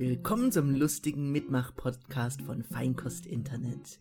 Willkommen 0.00 0.50
zum 0.50 0.74
lustigen 0.74 1.30
Mitmach-Podcast 1.30 2.40
von 2.40 2.62
Feinkost 2.62 3.26
Internet. 3.26 3.98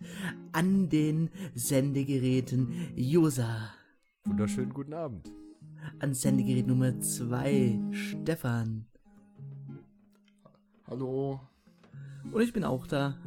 An 0.53 0.87
den 0.87 1.29
Sendegeräten 1.55 2.73
Josa. 2.95 3.73
Wunderschönen 4.23 4.73
guten 4.73 4.93
Abend. 4.93 5.29
An 5.99 6.13
Sendegerät 6.13 6.67
Nummer 6.67 7.01
2 7.01 7.77
Stefan. 7.91 8.85
Hallo. 10.87 11.41
Und 12.31 12.41
ich 12.43 12.53
bin 12.53 12.63
auch 12.63 12.87
da. 12.87 13.17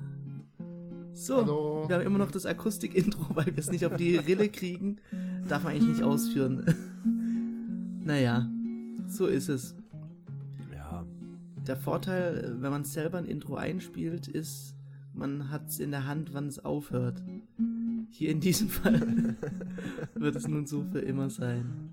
So, 1.12 1.42
Hallo. 1.42 1.84
wir 1.86 1.96
haben 1.96 2.06
immer 2.06 2.16
noch 2.16 2.30
das 2.30 2.46
Akustik-Intro, 2.46 3.36
weil 3.36 3.48
wir 3.48 3.58
es 3.58 3.70
nicht 3.70 3.84
auf 3.84 3.96
die 3.96 4.16
Rille 4.16 4.48
kriegen. 4.48 4.96
Darf 5.46 5.64
man 5.64 5.74
eigentlich 5.74 5.96
nicht 5.96 6.02
ausführen. 6.02 6.64
naja, 8.02 8.48
so 9.08 9.26
ist 9.26 9.50
es. 9.50 9.76
Der 11.66 11.76
Vorteil, 11.76 12.56
wenn 12.60 12.70
man 12.70 12.84
selber 12.84 13.18
ein 13.18 13.24
Intro 13.24 13.54
einspielt, 13.54 14.26
ist, 14.26 14.74
man 15.14 15.50
hat 15.50 15.68
es 15.68 15.78
in 15.78 15.90
der 15.90 16.06
Hand, 16.06 16.34
wann 16.34 16.48
es 16.48 16.64
aufhört. 16.64 17.22
Hier 18.10 18.30
in 18.30 18.40
diesem 18.40 18.68
Fall 18.68 19.36
wird 20.14 20.36
es 20.36 20.48
nun 20.48 20.66
so 20.66 20.84
für 20.90 21.00
immer 21.00 21.30
sein. 21.30 21.92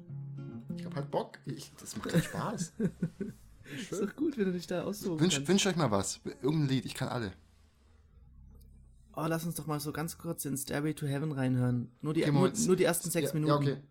Ich 0.76 0.86
hab 0.86 0.96
halt 0.96 1.12
Bock. 1.12 1.38
Ich, 1.46 1.72
das 1.80 1.96
macht 1.98 2.14
halt 2.14 2.24
Spaß. 2.24 2.74
Ist 3.92 4.02
doch 4.02 4.16
gut, 4.16 4.38
wenn 4.38 4.46
du 4.46 4.54
dich 4.54 4.66
da 4.66 4.84
aussuchen 4.84 5.20
Wünsch, 5.20 5.36
kannst. 5.36 5.48
wünscht 5.48 5.68
euch 5.68 5.76
mal 5.76 5.92
was. 5.92 6.20
Irgendein 6.42 6.70
Lied. 6.70 6.86
Ich 6.86 6.96
kann 6.96 7.08
alle. 7.08 7.34
Oh, 9.16 9.26
lass 9.28 9.46
uns 9.46 9.56
doch 9.56 9.68
mal 9.68 9.80
so 9.80 9.92
ganz 9.92 10.18
kurz 10.18 10.46
in 10.46 10.58
Stairway 10.58 10.94
to 10.94 11.06
Heaven 11.06 11.32
reinhören. 11.32 11.92
Nur 12.02 12.14
die, 12.14 12.24
Okay, 12.24 12.32
nur, 12.32 12.52
nur 12.66 12.76
die 12.76 12.86
ersten 12.86 13.12
sechs 13.12 13.34
ja, 13.34 13.40
Minuten. 13.40 13.68
Ja, 13.68 13.74
okay. 13.74 13.82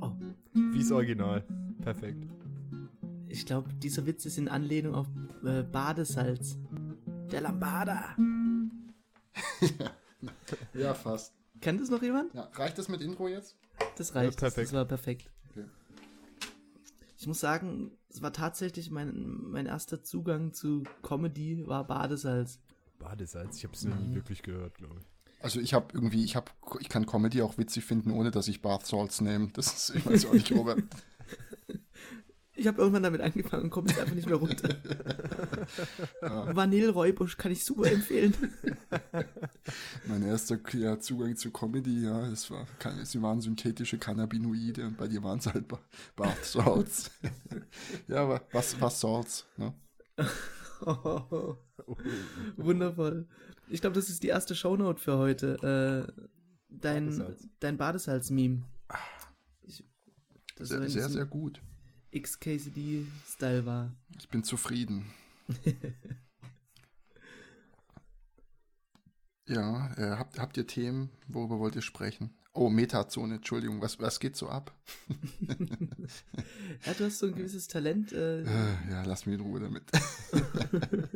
Oh, 0.00 0.12
wie's 0.72 0.90
Original. 0.90 1.44
Perfekt. 1.82 2.24
Ich 3.38 3.46
glaube, 3.46 3.72
dieser 3.74 4.04
Witz 4.04 4.26
ist 4.26 4.36
in 4.36 4.48
Anlehnung 4.48 4.94
auf 4.94 5.06
äh, 5.44 5.62
Badesalz. 5.62 6.56
Der 7.30 7.40
Lambada. 7.40 8.16
Ja, 10.74 10.94
fast. 10.94 11.32
Kennt 11.60 11.80
das 11.80 11.90
noch 11.90 12.02
jemand? 12.02 12.34
Ja, 12.34 12.50
reicht 12.54 12.76
das 12.76 12.88
mit 12.88 13.00
Intro 13.00 13.28
jetzt? 13.28 13.56
Das 13.96 14.16
reicht. 14.16 14.34
Ja, 14.34 14.40
perfekt. 14.40 14.66
Das 14.66 14.72
war 14.72 14.84
perfekt. 14.84 15.30
Okay. 15.50 15.64
Ich 17.16 17.28
muss 17.28 17.38
sagen, 17.38 17.92
es 18.08 18.20
war 18.20 18.32
tatsächlich 18.32 18.90
mein, 18.90 19.42
mein 19.42 19.66
erster 19.66 20.02
Zugang 20.02 20.52
zu 20.52 20.82
Comedy 21.02 21.64
war 21.68 21.86
Badesalz. 21.86 22.58
Badesalz, 22.98 23.58
ich 23.58 23.64
hab's 23.64 23.84
noch 23.84 23.96
nie 23.96 24.16
wirklich 24.16 24.42
gehört, 24.42 24.74
glaube 24.78 24.96
ich. 24.98 25.06
Also 25.40 25.60
ich 25.60 25.72
habe 25.72 25.86
irgendwie, 25.92 26.24
ich 26.24 26.34
habe, 26.34 26.50
ich 26.80 26.88
kann 26.88 27.06
Comedy 27.06 27.42
auch 27.42 27.56
witzig 27.58 27.84
finden, 27.84 28.10
ohne 28.10 28.32
dass 28.32 28.48
ich 28.48 28.60
Bath 28.60 28.86
Salts 28.86 29.20
nehme. 29.20 29.50
Das 29.52 29.72
ist, 29.72 29.96
ich 29.96 30.04
weiß 30.04 30.26
auch 30.26 30.32
nicht, 30.34 30.50
Robert. 30.50 30.82
Ich 32.58 32.66
habe 32.66 32.78
irgendwann 32.78 33.04
damit 33.04 33.20
angefangen 33.20 33.64
und 33.64 33.70
komme 33.70 33.88
jetzt 33.88 34.00
einfach 34.00 34.14
nicht 34.16 34.26
mehr 34.26 34.36
runter. 34.36 34.68
Vanilleräubusch 36.20 37.36
kann 37.36 37.52
ich 37.52 37.64
super 37.64 37.90
empfehlen. 37.90 38.34
Mein 40.08 40.22
erster 40.24 40.58
ja, 40.72 40.98
Zugang 40.98 41.36
zu 41.36 41.50
Comedy, 41.52 42.02
ja, 42.04 42.28
das 42.28 42.50
war, 42.50 42.66
keine- 42.80 43.06
sie 43.06 43.22
waren 43.22 43.40
synthetische 43.40 43.96
Cannabinoide 43.98 44.86
und 44.86 44.96
bei 44.96 45.06
dir 45.06 45.22
waren 45.22 45.38
es 45.38 45.46
halt 45.46 45.68
Ba- 45.68 45.80
Bath 46.16 46.44
Salts. 46.44 47.10
ja, 48.08 48.22
aber 48.24 48.42
was, 48.52 48.80
was 48.80 49.00
Salts, 49.00 49.46
ne? 49.56 49.72
Wundervoll. 52.56 53.28
Ich 53.68 53.80
glaube, 53.80 53.94
das 53.94 54.08
ist 54.08 54.22
die 54.22 54.28
erste 54.28 54.54
Shownote 54.54 55.00
für 55.00 55.16
heute. 55.18 56.06
Äh, 56.08 56.24
dein 56.70 57.06
Badesalz. 57.06 57.48
dein 57.60 57.76
Badesalz-Meme. 57.76 58.64
Ich- 59.62 59.84
Das 60.56 60.68
Sehr, 60.70 60.78
in 60.82 60.88
sehr, 60.88 61.02
diesem 61.06 61.12
sehr 61.12 61.26
gut. 61.26 61.62
XKCD-Style 62.12 63.66
war. 63.66 63.92
Ich 64.18 64.28
bin 64.28 64.44
zufrieden. 64.44 65.06
ja, 69.46 69.92
äh, 69.96 70.16
habt, 70.16 70.38
habt 70.38 70.56
ihr 70.56 70.66
Themen? 70.66 71.10
Worüber 71.26 71.58
wollt 71.58 71.76
ihr 71.76 71.82
sprechen? 71.82 72.34
Oh, 72.54 72.70
Metazone, 72.70 73.36
Entschuldigung, 73.36 73.80
was, 73.80 74.00
was 74.00 74.18
geht 74.20 74.36
so 74.36 74.48
ab? 74.48 74.74
Ja, 76.86 76.94
du 76.94 77.04
hast 77.04 77.18
so 77.18 77.26
ein 77.26 77.34
gewisses 77.34 77.68
Talent. 77.68 78.12
Äh, 78.12 78.42
Äh, 78.42 78.90
ja, 78.90 79.02
lass 79.04 79.26
mich 79.26 79.34
in 79.34 79.42
Ruhe 79.42 79.60
damit. 79.60 79.84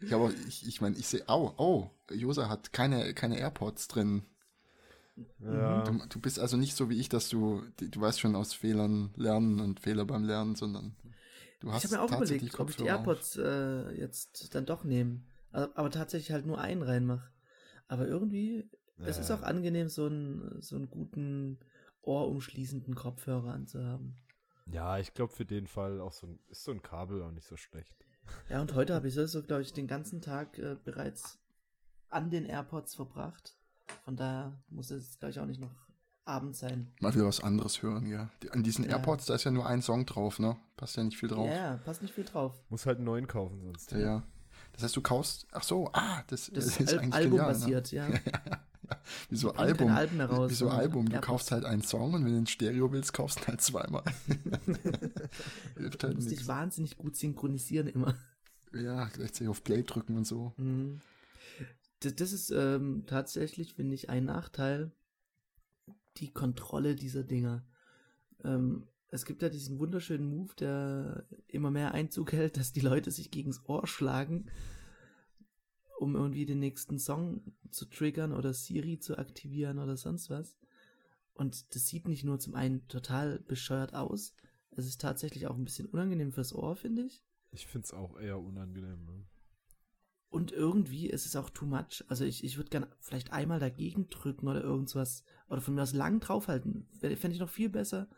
ich 0.00 0.12
aber, 0.12 0.32
ich, 0.48 0.66
ich 0.66 0.80
meine, 0.80 0.96
ich 0.96 1.06
sehe, 1.06 1.22
oh, 1.28 1.52
oh, 1.56 1.90
Josa 2.10 2.48
hat 2.48 2.72
keine, 2.72 3.14
keine 3.14 3.38
AirPods 3.38 3.88
drin. 3.88 4.24
Ja, 5.40 5.84
Du, 5.84 5.98
du 6.08 6.20
bist 6.20 6.38
also 6.38 6.56
nicht 6.56 6.76
so 6.76 6.90
wie 6.90 6.98
ich, 7.00 7.08
dass 7.08 7.28
du, 7.28 7.62
du 7.80 8.00
weißt 8.00 8.20
schon 8.20 8.36
aus 8.36 8.52
Fehlern 8.54 9.10
lernen 9.16 9.60
und 9.60 9.80
Fehler 9.80 10.04
beim 10.04 10.24
Lernen, 10.24 10.54
sondern 10.56 10.94
du 11.60 11.68
ich 11.68 11.74
hast 11.74 11.84
habe 11.84 11.94
mir 11.94 12.00
auch 12.02 12.08
tatsächlich 12.08 12.50
überlegt, 12.50 12.60
ob 12.60 12.70
ich 12.70 12.76
die 12.76 12.82
Kopfhörer. 12.82 12.88
AirPods 12.90 13.36
äh, 13.36 13.90
jetzt 13.92 14.54
dann 14.54 14.66
doch 14.66 14.84
nehme. 14.84 15.22
Aber, 15.52 15.70
aber 15.76 15.90
tatsächlich 15.90 16.32
halt 16.32 16.46
nur 16.46 16.58
einen 16.58 16.82
reinmache. 16.82 17.30
Aber 17.88 18.06
irgendwie, 18.06 18.68
es 19.04 19.18
ist 19.18 19.30
Ja. 19.30 19.36
auch 19.36 19.42
angenehm, 19.42 19.88
so 19.88 20.06
einen, 20.06 20.60
so 20.60 20.76
einen 20.76 20.90
guten 20.90 21.58
ohrumschließenden 22.02 22.94
Kopfhörer 22.94 23.52
anzuhaben. 23.52 24.16
ja 24.66 24.98
ich 24.98 25.14
glaube 25.14 25.32
für 25.32 25.44
den 25.44 25.66
Fall 25.66 26.00
auch 26.00 26.12
so 26.12 26.26
ein, 26.28 26.38
ist 26.48 26.62
so 26.64 26.70
ein 26.72 26.82
Kabel 26.82 27.22
auch 27.22 27.32
nicht 27.32 27.46
so 27.46 27.56
schlecht. 27.56 28.06
Ja, 28.48 28.60
und 28.60 28.74
heute 28.74 28.94
habe 28.94 29.08
ich 29.08 29.14
so, 29.14 29.42
glaube 29.42 29.62
ich, 29.62 29.72
den 29.72 29.86
ganzen 29.86 30.20
Tag 30.20 30.58
äh, 30.58 30.76
bereits 30.84 31.38
an 32.10 32.30
den 32.30 32.44
AirPods 32.46 32.94
verbracht. 32.94 33.57
Von 34.04 34.16
daher 34.16 34.52
muss 34.70 34.90
es, 34.90 35.18
glaube 35.18 35.30
ich, 35.30 35.40
auch 35.40 35.46
nicht 35.46 35.60
noch 35.60 35.70
Abend 36.24 36.56
sein. 36.56 36.88
Mal 37.00 37.14
wieder 37.14 37.26
was 37.26 37.40
anderes 37.40 37.82
hören, 37.82 38.06
ja. 38.06 38.28
Die- 38.42 38.50
An 38.50 38.62
diesen 38.62 38.84
Ja. 38.84 38.92
AirPods, 38.92 39.26
da 39.26 39.34
ist 39.34 39.44
ja 39.44 39.50
nur 39.50 39.66
ein 39.66 39.80
Song 39.82 40.04
drauf, 40.06 40.38
ne? 40.38 40.56
Passt 40.76 40.96
ja 40.96 41.02
nicht 41.04 41.16
viel 41.16 41.30
Ja, 41.30 41.34
drauf. 41.36 41.50
ja, 41.50 41.76
passt 41.84 42.02
nicht 42.02 42.12
viel 42.14 42.24
drauf. 42.24 42.54
Muss 42.68 42.84
halt 42.86 42.96
einen 42.98 43.06
neuen 43.06 43.26
kaufen 43.26 43.62
sonst. 43.62 43.92
Ja, 43.92 43.98
ja. 43.98 44.22
Das 44.72 44.82
heißt, 44.82 44.96
du 44.96 45.00
kaufst, 45.00 45.46
ach 45.52 45.62
so, 45.62 45.88
ah, 45.94 46.22
das, 46.26 46.50
Das 46.52 46.66
ist 46.78 46.92
Al 46.92 46.98
eigentlich 47.00 47.14
Album 47.14 47.30
genial, 47.38 47.46
Ne? 47.46 47.52
basiert, 47.54 47.90
ja. 47.92 48.08
Wie 49.30 49.36
so 49.36 49.52
Album. 49.54 49.90
Alben 49.90 50.16
mehr 50.18 50.26
raus, 50.30 50.50
wie 50.50 50.54
so 50.54 50.68
Album. 50.70 51.06
Du 51.06 51.12
AirPods. 51.12 51.26
kaufst 51.26 51.50
halt 51.52 51.64
einen 51.64 51.82
Song 51.82 52.14
und 52.14 52.24
wenn 52.24 52.32
du 52.32 52.38
ein 52.38 52.46
Stereo 52.46 52.90
willst, 52.92 53.12
kaufst 53.12 53.40
du 53.40 53.46
halt 53.48 53.60
zweimal. 53.60 54.02
Hilft 55.76 56.02
Du 56.02 56.06
halt 56.06 56.14
musst 56.16 56.26
dich 56.30 56.38
nichts. 56.38 56.48
wahnsinnig 56.48 56.96
gut 56.96 57.16
synchronisieren 57.16 57.88
immer. 57.88 58.14
Ja, 58.74 59.06
gleichzeitig 59.06 59.48
auf 59.48 59.64
Play 59.64 59.82
drücken 59.82 60.16
und 60.16 60.26
so. 60.26 60.52
Mhm. 60.56 61.00
Das, 62.00 62.14
das 62.14 62.32
ist 62.32 62.50
ähm, 62.50 63.04
tatsächlich, 63.06 63.74
finde 63.74 63.94
ich, 63.94 64.10
ein 64.10 64.24
Nachteil. 64.24 64.92
Die 66.18 66.32
Kontrolle 66.32 66.96
dieser 66.96 67.22
Dinger. 67.22 67.64
Ähm, 68.44 68.88
es 69.10 69.24
gibt 69.24 69.42
ja 69.42 69.48
diesen 69.48 69.78
wunderschönen 69.78 70.28
Move, 70.28 70.54
der 70.58 71.24
immer 71.46 71.70
mehr 71.70 71.92
Einzug 71.92 72.32
hält, 72.32 72.56
dass 72.56 72.72
die 72.72 72.80
Leute 72.80 73.10
sich 73.10 73.30
gegens 73.30 73.62
Ohr 73.66 73.86
schlagen, 73.86 74.46
um 75.98 76.14
irgendwie 76.14 76.44
den 76.44 76.58
nächsten 76.58 76.98
Song 76.98 77.42
zu 77.70 77.86
triggern 77.86 78.32
oder 78.32 78.52
Siri 78.52 78.98
zu 78.98 79.16
aktivieren 79.16 79.78
oder 79.78 79.96
sonst 79.96 80.28
was. 80.28 80.58
Und 81.34 81.74
das 81.74 81.86
sieht 81.86 82.08
nicht 82.08 82.24
nur 82.24 82.38
zum 82.38 82.54
einen 82.54 82.86
total 82.88 83.38
bescheuert 83.38 83.94
aus, 83.94 84.34
es 84.78 84.86
ist 84.86 85.00
tatsächlich 85.00 85.48
auch 85.48 85.56
ein 85.56 85.64
bisschen 85.64 85.86
unangenehm 85.86 86.32
fürs 86.32 86.54
Ohr, 86.54 86.76
finde 86.76 87.02
ich. 87.02 87.24
Ich 87.50 87.66
find's 87.66 87.92
auch 87.92 88.16
eher 88.16 88.38
unangenehm. 88.38 89.04
Ne? 89.04 89.24
Und 90.30 90.52
irgendwie 90.52 91.08
ist 91.08 91.24
es 91.24 91.36
auch 91.36 91.50
too 91.50 91.64
much. 91.64 92.04
Also 92.08 92.24
ich, 92.24 92.44
ich 92.44 92.58
würde 92.58 92.70
gerne 92.70 92.88
vielleicht 93.00 93.32
einmal 93.32 93.60
dagegen 93.60 94.10
drücken 94.10 94.46
oder 94.46 94.62
irgendwas. 94.62 95.24
Oder 95.48 95.60
von 95.60 95.74
mir 95.74 95.82
aus 95.82 95.94
lang 95.94 96.20
draufhalten. 96.20 96.86
Fände 97.00 97.30
ich 97.30 97.38
noch 97.38 97.48
viel 97.48 97.70
besser. 97.70 98.08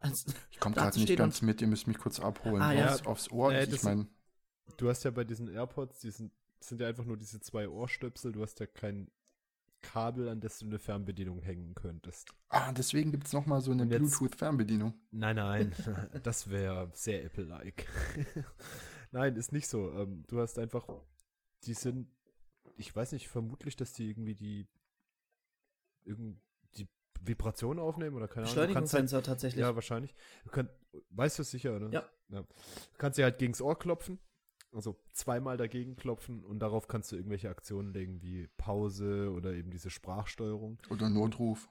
Als 0.00 0.26
Ich 0.50 0.58
komme 0.58 0.74
gerade 0.76 0.98
nicht 0.98 1.16
ganz 1.16 1.42
mit, 1.42 1.60
ihr 1.60 1.68
müsst 1.68 1.86
mich 1.86 1.98
kurz 1.98 2.18
abholen. 2.18 2.62
Ah, 2.62 2.72
ja. 2.72 2.92
aufs, 2.92 3.06
aufs 3.06 3.30
Ohr. 3.30 3.52
Äh, 3.52 3.72
ich 3.72 3.82
meine, 3.84 4.08
Du 4.76 4.88
hast 4.88 5.04
ja 5.04 5.10
bei 5.10 5.24
diesen 5.24 5.48
AirPods, 5.48 6.00
die 6.00 6.10
sind, 6.10 6.32
sind 6.60 6.80
ja 6.80 6.88
einfach 6.88 7.04
nur 7.04 7.16
diese 7.16 7.40
zwei 7.40 7.68
Ohrstöpsel, 7.68 8.32
du 8.32 8.42
hast 8.42 8.60
ja 8.60 8.66
kein 8.66 9.10
Kabel, 9.82 10.28
an 10.28 10.40
das 10.40 10.58
du 10.58 10.66
eine 10.66 10.78
Fernbedienung 10.78 11.40
hängen 11.40 11.74
könntest. 11.74 12.34
ah, 12.48 12.72
deswegen 12.72 13.10
gibt's 13.12 13.32
noch 13.32 13.46
mal 13.46 13.60
so 13.60 13.72
eine 13.72 13.86
Bluetooth-Fernbedienung. 13.86 14.94
Nein, 15.10 15.36
nein, 15.36 15.74
das 16.22 16.50
wäre 16.50 16.90
sehr 16.94 17.24
Apple-like. 17.24 17.86
nein, 19.12 19.36
ist 19.36 19.52
nicht 19.52 19.68
so. 19.68 19.90
Ähm, 19.92 20.24
du 20.28 20.40
hast 20.40 20.58
einfach, 20.58 20.86
die 21.64 21.74
sind, 21.74 22.08
ich 22.76 22.94
weiß 22.94 23.12
nicht, 23.12 23.28
vermutlich, 23.28 23.76
dass 23.76 23.92
die 23.92 24.08
irgendwie 24.08 24.34
die, 24.34 24.68
irgend, 26.04 26.40
die 26.76 26.88
Vibration 27.20 27.78
aufnehmen 27.78 28.16
oder 28.16 28.28
keine 28.28 28.46
Ahnung. 28.46 28.56
Halt, 28.56 28.68
Beschleunigungssensor 28.68 29.22
tatsächlich. 29.22 29.60
ja, 29.60 29.74
wahrscheinlich. 29.74 30.14
Du 30.44 30.50
kannst, 30.50 30.72
weißt 31.10 31.38
du 31.38 31.42
es 31.42 31.50
sicher, 31.50 31.76
oder? 31.76 31.90
Ja. 31.90 32.08
Du 32.28 32.98
kannst 32.98 33.18
dir 33.18 33.24
halt 33.24 33.38
gegens 33.38 33.60
Ohr 33.60 33.78
klopfen. 33.78 34.18
Also 34.72 34.96
zweimal 35.12 35.56
dagegen 35.56 35.96
klopfen 35.96 36.44
und 36.44 36.60
darauf 36.60 36.86
kannst 36.86 37.10
du 37.10 37.16
irgendwelche 37.16 37.50
Aktionen 37.50 37.92
legen 37.92 38.22
wie 38.22 38.46
Pause 38.56 39.32
oder 39.32 39.52
eben 39.52 39.70
diese 39.72 39.90
Sprachsteuerung. 39.90 40.78
Oder 40.90 41.10
Notruf. 41.10 41.68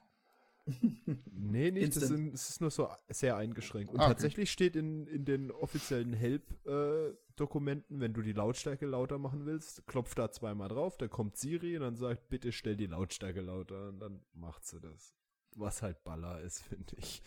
Nee, 1.32 1.72
nicht, 1.72 1.96
das, 1.96 2.04
Instant. 2.04 2.08
sind, 2.10 2.34
das 2.34 2.50
ist 2.50 2.62
nur 2.62 2.72
so 2.72 2.90
sehr 3.10 3.36
eingeschränkt. 3.38 3.94
Und 3.94 4.00
Ah, 4.00 4.10
okay. 4.10 4.14
tatsächlich 4.14 4.52
steht 4.52 4.76
in, 4.76 5.08
in 5.08 5.26
den 5.26 5.52
offiziellen 5.52 6.14
Help-Dokumenten, 6.14 8.00
wenn 8.00 8.14
du 8.14 8.22
die 8.22 8.34
Lautstärke 8.34 8.86
lauter 8.86 9.18
machen 9.18 9.46
willst, 9.46 9.86
klopf 9.88 10.16
da 10.16 10.32
zweimal 10.32 10.70
drauf, 10.70 10.98
dann 10.98 11.10
kommt 11.10 11.38
Siri 11.38 11.76
und 11.78 11.84
dann 11.84 11.96
sagt, 11.96 12.30
bitte 12.30 12.52
stell 12.52 12.76
die 12.76 12.88
Lautstärke 12.88 13.42
lauter 13.42 13.90
und 13.90 14.00
dann 14.00 14.22
macht 14.34 14.66
sie 14.66 14.80
das. 14.80 15.14
was 15.56 15.82
halt 15.82 16.04
Baller 16.04 16.42
ist, 16.42 16.62
finde 16.62 16.96
ich. 16.98 17.22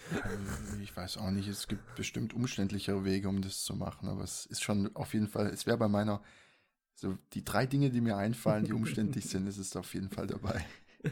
Ich 0.83 0.97
weiß 0.97 1.19
auch 1.19 1.31
nicht, 1.31 1.49
es 1.49 1.67
gibt 1.69 1.95
bestimmt 1.97 2.33
umständlichere 2.35 3.05
Wege, 3.05 3.29
um 3.29 3.43
das 3.43 3.63
zu 3.65 3.75
machen, 3.75 4.09
aber 4.09 4.23
es 4.23 4.47
ist 4.47 4.63
schon 4.63 4.95
auf 4.97 5.13
jeden 5.15 5.29
Fall, 5.29 5.47
es 5.49 5.67
wäre 5.67 5.77
bei 5.79 5.89
meiner, 5.89 6.23
so 6.95 7.19
die 7.33 7.45
drei 7.45 7.67
Dinge, 7.67 7.91
die 7.91 8.01
mir 8.01 8.17
einfallen, 8.17 8.65
die 8.65 8.73
umständlich 8.73 9.25
sind, 9.29 9.47
ist 9.47 9.59
es 9.59 9.75
auf 9.77 9.93
jeden 9.95 10.11
Fall 10.11 10.27
dabei. 10.27 10.65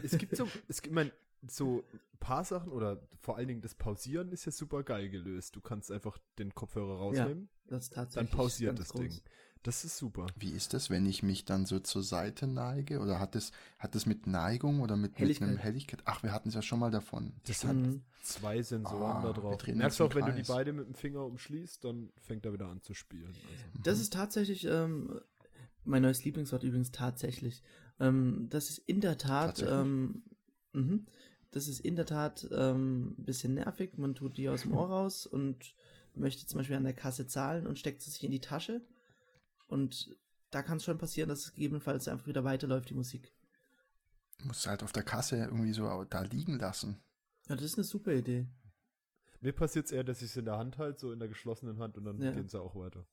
Es 0.03 0.17
gibt 0.17 0.35
so, 0.37 0.47
es 0.67 0.81
gibt, 0.81 0.95
mein, 0.95 1.11
so 1.47 1.83
ein 2.13 2.19
paar 2.19 2.43
Sachen 2.43 2.71
oder 2.71 3.01
vor 3.19 3.37
allen 3.37 3.47
Dingen 3.47 3.61
das 3.61 3.75
Pausieren 3.75 4.31
ist 4.31 4.45
ja 4.45 4.51
super 4.51 4.83
geil 4.83 5.09
gelöst. 5.09 5.55
Du 5.55 5.61
kannst 5.61 5.91
einfach 5.91 6.17
den 6.37 6.53
Kopfhörer 6.53 6.97
rausnehmen, 6.97 7.49
Das 7.67 7.87
ist 7.89 7.97
dann 8.15 8.27
pausiert 8.27 8.75
ganz 8.75 8.79
das 8.79 8.89
groß. 8.89 9.01
Ding. 9.01 9.21
Das 9.63 9.85
ist 9.85 9.97
super. 9.97 10.25
Wie 10.35 10.49
ist 10.49 10.73
das, 10.73 10.89
wenn 10.89 11.05
ich 11.05 11.21
mich 11.21 11.45
dann 11.45 11.67
so 11.67 11.79
zur 11.79 12.01
Seite 12.01 12.47
neige? 12.47 12.99
Oder 12.99 13.19
hat 13.19 13.35
es 13.35 13.51
hat 13.77 13.93
das 13.93 14.07
mit 14.07 14.25
Neigung 14.25 14.79
oder 14.81 14.95
mit, 14.97 15.11
mit 15.11 15.19
Helligkeit. 15.19 15.47
einem 15.49 15.57
Helligkeit? 15.57 16.01
Ach, 16.05 16.23
wir 16.23 16.31
hatten 16.31 16.49
es 16.49 16.55
ja 16.55 16.63
schon 16.63 16.79
mal 16.79 16.89
davon. 16.89 17.33
Das 17.45 17.63
hat 17.63 17.75
Mhm. 17.75 18.01
zwei 18.23 18.63
Sensoren 18.63 19.17
Ah, 19.17 19.21
da 19.21 19.33
drauf. 19.33 19.67
Merkst 19.67 19.99
du 19.99 20.05
auch, 20.05 20.15
wenn 20.15 20.25
du 20.25 20.33
die 20.33 20.41
beide 20.47 20.73
mit 20.73 20.87
dem 20.87 20.95
Finger 20.95 21.23
umschließt, 21.25 21.83
dann 21.83 22.11
fängt 22.17 22.43
er 22.45 22.53
wieder 22.53 22.69
an 22.69 22.81
zu 22.81 22.95
spielen. 22.95 23.27
Also. 23.35 23.83
Das 23.83 23.99
ist 23.99 24.13
tatsächlich 24.13 24.65
ähm, 24.65 25.19
mein 25.83 26.01
neues 26.01 26.23
Lieblingswort 26.25 26.63
übrigens 26.63 26.91
tatsächlich. 26.91 27.61
Ähm, 27.99 28.47
das 28.49 28.69
ist 28.71 28.79
in 28.79 28.99
der 28.99 29.19
Tat, 29.19 29.61
ähm, 29.61 30.23
mhm, 30.73 31.05
das 31.51 31.67
ist 31.67 31.79
in 31.81 31.95
der 31.95 32.05
Tat 32.05 32.47
ähm, 32.51 33.15
ein 33.17 33.25
bisschen 33.25 33.53
nervig. 33.53 33.97
Man 33.97 34.15
tut 34.15 34.37
die 34.37 34.49
aus 34.49 34.61
dem 34.63 34.73
Ohr 34.73 34.87
raus 34.89 35.25
und 35.25 35.75
möchte 36.15 36.45
zum 36.45 36.57
Beispiel 36.59 36.75
an 36.75 36.83
der 36.83 36.93
Kasse 36.93 37.27
zahlen 37.27 37.67
und 37.67 37.79
steckt 37.79 38.01
sie 38.01 38.11
sich 38.11 38.23
in 38.23 38.31
die 38.31 38.41
Tasche. 38.41 38.81
Und 39.67 40.17
da 40.49 40.61
kann 40.63 40.77
es 40.77 40.83
schon 40.83 40.97
passieren, 40.97 41.29
dass 41.29 41.39
es 41.45 41.53
gegebenenfalls 41.53 42.07
einfach 42.07 42.27
wieder 42.27 42.43
weiterläuft, 42.43 42.89
die 42.89 42.93
Musik. 42.93 43.33
Du 44.39 44.47
musst 44.47 44.65
halt 44.67 44.83
auf 44.83 44.91
der 44.91 45.03
Kasse 45.03 45.37
irgendwie 45.37 45.71
so 45.73 46.03
da 46.05 46.21
liegen 46.23 46.57
lassen. 46.57 47.01
Ja, 47.47 47.55
das 47.55 47.65
ist 47.65 47.75
eine 47.77 47.83
super 47.83 48.13
Idee. 48.13 48.47
Mir 49.39 49.53
passiert 49.53 49.85
es 49.85 49.91
eher, 49.91 50.03
dass 50.03 50.21
ich 50.21 50.29
es 50.31 50.37
in 50.37 50.45
der 50.45 50.57
Hand 50.57 50.77
halte, 50.77 50.99
so 50.99 51.11
in 51.11 51.19
der 51.19 51.27
geschlossenen 51.27 51.79
Hand 51.79 51.97
und 51.97 52.05
dann 52.05 52.21
Ja. 52.21 52.31
gehen 52.31 52.47
sie 52.47 52.59
auch 52.61 52.75
weiter. 52.75 53.05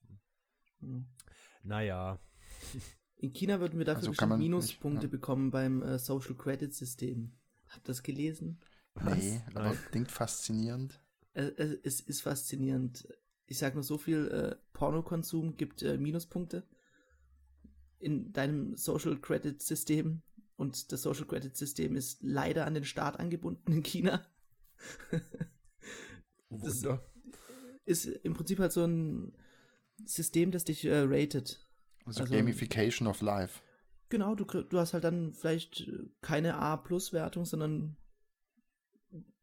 Mhm. 0.80 1.06
Naja. 1.62 2.18
In 3.16 3.32
China 3.32 3.60
würden 3.60 3.78
wir 3.78 3.84
dafür 3.86 3.98
Also 3.98 4.10
bestimmt 4.10 4.28
man 4.30 4.38
nicht, 4.38 4.48
Minuspunkte 4.48 5.06
ja. 5.06 5.10
bekommen 5.10 5.50
beim 5.50 5.82
äh, 5.82 5.98
Social 5.98 6.34
Credit 6.34 6.72
System. 6.72 7.32
Habt 7.68 7.84
ihr 7.86 7.92
das 7.92 8.02
gelesen? 8.02 8.58
Nee, 9.04 9.40
aber 9.54 9.62
Nein. 9.70 9.78
klingt 9.90 10.10
faszinierend. 10.10 11.00
Äh, 11.34 11.44
äh, 11.48 11.78
es 11.84 12.00
ist 12.00 12.22
faszinierend. 12.22 13.06
Ich 13.46 13.58
sag 13.58 13.74
nur 13.74 13.84
so 13.84 13.96
viel, 13.98 14.28
äh, 14.28 14.56
Pornokonsum 14.72 15.56
gibt 15.56 15.82
äh, 15.82 15.96
Minuspunkte 15.98 16.66
in 18.00 18.32
deinem 18.32 18.76
Social 18.76 19.18
Credit 19.20 19.60
System 19.62 20.22
und 20.56 20.92
das 20.92 21.02
Social 21.02 21.26
Credit 21.26 21.56
System 21.56 21.96
ist 21.96 22.22
leider 22.22 22.66
an 22.66 22.74
den 22.74 22.84
Staat 22.84 23.18
angebunden 23.18 23.72
in 23.72 23.82
China. 23.82 24.26
Das- 26.50 26.82
Wunder. 26.82 27.04
ist 27.84 28.06
im 28.06 28.34
Prinzip 28.34 28.58
halt 28.58 28.72
so 28.72 28.84
ein 28.84 29.32
System, 30.04 30.50
das 30.50 30.64
dich 30.64 30.84
äh, 30.84 31.00
ratet. 31.06 31.60
Also, 32.04 32.20
Also- 32.22 32.34
Gamification 32.34 33.06
of 33.08 33.20
Life. 33.20 33.60
Genau, 34.10 34.34
du, 34.34 34.44
du 34.44 34.78
hast 34.78 34.94
halt 34.94 35.04
dann 35.04 35.34
vielleicht 35.34 35.80
äh, 35.82 36.08
keine 36.22 36.56
A-Plus-Wertung, 36.56 37.44
sondern 37.44 37.96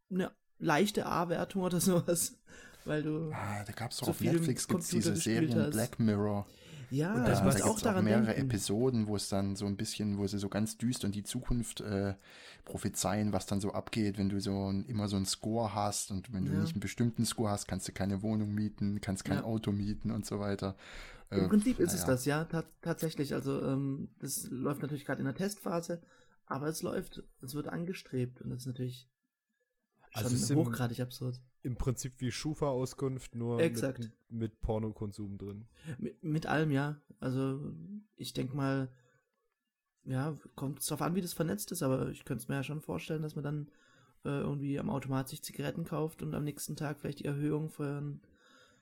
eine 0.10 0.32
leichte 0.60 1.06
A-Wertung 1.06 1.62
oder 1.64 1.80
sowas. 1.82 2.38
Weil 2.86 3.02
du. 3.04 3.32
Ah, 3.32 3.64
da 3.66 3.74
gab 3.74 3.92
es 3.92 3.98
doch 3.98 4.06
So 4.08 4.12
auf 4.12 4.22
Netflix 4.22 4.68
gibt's 4.68 4.90
Computer 4.90 5.12
diese 5.12 5.22
Serien 5.22 5.60
hast. 5.60 5.72
Black 5.72 6.00
Mirror. 6.00 6.46
Ja, 6.92 7.16
Und 7.16 7.28
du 7.28 7.32
musst 7.44 7.60
da 7.60 7.64
auch 7.66 7.70
gibt's 7.70 7.84
auch 7.88 8.02
mehrere 8.04 8.26
denken. 8.28 8.42
Episoden, 8.42 9.08
wo 9.08 9.16
es 9.16 9.28
dann 9.28 9.56
so 9.56 9.66
ein 9.66 9.76
bisschen, 9.76 10.18
wo 10.20 10.28
sie 10.28 10.38
so 10.38 10.50
ganz 10.50 10.78
düster 10.78 11.08
in 11.08 11.12
die 11.14 11.24
Zukunft 11.24 11.82
äh, 11.82 12.14
prophezeien, 12.64 13.34
was 13.34 13.48
dann 13.48 13.60
so 13.60 13.74
abgeht, 13.74 14.20
wenn 14.20 14.30
du 14.30 14.40
so 14.40 14.72
ein, 14.72 14.86
immer 14.86 15.08
so 15.08 15.16
einen 15.16 15.26
Score 15.26 15.74
hast 15.74 16.12
und 16.12 16.32
wenn 16.32 16.46
du 16.46 16.54
Ja. 16.54 16.60
nicht 16.60 16.74
einen 16.76 16.80
bestimmten 16.82 17.26
Score 17.26 17.50
hast, 17.50 17.68
kannst 17.68 17.88
du 17.88 17.92
keine 17.92 18.22
Wohnung 18.22 18.54
mieten, 18.54 19.02
kannst 19.02 19.26
kein 19.26 19.38
Ja. 19.38 19.44
Auto 19.44 19.72
mieten 19.72 20.12
und 20.12 20.28
so 20.28 20.40
weiter. 20.40 20.76
Im 21.44 21.50
Prinzip 21.50 21.80
ist 21.80 21.94
es 21.94 22.02
naja. 22.02 22.12
das, 22.14 22.26
ja, 22.26 22.44
ta 22.46 22.64
tatsächlich. 22.82 23.34
Also, 23.34 23.62
ähm, 23.64 24.10
das 24.20 24.48
läuft 24.50 24.82
natürlich 24.82 25.06
gerade 25.06 25.20
in 25.20 25.26
der 25.26 25.36
Testphase, 25.36 26.02
aber 26.46 26.68
es 26.68 26.82
läuft, 26.82 27.24
es 27.42 27.54
wird 27.56 27.68
angestrebt 27.68 28.42
und 28.42 28.50
das 28.50 28.60
ist 28.62 28.68
natürlich 28.68 29.10
schon 30.12 30.24
Also 30.24 30.36
es 30.36 30.48
sind- 30.48 30.58
hochgradig 30.58 31.00
absurd. 31.00 31.42
Im 31.64 31.78
Prinzip 31.78 32.14
wie 32.22 32.32
Schufa-Auskunft, 32.32 33.34
nur 33.34 33.60
Exakt. 33.60 34.00
mit, 34.00 34.12
mit 34.30 34.62
Pornokonsum 34.62 35.38
drin. 35.40 35.68
Mit, 35.98 36.24
mit 36.24 36.46
allem, 36.46 36.70
ja. 36.72 37.02
Also, 37.20 37.74
ich 38.16 38.34
denke 38.34 38.56
mal, 38.56 38.92
ja, 40.04 40.36
kommt 40.56 40.80
es 40.82 40.86
darauf 40.86 41.02
an, 41.02 41.16
wie 41.16 41.22
das 41.22 41.34
vernetzt 41.34 41.72
ist, 41.72 41.82
aber 41.82 42.10
ich 42.10 42.24
könnte 42.26 42.44
es 42.44 42.48
mir 42.48 42.56
ja 42.56 42.64
schon 42.64 42.82
vorstellen, 42.82 43.24
dass 43.24 43.34
man 43.36 43.44
dann 43.44 43.72
äh, 44.26 44.42
irgendwie 44.42 44.78
am 44.80 44.92
Automat 44.92 45.28
sich 45.30 45.44
Zigaretten 45.44 45.84
kauft 45.86 46.22
und 46.22 46.36
am 46.36 46.44
nächsten 46.44 46.76
Tag 46.76 47.00
vielleicht 47.00 47.20
die 47.20 47.26
Erhöhung 47.26 47.70
von 47.72 48.22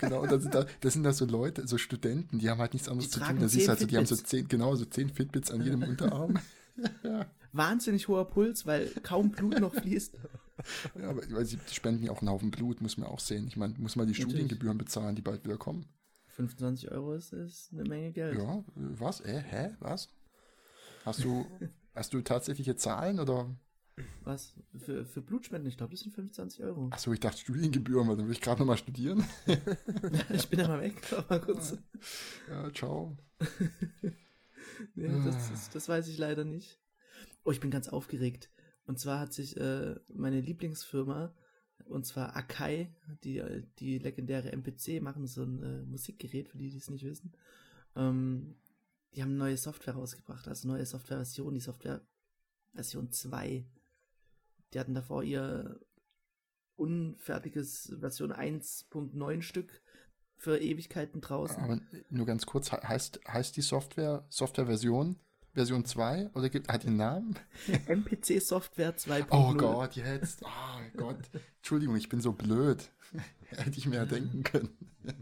Genau, 0.00 0.26
das 0.26 0.42
sind, 0.42 0.54
da, 0.54 0.66
das 0.80 0.94
sind 0.94 1.02
da 1.02 1.12
so 1.12 1.26
Leute, 1.26 1.66
so 1.68 1.78
Studenten, 1.78 2.38
die 2.38 2.48
haben 2.48 2.60
halt 2.60 2.72
nichts 2.72 2.88
anderes 2.88 3.10
Die 3.10 3.18
zu 3.18 3.24
tun. 3.24 3.38
Da 3.38 3.48
siehst 3.48 3.66
du 3.66 3.70
halt 3.70 3.80
so, 3.80 3.86
die 3.86 3.96
haben 3.96 4.06
so 4.06 4.16
zehn, 4.16 4.48
genau, 4.48 4.74
so 4.74 4.84
zehn 4.86 5.10
Fitbits 5.10 5.50
an 5.50 5.62
jedem 5.62 5.82
Unterarm. 5.88 6.38
Wahnsinnig 7.52 8.08
hoher 8.08 8.28
Puls, 8.28 8.64
weil 8.66 8.88
kaum 9.02 9.30
Blut 9.30 9.60
noch 9.60 9.74
fließt. 9.74 10.16
Ja, 10.98 11.10
aber 11.10 11.22
weil 11.30 11.44
sie 11.44 11.58
spenden 11.70 12.04
ja 12.04 12.12
auch 12.12 12.20
einen 12.20 12.30
Haufen 12.30 12.50
Blut, 12.50 12.80
muss 12.80 12.96
man 12.96 13.08
auch 13.08 13.20
sehen. 13.20 13.46
Ich 13.46 13.56
meine, 13.56 13.74
muss 13.78 13.96
man 13.96 14.06
die 14.06 14.12
Natürlich. 14.12 14.30
Studiengebühren 14.30 14.78
bezahlen, 14.78 15.16
die 15.16 15.22
bald 15.22 15.44
wieder 15.44 15.58
kommen. 15.58 15.86
25 16.28 16.90
Euro 16.90 17.14
ist, 17.14 17.32
ist 17.32 17.72
eine 17.72 17.84
Menge 17.84 18.12
Geld. 18.12 18.38
Ja, 18.38 18.58
äh, 18.58 18.62
was? 18.76 19.20
Äh, 19.20 19.42
hä? 19.42 19.70
Was? 19.80 20.08
Hast 21.04 21.24
du, 21.24 21.46
hast 21.94 22.12
du 22.14 22.20
tatsächliche 22.22 22.76
Zahlen 22.76 23.20
oder? 23.20 23.54
Was? 24.24 24.54
Für, 24.78 25.04
für 25.04 25.20
Blutspenden, 25.20 25.68
ich 25.68 25.76
glaube, 25.76 25.92
das 25.92 26.00
sind 26.00 26.14
25 26.14 26.62
Euro. 26.64 26.88
Achso, 26.90 27.12
ich 27.12 27.20
dachte 27.20 27.38
Studiengebühren, 27.38 28.08
weil 28.08 28.16
dann 28.16 28.26
will 28.26 28.32
ich 28.32 28.40
gerade 28.40 28.60
nochmal 28.60 28.78
studieren. 28.78 29.24
ich 30.30 30.48
bin 30.48 30.60
ja 30.60 30.68
mal 30.68 30.80
weg, 30.80 30.94
aber 31.16 31.40
kurz. 31.40 31.76
Ja, 32.48 32.72
ciao. 32.72 33.16
Nee, 34.94 35.08
das, 35.24 35.50
das, 35.50 35.70
das 35.70 35.88
weiß 35.88 36.08
ich 36.08 36.18
leider 36.18 36.44
nicht. 36.44 36.80
Oh, 37.44 37.52
ich 37.52 37.60
bin 37.60 37.70
ganz 37.70 37.88
aufgeregt. 37.88 38.50
Und 38.84 38.98
zwar 38.98 39.20
hat 39.20 39.32
sich 39.32 39.56
äh, 39.56 39.94
meine 40.08 40.40
Lieblingsfirma, 40.40 41.34
und 41.84 42.06
zwar 42.06 42.36
Akai, 42.36 42.92
die, 43.22 43.38
äh, 43.38 43.62
die 43.78 43.98
legendäre 43.98 44.50
MPC, 44.50 45.00
machen 45.00 45.26
so 45.26 45.44
ein 45.44 45.62
äh, 45.62 45.82
Musikgerät, 45.84 46.48
für 46.48 46.58
die, 46.58 46.70
die 46.70 46.78
es 46.78 46.90
nicht 46.90 47.04
wissen. 47.04 47.32
Ähm, 47.94 48.56
die 49.14 49.22
haben 49.22 49.36
neue 49.36 49.56
Software 49.56 49.94
rausgebracht, 49.94 50.48
also 50.48 50.68
neue 50.68 50.86
Softwareversion, 50.86 51.54
die 51.54 51.60
Software 51.60 52.00
Version 52.74 53.10
2. 53.10 53.64
Die 54.72 54.78
hatten 54.80 54.94
davor 54.94 55.22
ihr 55.22 55.78
unfertiges 56.76 57.94
Version 58.00 58.32
1.9 58.32 59.42
Stück 59.42 59.82
für 60.36 60.58
Ewigkeiten 60.58 61.20
draußen. 61.20 61.62
Aber 61.62 61.80
nur 62.08 62.26
ganz 62.26 62.46
kurz, 62.46 62.70
he- 62.70 62.76
heißt, 62.78 63.20
heißt 63.28 63.56
die 63.56 63.60
Software, 63.62 64.24
Softwareversion, 64.30 65.16
Version 65.54 65.84
2 65.84 66.30
oder 66.34 66.48
gibt, 66.48 66.68
hat 66.72 66.86
einen 66.86 66.96
Namen? 66.96 67.38
MPC 67.86 68.40
Software 68.40 68.96
2.0. 68.96 69.26
Oh 69.30 69.54
Gott, 69.54 69.94
jetzt. 69.96 70.42
Oh 70.44 70.80
Gott. 70.96 71.18
Entschuldigung, 71.58 71.94
ich 71.96 72.08
bin 72.08 72.20
so 72.20 72.32
blöd. 72.32 72.90
Hätte 73.48 73.76
ich 73.78 73.86
mir 73.86 73.96
ja 73.96 74.06
denken 74.06 74.42
können. 74.42 74.70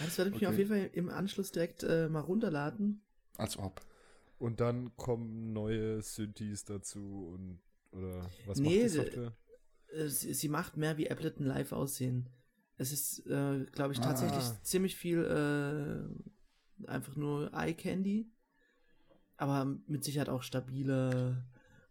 Das 0.00 0.18
werde 0.18 0.30
ich 0.30 0.40
mir 0.40 0.48
Okay. 0.48 0.52
auf 0.52 0.58
jeden 0.58 0.70
Fall 0.70 0.90
im 0.92 1.08
Anschluss 1.10 1.52
direkt 1.52 1.82
äh, 1.82 2.08
mal 2.08 2.20
runterladen. 2.20 3.02
Als 3.38 3.56
ob. 3.58 3.80
Und 4.38 4.60
dann 4.60 4.96
kommen 4.96 5.52
neue 5.52 6.02
Synthes 6.02 6.64
dazu 6.64 7.30
und 7.34 7.60
oder 7.92 8.30
was 8.44 8.58
Nee, 8.58 8.64
macht 8.64 8.82
die 8.82 8.88
Software? 8.88 9.32
Äh, 9.92 10.08
Sie, 10.08 10.34
sie 10.34 10.48
macht 10.48 10.76
mehr 10.76 10.98
wie 10.98 11.10
Ableton 11.10 11.46
Live 11.46 11.72
aussehen. 11.72 12.28
Es 12.76 12.92
ist, 12.92 13.26
äh, 13.26 13.64
glaube 13.72 13.92
ich, 13.92 14.00
tatsächlich 14.00 14.44
Ah. 14.44 14.60
ziemlich 14.62 14.96
viel 14.96 15.24
äh, 15.24 16.86
einfach 16.90 17.16
nur 17.16 17.52
Eye 17.54 17.74
Candy, 17.74 18.30
aber 19.36 19.64
mit 19.86 20.04
Sicherheit 20.04 20.28
auch 20.28 20.42
stabiler 20.42 21.44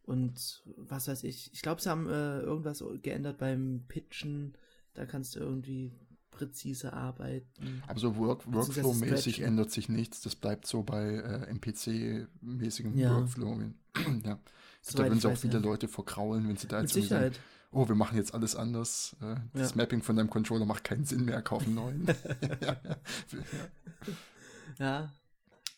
und 0.03 0.63
was 0.77 1.07
weiß 1.07 1.23
ich. 1.23 1.51
Ich 1.53 1.61
glaube, 1.61 1.81
sie 1.81 1.89
haben 1.89 2.07
äh, 2.07 2.39
irgendwas 2.39 2.83
geändert 3.01 3.37
beim 3.37 3.83
Pitchen. 3.87 4.57
Da 4.93 5.05
kannst 5.05 5.35
du 5.35 5.39
irgendwie 5.39 5.91
präzise 6.37 6.93
arbeiten. 6.93 7.81
Aber 7.87 7.99
so 7.99 8.15
Work 8.17 8.45
Workflow-mäßig 8.45 9.41
ändert 9.41 9.71
sich 9.71 9.89
nichts. 9.89 10.21
Das 10.21 10.35
bleibt 10.35 10.67
so 10.67 10.83
bei 10.83 11.15
äh, 11.15 11.53
MPC-mäßigem 11.53 12.95
Ja. 12.95 13.15
Workflow. 13.15 13.59
ja. 13.95 14.19
da 14.23 14.39
Soweit 14.81 15.05
würden 15.07 15.15
ich 15.15 15.21
sie 15.21 15.31
auch 15.31 15.37
viele 15.37 15.53
ja. 15.55 15.59
Leute 15.59 15.87
verkraulen, 15.87 16.47
wenn 16.47 16.57
sie 16.57 16.67
da 16.67 16.81
Mit 16.81 16.89
jetzt 16.89 16.97
irgendwie 16.97 17.31
sagen, 17.31 17.35
oh, 17.71 17.87
wir 17.87 17.95
machen 17.95 18.17
jetzt 18.17 18.33
alles 18.33 18.55
anders. 18.55 19.15
Äh, 19.21 19.35
das 19.53 19.71
Ja. 19.71 19.77
Mapping 19.77 20.01
von 20.01 20.15
deinem 20.15 20.29
Controller 20.29 20.65
macht 20.65 20.83
keinen 20.83 21.05
Sinn 21.05 21.25
mehr, 21.25 21.41
kauf 21.41 21.63
einen 21.65 21.75
neuen. 21.75 22.07
Ja, 24.79 25.11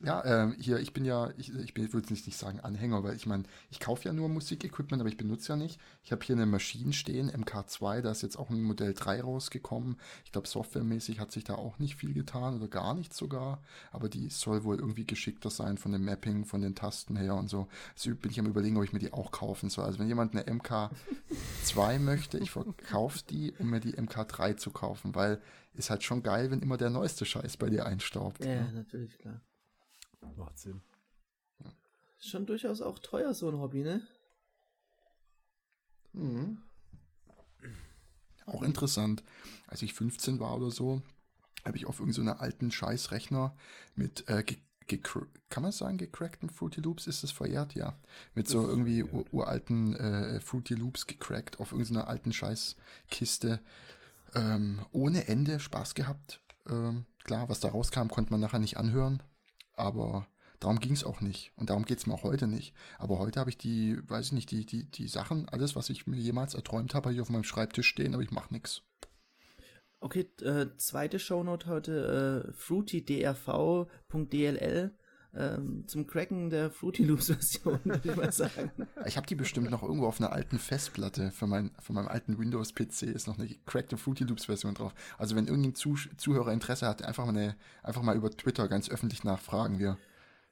Ja, 0.02 0.24
ähm, 0.24 0.56
hier, 0.58 0.80
ich 0.80 0.94
bin 0.94 1.04
ja, 1.04 1.30
ich, 1.38 1.54
ich 1.54 1.74
bin, 1.74 1.84
ich 1.84 1.94
würde 1.94 2.10
nicht, 2.14 2.26
nicht 2.26 2.38
sagen 2.38 2.62
Anhänger, 2.62 3.04
weil 3.04 3.18
ich 3.18 3.26
meine, 3.26 3.44
ich 3.70 3.82
kaufe 3.82 4.06
ja 4.06 4.14
nur 4.14 4.30
Musikequipment, 4.30 5.02
aber 5.02 5.10
ich 5.10 5.18
benutze 5.18 5.52
ja 5.52 5.56
nicht. 5.58 5.78
Ich 6.04 6.14
habe 6.14 6.24
hier 6.24 6.38
eine 6.38 6.46
Maschine 6.46 6.94
stehen, 6.94 7.30
MK2, 7.30 8.00
da 8.00 8.12
ist 8.12 8.22
jetzt 8.22 8.40
auch 8.40 8.50
ein 8.50 8.62
Modell 8.62 8.94
3 8.94 9.22
rausgekommen. 9.22 9.98
Ich 10.24 10.32
glaube, 10.32 10.48
softwaremäßig 10.48 11.20
hat 11.20 11.34
sich 11.34 11.44
da 11.44 11.56
auch 11.56 11.80
nicht 11.80 11.98
viel 11.98 12.14
getan 12.14 12.56
oder 12.56 12.70
gar 12.70 12.94
nichts 12.94 13.18
sogar, 13.18 13.62
aber 13.92 14.08
die 14.08 14.30
soll 14.30 14.64
wohl 14.64 14.80
irgendwie 14.80 15.06
geschickter 15.06 15.50
sein 15.50 15.78
von 15.78 15.92
dem 15.92 16.06
Mapping, 16.06 16.46
von 16.46 16.62
den 16.62 16.76
Tasten 16.76 17.18
her 17.18 17.36
und 17.36 17.50
so. 17.50 17.68
Also 17.94 18.16
bin 18.16 18.32
ich 18.32 18.40
am 18.40 18.48
überlegen, 18.48 18.78
ob 18.78 18.86
ich 18.86 18.94
mir 18.94 19.00
die 19.00 19.12
auch 19.12 19.32
kaufen 19.32 19.70
soll. 19.70 19.84
Also 19.84 20.00
wenn 20.00 20.08
jemand 20.08 20.34
eine 20.34 20.44
MK2 20.44 22.00
möchte, 22.00 22.38
ich 22.38 22.52
verkaufe 22.52 23.20
die, 23.30 23.54
um 23.60 23.70
mir 23.70 23.82
die 23.82 23.96
MK3 23.96 24.56
zu 24.56 24.72
kaufen, 24.72 25.14
weil 25.14 25.42
ist 25.74 25.90
halt 25.90 26.04
schon 26.04 26.24
geil, 26.24 26.52
wenn 26.52 26.62
immer 26.62 26.78
der 26.78 26.90
neueste 26.90 27.26
Scheiß 27.26 27.58
bei 27.58 27.70
dir 27.70 27.86
einstaubt. 27.86 28.44
ja, 28.44 28.62
ne? 28.62 28.72
natürlich, 28.74 29.18
klar. 29.18 29.42
Macht 30.36 30.60
Sinn. 30.60 30.82
Schon 32.20 32.46
durchaus 32.46 32.82
auch 32.82 33.00
teuer, 33.00 33.34
so 33.34 33.50
ein 33.50 33.60
Hobby, 33.60 33.84
ne? 33.84 34.06
Mhm. 36.14 36.64
Auch 38.46 38.64
interessant. 38.64 39.24
Als 39.68 39.82
ich 39.82 39.94
15 39.94 40.40
war 40.40 40.56
oder 40.58 40.72
so, 40.72 41.02
habe 41.66 41.78
ich 41.78 41.86
auf 41.86 42.00
irgendeinen 42.00 42.28
so 42.28 42.34
alten 42.34 42.72
Scheißrechner 42.72 43.56
mit, 43.96 44.28
äh, 44.28 44.44
kann 45.50 45.64
man 45.64 45.72
sagen, 45.72 45.98
gecrackten 45.98 46.50
Fruity 46.50 46.82
Loops, 46.82 47.06
ist 47.06 47.24
das 47.24 47.32
verjährt? 47.32 47.76
Ja. 47.76 47.96
Mit 48.34 48.48
so 48.48 48.68
irgendwie 48.68 49.04
uralten 49.04 49.96
äh, 49.96 50.42
Fruity 50.42 50.74
Loops 50.74 51.06
gecrackt 51.06 51.60
auf 51.60 51.72
irgendeiner 51.72 52.08
alten 52.08 52.34
Scheißkiste. 52.34 53.62
Ähm, 54.34 54.80
ohne 54.92 55.28
Ende 55.28 55.60
Spaß 55.60 55.94
gehabt. 55.94 56.42
Ähm, 56.68 57.06
klar, 57.24 57.50
was 57.50 57.60
da 57.60 57.70
rauskam, 57.70 58.08
konnte 58.08 58.32
man 58.32 58.42
nachher 58.42 58.60
nicht 58.60 58.78
anhören. 58.78 59.22
Aber 59.80 60.28
darum 60.60 60.80
ging 60.80 60.94
es 60.94 61.04
auch 61.04 61.22
nicht. 61.22 61.52
Und 61.56 61.70
darum 61.70 61.86
geht 61.86 62.00
es 62.00 62.06
mir 62.06 62.14
auch 62.14 62.24
heute 62.24 62.48
nicht. 62.48 62.74
Aber 62.98 63.18
heute 63.20 63.40
habe 63.40 63.50
ich 63.50 63.58
die, 63.58 63.98
weiß 64.08 64.28
ich 64.28 64.34
nicht, 64.34 64.52
die, 64.52 64.66
die, 64.66 64.84
die 64.84 65.08
Sachen, 65.08 65.48
alles, 65.50 65.76
was 65.76 65.90
ich 65.90 66.06
mir 66.06 66.18
jemals 66.18 66.54
erträumt 66.54 66.94
habe, 66.94 67.14
ich 67.14 67.22
auf 67.22 67.30
meinem 67.30 67.44
Schreibtisch 67.44 67.88
stehen, 67.88 68.14
aber 68.14 68.24
ich 68.24 68.32
mache 68.32 68.54
nichts. 68.54 68.84
Okay, 70.02 70.30
äh, 70.42 70.68
zweite 70.78 71.20
Shownote 71.20 71.68
heute, 71.68 72.46
äh, 72.48 72.54
fruitydrv.dll 72.54 73.88
ähm, 75.36 75.84
zum 75.88 76.08
Cracken 76.08 76.50
der 76.50 76.72
Fruity 76.72 77.04
Loops 77.04 77.28
Version, 77.28 77.80
würde 77.84 78.10
ich 78.10 78.16
mal 78.16 78.32
sagen. 78.32 78.72
Ich 79.06 79.16
habe 79.16 79.28
die 79.28 79.36
bestimmt 79.36 79.70
noch 79.70 79.84
irgendwo 79.84 80.08
auf 80.08 80.20
einer 80.20 80.32
alten 80.32 80.60
Festplatte 80.60 81.32
für 81.32 81.48
mein, 81.48 81.72
von 81.80 81.96
meinem 81.96 82.08
alten 82.08 82.38
Windows-PC 82.38 83.04
ist 83.04 83.28
noch 83.28 83.38
eine 83.38 83.48
gecrackte 83.48 83.98
Fruity 83.98 84.24
Loops-Version 84.24 84.74
drauf. 84.74 84.94
Also 85.18 85.36
wenn 85.36 85.48
irgendein 85.48 85.76
Zuh 85.76 85.96
Zuhörer 86.18 86.52
Interesse 86.52 86.88
hat, 86.88 87.04
einfach 87.04 87.26
mal, 87.26 87.38
eine, 87.38 87.56
einfach 87.84 88.02
mal 88.02 88.16
über 88.16 88.32
Twitter 88.32 88.68
ganz 88.68 88.90
öffentlich 88.90 89.24
nachfragen. 89.24 89.80
Wir, 89.80 89.98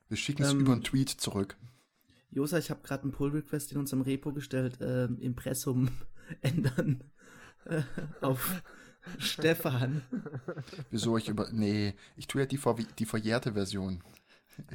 wir 0.09 0.17
schicken 0.17 0.43
es 0.43 0.51
Ähm, 0.51 0.61
über 0.61 0.73
einen 0.73 0.83
Tweet 0.83 1.09
zurück. 1.09 1.57
Josa, 2.29 2.57
ich 2.57 2.69
habe 2.69 2.81
gerade 2.83 3.03
einen 3.03 3.11
Pull-Request 3.11 3.71
in 3.71 3.79
unserem 3.79 4.01
Repo 4.01 4.33
gestellt, 4.33 4.77
ähm, 4.81 5.19
Impressum 5.19 5.89
ändern 6.41 7.03
äh, 7.65 7.81
auf 8.21 8.61
Stefan. 9.17 10.03
Wieso 10.91 11.17
ich 11.17 11.29
über. 11.29 11.49
Nee, 11.51 11.95
ich 12.15 12.27
tue 12.27 12.41
ja 12.41 12.45
die, 12.45 12.57
ver 12.57 12.75
die 12.75 13.05
verjährte 13.05 13.53
Version. 13.53 14.03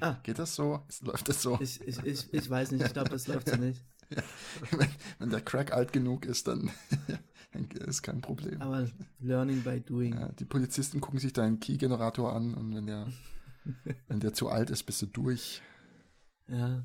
Ah. 0.00 0.16
Geht 0.22 0.38
das 0.38 0.54
so? 0.54 0.82
Läuft 1.02 1.28
das 1.28 1.42
so? 1.42 1.58
Ich, 1.60 1.80
ich, 1.86 1.98
ich, 2.04 2.32
ich 2.32 2.50
weiß 2.50 2.72
nicht, 2.72 2.84
ich 2.86 2.92
glaube, 2.92 3.10
das 3.10 3.26
läuft 3.26 3.48
so 3.48 3.56
nicht. 3.56 3.80
wenn, 4.72 4.88
wenn 5.18 5.30
der 5.30 5.40
Crack 5.40 5.72
alt 5.72 5.92
genug 5.92 6.26
ist, 6.26 6.46
dann, 6.48 6.70
dann 7.52 7.64
ist 7.86 8.02
kein 8.02 8.20
Problem. 8.20 8.60
Aber 8.60 8.88
Learning 9.20 9.62
by 9.62 9.80
Doing. 9.80 10.14
Ja, 10.14 10.28
die 10.28 10.44
Polizisten 10.44 11.00
gucken 11.00 11.18
sich 11.18 11.32
deinen 11.32 11.60
Key-Generator 11.60 12.32
an 12.34 12.54
und 12.54 12.74
wenn 12.74 12.86
der, 12.86 13.06
wenn 14.08 14.20
der 14.20 14.34
zu 14.34 14.48
alt 14.48 14.70
ist, 14.70 14.82
bist 14.84 15.00
du 15.02 15.06
durch. 15.06 15.62
Ja. 16.48 16.84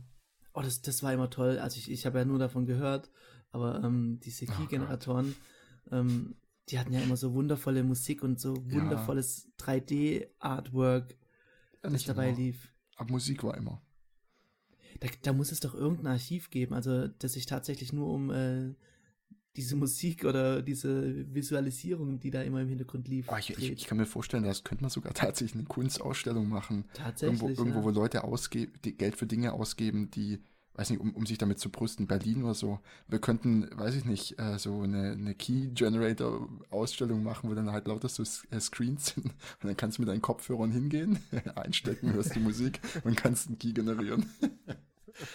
Oh, 0.53 0.61
das, 0.61 0.81
das 0.81 1.03
war 1.03 1.13
immer 1.13 1.29
toll. 1.29 1.59
Also 1.59 1.77
ich, 1.77 1.91
ich 1.91 2.05
habe 2.05 2.19
ja 2.19 2.25
nur 2.25 2.39
davon 2.39 2.65
gehört, 2.65 3.11
aber 3.51 3.83
ähm, 3.83 4.19
diese 4.23 4.45
Oh 4.45 4.51
Key-Generatoren, 4.53 5.35
ähm, 5.91 6.35
die 6.69 6.79
hatten 6.79 6.93
ja 6.93 7.01
immer 7.01 7.17
so 7.17 7.33
wundervolle 7.33 7.83
Musik 7.83 8.23
und 8.23 8.39
so 8.39 8.55
Ja. 8.55 8.71
wundervolles 8.73 9.49
3D-Artwork, 9.57 11.11
Ja, 11.11 11.17
das 11.83 11.91
nicht 11.91 12.09
dabei 12.09 12.29
immer. 12.29 12.37
lief. 12.37 12.69
Aber 12.97 13.11
Musik 13.11 13.43
war 13.43 13.55
immer. 13.55 13.81
Da, 14.99 15.07
da 15.21 15.33
muss 15.33 15.51
es 15.51 15.59
doch 15.59 15.75
irgendein 15.75 16.07
Archiv 16.07 16.49
geben, 16.49 16.73
also 16.73 17.07
das 17.07 17.33
sich 17.33 17.45
tatsächlich 17.45 17.93
nur 17.93 18.07
um 18.07 18.31
äh, 18.31 18.73
diese 19.55 19.75
Musik 19.75 20.23
oder 20.23 20.61
diese 20.61 21.33
Visualisierung, 21.33 22.19
die 22.19 22.29
da 22.29 22.43
immer 22.43 22.61
im 22.61 22.69
Hintergrund 22.69 23.07
lief. 23.07 23.27
Oh, 23.29 23.37
ich, 23.37 23.49
ich, 23.49 23.71
ich 23.71 23.85
kann 23.85 23.97
mir 23.97 24.05
vorstellen, 24.05 24.43
das 24.43 24.63
könnte 24.63 24.83
man 24.83 24.91
sogar 24.91 25.13
tatsächlich 25.13 25.55
eine 25.55 25.63
Kunstausstellung 25.63 26.47
machen. 26.47 26.85
Tatsächlich. 26.93 27.41
Irgendwo, 27.41 27.61
irgendwo 27.61 27.79
ja. 27.79 27.85
wo 27.85 27.89
Leute 27.89 28.23
die 28.83 28.97
Geld 28.97 29.15
für 29.15 29.25
Dinge 29.25 29.53
ausgeben, 29.53 30.11
die, 30.11 30.39
weiß 30.77 30.91
nicht, 30.91 30.99
um, 30.99 31.13
um 31.13 31.25
sich 31.25 31.37
damit 31.37 31.59
zu 31.59 31.69
brüsten, 31.69 32.07
Berlin 32.07 32.43
oder 32.43 32.53
so. 32.53 32.79
Wir 33.07 33.19
könnten, 33.19 33.67
weiß 33.77 33.95
ich 33.95 34.05
nicht, 34.05 34.39
äh, 34.39 34.57
so 34.59 34.81
eine, 34.81 35.11
eine 35.11 35.33
Key-Generator-Ausstellung 35.33 37.23
machen, 37.23 37.49
wo 37.49 37.55
dann 37.55 37.71
halt 37.71 37.87
lauter 37.87 38.07
so 38.07 38.23
äh, 38.23 38.59
Screens 38.59 39.07
sind. 39.07 39.25
Und 39.25 39.63
dann 39.63 39.75
kannst 39.75 39.97
du 39.97 40.03
mit 40.03 40.09
deinen 40.09 40.21
Kopfhörern 40.21 40.71
hingehen, 40.71 41.19
einstecken, 41.55 42.13
hörst 42.13 42.35
die 42.35 42.39
Musik 42.39 42.79
und 43.03 43.17
kannst 43.17 43.47
einen 43.47 43.59
Key 43.59 43.73
generieren. 43.73 44.27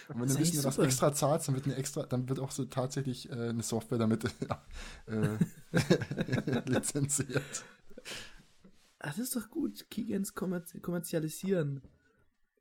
Und 0.09 0.21
wenn 0.21 0.29
du 0.29 0.35
ein 0.35 0.39
bisschen 0.39 0.63
was 0.63 0.79
extra 0.79 1.13
zahlst, 1.13 1.49
dann 1.49 1.57
wird 1.57 1.65
eine 1.65 1.75
extra, 1.75 2.05
dann 2.05 2.29
wird 2.29 2.39
auch 2.39 2.53
so 2.53 2.65
tatsächlich 2.67 3.29
äh, 3.31 3.49
eine 3.49 3.65
Software 3.65 3.99
damit 3.99 4.25
äh, 5.07 5.39
lizenziert. 6.67 7.65
Das 9.01 9.19
ist 9.19 9.35
doch 9.35 9.51
gut, 9.51 9.91
Keygens 9.91 10.35
kommerz 10.35 10.77
kommerzialisieren. 10.81 11.83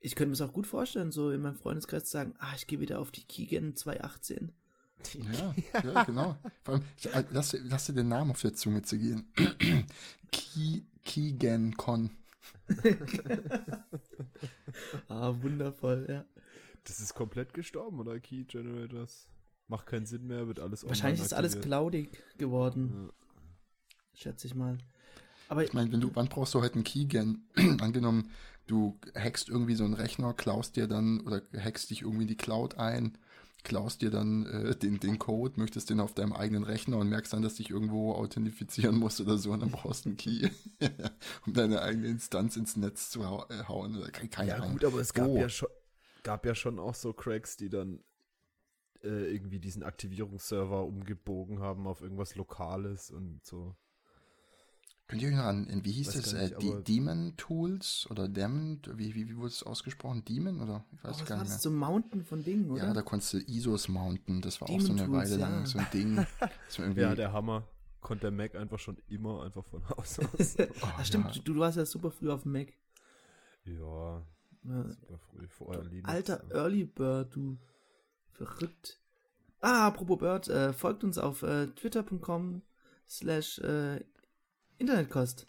Ich 0.03 0.15
könnte 0.15 0.29
mir 0.31 0.37
das 0.37 0.49
auch 0.49 0.53
gut 0.53 0.65
vorstellen, 0.67 1.11
so 1.11 1.29
in 1.31 1.41
meinem 1.41 1.55
Freundeskreis 1.55 2.05
zu 2.05 2.11
sagen, 2.11 2.33
ah, 2.39 2.51
ich 2.55 2.65
gehe 2.67 2.79
wieder 2.79 2.99
auf 2.99 3.11
die 3.11 3.23
Keygen 3.23 3.75
218. 3.75 4.51
Ja, 5.31 5.55
ja, 5.83 6.03
genau. 6.03 6.37
Vor 6.63 6.75
allem, 6.75 6.83
ich, 6.97 7.07
äh, 7.13 7.23
lass, 7.31 7.55
lass 7.63 7.85
dir 7.85 7.93
den 7.93 8.07
Namen 8.09 8.31
auf 8.31 8.41
der 8.41 8.53
Zunge 8.53 8.81
zu 8.81 8.97
gehen. 8.97 9.31
Key, 10.31 10.81
Keygen 11.03 11.75
Con. 11.77 12.11
Ah, 15.07 15.33
wundervoll, 15.41 16.05
ja. 16.09 16.25
Das 16.83 16.99
ist 16.99 17.13
komplett 17.13 17.53
gestorben, 17.53 17.99
oder? 17.99 18.19
Key 18.19 18.43
Generators. 18.45 19.27
Macht 19.67 19.85
keinen 19.85 20.05
Sinn 20.05 20.27
mehr, 20.27 20.47
wird 20.47 20.59
alles 20.59 20.85
Wahrscheinlich 20.87 21.21
ist 21.21 21.33
alles 21.33 21.61
cloudig 21.61 22.17
geworden, 22.37 23.07
Ja. 23.07 23.13
schätze 24.13 24.47
ich 24.47 24.55
mal. 24.55 24.77
Aber 25.47 25.63
Ich 25.63 25.73
meine, 25.73 25.91
wenn 25.91 26.01
du, 26.01 26.11
wann 26.13 26.27
brauchst 26.27 26.53
du 26.53 26.61
heute 26.61 26.75
einen 26.75 26.83
Keygen? 26.83 27.47
Angenommen, 27.81 28.31
du 28.71 28.97
hackst 29.15 29.49
irgendwie 29.49 29.75
so 29.75 29.83
einen 29.83 29.93
Rechner, 29.93 30.33
klaust 30.33 30.75
dir 30.75 30.87
dann 30.87 31.21
oder 31.21 31.41
hackst 31.57 31.89
dich 31.89 32.01
irgendwie 32.01 32.23
in 32.23 32.27
die 32.29 32.37
Cloud 32.37 32.77
ein, 32.77 33.17
klaust 33.63 34.01
dir 34.01 34.09
dann 34.09 34.45
äh, 34.47 34.75
den, 34.75 34.99
den 34.99 35.19
Code, 35.19 35.59
möchtest 35.59 35.89
den 35.89 35.99
auf 35.99 36.13
deinem 36.13 36.33
eigenen 36.33 36.63
Rechner 36.63 36.97
und 36.97 37.09
merkst 37.09 37.33
dann, 37.33 37.43
dass 37.43 37.55
dich 37.55 37.69
irgendwo 37.69 38.13
authentifizieren 38.13 38.97
musst 38.97 39.21
oder 39.21 39.37
so 39.37 39.51
und 39.51 39.59
dann 39.61 39.71
brauchst 39.71 40.05
du 40.05 40.09
einen 40.09 40.17
Key, 40.17 40.49
um 41.45 41.53
deine 41.53 41.81
eigene 41.81 42.07
Instanz 42.07 42.57
ins 42.57 42.75
Netz 42.77 43.11
zu 43.11 43.21
äh, 43.21 43.63
hauen. 43.67 43.95
Oder 43.97 44.09
keine 44.11 44.49
Ja 44.49 44.55
Ahnung. 44.55 44.71
gut, 44.73 44.85
aber 44.85 44.99
es 44.99 45.13
gab 45.13 45.27
Oh. 45.27 45.37
ja 45.37 45.49
schon 45.49 45.69
gab 46.23 46.45
ja 46.45 46.53
schon 46.55 46.79
auch 46.79 46.95
so 46.95 47.13
Cracks, 47.13 47.57
die 47.57 47.69
dann 47.69 48.03
äh, 49.03 49.33
irgendwie 49.33 49.59
diesen 49.59 49.83
Aktivierungsserver 49.83 50.83
umgebogen 50.85 51.59
haben 51.59 51.87
auf 51.87 52.01
irgendwas 52.01 52.35
Lokales 52.35 53.11
und 53.11 53.43
so. 53.45 53.75
Könnt 55.11 55.21
ihr 55.23 55.27
euch 55.29 55.35
noch 55.35 55.43
an, 55.43 55.67
wie 55.83 55.91
hieß 55.91 56.15
Weiß 56.15 56.31
gar 56.33 56.41
äh, 56.41 56.43
nicht, 56.45 56.61
die 56.61 56.71
aber- 56.71 56.81
Demon 56.81 57.33
Tools 57.35 58.07
oder 58.09 58.29
Demon, 58.29 58.79
wie, 58.95 59.13
wie, 59.13 59.27
wie 59.29 59.35
wurde 59.35 59.47
es 59.49 59.61
ausgesprochen? 59.61 60.23
Demon 60.23 60.61
oder? 60.61 60.85
Ich 60.93 60.99
oh, 61.03 61.07
weiß 61.09 61.19
was 61.19 61.25
gar 61.25 61.37
war 61.37 61.43
nicht 61.43 61.49
mehr. 61.49 61.55
das 61.55 61.61
zum 61.61 61.75
Mounten 61.75 62.23
von 62.23 62.43
Dingen, 62.43 62.71
oder? 62.71 62.83
Ja, 62.85 62.93
da 62.93 63.01
konntest 63.01 63.33
du 63.33 63.37
ISOs 63.39 63.89
mounten, 63.89 64.41
das 64.41 64.61
war 64.61 64.69
auch 64.69 64.71
Demon 64.77 64.85
so 64.85 64.93
eine 64.93 65.05
Tools, 65.05 65.29
Weile 65.31 65.35
lang 65.35 65.59
ja. 65.59 65.65
so 65.65 65.79
ein 65.79 65.87
Ding. 65.93 66.15
Das 66.39 66.79
irgendwie, 66.79 67.01
Ja, 67.01 67.13
der 67.13 67.33
Hammer. 67.33 67.67
Konnte 67.99 68.21
der 68.21 68.31
Mac 68.31 68.55
einfach 68.55 68.79
schon 68.79 68.97
immer 69.09 69.43
einfach 69.43 69.65
von 69.65 69.87
Haus 69.89 70.17
aus. 70.19 70.55
oh, 70.59 70.65
ah, 70.97 71.03
stimmt, 71.03 71.35
ja. 71.35 71.41
du, 71.43 71.53
du 71.53 71.59
warst 71.59 71.77
ja 71.77 71.85
super 71.85 72.09
früh 72.09 72.31
auf 72.31 72.43
dem 72.43 72.53
Mac. 72.53 72.73
ja, 73.65 74.25
Ja, 74.63 74.89
Super 74.89 75.17
früh, 75.19 75.47
vorher 75.49 75.83
Linux. 75.83 76.07
Alter 76.09 76.43
Early 76.51 76.85
Bird, 76.85 77.35
du. 77.35 77.57
Verrückt. 78.31 78.99
Ah, 79.59 79.87
apropos 79.87 80.17
Bird, 80.17 80.47
äh, 80.47 80.71
folgt 80.73 81.03
uns 81.03 81.17
auf 81.17 81.43
äh, 81.43 81.67
twitter.com 81.67 82.61
slash 83.07 83.59
äh, 83.59 84.03
Internetkost. 84.81 85.47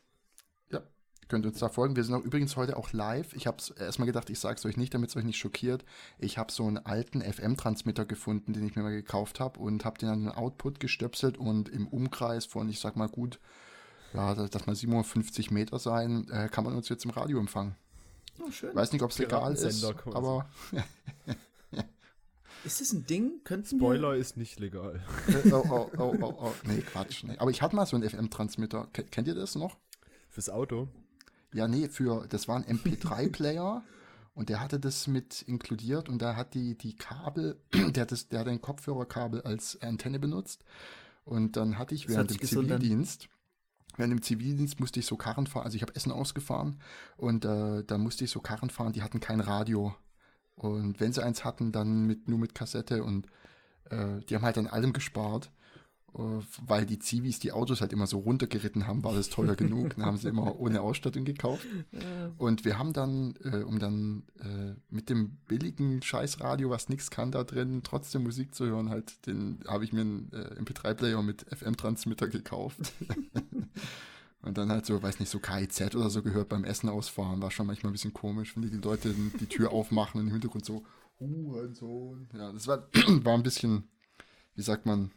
Ja, 0.71 0.83
könnt 1.29 1.47
uns 1.47 1.59
da 1.59 1.69
folgen. 1.69 1.97
Wir 1.97 2.05
sind 2.05 2.15
auch 2.15 2.23
übrigens 2.23 2.57
heute 2.57 2.77
auch 2.77 2.93
live. 2.93 3.33
Ich 3.33 3.47
habe 3.47 3.57
erstmal 3.79 4.07
gedacht, 4.07 4.29
ich 4.29 4.39
sage 4.39 4.57
es 4.57 4.65
euch 4.67 4.77
nicht, 4.77 4.93
damit 4.93 5.09
es 5.11 5.17
euch 5.17 5.25
nicht 5.25 5.39
schockiert. 5.39 5.85
Ich 6.19 6.37
habe 6.37 6.53
so 6.53 6.67
einen 6.67 6.79
alten 6.79 7.23
FM-Transmitter 7.23 8.05
gefunden, 8.05 8.53
den 8.53 8.67
ich 8.67 8.77
mir 8.77 8.83
mal 8.83 8.93
gekauft 8.93 9.41
habe 9.41 9.59
und 9.59 9.85
habe 9.87 9.99
den 9.99 10.11
an 10.11 10.21
den 10.25 10.29
Output 10.29 10.81
gestöpselt 10.81 11.39
und 11.39 11.71
im 11.71 11.89
Umkreis 11.89 12.45
von, 12.45 12.69
ich 12.69 12.79
sag 12.79 12.97
mal 12.97 13.09
gut, 13.09 13.41
ja, 14.13 14.35
das, 14.35 14.67
mal 14.67 14.77
750 14.77 15.51
Meter 15.51 15.79
sein, 15.79 16.29
äh, 16.31 16.49
kann 16.51 16.65
man 16.65 16.75
uns 16.75 16.91
jetzt 16.91 17.07
im 17.07 17.11
Radio 17.11 17.39
empfangen. 17.39 17.75
Oh, 18.39 18.51
schön. 18.51 18.75
Weiß 18.75 18.93
nicht, 18.93 19.03
ob 19.03 19.11
es 19.11 19.19
legal 19.19 19.55
ist, 19.55 19.85
aber 20.07 20.47
Ist 22.65 22.81
das 22.81 22.93
ein 22.93 23.07
Ding? 23.07 23.41
Könnten 23.45 23.77
Spoiler 23.79 24.15
ist 24.15 24.37
nicht 24.37 24.61
legal. 24.61 25.03
oh, 25.53 25.65
oh, 25.69 25.91
oh, 25.99 26.17
oh, 26.21 26.35
oh, 26.41 26.53
nee, 26.65 26.81
Quatsch. 26.81 27.25
Nee. 27.25 27.37
Aber 27.39 27.51
ich 27.51 27.61
hatte 27.63 27.75
mal 27.75 27.87
so 27.87 27.97
einen 27.97 28.09
FM-Transmitter. 28.09 28.89
Ke- 28.93 29.05
Kennt 29.05 29.27
ihr 29.29 29.35
das 29.35 29.55
noch? 29.57 29.77
Fürs 30.31 30.49
Auto. 30.49 30.89
Ja, 31.53 31.67
nee, 31.69 31.89
für, 31.89 32.27
das 32.29 32.49
war 32.49 32.57
ein 32.57 32.65
MP3-Player 32.65 33.83
und 34.35 34.49
der 34.49 34.61
hatte 34.61 34.79
das 34.81 35.07
mit 35.07 35.43
inkludiert 35.43 36.09
und 36.09 36.23
da 36.23 36.37
hat 36.37 36.55
die, 36.55 36.77
die 36.79 36.95
Kabel, 36.97 37.61
der 37.73 38.03
hat, 38.03 38.13
das, 38.13 38.29
der 38.29 38.41
hat 38.41 38.49
ein 38.49 38.61
Kopfhörerkabel 38.63 39.43
als 39.43 39.81
Antenne 39.83 40.19
benutzt 40.19 40.65
und 41.25 41.57
dann 41.57 41.79
hatte 41.79 41.95
ich 41.95 42.07
Das 42.07 42.15
während 42.15 42.31
dem. 42.31 42.41
Zivildienst, 42.49 43.29
während 43.99 44.13
dem 44.13 44.23
Zivildienst 44.23 44.81
musste 44.81 45.01
ich 45.01 45.07
so 45.07 45.17
Karren 45.17 45.47
fahren, 45.47 45.65
also 45.65 45.77
ich 45.77 45.83
habe 45.83 45.95
Essen 45.95 46.13
ausgefahren 46.13 46.81
und 47.19 47.45
äh, 47.45 47.85
da 47.85 47.99
musste 47.99 48.25
ich 48.25 48.31
so 48.31 48.41
Karren 48.41 48.71
fahren, 48.71 48.93
die 48.95 49.03
hatten 49.03 49.21
kein 49.21 49.41
Radio 49.41 49.95
und 50.57 51.01
wenn 51.01 51.13
sie 51.13 51.23
eins 51.25 51.45
hatten, 51.45 51.73
dann 51.73 52.07
mit, 52.07 52.29
nur 52.29 52.39
mit 52.39 52.55
Kassette 52.55 53.03
und 53.05 53.27
äh, 53.91 54.21
die 54.29 54.35
haben 54.35 54.43
halt 54.45 54.59
an 54.59 54.67
allem 54.67 54.93
gespart. 54.93 55.51
äh, 56.15 56.19
Weil 56.67 56.87
die 56.87 56.99
Zivis 56.99 57.39
die 57.39 57.53
Autos 57.53 57.81
halt 57.81 57.93
immer 57.93 58.07
so 58.07 58.19
runtergeritten 58.19 58.87
haben, 58.87 59.03
war 59.05 59.15
das 59.15 59.29
teuer 59.31 59.57
genug. 59.57 59.97
Dann 59.97 60.07
haben 60.07 60.17
sie 60.19 60.29
immer 60.29 60.57
ohne 60.61 60.81
Ausstattung 60.83 61.25
gekauft. 61.25 61.67
Und 62.39 62.65
wir 62.65 62.79
haben 62.79 62.93
dann, 62.93 63.35
äh, 63.45 63.63
um 63.63 63.79
dann 63.79 64.25
äh, 64.41 64.75
mit 64.91 65.09
dem 65.11 65.39
billigen 65.49 66.03
Scheißradio, 66.03 66.71
was 66.71 66.89
nix 66.89 67.11
kann 67.11 67.33
da 67.33 67.45
drin, 67.45 67.83
trotzdem 67.83 68.23
Musik 68.23 68.55
zu 68.55 68.67
hören, 68.67 68.91
halt, 68.91 69.27
den 69.27 69.61
habe 69.67 69.85
ich 69.85 69.93
mir 69.93 70.03
einen 70.03 70.31
äh, 70.33 70.61
MP3-Player 70.61 71.23
mit 71.23 71.47
FM-Transmitter 71.51 72.29
gekauft. 72.29 72.93
Und 74.43 74.59
dann 74.59 74.71
halt 74.71 74.87
so, 74.87 75.01
weiß 75.03 75.21
nicht, 75.21 75.29
so 75.29 75.39
KIZ 75.39 75.95
oder 75.95 76.11
so 76.11 76.23
gehört 76.23 76.49
beim 76.49 76.65
Essen 76.65 76.89
ausfahren. 76.89 77.41
War 77.41 77.51
schon 77.51 77.67
manchmal 77.67 77.91
ein 77.91 77.95
bisschen 77.95 78.13
komisch, 78.13 78.57
wenn 78.57 78.63
die 78.63 78.77
Leute 78.77 79.15
die 79.15 79.47
Tür 79.47 79.71
aufmachen 79.73 80.21
und 80.21 80.27
im 80.27 80.33
Hintergrund 80.33 80.65
so, 80.65 80.85
Hurensohn. 81.21 82.29
Ja, 82.35 82.53
das 82.53 82.67
war, 82.67 82.89
war 83.25 83.35
ein 83.35 83.43
bisschen, 83.45 83.85
wie 84.55 84.63
sagt 84.63 84.85
man, 84.87 85.13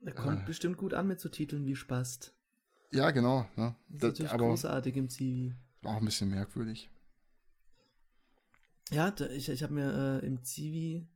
der 0.00 0.14
kommt 0.14 0.44
bestimmt 0.46 0.76
gut 0.76 0.94
an 0.94 1.06
mit 1.08 1.20
so 1.20 1.28
Titeln 1.28 1.64
wie 1.66 1.76
Spast. 1.76 2.34
ja, 2.92 3.10
genau. 3.10 3.48
Ne? 3.56 3.74
Das 3.88 3.96
ist 3.96 4.02
Das, 4.02 4.02
natürlich 4.02 4.32
aber 4.32 4.48
großartig 4.48 4.96
im 4.96 5.08
Zivi. 5.08 5.54
war 5.82 5.94
auch 5.94 5.98
ein 6.00 6.04
bisschen 6.04 6.30
merkwürdig. 6.30 6.90
Ja, 8.90 9.14
ich, 9.30 9.48
ich 9.48 9.62
habe 9.62 9.74
mir 9.74 10.20
äh, 10.22 10.26
im 10.26 10.42
Zivi 10.42 11.06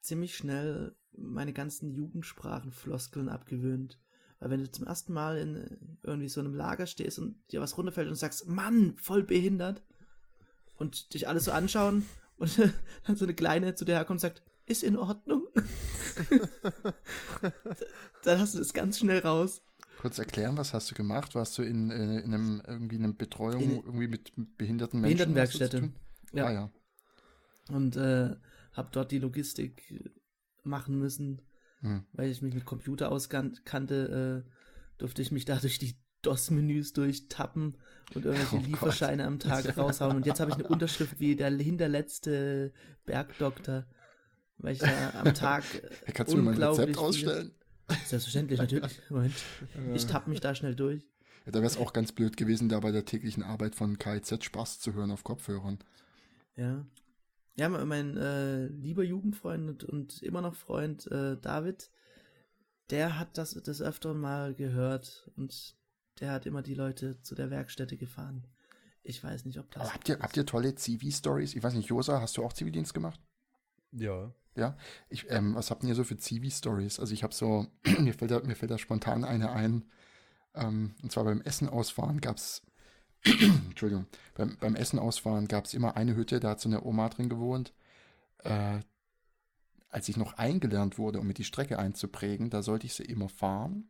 ziemlich 0.00 0.36
schnell 0.36 0.96
meine 1.16 1.52
ganzen 1.52 1.90
Jugendsprachenfloskeln 1.90 3.28
abgewöhnt. 3.28 3.98
Weil 4.38 4.50
wenn 4.50 4.60
du 4.60 4.70
zum 4.70 4.86
ersten 4.86 5.12
Mal 5.12 5.38
in 5.38 5.56
äh, 5.56 5.76
irgendwie 6.02 6.28
so 6.28 6.40
einem 6.40 6.54
Lager 6.54 6.86
stehst 6.86 7.18
und 7.18 7.36
dir 7.52 7.60
was 7.60 7.76
runterfällt 7.78 8.08
und 8.08 8.16
sagst, 8.16 8.46
Mann, 8.48 8.96
voll 8.98 9.22
behindert, 9.22 9.82
und 10.78 11.14
dich 11.14 11.28
alles 11.28 11.44
so 11.46 11.52
anschauen 11.52 12.06
und 12.36 12.58
dann 13.06 13.16
so 13.16 13.24
eine 13.24 13.34
Kleine 13.34 13.74
zu 13.74 13.84
dir 13.84 13.94
herkommt 13.94 14.16
und 14.16 14.20
sagt, 14.20 14.42
ist 14.66 14.82
in 14.82 14.96
Ordnung. 14.96 15.46
dann 18.24 18.40
hast 18.40 18.54
du 18.54 18.58
das 18.58 18.74
ganz 18.74 18.98
schnell 18.98 19.20
raus. 19.20 19.62
Kurz 19.98 20.18
erklären, 20.18 20.56
was 20.56 20.74
hast 20.74 20.90
du 20.90 20.94
gemacht? 20.94 21.34
Warst 21.34 21.56
du 21.56 21.62
in, 21.62 21.90
äh, 21.90 22.20
in 22.20 22.34
einem 22.34 22.62
irgendwie 22.66 22.96
eine 22.96 23.12
Betreuung 23.12 23.62
In- 23.62 23.76
irgendwie 23.76 24.08
mit 24.08 24.32
behinderten 24.58 25.00
Menschen? 25.00 25.32
Behindertenwerkstätte. 25.32 25.92
Ja. 26.32 26.46
Ah, 26.46 26.52
ja. 26.52 26.70
Und 27.68 27.96
äh, 27.96 28.36
habe 28.72 28.88
dort 28.92 29.10
die 29.12 29.18
Logistik 29.18 29.90
äh, 29.90 30.10
machen 30.64 30.98
müssen. 30.98 31.40
Hm. 31.86 32.04
weil 32.12 32.30
ich 32.30 32.42
mich 32.42 32.52
mit 32.52 32.64
Computer 32.64 33.12
auskannte, 33.12 34.44
äh, 34.44 34.50
durfte 34.98 35.22
ich 35.22 35.30
mich 35.30 35.44
da 35.44 35.56
durch 35.56 35.78
die 35.78 35.96
DOS-Menüs 36.22 36.92
durchtappen 36.92 37.76
und 38.14 38.24
irgendwelche 38.24 38.56
Oh 38.56 38.58
Gott. 38.58 38.66
Lieferscheine 38.66 39.24
am 39.24 39.38
Tag 39.38 39.78
raushauen. 39.78 40.16
Und 40.16 40.26
jetzt 40.26 40.40
habe 40.40 40.50
ich 40.50 40.56
eine 40.56 40.66
Unterschrift 40.66 41.20
wie 41.20 41.36
der 41.36 41.50
hinterletzte 41.50 42.72
Bergdoktor, 43.04 43.84
weil 44.58 44.72
ich 44.72 44.80
da 44.80 45.12
am 45.22 45.32
Tag 45.34 45.64
Kannst 46.12 46.32
du 46.32 46.38
mir 46.38 46.42
mal 46.42 46.50
ein 46.50 46.54
unglaublich 46.54 46.88
Rezept 46.88 46.98
ausstellen? 46.98 47.54
Selbstverständlich, 48.04 48.58
natürlich. 48.58 49.00
Moment. 49.10 49.34
Ich 49.94 50.06
tapp 50.06 50.26
mich 50.26 50.40
da 50.40 50.56
schnell 50.56 50.74
durch. 50.74 51.06
Ja, 51.44 51.52
da 51.52 51.60
wäre 51.60 51.70
es 51.70 51.76
auch 51.76 51.92
ganz 51.92 52.10
blöd 52.10 52.36
gewesen, 52.36 52.68
da 52.68 52.80
bei 52.80 52.90
der 52.90 53.04
täglichen 53.04 53.44
Arbeit 53.44 53.76
von 53.76 53.96
KIZ 53.96 54.42
Spaß 54.42 54.80
zu 54.80 54.94
hören 54.94 55.12
auf 55.12 55.22
Kopfhörern. 55.22 55.78
Ja. 56.56 56.84
Ja, 57.56 57.68
mein, 57.68 57.88
mein 57.88 58.16
äh, 58.16 58.66
lieber 58.66 59.02
Jugendfreund 59.02 59.68
und, 59.68 59.84
und 59.84 60.22
immer 60.22 60.42
noch 60.42 60.54
Freund 60.54 61.10
äh, 61.10 61.36
David, 61.38 61.90
der 62.90 63.18
hat 63.18 63.38
das 63.38 63.52
des 63.52 63.82
Öfteren 63.82 64.18
mal 64.18 64.54
gehört 64.54 65.30
und 65.36 65.74
der 66.20 66.32
hat 66.32 66.46
immer 66.46 66.62
die 66.62 66.74
Leute 66.74 67.20
zu 67.22 67.34
der 67.34 67.50
Werkstätte 67.50 67.96
gefahren. 67.96 68.46
Ich 69.02 69.22
weiß 69.22 69.44
nicht, 69.44 69.58
ob 69.58 69.70
das. 69.70 69.82
Aber 69.82 69.94
habt 69.94 70.08
ihr, 70.08 70.18
habt 70.18 70.36
ihr 70.36 70.46
tolle 70.46 70.74
Zivi-Stories? 70.74 71.54
Ich 71.54 71.62
weiß 71.62 71.74
nicht, 71.74 71.88
Josa, 71.88 72.20
hast 72.20 72.36
du 72.36 72.44
auch 72.44 72.52
Zivildienst 72.52 72.92
gemacht? 72.92 73.20
Ja. 73.92 74.32
Ja, 74.56 74.76
ich, 75.10 75.26
ähm, 75.30 75.54
was 75.54 75.70
habt 75.70 75.84
ihr 75.84 75.94
so 75.94 76.02
für 76.02 76.16
Zivi-Stories? 76.16 76.98
Also 76.98 77.12
ich 77.12 77.22
habe 77.22 77.34
so, 77.34 77.66
mir 78.00 78.14
fällt, 78.14 78.30
da, 78.30 78.40
mir 78.40 78.56
fällt 78.56 78.70
da 78.70 78.78
spontan 78.78 79.24
eine 79.24 79.52
ein. 79.52 79.84
Ähm, 80.54 80.94
und 81.02 81.12
zwar 81.12 81.24
beim 81.24 81.42
Essen 81.42 81.68
ausfahren 81.68 82.20
gab 82.20 82.38
es, 82.38 82.62
Entschuldigung, 83.68 84.06
beim, 84.34 84.56
beim 84.58 84.76
Essen 84.76 84.98
ausfahren 84.98 85.48
gab 85.48 85.64
es 85.64 85.74
immer 85.74 85.96
eine 85.96 86.14
Hütte, 86.16 86.40
da 86.40 86.50
hat 86.50 86.60
so 86.60 86.68
eine 86.68 86.84
Oma 86.84 87.08
drin 87.08 87.28
gewohnt. 87.28 87.72
Äh, 88.38 88.80
als 89.88 90.08
ich 90.08 90.16
noch 90.16 90.34
eingelernt 90.34 90.98
wurde, 90.98 91.20
um 91.20 91.26
mir 91.26 91.34
die 91.34 91.44
Strecke 91.44 91.78
einzuprägen, 91.78 92.50
da 92.50 92.62
sollte 92.62 92.86
ich 92.86 92.94
sie 92.94 93.04
immer 93.04 93.28
fahren. 93.28 93.88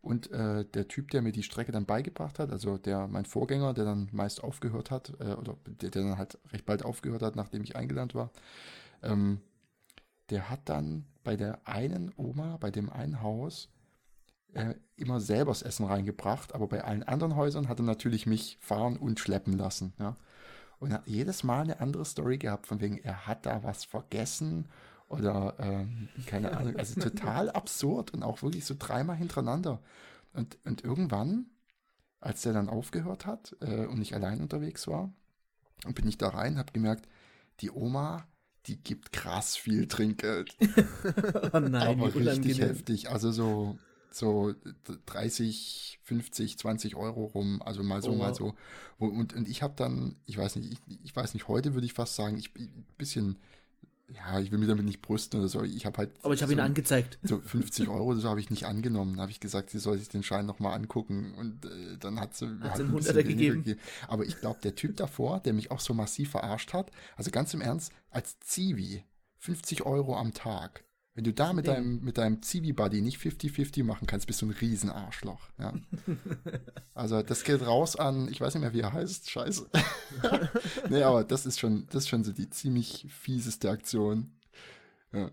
Und 0.00 0.30
äh, 0.30 0.64
der 0.64 0.88
Typ, 0.88 1.10
der 1.10 1.22
mir 1.22 1.32
die 1.32 1.42
Strecke 1.42 1.72
dann 1.72 1.86
beigebracht 1.86 2.38
hat, 2.38 2.50
also 2.50 2.78
der 2.78 3.08
mein 3.08 3.24
Vorgänger, 3.24 3.74
der 3.74 3.84
dann 3.84 4.08
meist 4.12 4.42
aufgehört 4.42 4.90
hat, 4.90 5.12
äh, 5.20 5.34
oder 5.34 5.56
der, 5.66 5.90
der 5.90 6.02
dann 6.02 6.18
halt 6.18 6.38
recht 6.52 6.66
bald 6.66 6.84
aufgehört 6.84 7.22
hat, 7.22 7.34
nachdem 7.34 7.64
ich 7.64 7.76
eingelernt 7.76 8.14
war, 8.14 8.30
ähm, 9.02 9.40
der 10.30 10.50
hat 10.50 10.68
dann 10.68 11.06
bei 11.24 11.36
der 11.36 11.66
einen 11.66 12.12
Oma, 12.16 12.58
bei 12.58 12.70
dem 12.70 12.90
einen 12.90 13.22
Haus, 13.22 13.68
äh, 14.54 14.74
immer 14.96 15.20
selber 15.20 15.50
das 15.50 15.62
Essen 15.62 15.86
reingebracht, 15.86 16.54
aber 16.54 16.66
bei 16.68 16.84
allen 16.84 17.02
anderen 17.02 17.36
Häusern 17.36 17.68
hat 17.68 17.80
er 17.80 17.84
natürlich 17.84 18.26
mich 18.26 18.58
fahren 18.60 18.96
und 18.96 19.20
schleppen 19.20 19.56
lassen. 19.56 19.92
Ja? 19.98 20.16
Und 20.78 20.90
er 20.90 20.98
hat 20.98 21.06
jedes 21.08 21.44
Mal 21.44 21.62
eine 21.62 21.80
andere 21.80 22.04
Story 22.04 22.38
gehabt, 22.38 22.66
von 22.66 22.80
wegen, 22.80 22.98
er 22.98 23.26
hat 23.26 23.46
da 23.46 23.62
was 23.62 23.84
vergessen 23.84 24.66
oder 25.08 25.56
ähm, 25.58 26.08
keine 26.26 26.56
Ahnung. 26.56 26.76
Also 26.76 27.00
total 27.00 27.50
absurd 27.52 28.12
und 28.12 28.22
auch 28.22 28.42
wirklich 28.42 28.64
so 28.64 28.74
dreimal 28.78 29.16
hintereinander. 29.16 29.80
Und, 30.32 30.58
und 30.64 30.84
irgendwann, 30.84 31.46
als 32.20 32.42
der 32.42 32.52
dann 32.52 32.68
aufgehört 32.68 33.26
hat 33.26 33.56
äh, 33.60 33.86
und 33.86 34.00
ich 34.02 34.14
allein 34.14 34.40
unterwegs 34.40 34.86
war, 34.86 35.12
und 35.84 35.94
bin 35.94 36.08
ich 36.08 36.18
da 36.18 36.28
rein, 36.28 36.58
habe 36.58 36.72
gemerkt, 36.72 37.08
die 37.60 37.70
Oma, 37.70 38.26
die 38.66 38.82
gibt 38.82 39.12
krass 39.12 39.56
viel 39.56 39.86
Trinkgeld. 39.86 40.56
oh 41.52 41.60
nein, 41.60 41.74
aber 42.00 42.14
richtig 42.14 42.60
heftig. 42.60 43.10
Also 43.10 43.30
so, 43.30 43.78
so 44.10 44.54
30, 45.06 46.00
50, 46.02 46.58
20 46.58 46.96
Euro 46.96 47.24
rum. 47.26 47.62
Also 47.62 47.82
mal 47.82 48.02
so, 48.02 48.10
Oh, 48.10 48.16
mal 48.16 48.34
so. 48.34 48.54
Und, 48.98 49.34
und 49.34 49.48
ich 49.48 49.62
habe 49.62 49.74
dann, 49.76 50.16
ich 50.26 50.36
weiß 50.38 50.56
nicht, 50.56 50.72
ich, 50.72 50.98
ich 51.04 51.16
weiß 51.16 51.34
nicht, 51.34 51.48
heute 51.48 51.74
würde 51.74 51.86
ich 51.86 51.92
fast 51.92 52.16
sagen, 52.16 52.36
ich 52.38 52.52
bin 52.52 52.64
ein 52.64 52.86
bisschen, 52.96 53.36
ja, 54.08 54.40
ich 54.40 54.50
will 54.50 54.58
mich 54.58 54.68
damit 54.68 54.86
nicht 54.86 55.02
brüsten 55.02 55.38
oder 55.38 55.48
so. 55.48 55.62
Ich 55.62 55.84
habe 55.84 55.98
halt. 55.98 56.10
Aber 56.22 56.32
ich 56.32 56.42
habe 56.42 56.50
so, 56.50 56.56
ihn 56.58 56.60
angezeigt. 56.60 57.18
so 57.22 57.38
50 57.38 57.88
Euro 57.88 58.04
oder 58.04 58.20
so 58.20 58.28
habe 58.28 58.40
ich 58.40 58.50
nicht 58.50 58.64
angenommen. 58.64 59.16
Da 59.16 59.22
habe 59.22 59.32
ich 59.32 59.40
gesagt, 59.40 59.70
sie 59.70 59.78
soll 59.78 59.98
sich 59.98 60.08
den 60.08 60.22
Schein 60.22 60.46
nochmal 60.46 60.74
angucken. 60.74 61.34
Und 61.34 61.66
äh, 61.66 61.98
dann 61.98 62.18
hat 62.18 62.34
sie, 62.34 62.46
Hat 62.46 62.62
halt 62.62 62.76
sie 62.76 62.82
einen 62.84 62.92
Hunderter 62.92 63.18
weniger 63.28 63.54
gegeben. 63.54 63.80
Aber 64.08 64.24
ich 64.24 64.40
glaube, 64.40 64.60
der 64.62 64.74
Typ 64.74 64.96
davor, 64.96 65.40
der 65.40 65.52
mich 65.52 65.70
auch 65.70 65.80
so 65.80 65.92
massiv 65.92 66.30
verarscht 66.30 66.72
hat, 66.72 66.90
also 67.16 67.30
ganz 67.30 67.52
im 67.52 67.60
Ernst, 67.60 67.92
als 68.10 68.40
Zivi, 68.40 69.04
50 69.38 69.84
Euro 69.84 70.16
am 70.16 70.32
Tag. 70.32 70.84
Wenn 71.18 71.24
du 71.24 71.32
da 71.32 71.52
mit 71.52 71.66
Ding. 71.66 71.74
deinem, 71.74 72.04
mit 72.04 72.16
deinem 72.16 72.42
Zivi-Buddy 72.42 73.00
nicht 73.00 73.18
50-50 73.18 73.82
machen 73.82 74.06
kannst, 74.06 74.28
bist 74.28 74.40
du 74.40 74.46
ein 74.46 74.52
Riesenarschloch. 74.52 75.48
Ja. 75.58 75.74
Also 76.94 77.22
das 77.22 77.42
geht 77.42 77.66
raus 77.66 77.96
an, 77.96 78.28
ich 78.28 78.40
weiß 78.40 78.54
nicht 78.54 78.60
mehr, 78.60 78.72
wie 78.72 78.80
er 78.80 78.92
heißt, 78.92 79.28
scheiße. 79.28 79.68
nee, 80.90 81.02
aber 81.02 81.24
das 81.24 81.44
ist 81.44 81.58
schon, 81.58 81.86
das 81.90 82.04
ist 82.04 82.08
schon 82.08 82.22
so 82.22 82.30
die 82.30 82.50
ziemlich 82.50 83.06
fieseste 83.08 83.68
Aktion. 83.68 84.30
Ja. 85.12 85.32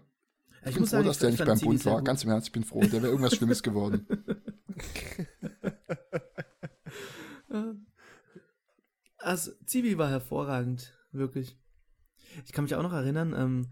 Ich, 0.66 0.74
bin 0.74 0.88
froh, 0.88 1.04
dass 1.04 1.20
der 1.20 1.30
nicht 1.30 1.46
beim 1.46 1.60
Bund 1.60 1.86
war. 1.86 1.98
gut. 1.98 2.06
Ganz 2.06 2.24
im 2.24 2.32
Ernst, 2.32 2.48
ich 2.48 2.54
bin 2.54 2.64
froh. 2.64 2.82
Der 2.82 2.94
wäre 2.94 3.08
irgendwas 3.08 3.36
Schlimmes 3.36 3.62
geworden. 3.62 4.08
Also, 9.20 9.52
Zivi 9.66 9.98
war 9.98 10.10
hervorragend. 10.10 10.94
Wirklich. 11.12 11.58
Ich 12.46 12.52
kann 12.52 12.66
mich 12.66 12.76
auch 12.76 12.84
noch 12.84 12.94
erinnern, 12.94 13.34
ähm, 13.36 13.68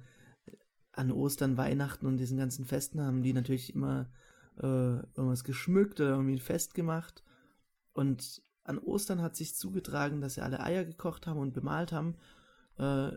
an 0.93 1.12
Ostern, 1.12 1.58
Weihnachten 1.58 2.06
und 2.06 2.17
diesen 2.17 2.38
ganzen 2.38 2.65
Festen 2.65 3.01
haben 3.01 3.23
die 3.23 3.34
natürlich 3.34 3.73
immer 3.73 4.10
äh, 4.58 4.65
irgendwas 5.15 5.43
geschmückt 5.43 5.99
oder 5.99 6.12
irgendwie 6.12 6.36
ein 6.36 6.39
Fest 6.39 6.73
gemacht. 6.73 7.23
Und 7.93 8.41
an 8.63 8.79
Ostern 8.79 9.21
hat 9.21 9.36
sich 9.36 9.56
zugetragen, 9.56 10.21
dass 10.21 10.36
sie 10.36 10.41
alle 10.41 10.62
Eier 10.62 10.86
gekocht 10.86 11.27
haben 11.27 11.39
und 11.39 11.53
bemalt 11.53 11.91
haben, 11.91 12.15
äh, 12.77 13.12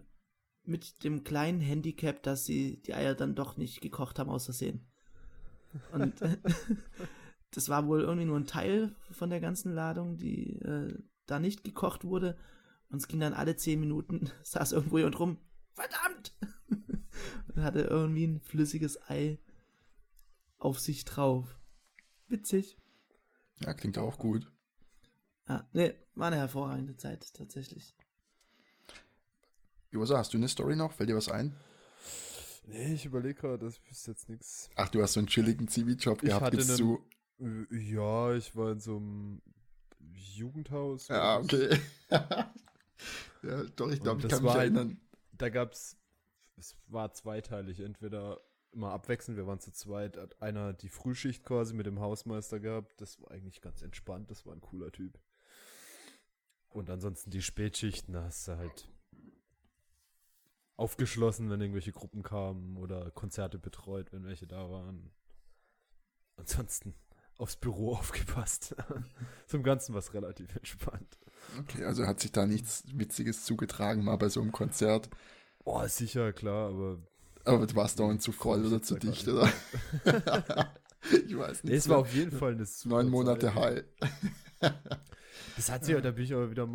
mit 0.64 1.04
dem 1.04 1.22
kleinen 1.22 1.60
Handicap, 1.60 2.22
dass 2.22 2.44
sie 2.44 2.82
die 2.82 2.94
Eier 2.94 3.14
dann 3.14 3.34
doch 3.34 3.56
nicht 3.56 3.80
gekocht 3.80 4.18
haben, 4.18 4.30
aus 4.30 4.46
Versehen. 4.46 4.86
Und 5.92 6.14
das 7.52 7.68
war 7.68 7.86
wohl 7.86 8.00
irgendwie 8.00 8.26
nur 8.26 8.38
ein 8.38 8.46
Teil 8.46 8.94
von 9.12 9.30
der 9.30 9.40
ganzen 9.40 9.72
Ladung, 9.72 10.16
die 10.16 10.58
äh, 10.60 10.98
da 11.26 11.38
nicht 11.38 11.62
gekocht 11.62 12.04
wurde. 12.04 12.36
Und 12.90 12.98
es 12.98 13.08
ging 13.08 13.20
dann 13.20 13.34
alle 13.34 13.56
zehn 13.56 13.80
Minuten, 13.80 14.30
saß 14.42 14.72
irgendwo 14.72 14.98
jemand 14.98 15.18
rum, 15.18 15.38
verdammt! 15.74 16.34
und 17.54 17.62
hatte 17.62 17.80
irgendwie 17.80 18.26
ein 18.26 18.40
flüssiges 18.40 19.00
Ei 19.10 19.38
auf 20.58 20.78
sich 20.80 21.04
drauf. 21.04 21.58
Witzig. 22.28 22.76
Ja, 23.60 23.72
klingt 23.74 23.98
auch 23.98 24.18
gut. 24.18 24.50
Ja, 25.48 25.68
nee, 25.72 25.94
war 26.14 26.26
eine 26.28 26.36
hervorragende 26.36 26.96
Zeit, 26.96 27.32
tatsächlich. 27.34 27.94
Josa, 29.90 30.18
hast 30.18 30.34
du 30.34 30.38
eine 30.38 30.48
Story 30.48 30.76
noch? 30.76 30.92
Fällt 30.92 31.08
dir 31.08 31.16
was 31.16 31.28
ein? 31.28 31.54
Nee, 32.66 32.94
ich 32.94 33.06
überlege 33.06 33.34
gerade, 33.40 33.64
das 33.64 33.78
ist 33.90 34.06
jetzt 34.08 34.28
nichts. 34.28 34.68
Ach, 34.74 34.88
du 34.88 35.00
hast 35.00 35.12
so 35.12 35.20
einen 35.20 35.28
chilligen 35.28 35.68
Ziviljob 35.68 36.22
Ich 36.22 36.28
gehabt. 36.28 36.44
hatte 36.46 36.56
Gibst 36.56 36.70
einen- 36.80 36.98
du? 37.38 37.74
Ja, 37.76 38.34
ich 38.34 38.56
war 38.56 38.72
in 38.72 38.80
so 38.80 38.96
einem 38.96 39.40
Jugendhaus. 40.14 41.08
Ja, 41.08 41.38
ich. 41.40 41.44
okay. 41.44 41.80
ja, 42.10 43.64
doch, 43.76 43.90
ich 43.90 44.00
glaube, 44.00 44.20
ich 44.20 44.26
das 44.26 44.32
kann 44.32 44.42
mich 44.42 44.52
war 44.52 44.54
ein- 44.60 44.60
erinnern. 44.76 45.00
Da 45.32 45.48
gab's, 45.50 45.92
es 45.92 45.96
war 46.88 47.12
zweiteilig. 47.12 47.80
Entweder 47.80 48.40
immer 48.72 48.90
abwechselnd, 48.92 49.38
wir 49.38 49.46
waren 49.46 49.60
zu 49.60 49.72
zweit, 49.72 50.16
hat 50.16 50.40
einer 50.42 50.72
die 50.72 50.88
Frühschicht 50.88 51.44
quasi 51.44 51.74
mit 51.74 51.86
dem 51.86 52.00
Hausmeister 52.00 52.60
gehabt. 52.60 53.00
Das 53.00 53.20
war 53.22 53.30
eigentlich 53.30 53.60
ganz 53.60 53.82
entspannt, 53.82 54.30
das 54.30 54.46
war 54.46 54.52
ein 54.52 54.60
cooler 54.60 54.92
Typ. 54.92 55.18
Und 56.68 56.90
ansonsten 56.90 57.30
die 57.30 57.42
Spätschichten, 57.42 58.12
da 58.12 58.24
hast 58.24 58.46
du 58.48 58.56
halt 58.56 58.88
aufgeschlossen, 60.76 61.48
wenn 61.48 61.60
irgendwelche 61.60 61.92
Gruppen 61.92 62.22
kamen 62.22 62.76
oder 62.76 63.10
Konzerte 63.10 63.58
betreut, 63.58 64.12
wenn 64.12 64.26
welche 64.26 64.46
da 64.46 64.70
waren. 64.70 65.10
Ansonsten 66.36 66.94
aufs 67.38 67.56
Büro 67.56 67.92
aufgepasst. 67.96 68.76
Zum 69.46 69.62
Ganzen 69.62 69.94
war 69.94 70.00
es 70.00 70.12
relativ 70.12 70.54
entspannt. 70.54 71.18
Okay, 71.60 71.84
also 71.84 72.06
hat 72.06 72.20
sich 72.20 72.32
da 72.32 72.46
nichts 72.46 72.84
Witziges 72.92 73.44
zugetragen, 73.44 74.04
mal 74.04 74.16
bei 74.16 74.28
so 74.28 74.40
einem 74.40 74.52
Konzert. 74.52 75.08
Oh, 75.68 75.84
sicher, 75.88 76.32
klar, 76.32 76.68
aber 76.70 76.98
Aber 77.44 77.66
du 77.66 77.74
warst 77.74 77.98
dauernd 77.98 78.22
zu 78.22 78.30
voll 78.32 78.64
oder 78.64 78.80
zu 78.80 78.94
dicht, 78.96 79.26
oder? 79.26 79.52
ich 81.26 81.36
weiß 81.36 81.64
nicht. 81.64 81.74
es 81.74 81.88
war 81.88 81.98
auf 81.98 82.14
jeden 82.14 82.30
Fall 82.30 82.52
eine 82.52 82.64
super 82.66 82.94
neun 83.02 83.08
Monate 83.08 83.46
Zeit. 83.52 83.84
High. 84.60 84.72
Das 85.56 85.70
hat 85.70 85.84
sich, 85.84 85.94
ja. 85.94 86.00
da 86.00 86.12
bin 86.12 86.24
ich 86.24 86.32
aber 86.34 86.50
wieder 86.50 86.68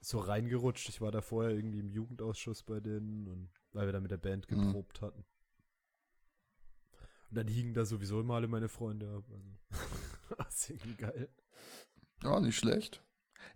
so 0.00 0.18
reingerutscht. 0.18 0.88
Ich 0.90 1.00
war 1.00 1.10
da 1.10 1.22
vorher 1.22 1.52
irgendwie 1.54 1.80
im 1.80 1.88
Jugendausschuss 1.88 2.62
bei 2.62 2.78
denen 2.80 3.26
und 3.26 3.48
weil 3.72 3.86
wir 3.86 3.92
da 3.92 4.00
mit 4.00 4.10
der 4.10 4.18
Band 4.18 4.50
Mhm. 4.50 4.66
geprobt 4.66 5.00
hatten. 5.00 5.24
Und 7.30 7.36
dann 7.36 7.48
hingen 7.48 7.72
da 7.74 7.84
sowieso 7.86 8.20
immer 8.20 8.34
alle 8.34 8.48
meine 8.48 8.68
Freunde 8.68 9.08
ab. 9.08 9.24
Also, 9.30 9.58
das 10.38 10.54
ist 10.54 10.70
irgendwie 10.70 10.94
geil. 10.94 11.28
Ja, 12.22 12.38
nicht 12.40 12.56
schlecht. 12.58 13.02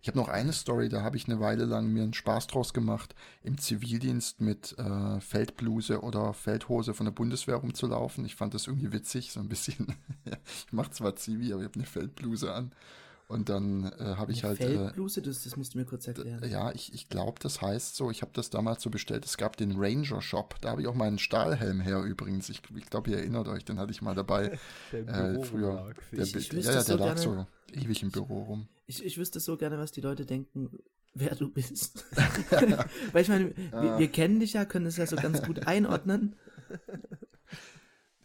Ich 0.01 0.07
habe 0.07 0.17
noch 0.17 0.27
eine 0.27 0.53
Story, 0.53 0.89
da 0.89 1.01
habe 1.01 1.17
ich 1.17 1.25
eine 1.27 1.39
Weile 1.39 1.65
lang 1.65 1.87
mir 1.87 2.03
einen 2.03 2.13
Spaß 2.13 2.47
draus 2.47 2.73
gemacht, 2.73 3.15
im 3.41 3.57
Zivildienst 3.57 4.41
mit 4.41 4.77
äh, 4.77 5.19
Feldbluse 5.21 6.01
oder 6.01 6.33
Feldhose 6.33 6.93
von 6.93 7.05
der 7.05 7.13
Bundeswehr 7.13 7.55
rumzulaufen. 7.55 8.25
Ich 8.25 8.35
fand 8.35 8.53
das 8.53 8.67
irgendwie 8.67 8.91
witzig, 8.91 9.31
so 9.31 9.39
ein 9.39 9.49
bisschen. 9.49 9.95
ich 10.25 10.73
mache 10.73 10.91
zwar 10.91 11.15
Zivi, 11.15 11.53
aber 11.53 11.61
ich 11.61 11.67
habe 11.67 11.75
eine 11.75 11.85
Feldbluse 11.85 12.53
an. 12.53 12.71
Und 13.27 13.49
dann 13.49 13.91
äh, 13.99 14.15
habe 14.15 14.31
ich 14.31 14.43
halt. 14.43 14.59
Äh, 14.59 14.67
Feldbluse, 14.67 15.21
das, 15.21 15.43
das 15.43 15.55
musst 15.55 15.73
du 15.73 15.79
mir 15.79 15.85
kurz 15.85 16.07
erklären. 16.07 16.47
ja, 16.49 16.71
ich, 16.71 16.93
ich 16.93 17.09
glaube, 17.09 17.39
das 17.39 17.61
heißt 17.61 17.95
so. 17.95 18.11
Ich 18.11 18.21
habe 18.21 18.31
das 18.33 18.49
damals 18.49 18.83
so 18.83 18.89
bestellt. 18.89 19.25
Es 19.25 19.37
gab 19.37 19.57
den 19.57 19.73
Ranger 19.77 20.21
Shop. 20.21 20.55
Da 20.61 20.71
habe 20.71 20.81
ich 20.81 20.87
auch 20.87 20.93
meinen 20.93 21.17
Stahlhelm 21.17 21.79
her 21.79 22.03
übrigens. 22.03 22.49
Ich, 22.49 22.61
ich 22.75 22.89
glaube, 22.89 23.11
ihr 23.11 23.17
erinnert 23.17 23.47
euch, 23.47 23.65
den 23.65 23.79
hatte 23.79 23.91
ich 23.91 24.01
mal 24.01 24.13
dabei. 24.13 24.59
Der 24.91 25.07
Äh, 25.07 25.43
früher. 25.43 25.93
Der, 26.11 26.25
fähig. 26.25 26.53
Ich 26.53 26.65
ja, 26.65 26.73
ja, 26.73 26.81
so 26.81 26.97
der 26.97 27.07
lag 27.07 27.17
so 27.17 27.45
ewig 27.71 28.03
im 28.03 28.11
Büro 28.11 28.43
rum. 28.43 28.67
Ich, 28.85 29.03
ich 29.03 29.17
wüsste 29.17 29.39
so 29.39 29.57
gerne, 29.57 29.77
was 29.77 29.91
die 29.91 30.01
Leute 30.01 30.25
denken, 30.25 30.77
wer 31.13 31.35
du 31.35 31.49
bist. 31.49 32.05
Weil 33.13 33.21
ich 33.21 33.29
meine, 33.29 33.55
wir, 33.55 33.99
wir 33.99 34.07
kennen 34.09 34.39
dich 34.39 34.53
ja, 34.53 34.65
können 34.65 34.85
es 34.87 34.97
ja 34.97 35.05
so 35.07 35.15
ganz 35.15 35.41
gut 35.43 35.67
einordnen. 35.67 36.35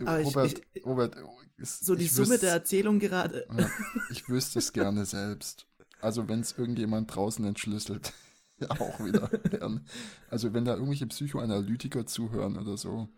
Aber 0.01 0.21
ich- 0.21 0.27
Robert, 0.27 0.63
ich- 0.75 0.87
Robert, 0.87 1.17
ist, 1.57 1.85
So 1.85 1.95
die 1.95 2.05
ich 2.05 2.13
Summe 2.13 2.29
wüsste- 2.35 2.47
der 2.47 2.53
Erzählung 2.55 2.99
gerade. 2.99 3.47
Ja, 3.57 3.71
ich 4.11 4.29
wüsste 4.29 4.59
es 4.61 4.73
gerne 4.73 5.05
selbst. 5.05 5.67
Also 6.01 6.29
wenn 6.29 6.41
es 6.41 6.53
irgendjemand 6.57 7.15
draußen 7.15 7.45
entschlüsselt, 7.45 8.13
auch 8.69 9.01
wieder 9.05 9.29
gern. 9.29 9.87
Also 10.31 10.55
wenn 10.55 10.65
da 10.65 10.75
irgendwelche 10.75 11.07
Psychoanalytiker 11.09 12.07
zuhören 12.07 12.57
oder 12.57 12.77
so, 12.77 13.09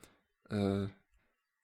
äh, 0.50 0.84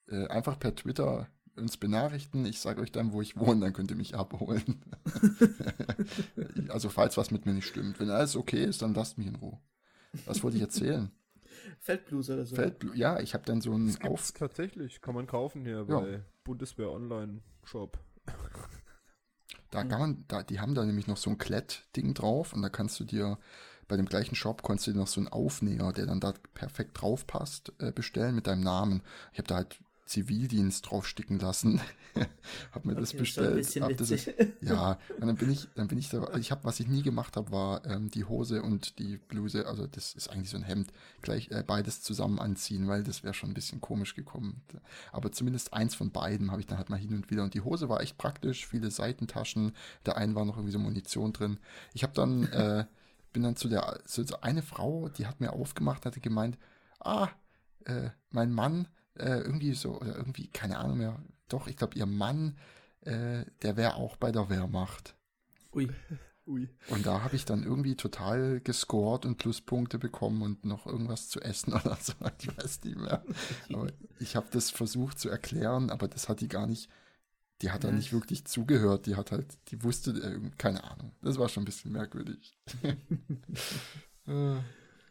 äh, 0.09 0.27
einfach 0.29 0.59
per 0.59 0.75
Twitter 0.75 1.29
uns 1.59 1.77
benachrichten. 1.77 2.45
Ich 2.47 2.61
sage 2.61 2.81
euch 2.81 2.92
dann, 2.92 3.12
wo 3.12 3.23
ich 3.23 3.37
wohne, 3.37 3.61
dann 3.61 3.73
könnt 3.73 3.90
ihr 3.90 3.97
mich 3.97 4.14
abholen. 4.14 4.83
also 6.69 6.88
falls 6.88 7.16
was 7.16 7.31
mit 7.31 7.47
mir 7.47 7.55
nicht 7.55 7.66
stimmt. 7.66 8.01
Wenn 8.01 8.11
alles 8.11 8.37
okay 8.37 8.64
ist, 8.64 8.83
dann 8.83 8.95
lasst 8.95 9.19
mich 9.19 9.27
in 9.27 9.37
Ruhe. 9.37 9.59
Was 10.25 10.42
wollte 10.42 10.57
ich 10.57 10.62
erzählen? 10.62 11.11
Feldbluse 11.81 12.35
oder 12.35 12.47
so. 12.47 12.57
Feldblu 12.57 12.92
ja, 12.95 13.21
ich 13.21 13.35
habe 13.35 13.45
dann 13.45 13.61
so 13.61 13.73
einen 13.73 13.97
Auf... 14.03 14.33
tatsächlich, 14.33 15.01
kann 15.01 15.14
man 15.14 15.27
kaufen 15.27 15.64
hier 15.64 15.87
Ja. 15.88 16.01
bei 16.01 16.23
Bundeswehr 16.45 16.90
Online 16.90 17.42
Shop. 17.64 17.99
Da 19.73 19.83
kann 19.85 19.99
man, 19.99 20.25
da, 20.29 20.42
die 20.45 20.61
haben 20.61 20.75
da 20.75 20.85
nämlich 20.85 21.09
noch 21.09 21.16
so 21.16 21.29
ein 21.29 21.38
Klettding 21.38 22.14
drauf 22.14 22.53
und 22.53 22.62
da 22.62 22.69
kannst 22.69 22.99
du 23.01 23.05
dir 23.05 23.37
bei 23.88 23.97
dem 23.97 24.07
gleichen 24.07 24.35
Shop 24.35 24.62
kannst 24.62 24.87
du 24.87 24.92
dir 24.92 24.99
noch 24.99 25.07
so 25.07 25.21
einen 25.21 25.29
Aufnäher, 25.29 25.92
der 25.92 26.07
dann 26.07 26.21
da 26.21 26.35
perfekt 26.55 27.01
drauf 27.01 27.27
passt, 27.27 27.73
äh, 27.79 27.92
bestellen 27.92 28.35
mit 28.35 28.47
deinem 28.47 28.62
Namen. 28.62 29.03
Ich 29.33 29.38
habe 29.38 29.49
da 29.49 29.57
halt 29.57 29.79
Zivildienst 30.07 30.90
draufsticken 30.90 31.38
lassen, 31.38 31.81
hab 32.73 32.85
mir 32.87 32.97
das 32.97 33.14
Okay, 33.14 33.19
ein 33.19 33.19
bestellt. 33.19 33.55
bisschen 33.55 33.85
hab 33.85 33.97
das, 33.97 34.31
ja, 34.61 34.99
und 35.19 35.27
dann 35.27 35.37
bin 35.37 35.51
ich, 35.51 35.69
dann 35.75 35.88
bin 35.88 35.99
ich 35.99 36.09
da, 36.09 36.35
ich 36.37 36.51
habe, 36.51 36.64
was 36.64 36.81
ich 36.81 36.88
nie 36.88 37.03
gemacht 37.03 37.37
habe, 37.37 37.51
war 37.53 37.85
ähm, 37.87 38.11
die 38.11 38.25
Hose 38.25 38.62
und 38.62 38.99
die 38.99 39.19
Bluse, 39.19 39.66
also 39.66 39.87
das 39.87 40.14
ist 40.14 40.29
eigentlich 40.29 40.51
so 40.51 40.57
ein 40.57 40.62
Hemd, 40.62 40.92
gleich 41.23 41.51
äh, 41.51 41.62
beides 41.66 42.03
zusammen 42.03 42.38
anziehen, 42.38 42.88
weil 42.88 43.03
das 43.05 43.23
wäre 43.25 43.35
schon 43.35 43.51
ein 43.51 43.55
bisschen 43.55 43.81
komisch 43.81 44.14
gekommen. 44.14 44.62
Aber 45.12 45.33
zumindest 45.33 45.73
eins 45.75 45.95
von 45.95 46.11
beiden 46.12 46.51
habe 46.51 46.61
ich 46.61 46.66
dann 46.66 46.79
halt 46.79 46.90
mal 46.90 46.97
hin 46.99 47.14
und 47.14 47.31
wieder. 47.31 47.42
Und 47.45 47.55
die 47.55 47.61
Hose 47.61 47.88
war 47.88 48.01
echt 48.01 48.19
praktisch, 48.19 48.66
viele 48.66 48.90
Seitentaschen, 48.90 49.73
der 50.07 50.16
einen 50.16 50.35
war 50.35 50.45
noch 50.45 50.57
irgendwie 50.57 50.73
so 50.73 50.79
Munition 50.79 51.33
drin. 51.33 51.59
Ich 51.95 52.03
habe 52.03 52.12
dann, 52.14 52.45
äh, 52.53 52.87
bin 53.33 53.42
dann 53.42 53.57
zu 53.57 53.69
der, 53.69 54.01
zu 54.05 54.25
so 54.25 54.40
eine 54.40 54.62
Frau, 54.62 55.09
die 55.09 55.27
hat 55.27 55.40
mir 55.40 55.53
aufgemacht, 55.53 56.07
hatte 56.07 56.21
gemeint, 56.21 56.59
ah, 57.01 57.29
äh, 57.85 58.11
mein 58.31 58.53
Mann, 58.53 58.88
äh, 59.19 59.41
irgendwie 59.41 59.75
so, 59.75 60.01
oder 60.01 60.17
irgendwie, 60.17 60.49
keine 60.49 60.79
Ahnung 60.79 60.99
mehr, 60.99 61.23
doch, 61.49 61.67
ich 61.69 61.77
glaube, 61.77 61.97
ihr 61.97 62.07
Mann, 62.07 62.57
äh, 63.03 63.45
der 63.63 63.77
wäre 63.77 63.95
auch 63.95 64.17
bei 64.17 64.33
der 64.33 64.51
Wehrmacht. 64.51 65.17
Ui. 65.73 65.89
Ui. 66.47 66.69
Und 66.91 67.05
da 67.05 67.23
habe 67.23 67.35
ich 67.35 67.45
dann 67.45 67.65
irgendwie 67.65 67.97
total 67.97 68.61
gescored 68.61 69.27
und 69.27 69.37
Pluspunkte 69.37 69.99
bekommen 69.99 70.43
und 70.43 70.65
noch 70.65 70.87
irgendwas 70.87 71.29
zu 71.29 71.41
essen 71.41 71.73
oder 71.73 71.97
so. 72.01 72.13
Ich 72.39 72.57
weiß 72.57 72.85
nicht 72.85 72.97
mehr. 72.99 73.25
Aber 73.73 73.89
ich 74.21 74.37
habe 74.37 74.47
das 74.53 74.71
versucht 74.71 75.19
zu 75.19 75.29
erklären, 75.29 75.91
aber 75.91 76.07
das 76.07 76.29
hat 76.29 76.41
die 76.41 76.49
gar 76.49 76.69
nicht, 76.69 76.89
die 77.63 77.73
hat 77.73 77.83
da 77.83 77.91
nicht 77.91 78.13
wirklich 78.13 78.45
zugehört. 78.45 79.07
Die 79.07 79.17
hat 79.17 79.33
halt, 79.33 79.59
die 79.73 79.83
wusste, 79.83 80.13
äh, 80.13 80.51
keine 80.57 80.85
Ahnung. 80.85 81.11
Das 81.21 81.37
war 81.37 81.49
schon 81.49 81.63
ein 81.63 81.67
bisschen 81.67 81.93
merkwürdig. 81.93 82.57
Äh, 84.29 84.57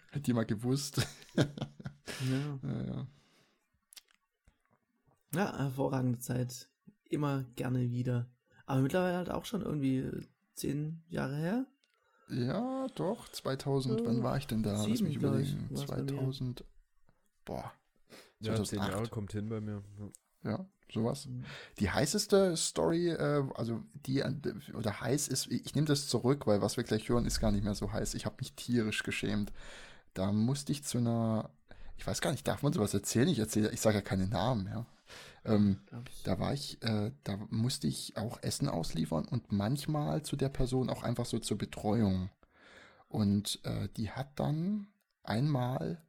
Hätte 0.10 0.24
die 0.24 0.34
mal 0.34 0.46
gewusst. 0.46 1.08
Ja. 1.38 1.46
Ja, 2.86 3.08
ja. 5.36 5.58
hervorragende 5.58 6.20
Zeit. 6.20 6.68
Immer 7.10 7.44
gerne 7.56 7.92
wieder. 7.92 8.28
Aber 8.66 8.82
mittlerweile 8.82 9.18
halt 9.18 9.30
auch 9.30 9.46
schon 9.46 9.62
irgendwie 9.62 10.10
zehn 10.56 11.04
Jahre 11.10 11.36
her. 11.36 11.66
Ja, 12.30 12.88
doch, 12.96 13.30
2000, 13.30 14.02
Äh, 14.02 14.06
wann 14.06 14.24
war 14.24 14.38
ich 14.38 14.48
denn 14.48 14.64
da? 14.64 14.72
Lass 14.74 14.86
sieben, 14.86 15.08
mich 15.08 15.20
glaub 15.20 15.36
ich, 15.38 15.52
überlegen. 15.54 15.76
war's 15.78 15.86
bei 15.86 16.02
mir. 16.02 16.08
2000, 16.08 16.64
boah, 17.46 17.72
Ja, 18.40 18.56
zehn 18.56 18.66
2008. 18.66 18.92
Jahre 18.92 19.08
kommt 19.10 19.32
hin 19.32 19.50
bei 19.50 19.62
mir. 19.62 19.84
Ja. 20.44 20.52
ja, 20.52 20.66
sowas. 20.92 21.28
Mhm. 21.28 21.44
Die 21.80 21.92
heißeste 21.92 22.58
Story, 22.58 23.10
äh, 23.10 23.44
also 23.54 23.84
die, 24.08 24.24
oder 24.74 25.00
heiß 25.02 25.28
ist, 25.28 25.52
ich 25.52 25.76
nehme 25.76 25.86
das 25.86 26.08
zurück, 26.08 26.48
weil 26.48 26.62
was 26.64 26.78
wir 26.78 26.84
gleich 26.84 27.08
hören, 27.10 27.26
ist 27.28 27.40
gar 27.40 27.52
nicht 27.52 27.64
mehr 27.64 27.76
so 27.76 27.92
heiß. 27.94 28.16
Ich 28.16 28.26
habe 28.26 28.38
mich 28.40 28.54
tierisch 28.54 29.04
geschämt. 29.04 29.52
Da 30.16 30.32
musste 30.32 30.72
ich 30.72 30.84
zu 30.84 30.98
einer, 30.98 31.52
ich 31.98 32.08
weiß 32.08 32.22
gar 32.22 32.32
nicht, 32.32 32.48
darf 32.48 32.64
man 32.64 32.74
sowas 32.74 32.94
erzählen? 32.96 33.28
Ich 33.28 33.38
erzähle, 33.40 33.70
ich 33.72 33.82
sage 33.82 33.98
ja 33.98 34.02
keine 34.02 34.28
Namen, 34.28 34.66
ja. 34.68 34.86
Ähm, 35.46 35.80
da 36.24 36.40
war 36.40 36.54
ich, 36.54 36.82
äh, 36.84 37.12
da 37.24 37.38
musste 37.50 37.88
ich 37.88 38.18
auch 38.18 38.42
Essen 38.42 38.68
ausliefern 38.68 39.26
und 39.26 39.52
manchmal 39.52 40.24
zu 40.24 40.36
der 40.36 40.50
Person 40.50 40.90
auch 40.90 41.04
einfach 41.04 41.26
so 41.26 41.40
zur 41.40 41.58
Betreuung. 41.58 42.30
Und 43.08 43.60
äh, 43.64 43.88
die 43.96 44.12
hat 44.12 44.40
dann 44.40 44.88
einmal, 45.24 46.02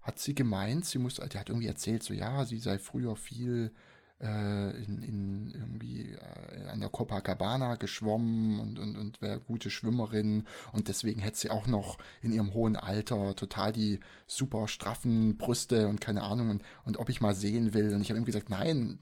hat 0.00 0.18
sie 0.18 0.34
gemeint, 0.34 0.84
sie 0.84 0.98
muss, 0.98 1.14
die 1.14 1.38
hat 1.38 1.48
irgendwie 1.48 1.68
erzählt, 1.68 2.02
so 2.02 2.12
ja, 2.12 2.44
sie 2.44 2.58
sei 2.58 2.78
früher 2.78 3.16
viel 3.16 3.72
äh, 4.20 4.70
in, 4.84 5.02
in 5.02 5.50
irgendwie 5.52 6.12
äh, 6.12 6.68
an 6.68 6.80
der 6.80 6.88
Copacabana 6.88 7.76
geschwommen 7.76 8.60
und, 8.60 8.78
und, 8.78 8.96
und 8.96 9.22
wäre 9.22 9.40
gute 9.40 9.70
Schwimmerin. 9.70 10.44
Und 10.72 10.88
deswegen 10.88 11.20
hätte 11.20 11.38
sie 11.38 11.50
auch 11.50 11.66
noch 11.66 11.98
in 12.22 12.32
ihrem 12.32 12.54
hohen 12.54 12.76
Alter 12.76 13.34
total 13.34 13.72
die 13.72 14.00
super 14.26 14.68
straffen 14.68 15.36
Brüste 15.36 15.88
und 15.88 16.00
keine 16.00 16.22
Ahnung 16.22 16.50
und, 16.50 16.62
und 16.84 16.98
ob 16.98 17.08
ich 17.08 17.20
mal 17.20 17.34
sehen 17.34 17.74
will. 17.74 17.94
Und 17.94 18.00
ich 18.00 18.10
habe 18.10 18.18
ihm 18.18 18.24
gesagt, 18.24 18.50
nein, 18.50 18.98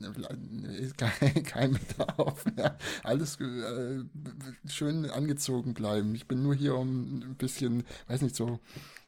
kein, 1.44 1.72
Bedarf, 1.72 2.44
alles 3.02 3.38
äh, 3.40 4.04
schön 4.66 5.10
angezogen 5.10 5.74
bleiben. 5.74 6.14
Ich 6.14 6.26
bin 6.26 6.42
nur 6.42 6.54
hier, 6.54 6.76
um 6.76 7.18
ein 7.18 7.36
bisschen, 7.36 7.84
weiß 8.08 8.22
nicht, 8.22 8.34
so 8.36 8.60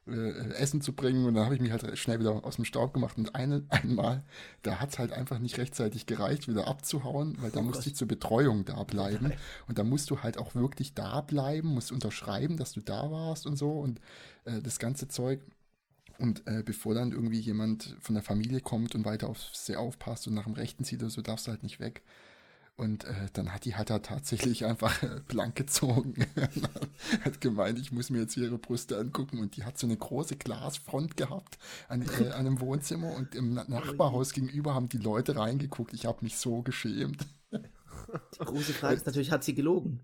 äh, 0.06 0.52
Essen 0.54 0.80
zu 0.80 0.92
bringen. 0.92 1.24
Und 1.24 1.34
dann 1.34 1.44
habe 1.44 1.54
ich 1.54 1.60
mich 1.60 1.70
halt 1.70 1.98
schnell 1.98 2.20
wieder 2.20 2.44
aus 2.44 2.56
dem 2.56 2.64
Staub 2.64 2.92
gemacht. 2.92 3.16
Und 3.16 3.34
eine, 3.34 3.64
einmal, 3.68 4.22
da 4.62 4.80
hat 4.80 4.90
es 4.90 4.98
halt 4.98 5.12
einfach 5.12 5.38
nicht 5.38 5.58
rechtzeitig 5.58 6.06
gereicht, 6.06 6.48
wieder 6.48 6.66
abzuhauen, 6.68 7.36
weil 7.40 7.50
da 7.50 7.60
oh 7.60 7.64
musste 7.64 7.88
ich 7.88 7.96
zur 7.96 8.08
Betreuung 8.08 8.64
da 8.64 8.84
bleiben. 8.84 9.32
Und 9.66 9.78
da 9.78 9.84
musst 9.84 10.10
du 10.10 10.22
halt 10.22 10.38
auch 10.38 10.54
wirklich 10.54 10.94
da 10.94 11.20
bleiben, 11.20 11.68
musst 11.68 11.92
unterschreiben, 11.92 12.56
dass 12.56 12.72
du 12.72 12.80
da 12.80 13.10
warst 13.10 13.46
und 13.46 13.56
so. 13.56 13.72
Und 13.72 14.00
äh, 14.44 14.60
das 14.60 14.78
ganze 14.78 15.08
Zeug. 15.08 15.40
Und 16.18 16.46
äh, 16.46 16.62
bevor 16.64 16.94
dann 16.94 17.10
irgendwie 17.10 17.40
jemand 17.40 17.96
von 18.00 18.14
der 18.14 18.22
Familie 18.22 18.60
kommt 18.60 18.94
und 18.94 19.04
weiter 19.04 19.28
auf 19.28 19.38
sie 19.52 19.76
aufpasst 19.76 20.28
und 20.28 20.34
nach 20.34 20.44
dem 20.44 20.52
Rechten 20.52 20.84
zieht 20.84 21.02
oder 21.02 21.10
so, 21.10 21.22
darfst 21.22 21.46
du 21.46 21.50
halt 21.50 21.64
nicht 21.64 21.80
weg. 21.80 22.02
Und 22.76 23.04
äh, 23.04 23.28
dann 23.32 23.54
hat 23.54 23.64
die 23.66 23.74
da 23.86 24.00
tatsächlich 24.00 24.64
einfach 24.64 25.00
äh, 25.04 25.20
blank 25.28 25.54
gezogen. 25.54 26.26
hat 27.24 27.40
gemeint, 27.40 27.78
ich 27.78 27.92
muss 27.92 28.10
mir 28.10 28.22
jetzt 28.22 28.36
ihre 28.36 28.58
Brüste 28.58 28.98
angucken. 28.98 29.38
Und 29.38 29.56
die 29.56 29.64
hat 29.64 29.78
so 29.78 29.86
eine 29.86 29.96
große 29.96 30.36
Glasfront 30.36 31.16
gehabt 31.16 31.58
an, 31.88 32.02
äh, 32.02 32.30
an 32.30 32.46
einem 32.46 32.60
Wohnzimmer. 32.60 33.14
Und 33.14 33.36
im 33.36 33.54
Nachbarhaus 33.54 34.32
gegenüber 34.32 34.74
haben 34.74 34.88
die 34.88 34.98
Leute 34.98 35.36
reingeguckt. 35.36 35.94
Ich 35.94 36.06
habe 36.06 36.18
mich 36.22 36.36
so 36.36 36.62
geschämt. 36.62 37.24
Die 37.52 38.44
große 38.44 38.72
Frage 38.72 38.96
ist 38.96 39.06
natürlich, 39.06 39.30
hat 39.30 39.44
sie 39.44 39.54
gelogen? 39.54 40.00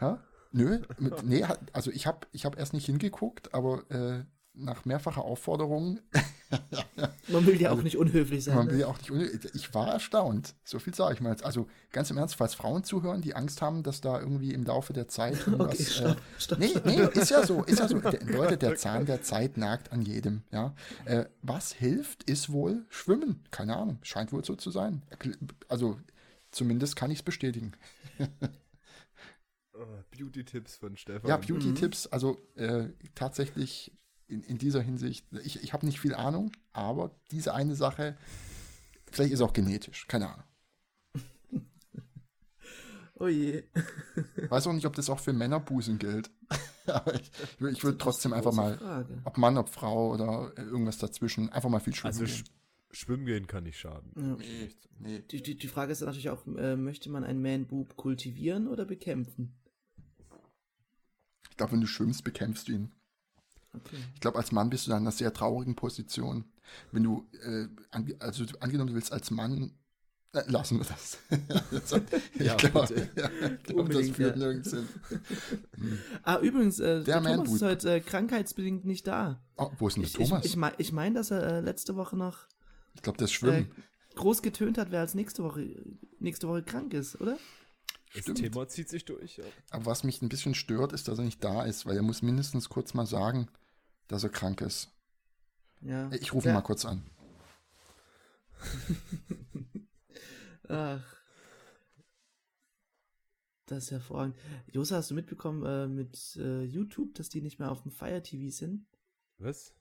Ja? 0.00 0.22
Nö, 0.50 0.80
mit, 0.98 1.22
nee, 1.24 1.44
also 1.72 1.90
ich 1.90 2.06
habe 2.06 2.26
ich 2.32 2.46
hab 2.46 2.58
erst 2.58 2.72
nicht 2.72 2.86
hingeguckt, 2.86 3.52
aber 3.54 3.88
äh, 3.90 4.24
nach 4.58 4.84
mehrfacher 4.84 5.24
Aufforderung. 5.24 6.00
man 7.28 7.46
will 7.46 7.60
ja 7.60 7.70
auch 7.70 7.82
nicht 7.82 7.96
unhöflich 7.96 8.44
sein. 8.44 8.56
Man 8.56 8.66
ne? 8.66 8.72
will 8.72 8.80
ja 8.80 8.86
auch 8.86 8.98
nicht 8.98 9.10
unhöflich. 9.10 9.54
Ich 9.54 9.74
war 9.74 9.92
erstaunt. 9.92 10.54
So 10.64 10.78
viel 10.78 10.94
sage 10.94 11.14
ich 11.14 11.20
mal. 11.20 11.36
Also 11.42 11.68
ganz 11.92 12.10
im 12.10 12.18
Ernst, 12.18 12.36
falls 12.36 12.54
Frauen 12.54 12.84
zuhören, 12.84 13.22
die 13.22 13.34
Angst 13.34 13.62
haben, 13.62 13.82
dass 13.82 14.00
da 14.00 14.18
irgendwie 14.18 14.52
im 14.52 14.64
Laufe 14.64 14.92
der 14.92 15.08
Zeit 15.08 15.46
okay, 15.58 15.84
stopp, 15.84 16.16
äh, 16.16 16.40
stopp. 16.40 16.58
Nee, 16.58 16.74
nee, 16.84 17.02
ist 17.14 17.30
ja 17.30 17.46
so, 17.46 17.62
ist 17.62 17.78
ja 17.78 17.88
so. 17.88 17.98
Der, 18.08 18.24
Leute, 18.24 18.56
der 18.56 18.76
Zahn 18.76 19.06
der 19.06 19.22
Zeit 19.22 19.56
nagt 19.56 19.92
an 19.92 20.02
jedem, 20.02 20.42
ja. 20.52 20.74
Äh, 21.04 21.26
was 21.42 21.72
hilft, 21.72 22.22
ist 22.24 22.50
wohl 22.50 22.86
Schwimmen. 22.88 23.44
Keine 23.50 23.76
Ahnung. 23.76 23.98
Scheint 24.02 24.32
wohl 24.32 24.44
so 24.44 24.54
zu 24.54 24.70
sein. 24.70 25.02
Also 25.68 25.98
zumindest 26.50 26.96
kann 26.96 27.10
ich 27.10 27.18
es 27.18 27.22
bestätigen. 27.22 27.72
Oh, 29.74 30.02
Beauty-Tipps 30.10 30.76
von 30.76 30.96
Stefan. 30.96 31.28
Ja, 31.28 31.36
Beauty-Tipps, 31.36 32.06
mhm. 32.06 32.12
also 32.12 32.38
äh, 32.56 32.88
tatsächlich 33.14 33.92
in, 34.28 34.42
in 34.42 34.58
dieser 34.58 34.82
Hinsicht, 34.82 35.26
ich, 35.44 35.62
ich 35.62 35.72
habe 35.72 35.86
nicht 35.86 36.00
viel 36.00 36.14
Ahnung, 36.14 36.52
aber 36.72 37.10
diese 37.30 37.54
eine 37.54 37.74
Sache, 37.74 38.16
vielleicht 39.10 39.32
ist 39.32 39.40
auch 39.40 39.52
genetisch, 39.52 40.06
keine 40.06 40.28
Ahnung. 40.30 40.44
Oh 43.20 43.26
je. 43.26 43.64
Weiß 44.48 44.68
auch 44.68 44.72
nicht, 44.72 44.86
ob 44.86 44.94
das 44.94 45.10
auch 45.10 45.18
für 45.18 45.32
Männerbusen 45.32 45.98
gilt. 45.98 46.30
Aber 46.86 47.14
ich, 47.14 47.32
ich 47.58 47.82
würde 47.82 47.98
trotzdem 47.98 48.32
einfach 48.32 48.52
mal, 48.52 48.78
Frage. 48.78 49.20
ob 49.24 49.36
Mann, 49.38 49.58
ob 49.58 49.68
Frau 49.68 50.12
oder 50.12 50.52
irgendwas 50.56 50.98
dazwischen, 50.98 51.48
einfach 51.48 51.68
mal 51.68 51.80
viel 51.80 51.96
schwimmen 51.96 52.14
also 52.16 52.24
gehen. 52.24 52.44
Schwimmen 52.92 53.26
gehen 53.26 53.48
kann 53.48 53.64
nicht 53.64 53.76
schaden. 53.76 54.12
Ja. 54.14 54.36
Nee, 54.36 54.68
nee. 55.00 55.22
Die, 55.32 55.42
die, 55.42 55.56
die 55.56 55.66
Frage 55.66 55.90
ist 55.90 56.00
natürlich 56.00 56.30
auch, 56.30 56.46
äh, 56.46 56.76
möchte 56.76 57.10
man 57.10 57.24
einen 57.24 57.42
Man-Boob 57.42 57.96
kultivieren 57.96 58.68
oder 58.68 58.84
bekämpfen? 58.84 59.58
Ich 61.50 61.56
glaube, 61.56 61.72
wenn 61.72 61.80
du 61.80 61.88
schwimmst, 61.88 62.22
bekämpfst 62.22 62.68
du 62.68 62.72
ihn. 62.72 62.92
Okay. 63.74 63.96
Ich 64.14 64.20
glaube, 64.20 64.38
als 64.38 64.52
Mann 64.52 64.70
bist 64.70 64.86
du 64.86 64.90
dann 64.90 65.02
in 65.02 65.06
einer 65.06 65.12
sehr 65.12 65.32
traurigen 65.32 65.76
Position. 65.76 66.44
Wenn 66.92 67.02
du, 67.02 67.26
äh, 67.42 67.68
an, 67.90 68.12
also 68.18 68.44
angenommen, 68.60 68.88
du 68.88 68.94
willst 68.94 69.12
als 69.12 69.30
Mann, 69.30 69.72
äh, 70.32 70.42
lassen 70.46 70.78
wir 70.78 70.86
das. 70.86 71.18
ich 72.34 72.46
ja, 72.46 72.54
glaube, 72.56 73.08
ja, 73.16 73.28
glaub, 73.62 73.90
das 73.90 74.10
führt 74.10 74.36
ja. 74.36 74.44
nirgends 74.44 74.70
hin. 74.70 74.88
ah, 76.22 76.38
übrigens, 76.38 76.80
äh, 76.80 77.02
der, 77.04 77.20
der 77.20 77.36
Thomas 77.36 77.52
ist 77.52 77.62
heute 77.62 77.94
äh, 77.94 78.00
krankheitsbedingt 78.00 78.84
nicht 78.84 79.06
da. 79.06 79.42
Oh, 79.56 79.70
wo 79.78 79.88
ist 79.88 79.96
denn 79.96 80.02
der 80.02 80.12
Thomas? 80.12 80.44
Ich, 80.44 80.56
ich, 80.56 80.62
ich, 80.62 80.74
ich 80.78 80.92
meine, 80.92 81.14
dass 81.14 81.30
er 81.30 81.42
äh, 81.42 81.60
letzte 81.60 81.96
Woche 81.96 82.16
noch 82.16 82.46
ich 82.98 83.02
glaube, 83.02 83.18
das 83.18 83.30
Schwimmen. 83.32 83.70
Äh, 83.70 84.14
groß 84.16 84.42
getönt 84.42 84.76
hat, 84.76 84.90
wer 84.90 85.00
als 85.00 85.14
nächste 85.14 85.44
Woche, 85.44 85.68
nächste 86.18 86.48
Woche 86.48 86.64
krank 86.64 86.92
ist, 86.94 87.20
oder? 87.20 87.38
Das 88.12 88.22
Stimmt. 88.22 88.38
Thema 88.38 88.66
zieht 88.66 88.88
sich 88.88 89.04
durch, 89.04 89.36
ja. 89.36 89.44
Aber 89.70 89.86
was 89.86 90.02
mich 90.02 90.20
ein 90.20 90.28
bisschen 90.28 90.54
stört, 90.54 90.92
ist, 90.92 91.06
dass 91.06 91.18
er 91.18 91.24
nicht 91.24 91.44
da 91.44 91.62
ist, 91.62 91.86
weil 91.86 91.96
er 91.96 92.02
muss 92.02 92.22
mindestens 92.22 92.68
kurz 92.68 92.92
mal 92.94 93.06
sagen, 93.06 93.48
dass 94.08 94.24
er 94.24 94.30
krank 94.30 94.60
ist. 94.60 94.90
Ja. 95.80 96.10
Ich 96.12 96.32
rufe 96.32 96.48
ja. 96.48 96.54
mal 96.54 96.62
kurz 96.62 96.84
an. 96.84 97.02
Ach. 100.68 101.16
Das 103.66 103.84
ist 103.84 103.90
hervorragend. 103.90 104.34
Josa, 104.72 104.96
hast 104.96 105.10
du 105.10 105.14
mitbekommen 105.14 105.64
äh, 105.64 105.86
mit 105.86 106.36
äh, 106.36 106.62
YouTube, 106.64 107.14
dass 107.14 107.28
die 107.28 107.42
nicht 107.42 107.58
mehr 107.58 107.70
auf 107.70 107.82
dem 107.82 107.92
Fire 107.92 108.22
TV 108.22 108.50
sind? 108.50 108.86
Was? 109.36 109.74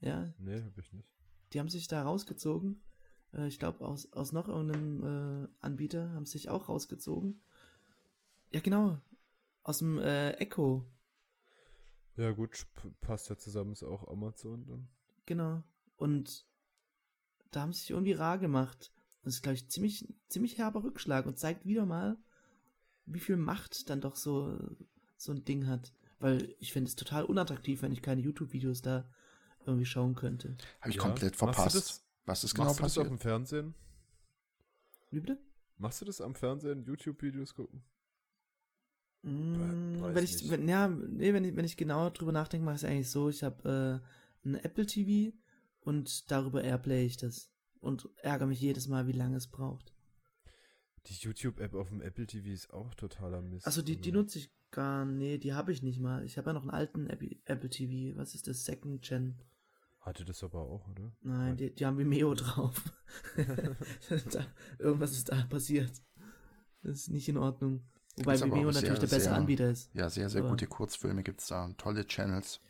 Ja. 0.00 0.32
Nee, 0.38 0.62
hab 0.62 0.78
ich 0.78 0.92
nicht. 0.92 1.08
Die 1.52 1.58
haben 1.58 1.68
sich 1.68 1.88
da 1.88 2.02
rausgezogen. 2.02 2.82
Äh, 3.34 3.48
ich 3.48 3.58
glaube, 3.58 3.84
aus, 3.84 4.12
aus 4.12 4.32
noch 4.32 4.48
irgendeinem 4.48 5.44
äh, 5.44 5.48
Anbieter 5.60 6.10
haben 6.12 6.24
sich 6.24 6.48
auch 6.48 6.68
rausgezogen. 6.68 7.42
Ja, 8.52 8.60
genau. 8.60 8.98
Aus 9.64 9.78
dem 9.78 9.98
äh, 9.98 10.32
Echo. 10.34 10.86
Ja, 12.22 12.30
gut, 12.30 12.68
passt 13.00 13.30
ja 13.30 13.36
zusammen, 13.36 13.72
ist 13.72 13.82
auch 13.82 14.06
Amazon 14.06 14.64
dann. 14.64 14.88
Genau. 15.26 15.64
Und 15.96 16.46
da 17.50 17.62
haben 17.62 17.72
sie 17.72 17.80
sich 17.80 17.90
irgendwie 17.90 18.12
rar 18.12 18.38
gemacht. 18.38 18.92
Das 19.24 19.34
ist, 19.34 19.42
glaube 19.42 19.56
ich, 19.56 19.68
ziemlich, 19.68 20.06
ziemlich 20.28 20.56
herber 20.56 20.84
Rückschlag 20.84 21.26
und 21.26 21.36
zeigt 21.36 21.66
wieder 21.66 21.84
mal, 21.84 22.16
wie 23.06 23.18
viel 23.18 23.36
Macht 23.36 23.90
dann 23.90 24.00
doch 24.00 24.14
so, 24.14 24.56
so 25.16 25.32
ein 25.32 25.44
Ding 25.44 25.66
hat. 25.66 25.92
Weil 26.20 26.54
ich 26.60 26.72
finde 26.72 26.90
es 26.90 26.94
total 26.94 27.24
unattraktiv, 27.24 27.82
wenn 27.82 27.90
ich 27.90 28.02
keine 28.02 28.20
YouTube-Videos 28.20 28.82
da 28.82 29.10
irgendwie 29.66 29.84
schauen 29.86 30.14
könnte. 30.14 30.56
Habe 30.80 30.90
ich 30.90 30.96
ja. 30.96 31.02
komplett 31.02 31.34
verpasst. 31.34 32.04
Was 32.24 32.44
ist 32.44 32.54
genau 32.54 32.66
Machst 32.66 32.78
passiert? 32.78 33.06
du 33.06 33.10
das 33.10 33.12
auf 33.12 33.18
dem 33.18 33.20
Fernsehen? 33.20 33.74
Wie 35.10 35.18
bitte? 35.18 35.40
Machst 35.76 36.00
du 36.00 36.04
das 36.04 36.20
am 36.20 36.36
Fernsehen, 36.36 36.84
YouTube-Videos 36.84 37.54
gucken? 37.54 37.82
Mm, 39.22 40.02
wenn 40.14 40.24
ich, 40.24 40.50
wenn, 40.50 40.68
ja, 40.68 40.88
nee, 40.88 41.32
wenn 41.32 41.44
ich, 41.44 41.56
wenn 41.56 41.64
ich 41.64 41.76
genau 41.76 42.10
drüber 42.10 42.32
nachdenke, 42.32 42.64
mache 42.64 42.76
ich 42.76 42.82
es 42.82 42.88
eigentlich 42.88 43.10
so, 43.10 43.28
ich 43.28 43.42
habe 43.42 44.02
äh, 44.44 44.46
ein 44.48 44.56
Apple 44.56 44.86
TV 44.86 45.36
und 45.80 46.30
darüber 46.30 46.62
airplay 46.62 47.06
ich 47.06 47.16
das 47.16 47.50
und 47.80 48.08
ärgere 48.16 48.46
mich 48.46 48.60
jedes 48.60 48.88
Mal, 48.88 49.06
wie 49.06 49.12
lange 49.12 49.36
es 49.36 49.46
braucht. 49.46 49.94
Die 51.06 51.14
YouTube-App 51.14 51.74
auf 51.74 51.88
dem 51.88 52.00
Apple 52.00 52.26
TV 52.26 52.48
ist 52.48 52.72
auch 52.72 52.94
totaler 52.94 53.42
Mist. 53.42 53.66
Also 53.66 53.82
die, 53.82 53.96
die 53.96 54.12
nutze 54.12 54.38
ich 54.38 54.52
gar, 54.70 55.04
nee, 55.04 55.38
die 55.38 55.52
habe 55.52 55.72
ich 55.72 55.82
nicht 55.82 56.00
mal. 56.00 56.24
Ich 56.24 56.38
habe 56.38 56.50
ja 56.50 56.52
noch 56.54 56.62
einen 56.62 56.70
alten 56.70 57.08
Apple 57.08 57.70
TV, 57.70 58.16
was 58.16 58.34
ist 58.34 58.46
das, 58.46 58.64
Second 58.64 59.02
Gen. 59.02 59.36
Hatte 60.00 60.24
das 60.24 60.42
aber 60.42 60.60
auch, 60.60 60.88
oder? 60.88 61.12
Nein, 61.22 61.56
die, 61.56 61.72
die 61.72 61.86
haben 61.86 61.98
Vimeo 61.98 62.34
drauf. 62.34 62.82
da, 63.36 64.46
irgendwas 64.78 65.12
ist 65.12 65.28
da 65.28 65.42
passiert. 65.44 65.92
Das 66.82 66.98
ist 66.98 67.10
nicht 67.10 67.28
in 67.28 67.36
Ordnung. 67.36 67.84
Wobei 68.16 68.40
Vimeo 68.40 68.70
natürlich 68.70 68.82
sehr, 68.82 68.94
der 68.94 69.06
bessere 69.06 69.34
Anbieter 69.34 69.70
ist. 69.70 69.90
Ja, 69.94 70.10
sehr, 70.10 70.28
sehr 70.28 70.42
aber 70.42 70.50
gute 70.50 70.66
Kurzfilme 70.66 71.22
gibt 71.22 71.40
es 71.40 71.46
da. 71.46 71.70
Tolle 71.78 72.06
Channels. 72.06 72.60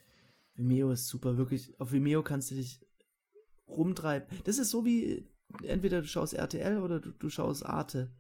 Vimeo 0.55 0.93
ist 0.93 1.09
super, 1.09 1.37
wirklich. 1.37 1.79
Auf 1.81 1.93
Vimeo 1.93 2.23
kannst 2.23 2.51
du 2.51 2.55
dich 2.55 2.81
rumtreiben. 3.67 4.29
Das 4.45 4.59
ist 4.59 4.71
so 4.71 4.85
wie, 4.85 5.27
entweder 5.63 6.01
du 6.03 6.07
schaust 6.07 6.35
RTL 6.35 6.79
oder 6.79 7.01
du, 7.01 7.11
du 7.11 7.29
schaust 7.29 7.67
Arte. 7.67 8.11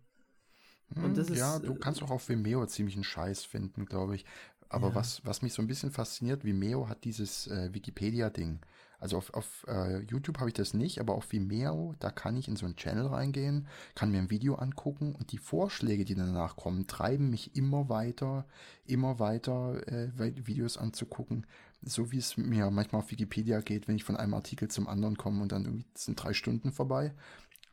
Und 0.94 1.16
das 1.16 1.28
hm, 1.28 1.37
ja, 1.37 1.56
ist, 1.56 1.66
du 1.66 1.74
kannst 1.74 2.02
auch 2.02 2.11
auf 2.11 2.28
Vimeo 2.28 2.66
ziemlich 2.66 2.96
einen 2.96 3.04
Scheiß 3.04 3.44
finden, 3.44 3.87
glaube 3.87 4.14
ich. 4.14 4.26
Aber 4.68 4.88
ja. 4.88 4.94
was, 4.94 5.24
was 5.24 5.42
mich 5.42 5.52
so 5.52 5.62
ein 5.62 5.66
bisschen 5.66 5.90
fasziniert, 5.90 6.44
Vimeo 6.44 6.88
hat 6.88 7.04
dieses 7.04 7.46
äh, 7.46 7.72
Wikipedia-Ding. 7.72 8.61
Also 9.03 9.17
auf, 9.17 9.35
auf 9.35 9.67
äh, 9.67 9.99
YouTube 10.03 10.38
habe 10.38 10.51
ich 10.51 10.55
das 10.55 10.75
nicht, 10.75 11.01
aber 11.01 11.17
auf 11.17 11.33
Vimeo, 11.33 11.93
da 11.99 12.12
kann 12.12 12.37
ich 12.37 12.47
in 12.47 12.55
so 12.55 12.67
einen 12.67 12.77
Channel 12.77 13.09
reingehen, 13.09 13.67
kann 13.97 14.12
mir 14.12 14.19
ein 14.19 14.31
Video 14.31 14.55
angucken 14.55 15.17
und 15.17 15.33
die 15.33 15.38
Vorschläge, 15.38 16.05
die 16.05 16.15
danach 16.15 16.55
kommen, 16.55 16.87
treiben 16.87 17.29
mich 17.29 17.57
immer 17.57 17.88
weiter, 17.88 18.47
immer 18.87 19.19
weiter 19.19 19.85
äh, 19.88 20.47
Videos 20.47 20.77
anzugucken. 20.77 21.49
So 21.83 22.12
wie 22.12 22.19
es 22.19 22.37
mir 22.37 22.71
manchmal 22.71 23.03
auf 23.03 23.11
Wikipedia 23.11 23.61
geht, 23.61 23.88
wenn 23.88 23.97
ich 23.97 24.05
von 24.05 24.17
einem 24.17 24.35
Artikel 24.35 24.69
zum 24.69 24.87
anderen 24.87 25.17
komme 25.17 25.43
und 25.43 25.51
dann 25.51 25.65
irgendwie 25.65 25.87
sind 25.97 26.23
drei 26.23 26.33
Stunden 26.33 26.71
vorbei. 26.71 27.12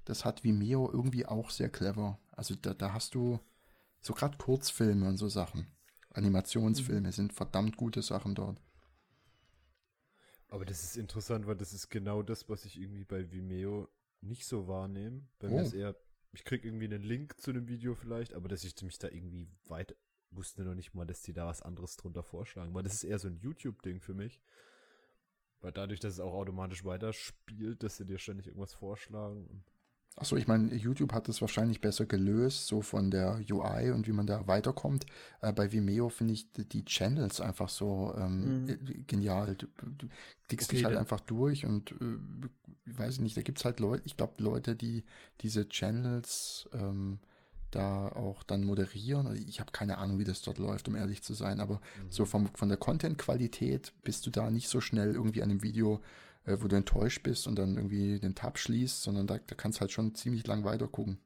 Das 0.05 0.25
hat 0.25 0.43
Vimeo 0.43 0.89
irgendwie 0.91 1.27
auch 1.27 1.51
sehr 1.51 1.69
clever. 1.69 2.17
Also 2.31 2.55
da, 2.59 2.73
da 2.73 2.91
hast 2.93 3.13
du 3.13 3.39
so 4.01 4.15
gerade 4.15 4.35
Kurzfilme 4.39 5.07
und 5.07 5.17
so 5.17 5.29
Sachen. 5.29 5.67
Animationsfilme 6.11 7.11
sind 7.11 7.33
verdammt 7.33 7.77
gute 7.77 8.01
Sachen 8.01 8.33
dort. 8.33 8.59
Aber 10.49 10.65
das 10.65 10.83
ist 10.83 10.97
interessant, 10.97 11.45
weil 11.47 11.55
das 11.55 11.73
ist 11.73 11.89
genau 11.89 12.23
das, 12.23 12.49
was 12.49 12.65
ich 12.65 12.79
irgendwie 12.79 13.03
bei 13.05 13.31
Vimeo 13.31 13.87
nicht 14.21 14.45
so 14.45 14.67
wahrnehme. 14.67 15.27
Bei 15.39 15.47
Oh. 15.47 15.51
mir 15.51 15.61
ist 15.61 15.73
eher, 15.73 15.95
ich 16.33 16.43
krieg 16.43 16.65
irgendwie 16.65 16.85
einen 16.85 17.03
Link 17.03 17.39
zu 17.39 17.51
einem 17.51 17.67
Video 17.67 17.95
vielleicht, 17.95 18.33
aber 18.33 18.49
dass 18.49 18.63
ich 18.63 18.79
mich 18.81 18.97
da 18.97 19.07
irgendwie 19.09 19.47
weit, 19.65 19.95
wusste 20.31 20.63
noch 20.63 20.75
nicht 20.75 20.93
mal, 20.93 21.05
dass 21.05 21.21
die 21.21 21.33
da 21.33 21.45
was 21.47 21.61
anderes 21.61 21.97
drunter 21.97 22.23
vorschlagen, 22.23 22.73
weil 22.73 22.83
das 22.83 22.93
ist 22.95 23.03
eher 23.03 23.19
so 23.19 23.27
ein 23.27 23.37
YouTube-Ding 23.37 23.99
für 24.01 24.13
mich. 24.13 24.41
Weil 25.61 25.71
dadurch, 25.71 25.99
dass 25.99 26.13
es 26.13 26.19
auch 26.19 26.33
automatisch 26.33 26.85
weiterspielt, 26.85 27.83
dass 27.83 27.97
sie 27.97 28.05
dir 28.05 28.17
ständig 28.17 28.47
irgendwas 28.47 28.73
vorschlagen. 28.73 29.63
Achso, 30.15 30.35
ich 30.35 30.47
meine, 30.47 30.75
YouTube 30.75 31.13
hat 31.13 31.29
es 31.29 31.39
wahrscheinlich 31.39 31.79
besser 31.79 32.05
gelöst, 32.05 32.67
so 32.67 32.81
von 32.81 33.09
der 33.09 33.39
UI 33.49 33.91
und 33.91 34.05
wie 34.05 34.11
man 34.11 34.27
da 34.27 34.47
weiterkommt. 34.47 35.05
Äh, 35.41 35.53
bei 35.53 35.71
Vimeo 35.71 36.09
finde 36.09 36.33
ich 36.33 36.51
die, 36.51 36.83
Channels 36.83 37.39
einfach 37.39 37.69
so 37.69 38.13
ähm, 38.17 38.65
Mhm. 38.65 39.05
genial. 39.07 39.55
Du, 39.55 39.67
du 39.77 40.07
klickst 40.49 40.67
Okay, 40.69 40.75
dich 40.75 40.83
halt 40.85 40.95
dann- 40.95 41.01
einfach 41.03 41.21
durch 41.21 41.65
und 41.65 41.91
äh, 41.93 42.17
ich 42.85 42.99
weiß 42.99 43.19
nicht, 43.19 43.37
da 43.37 43.43
gibt 43.43 43.59
es 43.59 43.65
halt 43.65 43.79
Leute, 43.79 44.03
ich 44.05 44.17
glaube 44.17 44.43
Leute, 44.43 44.75
die 44.75 45.05
diese 45.39 45.69
Channels 45.69 46.67
ähm, 46.73 47.19
da 47.71 48.09
auch 48.09 48.43
dann 48.43 48.65
moderieren. 48.65 49.25
Also 49.27 49.41
Ich 49.47 49.61
habe 49.61 49.71
keine 49.71 49.99
Ahnung, 49.99 50.19
wie 50.19 50.23
das 50.25 50.41
dort 50.41 50.57
läuft, 50.57 50.89
um 50.89 50.95
ehrlich 50.95 51.21
zu 51.21 51.33
sein, 51.33 51.61
aber 51.61 51.79
so 52.09 52.25
vom, 52.25 52.47
von 52.55 52.67
der 52.67 52.77
Content-Qualität 52.79 53.93
bist 54.03 54.25
du 54.25 54.31
da 54.31 54.49
nicht 54.49 54.67
so 54.67 54.81
schnell 54.81 55.13
irgendwie 55.13 55.43
an 55.43 55.51
einem 55.51 55.63
Video, 55.63 56.01
äh, 56.45 56.57
wo 56.59 56.67
du 56.67 56.75
enttäuscht 56.75 57.23
bist 57.23 57.47
und 57.47 57.57
dann 57.57 57.75
irgendwie 57.75 58.19
den 58.19 58.35
Tab 58.35 58.57
schließt, 58.57 59.01
sondern 59.03 59.27
da, 59.27 59.37
da 59.37 59.55
kannst 59.55 59.77
du 59.77 59.81
halt 59.81 59.91
schon 59.91 60.15
ziemlich 60.15 60.45
lang 60.47 60.63
weiter 60.63 60.87
gucken. 60.87 61.19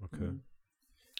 Okay. 0.00 0.30
Mhm. 0.32 0.42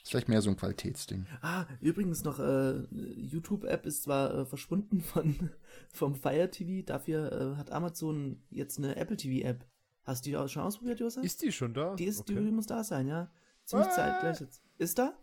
Ist 0.02 0.10
vielleicht 0.10 0.28
mehr 0.28 0.42
so 0.42 0.50
ein 0.50 0.56
Qualitätsding. 0.56 1.26
Ah, 1.42 1.66
übrigens 1.80 2.24
noch, 2.24 2.40
äh, 2.40 2.80
YouTube-App 2.90 3.86
ist 3.86 4.02
zwar 4.02 4.34
äh, 4.34 4.44
verschwunden 4.44 5.00
von, 5.02 5.50
vom 5.90 6.14
Fire 6.16 6.50
TV, 6.50 6.84
dafür 6.84 7.32
äh, 7.32 7.56
hat 7.56 7.70
Amazon 7.70 8.42
jetzt 8.50 8.78
eine 8.78 8.96
Apple 8.96 9.16
TV-App. 9.16 9.64
Hast 10.04 10.26
du 10.26 10.30
die 10.30 10.36
auch 10.36 10.48
schon 10.48 10.62
ausprobiert, 10.62 10.98
Josef? 10.98 11.22
Ist 11.22 11.42
die 11.42 11.52
schon 11.52 11.74
da? 11.74 11.94
die, 11.94 12.06
ist, 12.06 12.20
okay. 12.20 12.34
die 12.34 12.50
muss 12.50 12.66
da 12.66 12.82
sein, 12.82 13.06
ja. 13.06 13.30
Ziemlich 13.64 13.86
Ah. 13.88 13.92
zeitgleich 13.92 14.40
jetzt. 14.40 14.60
Ist 14.78 14.98
da? 14.98 15.16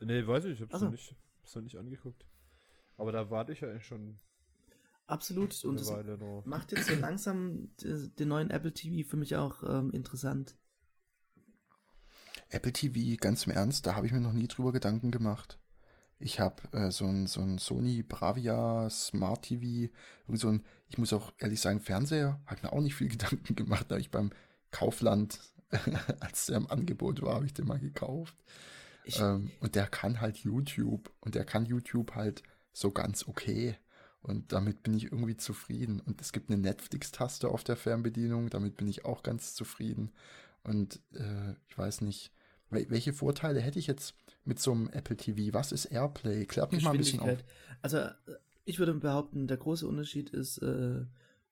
Nee, 0.00 0.24
weiß 0.24 0.44
ich, 0.44 0.52
ich 0.52 0.60
hab's 0.60 0.78
so. 0.78 0.84
noch 0.84 0.92
nicht, 0.92 1.16
hab's 1.40 1.54
noch 1.56 1.62
nicht 1.62 1.76
angeguckt. 1.76 2.24
Aber 2.96 3.10
da 3.10 3.30
warte 3.30 3.52
ich 3.52 3.60
ja 3.60 3.68
eigentlich 3.68 3.86
schon 3.86 4.20
Absolut. 5.06 5.64
Und 5.64 5.80
noch. 5.84 6.44
macht 6.46 6.72
jetzt 6.72 6.86
so 6.86 6.94
langsam 6.94 7.70
den 7.78 8.28
neuen 8.28 8.50
Apple 8.50 8.72
TV 8.72 9.08
für 9.08 9.16
mich 9.16 9.36
auch 9.36 9.62
ähm, 9.64 9.90
interessant. 9.90 10.56
Apple 12.48 12.72
TV, 12.72 13.16
ganz 13.20 13.46
im 13.46 13.52
Ernst, 13.52 13.86
da 13.86 13.94
habe 13.94 14.06
ich 14.06 14.12
mir 14.12 14.20
noch 14.20 14.32
nie 14.32 14.46
drüber 14.46 14.72
Gedanken 14.72 15.10
gemacht. 15.10 15.58
Ich 16.18 16.38
habe 16.38 16.62
äh, 16.72 16.90
so 16.90 17.06
ein, 17.06 17.26
so 17.26 17.40
ein 17.40 17.58
Sony 17.58 18.02
Bravia 18.02 18.88
Smart 18.90 19.42
TV, 19.42 19.92
irgend 20.26 20.40
so 20.40 20.48
ein, 20.48 20.64
ich 20.88 20.98
muss 20.98 21.12
auch 21.12 21.32
ehrlich 21.38 21.60
sagen, 21.60 21.80
Fernseher, 21.80 22.40
hat 22.46 22.62
mir 22.62 22.72
auch 22.72 22.80
nicht 22.80 22.94
viel 22.94 23.08
Gedanken 23.10 23.56
gemacht. 23.56 23.86
Da 23.88 23.96
ich 23.96 24.10
beim 24.10 24.30
Kaufland, 24.70 25.40
als 26.20 26.46
der 26.46 26.58
im 26.58 26.70
Angebot 26.70 27.22
war, 27.22 27.34
habe 27.34 27.46
ich 27.46 27.54
den 27.54 27.66
mal 27.66 27.80
gekauft. 27.80 28.36
Ich, 29.04 29.18
Ähm, 29.18 29.50
und 29.60 29.74
der 29.74 29.88
kann 29.88 30.20
halt 30.20 30.38
YouTube 30.38 31.12
und 31.20 31.34
der 31.34 31.44
kann 31.44 31.66
YouTube 31.66 32.14
halt 32.14 32.42
so 32.72 32.92
ganz 32.92 33.26
okay. 33.26 33.76
Und 34.22 34.52
damit 34.52 34.82
bin 34.82 34.94
ich 34.94 35.04
irgendwie 35.04 35.36
zufrieden. 35.36 36.00
Und 36.00 36.20
es 36.20 36.32
gibt 36.32 36.48
eine 36.48 36.60
Netflix-Taste 36.60 37.48
auf 37.48 37.64
der 37.64 37.76
Fernbedienung, 37.76 38.50
damit 38.50 38.76
bin 38.76 38.86
ich 38.86 39.04
auch 39.04 39.22
ganz 39.22 39.54
zufrieden. 39.54 40.12
Und 40.62 41.00
äh, 41.14 41.52
ich 41.68 41.76
weiß 41.76 42.02
nicht, 42.02 42.32
wel 42.70 42.88
welche 42.88 43.12
Vorteile 43.12 43.60
hätte 43.60 43.80
ich 43.80 43.88
jetzt 43.88 44.14
mit 44.44 44.60
so 44.60 44.72
einem 44.72 44.88
Apple 44.90 45.16
TV? 45.16 45.52
Was 45.52 45.72
ist 45.72 45.86
Airplay? 45.86 46.46
Klärt 46.46 46.72
mich 46.72 46.84
mal 46.84 46.92
ein 46.92 46.98
bisschen 46.98 47.20
auf. 47.20 47.44
Also 47.80 47.98
äh, 47.98 48.14
ich 48.64 48.78
würde 48.78 48.94
behaupten, 48.94 49.48
der 49.48 49.56
große 49.56 49.86
Unterschied 49.86 50.30
ist 50.30 50.58
äh, 50.58 51.04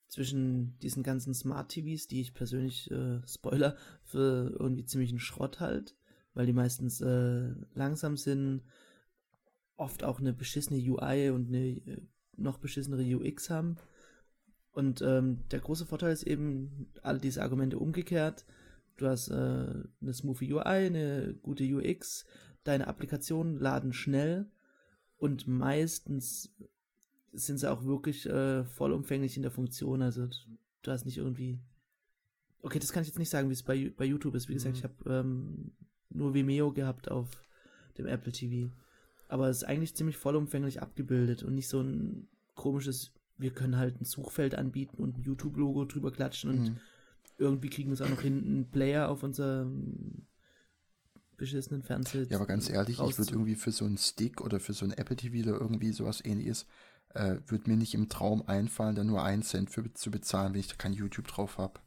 zwischen 0.07 0.79
diesen 0.79 1.03
ganzen 1.03 1.35
Smart 1.35 1.71
TVs, 1.71 2.07
die 2.07 2.21
ich 2.21 2.35
persönlich, 2.35 2.91
äh, 2.91 3.21
Spoiler, 3.27 3.77
für 4.05 4.55
irgendwie 4.59 4.85
ziemlichen 4.85 5.19
Schrott 5.19 5.59
halt, 5.59 5.97
weil 6.35 6.47
die 6.47 6.53
meistens 6.53 7.01
äh, 7.01 7.51
langsam 7.75 8.17
sind, 8.17 8.63
oft 9.77 10.05
auch 10.05 10.21
eine 10.21 10.33
beschissene 10.33 10.79
UI 10.79 11.31
und 11.31 11.49
eine 11.49 11.69
äh, 11.69 12.01
noch 12.41 12.59
beschissenere 12.59 13.03
UX 13.17 13.51
haben. 13.51 13.77
Und 14.73 15.03
ähm, 15.03 15.41
der 15.51 15.61
große 15.61 15.87
Vorteil 15.87 16.13
ist 16.13 16.23
eben 16.23 16.89
all 17.03 17.19
diese 17.19 17.43
Argumente 17.43 17.79
umgekehrt. 17.79 18.45
Du 18.97 19.07
hast 19.07 19.29
äh, 19.29 19.35
eine 19.35 20.13
smooth 20.13 20.43
UI, 20.43 20.61
eine 20.65 21.35
gute 21.43 21.65
UX, 21.65 22.25
deine 22.65 22.87
Applikationen 22.87 23.59
laden 23.59 23.93
schnell 23.93 24.51
und 25.17 25.49
meistens 25.49 26.55
sind 27.33 27.59
sie 27.59 27.71
auch 27.71 27.85
wirklich 27.85 28.27
äh, 28.27 28.65
vollumfänglich 28.65 29.37
in 29.37 29.43
der 29.43 29.51
Funktion. 29.51 30.03
Also 30.03 30.29
du 30.83 30.91
hast 30.91 31.05
nicht 31.05 31.19
irgendwie. 31.19 31.61
Okay, 32.63 32.79
das 32.79 32.93
kann 32.93 33.03
ich 33.03 33.09
jetzt 33.09 33.19
nicht 33.19 33.31
sagen, 33.31 33.49
wie 33.49 33.55
es 33.55 33.63
bei, 33.63 33.93
bei 33.97 34.05
YouTube 34.05 34.35
ist. 34.35 34.49
Wie 34.49 34.55
gesagt, 34.55 34.75
Mhm. 34.75 34.79
ich 34.79 34.85
habe 34.85 35.21
ähm, 35.21 35.73
nur 36.11 36.35
Vimeo 36.35 36.73
gehabt 36.73 37.11
auf 37.11 37.29
dem 37.97 38.07
Apple 38.07 38.33
TV. 38.33 38.71
Aber 39.31 39.49
es 39.49 39.59
ist 39.59 39.65
eigentlich 39.65 39.95
ziemlich 39.95 40.17
vollumfänglich 40.17 40.83
abgebildet 40.83 41.43
und 41.43 41.55
nicht 41.55 41.69
so 41.69 41.81
ein 41.81 42.29
komisches, 42.55 43.13
wir 43.39 43.51
können 43.53 43.77
halt 43.77 44.01
ein 44.01 44.05
Suchfeld 44.05 44.55
anbieten 44.55 45.03
und 45.03 45.19
ein 45.19 45.23
YouTube-Logo 45.23 45.85
drüber 45.85 46.11
klatschen 46.11 46.51
und 46.51 46.61
Mhm. 46.61 46.77
irgendwie 47.39 47.71
kriegen 47.71 47.91
wir 47.91 47.95
es 47.95 48.03
auch 48.03 48.11
noch 48.11 48.21
hin, 48.23 48.45
einen 48.45 48.71
Player 48.71 49.09
auf 49.09 49.23
unserem 49.23 50.27
beschissenen 51.37 51.83
Fernseher. 51.83 52.27
Ja, 52.29 52.37
aber 52.37 52.47
ganz 52.47 52.69
ehrlich, 52.69 53.01
ich 53.01 53.19
würde 53.19 53.33
irgendwie 53.33 53.55
für 53.55 53.73
so 53.73 53.85
einen 53.87 53.97
Stick 53.97 54.41
oder 54.43 54.61
für 54.61 54.75
so 54.75 54.85
ein 54.85 54.93
Apple 54.93 55.17
TV 55.17 55.49
oder 55.49 55.59
irgendwie 55.59 55.93
sowas 55.93 56.23
ähnliches, 56.25 56.67
äh, 57.15 57.37
würde 57.47 57.71
mir 57.71 57.77
nicht 57.77 57.95
im 57.95 58.09
Traum 58.09 58.43
einfallen, 58.47 58.95
da 58.95 59.05
nur 59.05 59.23
einen 59.23 59.43
Cent 59.43 59.71
für 59.71 59.93
zu 59.95 60.11
bezahlen, 60.11 60.53
wenn 60.53 60.61
ich 60.61 60.69
da 60.69 60.75
kein 60.77 60.93
YouTube 60.93 61.29
drauf 61.29 61.57
habe. 61.57 61.81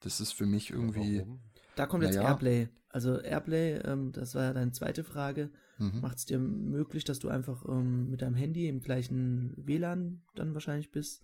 Das 0.00 0.20
ist 0.20 0.32
für 0.32 0.46
mich 0.46 0.70
irgendwie. 0.70 1.18
Warum? 1.18 1.40
Da 1.78 1.86
kommt 1.86 2.02
jetzt 2.04 2.16
Naja. 2.16 2.28
Airplay. 2.30 2.68
Also 2.90 3.20
Airplay, 3.20 3.74
ähm, 3.84 4.12
das 4.12 4.34
war 4.34 4.44
ja 4.44 4.52
deine 4.52 4.72
zweite 4.72 5.04
Frage, 5.04 5.50
Mhm. 5.78 6.00
macht 6.00 6.18
es 6.18 6.24
dir 6.26 6.38
möglich, 6.38 7.04
dass 7.04 7.18
du 7.20 7.28
einfach 7.28 7.64
ähm, 7.68 8.10
mit 8.10 8.22
deinem 8.22 8.34
Handy 8.34 8.66
im 8.68 8.80
gleichen 8.80 9.54
WLAN 9.56 10.22
dann 10.34 10.54
wahrscheinlich 10.54 10.90
bist 10.90 11.22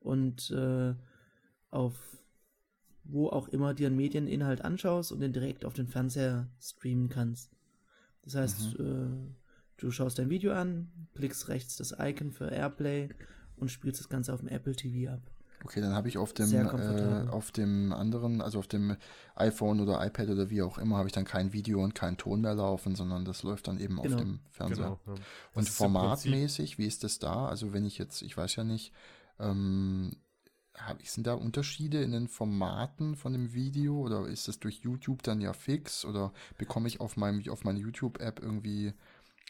und 0.00 0.50
äh, 0.50 0.94
auf 1.70 1.94
wo 3.06 3.28
auch 3.28 3.48
immer 3.48 3.74
dir 3.74 3.86
einen 3.88 3.96
Medieninhalt 3.96 4.62
anschaust 4.62 5.12
und 5.12 5.20
den 5.20 5.32
direkt 5.34 5.64
auf 5.66 5.74
den 5.74 5.86
Fernseher 5.88 6.48
streamen 6.60 7.08
kannst. 7.10 7.50
Das 8.22 8.34
heißt, 8.34 8.78
äh, 8.78 9.06
du 9.76 9.90
schaust 9.90 10.18
dein 10.18 10.30
Video 10.30 10.52
an, 10.52 10.90
klickst 11.14 11.48
rechts 11.48 11.76
das 11.76 11.94
Icon 11.98 12.32
für 12.32 12.48
Airplay 12.50 13.10
und 13.56 13.70
spielst 13.70 14.00
das 14.00 14.08
Ganze 14.08 14.32
auf 14.32 14.40
dem 14.40 14.48
Apple 14.48 14.74
TV 14.74 15.12
ab. 15.12 15.20
Okay, 15.64 15.80
dann 15.80 15.94
habe 15.94 16.08
ich 16.08 16.18
auf 16.18 16.34
dem, 16.34 16.52
äh, 16.52 17.28
auf 17.30 17.50
dem 17.50 17.92
anderen, 17.92 18.42
also 18.42 18.58
auf 18.58 18.66
dem 18.66 18.96
iPhone 19.34 19.80
oder 19.80 20.04
iPad 20.04 20.28
oder 20.28 20.50
wie 20.50 20.60
auch 20.60 20.76
immer, 20.76 20.98
habe 20.98 21.08
ich 21.08 21.14
dann 21.14 21.24
kein 21.24 21.54
Video 21.54 21.82
und 21.82 21.94
keinen 21.94 22.18
Ton 22.18 22.42
mehr 22.42 22.54
laufen, 22.54 22.94
sondern 22.94 23.24
das 23.24 23.42
läuft 23.42 23.66
dann 23.66 23.78
eben 23.80 23.96
Genau. 24.00 24.16
auf 24.16 24.20
dem 24.22 24.40
Fernseher. 24.50 24.98
Genau. 25.06 25.16
Ja. 25.18 25.22
Und 25.54 25.62
ist 25.66 25.76
formatmäßig, 25.76 26.76
wie 26.76 26.86
ist 26.86 27.02
das 27.02 27.18
da? 27.18 27.48
Also 27.48 27.72
wenn 27.72 27.86
ich 27.86 27.96
jetzt, 27.96 28.20
ich 28.20 28.36
weiß 28.36 28.56
ja 28.56 28.64
nicht, 28.64 28.92
ähm, 29.40 30.12
hab, 30.74 31.00
sind 31.06 31.26
da 31.26 31.34
Unterschiede 31.34 32.02
in 32.02 32.12
den 32.12 32.28
Formaten 32.28 33.16
von 33.16 33.32
dem 33.32 33.54
Video 33.54 33.98
oder 34.00 34.26
ist 34.26 34.48
das 34.48 34.58
durch 34.58 34.80
YouTube 34.82 35.22
dann 35.22 35.40
ja 35.40 35.52
fix 35.52 36.04
oder 36.04 36.32
bekomme 36.58 36.88
ich 36.88 37.00
auf 37.00 37.16
meinem 37.16 37.48
auf 37.48 37.64
meiner 37.64 37.78
YouTube-App 37.78 38.40
irgendwie, 38.42 38.92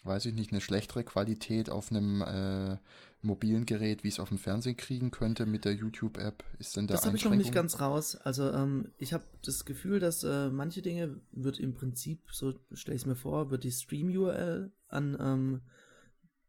weiß 0.04 0.26
ich 0.26 0.34
nicht, 0.34 0.52
eine 0.52 0.60
schlechtere 0.60 1.02
Qualität 1.04 1.70
auf 1.70 1.90
einem 1.90 2.22
äh, 2.22 2.76
mobilen 3.22 3.64
Gerät, 3.66 4.04
wie 4.04 4.08
ich 4.08 4.14
es 4.14 4.20
auf 4.20 4.28
dem 4.28 4.38
Fernsehen 4.38 4.76
kriegen 4.76 5.10
könnte 5.10 5.46
mit 5.46 5.64
der 5.64 5.72
YouTube-App? 5.74 6.44
Ist 6.58 6.76
denn 6.76 6.86
da 6.86 6.94
Das 6.94 7.06
habe 7.06 7.16
ich 7.16 7.24
noch 7.24 7.34
nicht 7.34 7.52
ganz 7.52 7.80
raus. 7.80 8.14
Also 8.16 8.50
ähm, 8.52 8.92
ich 8.98 9.12
habe 9.14 9.24
das 9.42 9.64
Gefühl, 9.64 9.98
dass 10.00 10.22
äh, 10.22 10.50
manche 10.50 10.82
Dinge 10.82 11.20
wird 11.32 11.58
im 11.58 11.72
Prinzip, 11.74 12.20
so 12.30 12.54
stelle 12.72 12.96
ich 12.96 13.02
es 13.02 13.06
mir 13.06 13.16
vor, 13.16 13.50
wird 13.50 13.64
die 13.64 13.72
Stream-URL 13.72 14.70
an 14.88 15.16
ähm, 15.18 15.60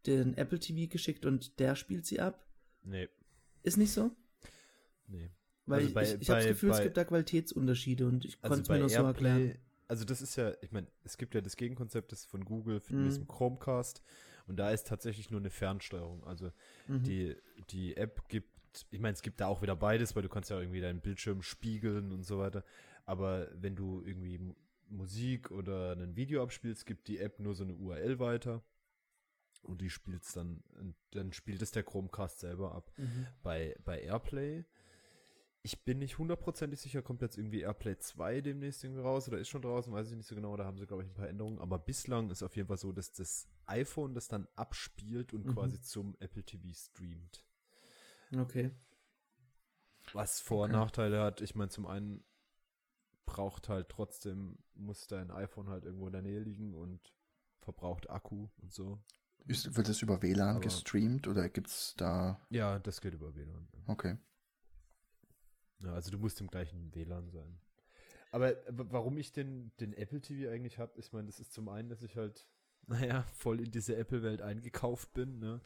den 0.06 0.36
Apple 0.38 0.60
TV 0.60 0.92
geschickt 0.92 1.26
und 1.26 1.60
der 1.60 1.76
spielt 1.76 2.06
sie 2.06 2.20
ab. 2.20 2.46
Nee, 2.84 3.08
Ist 3.64 3.78
nicht 3.78 3.92
so? 3.92 4.12
nee. 5.08 5.30
Weil 5.68 5.82
Also 5.82 5.94
bei- 5.96 6.04
ich, 6.04 6.22
ich 6.22 6.30
habe 6.30 6.38
das 6.40 6.46
bei- 6.46 6.50
Gefühl, 6.50 6.70
es 6.72 6.78
bei- 6.78 6.84
gibt 6.84 6.98
da 6.98 7.04
Qualitätsunterschiede 7.06 8.06
und 8.06 8.24
ich 8.26 8.38
Also 8.42 8.50
konnte 8.50 8.62
es 8.64 8.70
mir 8.70 8.80
nur 8.80 8.90
so 8.90 9.04
erklären. 9.04 9.58
Also 9.88 10.04
das 10.06 10.22
ist 10.22 10.36
ja, 10.36 10.54
ich 10.62 10.72
meine, 10.72 10.88
es 11.04 11.18
gibt 11.18 11.36
ja 11.36 11.42
das 11.42 11.56
Gegenkonzept 11.56 12.12
das 12.12 12.26
von 12.26 12.44
Google 12.44 12.80
für 12.80 12.94
Mhm. 12.96 13.04
diesem 13.04 13.28
Chromecast 13.28 14.02
und 14.48 14.58
da 14.58 14.72
ist 14.72 14.88
tatsächlich 14.88 15.30
nur 15.30 15.40
eine 15.40 15.52
Fernsteuerung. 15.52 16.24
Also 16.24 16.52
Mhm. 16.88 17.04
die, 17.04 17.36
die 17.70 17.96
App 17.98 18.28
gibt, 18.30 18.50
ich 18.90 19.00
meine, 19.00 19.14
es 19.14 19.22
gibt 19.22 19.40
da 19.40 19.48
auch 19.48 19.62
wieder 19.62 19.76
beides, 19.76 20.16
weil 20.16 20.24
du 20.24 20.30
kannst 20.30 20.50
ja 20.50 20.60
irgendwie 20.60 20.82
deinen 20.82 21.02
Bildschirm 21.02 21.42
spiegeln 21.42 22.12
und 22.12 22.24
so 22.24 22.40
weiter. 22.40 22.64
Aber 23.06 23.48
wenn 23.54 23.76
du 23.76 24.04
irgendwie 24.04 24.40
Mu- 24.40 24.56
Musik 24.90 25.52
oder 25.52 25.94
ein 25.94 26.16
Video 26.16 26.42
abspielst, 26.44 26.86
gibt 26.86 27.08
die 27.08 27.20
App 27.20 27.40
nur 27.40 27.54
so 27.56 27.64
eine 27.64 27.74
URL 27.74 28.20
weiter 28.20 28.64
und 29.64 29.82
die 29.82 29.90
spielt's 29.90 30.34
dann, 30.34 30.64
und 30.80 30.96
dann 31.12 31.32
spielt 31.34 31.62
es 31.62 31.72
der 31.72 31.84
Chromecast 31.84 32.40
selber 32.40 32.74
ab. 32.76 32.92
Mhm. 32.98 33.28
Bei, 33.44 33.76
bei 33.84 34.02
Airplay, 34.02 34.66
ich 35.66 35.84
bin 35.84 35.98
nicht 35.98 36.20
hundertprozentig 36.20 36.80
sicher, 36.80 37.02
kommt 37.02 37.22
jetzt 37.24 37.38
irgendwie 37.40 37.62
Airplay 37.62 37.98
2 37.98 38.42
demnächst 38.42 38.84
irgendwie 38.84 39.02
raus 39.02 39.28
oder 39.28 39.40
ist 39.40 39.50
schon 39.50 39.64
draußen, 39.64 39.92
weiß 39.92 40.12
ich 40.12 40.16
nicht 40.16 40.28
so 40.28 40.36
genau, 40.36 40.56
da 40.56 40.64
haben 40.64 40.78
sie, 40.78 40.86
glaube 40.86 41.02
ich, 41.04 41.10
ein 41.10 41.16
paar 41.16 41.28
Änderungen. 41.28 41.58
Aber 41.60 41.80
bislang 41.80 42.30
ist 42.30 42.44
auf 42.44 42.56
jeden 42.56 42.68
Fall 42.68 42.78
so, 42.78 42.92
dass 42.92 43.12
das 43.14 43.48
iPhone 43.66 44.14
das 44.14 44.28
dann 44.28 44.48
abspielt 44.56 45.34
und 45.34 45.46
Mhm. 45.48 45.54
quasi 45.54 45.82
zum 45.82 46.16
Apple 46.20 46.44
TV 46.44 46.68
streamt. 46.72 47.44
Okay. 48.38 48.72
Was 50.14 50.40
Vor- 50.40 50.66
und 50.66 50.72
Okay. 50.72 50.80
Nachteile 50.80 51.20
hat, 51.22 51.42
ich 51.42 51.56
meine, 51.56 51.70
zum 51.70 51.88
einen 51.88 52.24
braucht 53.26 53.68
halt 53.70 53.90
trotzdem, 53.90 54.60
muss 54.76 55.08
dein 55.08 55.32
iPhone 55.32 55.70
halt 55.70 55.84
irgendwo 55.84 56.06
in 56.06 56.14
der 56.14 56.22
Nähe 56.22 56.40
liegen 56.40 56.76
und 56.76 57.12
verbraucht 57.62 58.08
Akku 58.12 58.50
und 58.62 58.72
so. 58.72 59.02
Ist, 59.48 59.76
wird 59.76 59.90
es 59.90 60.02
über 60.04 60.22
WLAN 60.22 60.58
Aber- 60.58 60.60
gestreamt 60.60 61.28
oder 61.28 61.50
gibt 61.50 61.68
es 61.70 61.96
da. 61.98 62.40
Ja, 62.52 62.78
das 62.78 63.02
geht 63.02 63.16
über 63.16 63.34
WLAN. 63.36 63.68
Okay. 63.88 64.18
Ja, 65.80 65.94
also 65.94 66.12
du 66.12 66.18
musst 66.18 66.40
im 66.42 66.48
gleichen 66.48 66.94
WLAN 66.94 67.30
sein. 67.30 67.60
Aber 68.32 68.56
warum 68.68 69.18
ich 69.18 69.32
den, 69.32 69.72
den 69.80 69.94
Apple 69.94 70.22
TV 70.22 70.52
eigentlich 70.52 70.78
habe, 70.78 71.00
ich 71.00 71.14
meine, 71.14 71.28
das 71.28 71.40
ist 71.40 71.54
zum 71.54 71.70
einen, 71.70 71.90
dass 71.90 72.02
ich 72.02 72.18
halt, 72.18 72.48
naja, 72.88 73.24
voll 73.34 73.62
in 73.62 73.72
diese 73.72 73.96
Apple-Welt 73.96 74.42
eingekauft 74.42 75.14
bin, 75.14 75.40
ne? 75.40 75.62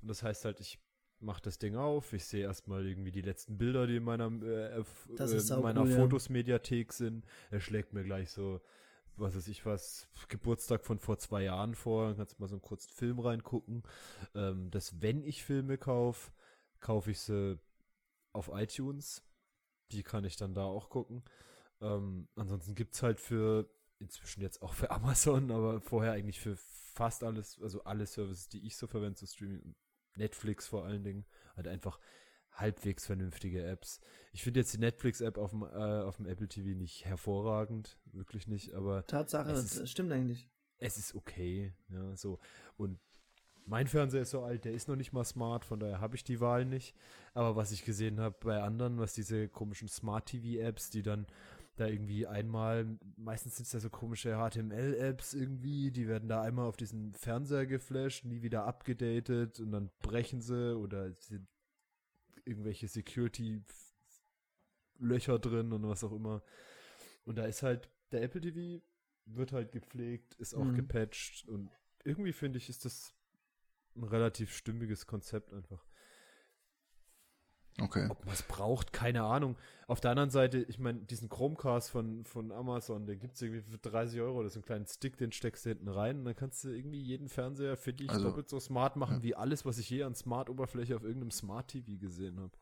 Und 0.00 0.08
das 0.08 0.22
heißt 0.22 0.44
halt, 0.44 0.60
ich 0.60 0.78
mache 1.20 1.40
das 1.42 1.58
Ding 1.58 1.76
auf, 1.76 2.12
ich 2.12 2.24
sehe 2.24 2.44
erstmal 2.44 2.86
irgendwie 2.86 3.12
die 3.12 3.22
letzten 3.22 3.56
Bilder, 3.56 3.86
die 3.86 3.96
in 3.96 4.02
meiner, 4.02 4.26
äh, 4.42 4.80
äh, 4.80 5.56
meiner 5.60 5.86
ja. 5.86 5.96
Fotos-Mediathek 5.96 6.92
sind. 6.92 7.24
Er 7.50 7.60
schlägt 7.60 7.92
mir 7.92 8.02
gleich 8.02 8.30
so, 8.30 8.60
was 9.16 9.36
weiß 9.36 9.48
ich 9.48 9.64
was, 9.64 10.08
Geburtstag 10.28 10.84
von 10.84 10.98
vor 10.98 11.18
zwei 11.18 11.44
Jahren 11.44 11.74
vor, 11.74 12.08
dann 12.08 12.16
kannst 12.16 12.38
du 12.38 12.42
mal 12.42 12.48
so 12.48 12.56
einen 12.56 12.62
kurzen 12.62 12.90
Film 12.90 13.20
reingucken. 13.20 13.82
Ähm, 14.34 14.70
dass 14.70 15.00
wenn 15.00 15.22
ich 15.22 15.44
Filme 15.44 15.78
kaufe, 15.78 16.32
kaufe 16.80 17.10
ich 17.10 17.20
sie 17.20 17.58
auf 18.32 18.50
iTunes. 18.52 19.22
Die 19.92 20.02
kann 20.02 20.24
ich 20.24 20.36
dann 20.36 20.54
da 20.54 20.64
auch 20.64 20.88
gucken. 20.88 21.22
Ähm, 21.80 22.28
ansonsten 22.36 22.74
gibt 22.74 22.94
es 22.94 23.02
halt 23.02 23.20
für, 23.20 23.68
inzwischen 23.98 24.40
jetzt 24.40 24.62
auch 24.62 24.74
für 24.74 24.90
Amazon, 24.90 25.50
aber 25.50 25.80
vorher 25.80 26.12
eigentlich 26.12 26.40
für 26.40 26.56
fast 26.56 27.24
alles, 27.24 27.60
also 27.60 27.84
alle 27.84 28.06
Services, 28.06 28.48
die 28.48 28.66
ich 28.66 28.76
so 28.76 28.86
verwende, 28.86 29.18
so 29.18 29.26
Streaming, 29.26 29.74
Netflix 30.16 30.66
vor 30.66 30.84
allen 30.84 31.02
Dingen, 31.04 31.24
halt 31.56 31.66
einfach 31.68 31.98
halbwegs 32.52 33.06
vernünftige 33.06 33.64
Apps. 33.64 34.00
Ich 34.32 34.42
finde 34.42 34.60
jetzt 34.60 34.74
die 34.74 34.78
Netflix-App 34.78 35.38
auf 35.38 35.50
dem, 35.50 35.62
äh, 35.62 35.66
auf 36.02 36.16
dem 36.16 36.26
Apple 36.26 36.48
TV 36.48 36.76
nicht 36.78 37.04
hervorragend, 37.06 37.98
wirklich 38.12 38.46
nicht, 38.46 38.74
aber 38.74 39.06
Tatsache, 39.06 39.50
Es 39.52 39.64
ist- 39.64 39.80
das 39.80 39.90
stimmt 39.90 40.12
eigentlich. 40.12 40.50
es 40.78 40.98
ist 40.98 41.14
okay, 41.14 41.72
ja, 41.88 42.14
so. 42.16 42.38
Und 42.76 42.98
mein 43.66 43.86
Fernseher 43.86 44.22
ist 44.22 44.30
so 44.30 44.42
alt, 44.42 44.64
der 44.64 44.72
ist 44.72 44.88
noch 44.88 44.96
nicht 44.96 45.12
mal 45.12 45.24
smart, 45.24 45.64
von 45.64 45.80
daher 45.80 46.00
habe 46.00 46.16
ich 46.16 46.24
die 46.24 46.40
Wahl 46.40 46.64
nicht. 46.64 46.94
Aber 47.34 47.56
was 47.56 47.72
ich 47.72 47.84
gesehen 47.84 48.20
habe 48.20 48.36
bei 48.40 48.62
anderen, 48.62 48.98
was 48.98 49.14
diese 49.14 49.48
komischen 49.48 49.88
Smart 49.88 50.26
TV-Apps, 50.26 50.90
die 50.90 51.02
dann 51.02 51.26
da 51.76 51.86
irgendwie 51.86 52.26
einmal, 52.26 52.98
meistens 53.16 53.56
sind 53.56 53.66
es 53.66 53.72
ja 53.72 53.80
so 53.80 53.88
komische 53.88 54.36
HTML-Apps 54.36 55.32
irgendwie, 55.32 55.90
die 55.90 56.06
werden 56.06 56.28
da 56.28 56.42
einmal 56.42 56.66
auf 56.66 56.76
diesen 56.76 57.14
Fernseher 57.14 57.66
geflasht, 57.66 58.24
nie 58.24 58.42
wieder 58.42 58.66
abgedatet 58.66 59.58
und 59.58 59.72
dann 59.72 59.90
brechen 60.02 60.42
sie 60.42 60.76
oder 60.76 61.12
sind 61.14 61.48
irgendwelche 62.44 62.88
Security-Löcher 62.88 65.38
drin 65.38 65.72
und 65.72 65.88
was 65.88 66.04
auch 66.04 66.12
immer. 66.12 66.42
Und 67.24 67.36
da 67.36 67.46
ist 67.46 67.62
halt, 67.62 67.88
der 68.10 68.22
Apple 68.22 68.40
TV 68.40 68.84
wird 69.26 69.52
halt 69.52 69.72
gepflegt, 69.72 70.34
ist 70.34 70.54
auch 70.54 70.64
Mhm. 70.64 70.74
gepatcht 70.74 71.48
und 71.48 71.70
irgendwie 72.04 72.32
finde 72.32 72.58
ich, 72.58 72.68
ist 72.68 72.84
das 72.84 73.14
ein 73.96 74.04
relativ 74.04 74.54
stimmiges 74.54 75.06
Konzept 75.06 75.52
einfach. 75.52 75.84
Okay. 77.80 78.06
Ob 78.10 78.24
man 78.26 78.34
es 78.34 78.42
braucht, 78.42 78.92
keine 78.92 79.22
Ahnung. 79.22 79.56
Auf 79.86 79.98
der 80.00 80.10
anderen 80.10 80.28
Seite, 80.30 80.58
ich 80.58 80.78
meine, 80.78 81.00
diesen 81.00 81.30
Chromecast 81.30 81.90
von, 81.90 82.22
von 82.26 82.52
Amazon, 82.52 83.06
den 83.06 83.18
gibt 83.18 83.34
es 83.36 83.40
irgendwie 83.42 83.62
für 83.62 83.78
30 83.78 84.20
Euro. 84.20 84.42
Das 84.42 84.52
ist 84.52 84.56
ein 84.58 84.64
kleiner 84.64 84.84
Stick, 84.86 85.16
den 85.16 85.32
steckst 85.32 85.64
du 85.64 85.70
hinten 85.70 85.88
rein 85.88 86.18
und 86.18 86.24
dann 86.26 86.36
kannst 86.36 86.62
du 86.64 86.68
irgendwie 86.68 87.00
jeden 87.00 87.30
Fernseher, 87.30 87.78
finde 87.78 88.04
ich, 88.04 88.10
Also, 88.10 88.28
doppelt 88.28 88.50
so 88.50 88.60
smart 88.60 88.96
machen 88.96 89.16
ja. 89.16 89.22
wie 89.22 89.34
alles, 89.36 89.64
was 89.64 89.78
ich 89.78 89.88
je 89.88 90.02
an 90.02 90.14
Smart-Oberfläche 90.14 90.94
auf 90.96 91.02
irgendeinem 91.02 91.30
Smart-TV 91.30 91.98
gesehen 91.98 92.40
habe. 92.40 92.52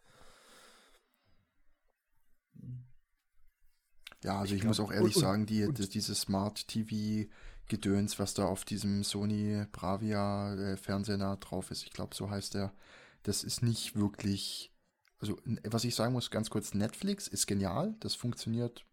Ja, 4.23 4.39
also 4.41 4.55
Ich 4.55 4.61
ich, 4.61 4.67
muss 4.67 4.77
glaub- 4.77 4.89
auch 4.89 4.93
ehrlich 4.93 5.17
und- 5.17 5.23
sagen, 5.23 5.47
die, 5.47 5.65
und- 5.65 5.79
die, 5.79 5.89
dieses 5.89 6.21
Smart 6.21 6.69
TV 6.69 7.29
Gedöns, 7.71 8.19
was 8.19 8.35
da 8.35 8.45
auf 8.45 8.65
diesem 8.65 9.05
Sony 9.05 9.65
Bravia 9.73 10.55
äh, 10.55 10.77
Fernseher 10.77 11.37
drauf 11.37 11.71
ist, 11.71 11.85
ich 11.85 11.93
glaube, 11.93 12.15
so 12.15 12.29
heißt 12.29 12.55
der, 12.55 12.75
das 13.23 13.45
ist 13.45 13.63
nicht 13.63 13.97
wirklich, 13.97 14.73
also 15.21 15.39
was 15.65 15.85
ich 15.85 15.95
sagen 15.95 16.13
muss, 16.13 16.31
ganz 16.31 16.51
kurz, 16.51 16.75
Netflix 16.75 17.29
ist 17.29 17.47
genial, 17.47 17.95
das 18.01 18.15
funktioniert 18.15 18.85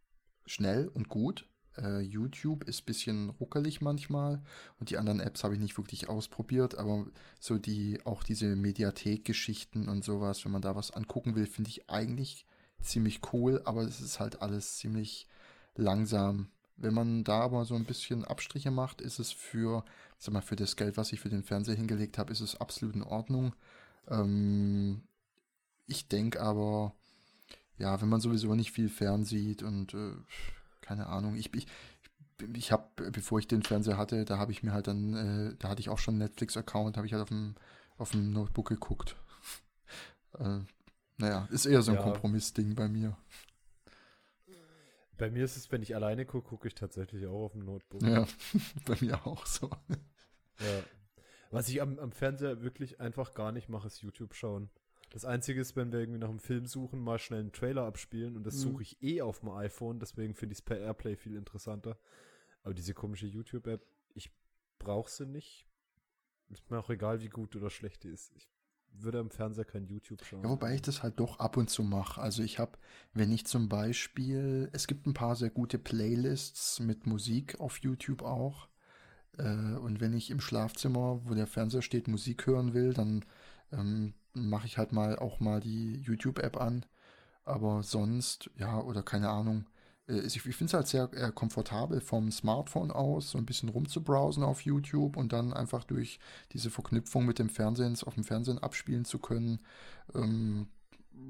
schnell 0.46 0.88
und 0.90 1.10
gut. 1.10 1.50
Äh, 1.76 2.02
YouTube 2.02 2.64
ist 2.66 2.82
ein 2.82 2.86
bisschen 2.86 3.30
ruckelig 3.32 3.82
manchmal 3.82 4.44
und 4.80 4.92
die 4.92 4.98
anderen 4.98 5.22
Apps 5.22 5.44
habe 5.44 5.56
ich 5.56 5.60
nicht 5.60 5.78
wirklich 5.78 6.08
ausprobiert, 6.08 6.78
aber 6.78 7.08
so 7.40 7.58
die, 7.58 8.00
auch 8.06 8.24
diese 8.24 8.56
Mediathek-Geschichten 8.56 9.90
und 9.90 10.04
sowas, 10.04 10.46
wenn 10.46 10.52
man 10.52 10.62
da 10.62 10.76
was 10.76 10.92
angucken 10.92 11.36
will, 11.36 11.48
finde 11.48 11.72
ich 11.72 11.90
eigentlich 11.90 12.46
ziemlich 12.80 13.22
cool, 13.34 13.62
aber 13.66 13.82
es 13.82 14.02
ist 14.02 14.20
halt 14.20 14.42
alles 14.42 14.78
ziemlich 14.78 15.28
langsam. 15.76 16.52
Wenn 16.78 16.94
man 16.94 17.24
da 17.24 17.42
aber 17.42 17.66
so 17.66 17.76
ein 17.76 17.86
bisschen 17.86 18.24
Abstriche 18.24 18.72
macht, 18.72 19.02
ist 19.02 19.20
es 19.20 19.32
für, 19.32 19.84
sag 20.20 20.34
mal, 20.34 20.42
für 20.42 20.56
das 20.56 20.76
Geld, 20.76 20.96
was 20.98 21.12
ich 21.12 21.20
für 21.20 21.30
den 21.30 21.44
Fernseher 21.44 21.76
hingelegt 21.76 22.18
habe, 22.18 22.32
ist 22.32 22.42
es 22.42 22.60
absolut 22.62 22.96
in 22.96 23.04
Ordnung. 23.04 23.54
Ähm, 24.08 25.02
ich 25.88 26.08
denke 26.08 26.42
aber, 26.42 26.94
ja, 27.78 28.00
wenn 28.02 28.10
man 28.10 28.22
sowieso 28.22 28.54
nicht 28.56 28.72
viel 28.72 28.90
fernsieht 28.90 29.64
und 29.64 29.94
äh, 29.94 30.14
keine 30.82 31.08
Ahnung, 31.08 31.36
ich, 31.36 31.54
ich, 31.56 31.68
ich 32.54 32.72
habe, 32.72 33.12
bevor 33.12 33.40
ich 33.40 33.48
den 33.48 33.64
Fernseher 33.64 33.98
hatte, 33.98 34.24
da 34.26 34.38
habe 34.38 34.52
ich 34.52 34.64
mir 34.64 34.74
halt 34.74 34.88
dann, 34.88 35.14
äh, 35.14 35.56
da 35.58 35.70
hatte 35.70 35.82
ich 35.82 35.90
auch 35.90 36.00
schon 36.00 36.14
einen 36.16 36.20
Netflix-Account, 36.24 36.98
habe 36.98 37.08
ich 37.08 37.14
halt 37.14 37.24
auf 37.24 37.30
dem, 37.30 37.56
auf 37.98 38.12
dem 38.12 38.32
Notebook 38.32 38.68
geguckt. 38.70 39.16
äh, 40.40 40.60
naja, 41.18 41.48
ist 41.52 41.66
eher 41.66 41.82
so 41.82 41.92
ein 41.92 41.98
Ja. 41.98 42.04
Kompromissding 42.04 42.76
bei 42.76 42.88
mir. 42.88 43.18
Bei 45.18 45.30
mir 45.32 45.46
ist 45.46 45.58
es, 45.58 45.72
wenn 45.72 45.82
ich 45.82 45.96
alleine 45.96 46.26
gucke, 46.26 46.50
gucke 46.50 46.68
ich 46.68 46.76
tatsächlich 46.76 47.26
auch 47.26 47.46
auf 47.46 47.52
dem 47.54 47.66
Notebook. 47.66 48.04
Ja, 48.04 48.28
bei 48.86 48.96
mir 49.02 49.26
auch 49.26 49.46
so. 49.46 49.70
Ja. 50.60 50.84
Was 51.52 51.70
ich 51.70 51.82
am, 51.82 51.98
am 52.00 52.12
Fernseher 52.12 52.62
wirklich 52.62 53.00
einfach 53.00 53.34
gar 53.34 53.52
nicht 53.52 53.70
mache, 53.70 53.88
ist 53.88 54.02
YouTube 54.02 54.34
schauen. 54.36 54.70
Das 55.12 55.24
Einzige 55.24 55.62
ist, 55.62 55.76
wenn 55.78 55.92
wir 55.94 56.00
irgendwie 56.00 56.20
nach 56.20 56.30
einem 56.30 56.40
Film 56.40 56.66
suchen, 56.66 57.00
mal 57.00 57.18
schnell 57.18 57.40
einen 57.40 57.54
Trailer 57.54 57.84
abspielen 57.86 58.36
und 58.36 58.44
das 58.44 58.56
Mhm. 58.56 58.60
suche 58.60 58.82
ich 58.84 59.02
eh 59.02 59.22
auf 59.22 59.40
dem 59.40 59.50
iPhone, 59.50 60.00
deswegen 60.00 60.36
finde 60.36 60.54
ich 60.54 60.60
es 60.60 60.62
per 60.62 60.78
Airplay 60.78 61.16
viel 61.16 61.36
interessanter. 61.36 61.98
Aber 62.64 62.74
diese 62.74 62.94
komische 62.94 63.26
YouTube-App, 63.28 63.86
ich 64.14 64.30
brauche 64.78 65.10
sie 65.10 65.26
nicht. 65.26 65.66
Ist 66.50 66.70
mir 66.70 66.80
auch 66.80 66.90
egal, 66.90 67.22
wie 67.22 67.30
gut 67.30 67.56
oder 67.56 67.70
schlecht 67.70 68.04
die 68.04 68.10
ist. 68.10 68.34
Ich 68.36 68.50
würde 68.94 69.20
am 69.20 69.30
Fernseher 69.30 69.66
kein 69.66 69.86
YouTube 69.86 70.24
schauen. 70.26 70.44
Ja, 70.44 70.50
wobei 70.50 70.76
ich 70.76 70.82
das 70.82 71.04
halt 71.04 71.20
doch 71.20 71.40
ab 71.40 71.58
und 71.58 71.70
zu 71.70 71.84
mache. 71.84 72.22
Also 72.22 72.44
ich 72.44 72.60
habe, 72.60 72.72
wenn 73.14 73.32
ich 73.32 73.46
zum 73.46 73.70
Beispiel, 73.70 74.70
es 74.74 74.88
gibt 74.88 75.06
ein 75.06 75.14
paar 75.14 75.36
sehr 75.36 75.50
gute 75.50 75.78
Playlists 75.78 76.80
mit 76.80 77.06
Musik 77.06 77.60
auf 77.60 77.80
YouTube 77.80 78.24
auch. 78.24 78.68
Äh, 79.38 79.76
und 79.76 80.02
wenn 80.02 80.14
ich 80.14 80.32
im 80.32 80.40
Schlafzimmer, 80.40 81.22
wo 81.24 81.34
der 81.34 81.48
Fernseher 81.48 81.82
steht, 81.82 82.08
Musik 82.08 82.48
hören 82.48 82.74
will, 82.74 82.94
dann 82.94 83.24
ähm, 83.72 84.14
mache 84.34 84.68
ich 84.68 84.78
halt 84.78 84.92
mal 84.92 85.18
auch 85.18 85.40
mal 85.40 85.60
die 85.60 85.98
YouTube-App 85.98 86.58
an. 86.58 86.86
Aber 87.44 87.84
sonst, 87.84 88.50
ja, 88.58 88.80
oder 88.80 89.04
keine 89.04 89.30
Ahnung. 89.30 89.66
Äh, 90.08 90.22
ich 90.22 90.42
finde 90.42 90.66
es 90.66 90.74
halt 90.74 90.88
sehr 90.88 91.12
äh, 91.14 91.32
komfortabel 91.34 92.02
vom 92.02 92.32
Smartphone 92.32 92.92
aus, 92.92 93.32
so 93.32 93.38
ein 93.38 93.46
bisschen 93.46 93.70
rumzubrowsen 93.70 94.44
auf 94.44 94.62
YouTube 94.62 95.18
und 95.18 95.34
dann 95.34 95.54
einfach 95.54 95.84
durch 95.84 96.20
diese 96.54 96.70
Verknüpfung 96.70 97.26
mit 97.26 97.40
dem 97.40 97.50
Fernsehen 97.50 97.98
auf 98.06 98.16
dem 98.16 98.24
Fernsehen 98.24 98.60
abspielen 98.60 99.06
zu 99.06 99.20
können, 99.20 99.60
ähm, 100.16 100.68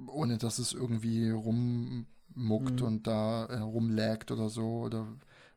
ohne 0.07 0.37
dass 0.37 0.59
es 0.59 0.73
irgendwie 0.73 1.29
rummuckt 1.29 2.81
Mhm. 2.81 2.83
und 2.83 3.07
da 3.07 3.45
äh, 3.45 3.59
rumlaggt 3.59 4.31
oder 4.31 4.49
so 4.49 4.81
oder 4.81 5.07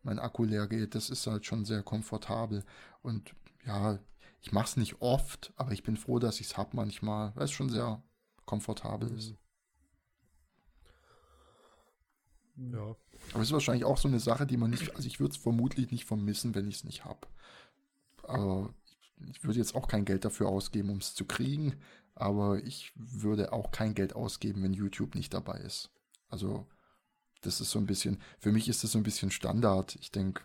mein 0.03 0.18
Akku 0.18 0.45
leer 0.45 0.66
geht. 0.68 0.95
Das 0.95 1.11
ist 1.11 1.27
halt 1.27 1.45
schon 1.47 1.64
sehr 1.64 1.83
komfortabel. 1.83 2.64
Und 3.03 3.35
ja, 3.66 3.99
ich 4.41 4.53
mache 4.53 4.66
es 4.66 4.77
nicht 4.77 5.01
oft, 5.03 5.53
aber 5.57 5.73
ich 5.73 5.83
bin 5.83 5.97
froh, 5.97 6.18
dass 6.18 6.41
ich 6.41 6.47
es 6.49 6.57
habe 6.57 6.71
manchmal, 6.77 7.33
weil 7.37 7.45
es 7.45 7.51
schon 7.53 7.68
sehr 7.71 8.03
komfortabel 8.47 9.11
ist. 9.12 9.35
Ja. 12.57 12.97
Aber 13.33 13.43
es 13.43 13.49
ist 13.49 13.53
wahrscheinlich 13.53 13.85
auch 13.85 13.99
so 13.99 14.09
eine 14.09 14.20
Sache, 14.20 14.47
die 14.47 14.57
man 14.57 14.70
nicht, 14.70 14.95
also 14.95 15.07
ich 15.07 15.20
würde 15.20 15.33
es 15.33 15.37
vermutlich 15.37 15.91
nicht 15.91 16.05
vermissen, 16.05 16.55
wenn 16.55 16.68
ich 16.68 16.76
es 16.76 16.85
nicht 16.85 17.05
habe. 17.05 17.26
Aber 18.24 18.74
ich 19.28 19.45
würde 19.45 19.59
jetzt 19.59 19.74
auch 19.74 19.89
kein 19.89 20.05
Geld 20.05 20.24
dafür 20.24 20.49
ausgeben, 20.49 20.91
um 20.91 20.99
es 20.99 21.14
zu 21.14 21.24
kriegen, 21.24 21.74
aber 22.14 22.62
ich 22.62 22.93
würde 22.95 23.53
auch 23.53 23.70
kein 23.70 23.95
Geld 23.95 24.14
ausgeben, 24.14 24.62
wenn 24.62 24.72
YouTube 24.72 25.14
nicht 25.14 25.33
dabei 25.35 25.59
ist. 25.59 25.91
Also 26.28 26.66
das 27.43 27.61
ist 27.61 27.70
so 27.70 27.78
ein 27.78 27.87
bisschen, 27.87 28.18
für 28.39 28.53
mich 28.53 28.68
ist 28.68 28.85
das 28.85 28.93
so 28.93 28.99
ein 28.99 29.05
bisschen 29.05 29.31
Standard. 29.31 29.97
Ich 30.01 30.11
denke, 30.11 30.43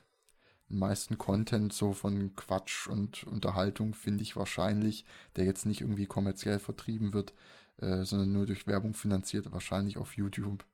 den 0.69 0.79
meisten 0.79 1.17
Content 1.17 1.73
so 1.73 1.93
von 1.93 2.35
Quatsch 2.35 2.87
und 2.87 3.23
Unterhaltung 3.25 3.93
finde 3.93 4.23
ich 4.23 4.35
wahrscheinlich, 4.35 5.05
der 5.35 5.45
jetzt 5.45 5.65
nicht 5.65 5.81
irgendwie 5.81 6.07
kommerziell 6.07 6.59
vertrieben 6.59 7.13
wird, 7.13 7.33
äh, 7.77 8.03
sondern 8.03 8.31
nur 8.31 8.45
durch 8.45 8.67
Werbung 8.67 8.93
finanziert, 8.93 9.51
wahrscheinlich 9.51 9.97
auf 9.97 10.17
YouTube. 10.17 10.65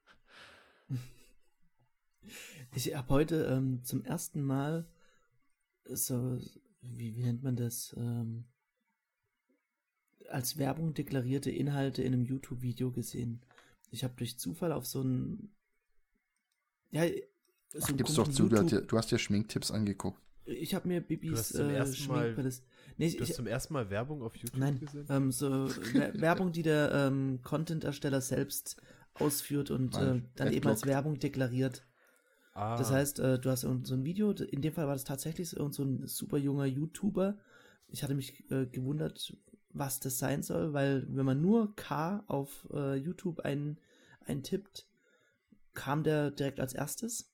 Ich 2.76 2.95
habe 2.95 3.09
heute 3.09 3.45
ähm, 3.45 3.84
zum 3.84 4.03
ersten 4.05 4.41
Mal 4.43 4.88
so, 5.86 6.38
wie, 6.82 7.15
wie 7.15 7.24
nennt 7.24 7.43
man 7.43 7.55
das, 7.55 7.93
ähm, 7.97 8.45
als 10.30 10.57
Werbung 10.57 10.93
deklarierte 10.93 11.51
Inhalte 11.51 12.03
in 12.03 12.13
einem 12.13 12.24
YouTube-Video 12.26 12.91
gesehen. 12.91 13.41
ich 13.89 14.03
habe 14.03 14.13
durch 14.15 14.38
Zufall 14.39 14.72
auf 14.72 14.86
so 14.86 15.01
ein 15.01 15.51
ja, 16.91 17.03
so 17.69 17.80
Ach, 17.82 17.88
einen 17.89 17.97
gib's 17.97 18.13
doch 18.15 18.28
zu, 18.28 18.47
du, 18.49 18.63
dir, 18.63 18.82
du 18.82 18.97
hast 18.97 19.11
dir 19.11 19.17
Schminktipps 19.19 19.72
angeguckt. 19.72 20.22
Ich 20.45 20.74
habe 20.76 20.88
mir 20.88 20.99
Bibis 21.01 21.38
hast 21.39 21.53
zum 21.55 21.69
äh, 21.69 21.76
ersten 21.76 22.07
Mal- 22.07 22.22
Schminkpalette. 22.24 22.61
Nee, 22.97 23.07
ich, 23.07 23.15
Du 23.17 23.22
hast 23.24 23.30
ich, 23.30 23.36
zum 23.36 23.47
ersten 23.47 23.74
Mal 23.74 23.89
Werbung 23.89 24.22
auf 24.24 24.36
YouTube 24.36 24.59
nein, 24.59 24.80
gesehen? 24.80 25.05
ähm, 25.09 25.32
so 25.32 25.69
Wer- 25.93 26.13
Werbung, 26.22 26.51
die 26.51 26.63
der 26.63 26.91
ähm, 26.93 27.39
Content-Ersteller 27.43 28.19
selbst 28.22 28.82
ausführt 29.13 29.72
und 29.72 29.95
äh, 29.95 30.22
dann 30.36 30.51
eben 30.51 30.67
als 30.67 30.80
Adblock. 30.82 30.86
Werbung 30.86 31.19
deklariert. 31.19 31.86
Ah, 32.54 32.78
Das 32.78 32.91
heißt, 32.91 33.20
äh, 33.20 33.39
du 33.39 33.49
hast 33.49 33.62
so 33.62 33.70
ein 33.70 34.04
Video, 34.04 34.32
in 34.32 34.62
dem 34.62 34.74
Fall 34.74 34.88
war 34.88 34.93
das 34.93 35.04
tatsächlich 35.04 35.49
so, 35.49 35.58
irgend 35.58 35.74
so 35.74 35.84
ein 35.84 36.08
super 36.08 36.38
junger 36.38 36.66
YouTuber. 36.66 37.38
Ich 37.88 38.04
hatte 38.04 38.16
mich 38.16 38.49
äh, 38.52 38.66
gewundert, 38.66 39.36
was 39.70 39.99
das 39.99 40.18
sein 40.20 40.43
soll, 40.43 40.74
weil 40.74 41.06
wenn 41.10 41.26
man 41.26 41.41
nur 41.41 41.76
K 41.76 42.24
auf 42.28 42.68
äh, 42.74 42.95
YouTube 42.95 43.41
ein, 43.41 43.78
eintippt, 44.26 44.88
kam 45.74 46.04
der 46.04 46.32
direkt 46.32 46.60
als 46.60 46.74
erstes. 46.74 47.32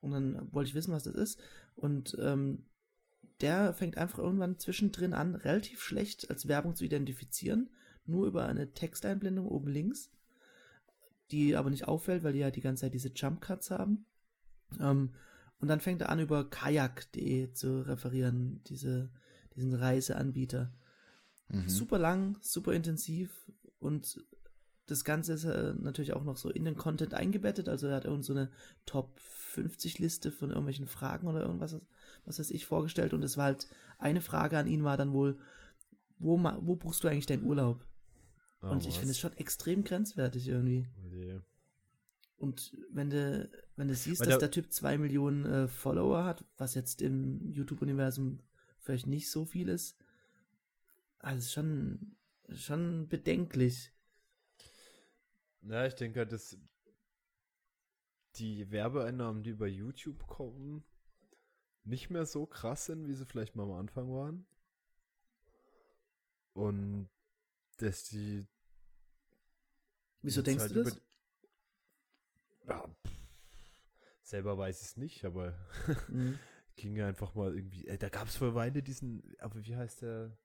Und 0.00 0.10
dann 0.12 0.52
wollte 0.52 0.68
ich 0.68 0.74
wissen, 0.74 0.92
was 0.92 1.04
das 1.04 1.14
ist. 1.14 1.40
Und 1.76 2.16
ähm, 2.20 2.64
der 3.40 3.72
fängt 3.74 3.98
einfach 3.98 4.18
irgendwann 4.18 4.58
zwischendrin 4.58 5.14
an, 5.14 5.34
relativ 5.34 5.82
schlecht 5.82 6.30
als 6.30 6.48
Werbung 6.48 6.74
zu 6.74 6.84
identifizieren, 6.84 7.70
nur 8.04 8.26
über 8.26 8.46
eine 8.46 8.72
Texteinblendung 8.72 9.46
oben 9.46 9.68
links, 9.68 10.10
die 11.32 11.56
aber 11.56 11.70
nicht 11.70 11.88
auffällt, 11.88 12.22
weil 12.22 12.32
die 12.32 12.40
ja 12.40 12.50
die 12.50 12.60
ganze 12.60 12.82
Zeit 12.82 12.94
diese 12.94 13.12
Jump 13.14 13.40
Cuts 13.40 13.70
haben. 13.70 14.06
Ähm, 14.78 15.14
und 15.58 15.68
dann 15.68 15.80
fängt 15.80 16.02
er 16.02 16.08
an, 16.08 16.20
über 16.20 16.48
kajak.de 16.48 17.52
zu 17.52 17.82
referieren, 17.82 18.62
diese, 18.66 19.10
diesen 19.56 19.74
Reiseanbieter. 19.74 20.72
Mhm. 21.48 21.68
Super 21.68 21.98
lang, 21.98 22.38
super 22.40 22.72
intensiv 22.72 23.50
und 23.78 24.24
das 24.86 25.04
Ganze 25.04 25.34
ist 25.34 25.44
äh, 25.44 25.74
natürlich 25.74 26.12
auch 26.12 26.24
noch 26.24 26.36
so 26.36 26.50
in 26.50 26.64
den 26.64 26.76
Content 26.76 27.14
eingebettet. 27.14 27.68
Also 27.68 27.86
er 27.86 27.96
hat 27.96 28.04
irgend 28.04 28.24
so 28.24 28.32
eine 28.32 28.50
Top 28.84 29.18
50 29.20 29.98
Liste 29.98 30.30
von 30.30 30.50
irgendwelchen 30.50 30.86
Fragen 30.86 31.28
oder 31.28 31.42
irgendwas, 31.42 31.76
was 32.24 32.38
weiß 32.38 32.50
ich, 32.50 32.66
vorgestellt. 32.66 33.14
Und 33.14 33.22
es 33.22 33.36
war 33.36 33.44
halt, 33.44 33.68
eine 33.98 34.20
Frage 34.20 34.58
an 34.58 34.66
ihn 34.66 34.84
war 34.84 34.96
dann 34.96 35.12
wohl, 35.12 35.38
wo, 36.18 36.42
wo 36.42 36.76
buchst 36.76 37.02
du 37.04 37.08
eigentlich 37.08 37.26
deinen 37.26 37.44
Urlaub? 37.44 37.86
Ah, 38.62 38.70
und 38.70 38.86
ich 38.86 38.94
finde 38.98 39.10
es 39.10 39.18
schon 39.18 39.36
extrem 39.36 39.84
grenzwertig 39.84 40.48
irgendwie. 40.48 40.88
Nee. 41.10 41.38
Und 42.38 42.76
wenn 42.90 43.10
du, 43.10 43.48
wenn 43.76 43.88
du 43.88 43.94
siehst, 43.94 44.20
Weil 44.20 44.26
dass 44.28 44.38
der- 44.38 44.48
der 44.48 44.50
Typ 44.50 44.72
zwei 44.72 44.98
Millionen 44.98 45.44
äh, 45.44 45.68
Follower 45.68 46.24
hat, 46.24 46.44
was 46.56 46.74
jetzt 46.74 47.00
im 47.02 47.52
YouTube-Universum 47.52 48.40
vielleicht 48.80 49.06
nicht 49.06 49.30
so 49.30 49.44
viel 49.44 49.68
ist, 49.68 49.96
also 51.20 51.48
schon, 51.48 52.16
schon 52.52 53.06
bedenklich. 53.08 53.92
Na, 55.60 55.86
ich 55.86 55.94
denke 55.94 56.18
halt, 56.20 56.32
dass 56.32 56.58
die 58.36 58.70
Werbeeinnahmen, 58.72 59.44
die 59.44 59.50
über 59.50 59.68
YouTube 59.68 60.26
kommen, 60.26 60.82
nicht 61.84 62.10
mehr 62.10 62.26
so 62.26 62.46
krass 62.46 62.86
sind, 62.86 63.06
wie 63.06 63.14
sie 63.14 63.26
vielleicht 63.26 63.54
mal 63.54 63.64
am 63.64 63.72
Anfang 63.72 64.10
waren. 64.12 64.46
Und 66.54 67.08
dass 67.78 68.04
die. 68.08 68.46
Wieso 70.22 70.40
jetzt 70.40 70.46
denkst 70.46 70.60
halt 70.62 70.74
du 70.76 70.82
das? 70.82 71.00
Ja, 72.68 72.84
selber 74.22 74.56
weiß 74.56 74.80
ich 74.80 74.86
es 74.88 74.96
nicht, 74.96 75.24
aber 75.24 75.54
Mhm. 76.08 76.38
ging 76.76 76.96
ja 76.96 77.06
einfach 77.08 77.34
mal 77.34 77.54
irgendwie. 77.54 77.86
Äh, 77.86 77.98
da 77.98 78.08
gab 78.08 78.28
es 78.28 78.36
vor 78.36 78.54
Weile 78.54 78.82
diesen, 78.82 79.22
aber 79.38 79.64
wie 79.66 79.76
heißt 79.76 80.02
der? 80.02 80.36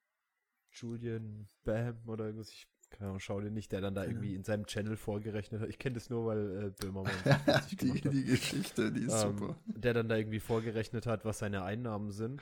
Julian 0.71 1.47
Bam 1.63 1.97
oder 2.07 2.25
irgendwas. 2.25 2.51
Ich 2.51 2.67
keine 2.89 3.07
Ahnung, 3.09 3.19
schau 3.19 3.41
den 3.41 3.53
nicht, 3.53 3.71
der 3.73 3.81
dann 3.81 3.95
da 3.95 4.05
irgendwie 4.05 4.33
in 4.33 4.43
seinem 4.45 4.65
Channel 4.65 4.95
vorgerechnet 4.95 5.59
hat. 5.61 5.67
Ich 5.69 5.77
kenne 5.77 5.95
das 5.95 6.09
nur, 6.09 6.25
weil 6.25 6.67
äh, 6.67 6.69
Böhmermann 6.69 7.11
die, 7.81 8.01
die 8.01 8.23
Geschichte, 8.23 8.91
die 8.93 9.01
ist 9.01 9.23
Ähm, 9.23 9.37
super. 9.37 9.57
der 9.75 9.93
dann 9.93 10.07
da 10.07 10.15
irgendwie 10.15 10.39
vorgerechnet 10.39 11.05
hat, 11.05 11.25
was 11.25 11.39
seine 11.39 11.63
Einnahmen 11.63 12.11
sind 12.11 12.41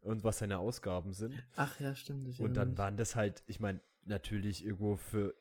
und 0.00 0.24
was 0.24 0.38
seine 0.38 0.58
Ausgaben 0.58 1.12
sind. 1.12 1.34
Ach 1.56 1.78
ja, 1.78 1.94
stimmt. 1.94 2.40
Und 2.40 2.54
dann 2.56 2.78
waren 2.78 2.96
das 2.96 3.16
halt, 3.16 3.42
ich 3.46 3.60
meine, 3.60 3.80
natürlich 4.06 4.64
irgendwo 4.64 4.96
für 4.96 5.34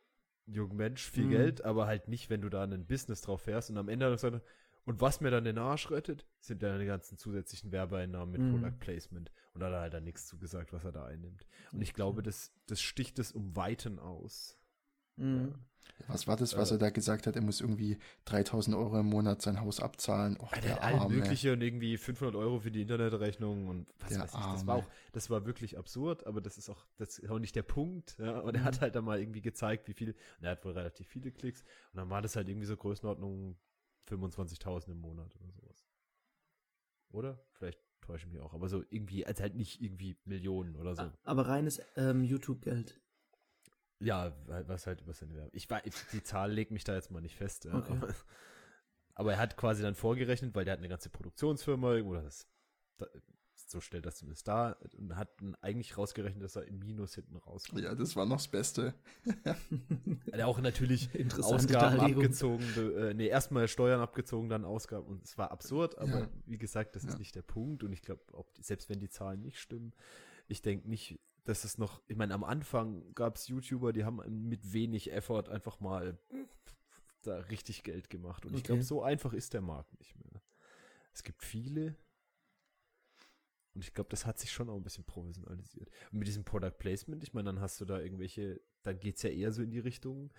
jungen 0.47 0.77
Mensch 0.77 1.03
viel 1.09 1.25
Mhm. 1.25 1.29
Geld, 1.29 1.65
aber 1.65 1.87
halt 1.87 2.07
nicht, 2.07 2.29
wenn 2.29 2.41
du 2.41 2.49
da 2.49 2.63
ein 2.63 2.85
Business 2.85 3.21
drauf 3.21 3.41
fährst 3.43 3.69
und 3.69 3.77
am 3.77 3.89
Ende 3.89 4.05
er 4.05 4.11
gesagt, 4.11 4.41
und 4.85 5.01
was 5.01 5.19
mir 5.19 5.31
dann 5.31 5.45
den 5.45 5.57
Arsch 5.57 5.89
rettet, 5.89 6.27
sind 6.39 6.61
dann 6.61 6.79
die 6.79 6.85
ganzen 6.85 7.17
zusätzlichen 7.17 7.71
Werbeeinnahmen 7.71 8.31
mit 8.31 8.41
Mhm. 8.41 8.51
Product 8.61 8.77
Placement. 8.79 9.31
Und 9.53 9.61
da 9.61 9.67
hat 9.67 9.73
er 9.73 9.79
halt 9.81 9.93
dann 9.95 10.03
nichts 10.03 10.27
zugesagt, 10.27 10.73
was 10.73 10.85
er 10.85 10.91
da 10.91 11.05
einnimmt. 11.05 11.47
Und 11.71 11.81
ich 11.81 11.93
glaube, 11.95 12.21
das, 12.21 12.51
das 12.67 12.81
sticht 12.81 13.17
es 13.17 13.31
um 13.31 13.55
Weiten 13.55 13.97
aus. 13.97 14.59
Mhm. 15.15 15.55
Was 16.07 16.27
war 16.27 16.35
das, 16.35 16.57
was 16.57 16.71
äh, 16.71 16.75
er 16.75 16.77
da 16.77 16.89
gesagt 16.89 17.25
hat? 17.25 17.35
Er 17.35 17.41
muss 17.41 17.61
irgendwie 17.61 17.97
3000 18.25 18.75
Euro 18.75 18.99
im 18.99 19.05
Monat 19.07 19.41
sein 19.41 19.61
Haus 19.61 19.79
abzahlen. 19.79 20.37
Och, 20.39 20.51
Der 20.51 20.83
Arme. 20.83 21.15
Mögliche 21.15 21.53
und 21.53 21.61
irgendwie 21.61 21.97
500 21.97 22.35
Euro 22.35 22.59
für 22.59 22.69
die 22.71 22.81
Internetrechnung 22.81 23.67
und 23.67 23.87
was 23.99 24.09
Der 24.09 24.19
weiß 24.19 24.33
ich. 24.33 24.39
Das 24.51 24.67
war 24.67 24.75
auch, 24.75 24.89
das 25.13 25.29
war 25.29 25.45
wirklich 25.45 25.77
absurd, 25.77 26.27
aber 26.27 26.41
das 26.41 26.57
ist 26.57 26.69
auch, 26.69 26.85
das 26.97 27.17
ist 27.17 27.29
auch 27.29 27.39
nicht 27.39 27.55
der 27.55 27.63
Punkt. 27.63 28.17
Ja? 28.19 28.39
Und 28.39 28.55
er 28.55 28.61
Mhm. 28.61 28.65
hat 28.65 28.81
halt 28.81 28.95
dann 28.95 29.05
mal 29.05 29.19
irgendwie 29.19 29.41
gezeigt, 29.41 29.87
wie 29.87 29.93
viel, 29.93 30.11
und 30.39 30.43
er 30.45 30.51
hat 30.51 30.65
wohl 30.65 30.73
relativ 30.73 31.07
viele 31.07 31.31
Klicks. 31.31 31.61
Und 31.93 31.97
dann 31.97 32.09
war 32.09 32.21
das 32.21 32.35
halt 32.35 32.49
irgendwie 32.49 32.67
so 32.67 32.75
Größenordnung 32.75 33.55
25.000 34.09 34.91
im 34.91 34.99
Monat 34.99 35.33
oder 35.41 35.51
sowas. 35.53 35.85
Oder? 37.11 37.39
Vielleicht 37.53 37.79
täusche 38.01 38.27
ich 38.27 38.33
mich 38.33 38.41
auch, 38.41 38.53
aber 38.53 38.67
so 38.69 38.83
irgendwie, 38.89 39.25
als 39.25 39.39
halt 39.39 39.55
nicht 39.55 39.81
irgendwie 39.81 40.17
Millionen 40.25 40.75
oder 40.75 40.95
so. 40.95 41.11
Aber 41.23 41.47
reines 41.47 41.81
ähm, 41.95 42.23
YouTube-Geld. 42.23 42.99
Ja, 43.99 44.33
was 44.45 44.87
halt 44.87 45.01
über 45.01 45.13
seine 45.13 45.33
Werbung. 45.35 45.51
Ich 45.53 45.69
weiß, 45.69 45.83
die 46.11 46.23
Zahl 46.23 46.51
legt 46.51 46.71
mich 46.71 46.83
da 46.83 46.95
jetzt 46.95 47.11
mal 47.11 47.21
nicht 47.21 47.35
fest. 47.35 47.65
Okay. 47.65 47.93
aber, 47.93 48.07
aber 49.15 49.31
er 49.33 49.39
hat 49.39 49.57
quasi 49.57 49.81
dann 49.81 49.95
vorgerechnet, 49.95 50.53
weil 50.55 50.65
der 50.65 50.73
hat 50.73 50.79
eine 50.79 50.89
ganze 50.89 51.09
Produktionsfirma 51.09 51.93
irgendwo, 51.93 52.15
das, 52.15 52.47
da, 52.97 53.07
so 53.67 53.79
stellt 53.79 54.05
das 54.05 54.17
zumindest 54.17 54.47
dar, 54.47 54.77
und 54.97 55.15
hat 55.15 55.41
dann 55.41 55.55
eigentlich 55.61 55.97
rausgerechnet, 55.97 56.43
dass 56.43 56.55
er 56.57 56.65
im 56.65 56.79
Minus 56.79 57.15
hinten 57.15 57.37
rauskommt. 57.37 57.81
Ja, 57.81 57.95
das 57.95 58.15
war 58.15 58.25
noch 58.25 58.35
das 58.37 58.49
Beste. 58.49 58.93
Hat 59.55 60.39
er 60.39 60.47
auch 60.47 60.59
natürlich 60.59 61.09
Ausgaben 61.41 61.99
abgezogen, 61.99 62.95
äh, 62.97 63.13
nee, 63.13 63.27
erstmal 63.27 63.67
Steuern 63.67 64.01
abgezogen, 64.01 64.49
dann 64.49 64.65
Ausgaben 64.65 65.07
und 65.07 65.23
es 65.23 65.37
war 65.37 65.51
absurd, 65.51 65.97
aber 65.97 66.19
Ja. 66.19 66.29
wie 66.45 66.57
gesagt, 66.57 66.95
das 66.95 67.03
Ja. 67.03 67.09
ist 67.09 67.19
nicht 67.19 67.33
der 67.35 67.41
Punkt 67.41 67.83
und 67.83 67.93
ich 67.93 68.01
glaube, 68.01 68.21
selbst 68.59 68.89
wenn 68.89 68.99
die 68.99 69.09
Zahlen 69.09 69.41
nicht 69.41 69.59
stimmen, 69.59 69.93
ich 70.47 70.61
denke 70.61 70.89
nicht, 70.89 71.19
dass 71.45 71.63
es 71.63 71.77
noch, 71.77 72.01
ich 72.07 72.15
meine, 72.17 72.33
am 72.33 72.43
Anfang 72.43 73.13
gab 73.13 73.37
es 73.37 73.47
YouTuber, 73.47 73.93
die 73.93 74.03
haben 74.03 74.21
mit 74.47 74.73
wenig 74.73 75.11
Effort 75.11 75.49
einfach 75.49 75.79
mal 75.79 76.19
da 77.21 77.37
richtig 77.37 77.83
Geld 77.83 78.09
gemacht 78.09 78.45
und 78.45 78.53
ich 78.53 78.59
Okay. 78.59 78.67
glaube, 78.67 78.83
so 78.83 79.01
einfach 79.03 79.33
ist 79.33 79.53
der 79.53 79.61
Markt 79.61 79.97
nicht 79.99 80.15
mehr. 80.23 80.41
Es 81.13 81.23
gibt 81.23 81.43
viele 81.43 81.95
und 83.73 83.83
ich 83.83 83.93
glaube, 83.93 84.09
das 84.09 84.25
hat 84.25 84.39
sich 84.39 84.51
schon 84.51 84.69
auch 84.69 84.77
ein 84.77 84.83
bisschen 84.83 85.03
professionalisiert. 85.03 85.89
Und 86.11 86.19
mit 86.19 86.27
diesem 86.27 86.45
Product 86.45 86.71
Placement, 86.79 87.23
ich 87.23 87.33
meine, 87.33 87.47
dann 87.47 87.59
hast 87.59 87.79
du 87.81 87.85
da 87.85 87.99
irgendwelche, 87.99 88.61
dann 88.83 88.99
geht 88.99 89.17
es 89.17 89.23
ja 89.23 89.29
eher 89.29 89.51
so 89.51 89.61
in 89.63 89.71
die 89.71 89.79
Richtung, 89.79 90.31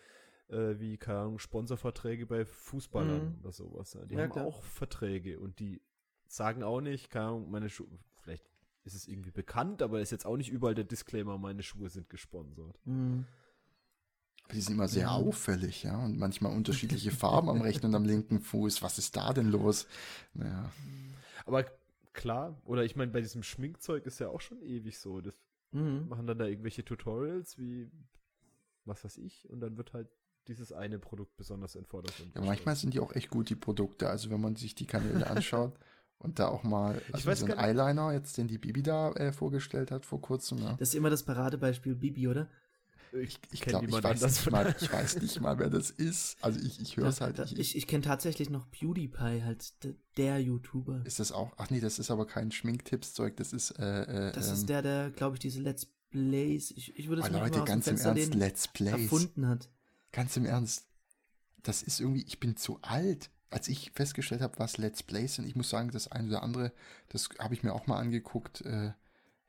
äh, 0.48 0.78
wie, 0.78 0.96
keine 0.96 1.20
Ahnung, 1.20 1.38
Sponsorverträge 1.38 2.26
bei 2.26 2.46
Fußballern 2.46 3.34
Mhm. 3.34 3.40
oder 3.40 3.52
sowas. 3.52 3.96
Die 4.11 4.16
Ja, 4.16 4.22
haben 4.22 4.32
klar. 4.32 4.46
auch 4.46 4.62
Verträge 4.62 5.38
und 5.38 5.59
die 5.59 5.82
sagen 6.28 6.62
auch 6.62 6.80
nicht, 6.80 7.11
keine 7.11 7.26
Ahnung, 7.26 7.50
meine 7.50 7.68
Schuhe, 7.68 7.98
vielleicht 8.20 8.44
ist 8.87 8.95
es 8.95 9.09
irgendwie 9.09 9.30
bekannt, 9.32 9.82
aber 9.82 10.01
ist 10.01 10.11
jetzt 10.12 10.26
auch 10.26 10.37
nicht 10.37 10.51
überall 10.51 10.74
der 10.74 10.84
Disclaimer, 10.84 11.39
meine 11.39 11.62
Schuhe 11.62 11.89
sind 11.91 12.09
gesponsert. 12.09 12.78
Mhm. 12.84 13.26
Die 14.53 14.61
sind 14.61 14.74
immer 14.74 14.87
sehr 14.89 15.03
Ja. 15.05 15.11
auffällig, 15.11 15.82
ja. 15.82 16.05
Und 16.05 16.18
manchmal 16.18 16.55
unterschiedliche 16.57 17.11
Farben 17.11 17.49
am 17.49 17.61
rechten 17.61 17.87
und 17.87 17.95
am 17.97 18.05
linken 18.05 18.41
Fuß. 18.41 18.80
Was 18.80 18.97
ist 18.99 19.16
da 19.16 19.32
denn 19.32 19.49
los? 19.49 19.87
Naja. 20.34 20.70
Aber 21.47 21.64
klar, 22.12 22.57
oder 22.64 22.84
ich 22.84 22.95
meine, 22.95 23.11
bei 23.11 23.20
diesem 23.20 23.43
Schminkzeug 23.43 24.07
ist 24.07 24.20
ja 24.20 24.28
auch 24.28 24.41
schon 24.41 24.62
ewig 24.62 24.99
so. 24.99 25.20
Das 25.20 25.34
Mhm. 25.72 26.07
machen 26.09 26.28
dann 26.28 26.39
da 26.39 26.47
irgendwelche 26.47 26.84
Tutorials 26.84 27.59
wie 27.59 27.91
was 28.84 29.05
weiß 29.05 29.18
ich 29.18 29.51
und 29.51 29.59
dann 29.61 29.76
wird 29.76 29.93
halt 29.93 30.09
dieses 30.47 30.70
eine 30.72 31.01
Produkt 31.01 31.37
besonders 31.37 31.74
in 31.74 31.84
Vordergrund 31.84 32.32
Ja, 32.37 32.41
manchmal 32.41 32.76
sind 32.76 32.95
die 32.95 33.01
auch 33.01 33.12
echt 33.16 33.30
gut, 33.30 33.51
die 33.51 33.57
Produkte. 33.57 34.09
Also 34.09 34.30
wenn 34.30 34.41
man 34.41 34.55
sich 34.55 34.76
die 34.76 34.87
Kanäle 34.87 35.26
anschaut 35.30 35.76
und 36.18 36.38
da 36.38 36.48
auch 36.48 36.62
mal 36.62 37.00
also 37.12 37.32
so 37.34 37.46
ein 37.46 37.58
Eyeliner, 37.58 38.12
jetzt 38.12 38.36
den 38.38 38.48
die 38.48 38.58
Bibi 38.58 38.82
da 38.82 39.12
äh, 39.12 39.32
vorgestellt 39.32 39.90
hat 39.90 40.04
vor 40.06 40.20
kurzem. 40.20 40.58
Ja. 40.58 40.74
Das 40.78 40.88
ist 40.88 40.94
immer 40.94 41.10
das 41.10 41.22
Paradebeispiel 41.22 41.94
Bibi, 41.94 42.28
oder? 42.28 42.48
Ich, 43.12 43.38
Ich 43.50 43.60
glaube, 43.62 43.86
ich, 43.86 43.92
weiß 44.02 44.20
nicht 44.22 44.50
mal, 44.50 44.74
ich 44.78 44.92
weiß 44.92 45.22
nicht 45.22 45.40
mal, 45.40 45.58
wer 45.58 45.70
das 45.70 45.90
ist. 45.90 46.36
Also 46.42 46.60
ich, 46.60 46.80
ich 46.80 46.96
höre 46.96 47.06
es 47.08 47.20
halt. 47.20 47.38
Da- 47.38 47.44
Ich, 47.44 47.76
ich 47.76 47.86
kenne 47.86 48.02
tatsächlich 48.02 48.50
noch 48.50 48.70
PewDiePie, 48.70 49.42
halt 49.42 49.72
der 50.16 50.40
YouTuber. 50.40 51.02
ist 51.06 51.20
das 51.20 51.32
auch? 51.32 51.52
Ach 51.56 51.70
nee, 51.70 51.80
das 51.80 51.98
ist 51.98 52.10
aber 52.10 52.26
kein 52.26 52.50
Schminktipps-Zeug. 52.50 53.36
Das 53.36 53.52
ist. 53.52 53.70
Äh, 53.78 54.28
äh, 54.28 54.32
Das 54.32 54.48
ähm, 54.48 54.54
ist 54.54 54.68
der, 54.68 54.82
der, 54.82 55.10
glaube 55.10 55.36
ich, 55.36 55.40
diese 55.40 55.60
Let's 55.60 55.86
Plays, 56.10 56.70
ich, 56.70 56.96
ich 56.98 57.08
würde 57.08 57.22
es 57.22 57.28
oh, 57.28 57.32
nicht 57.32 57.40
Leute, 57.40 57.64
ganz 57.64 57.86
im 57.86 57.98
Ernst, 57.98 58.34
Let's 58.34 58.68
Plays. 58.68 58.92
erfunden 58.92 59.48
hat. 59.48 59.68
Ganz 60.12 60.36
im 60.36 60.44
Ernst. 60.46 60.86
Das 61.62 61.82
ist 61.82 62.00
irgendwie, 62.00 62.22
ich 62.22 62.38
bin 62.38 62.56
zu 62.56 62.78
alt. 62.82 63.30
Als 63.51 63.68
ich 63.68 63.92
festgestellt 63.92 64.42
habe, 64.42 64.59
was 64.59 64.78
Let's 64.78 65.03
Plays 65.03 65.36
sind, 65.36 65.47
ich 65.47 65.57
muss 65.57 65.70
sagen, 65.70 65.90
das 65.90 66.11
eine 66.11 66.28
oder 66.28 66.42
andere, 66.42 66.72
das 67.09 67.28
habe 67.38 67.55
ich 67.55 67.62
mir 67.62 67.72
auch 67.72 67.86
mal 67.86 67.99
angeguckt. 67.99 68.62
Äh, 68.62 68.92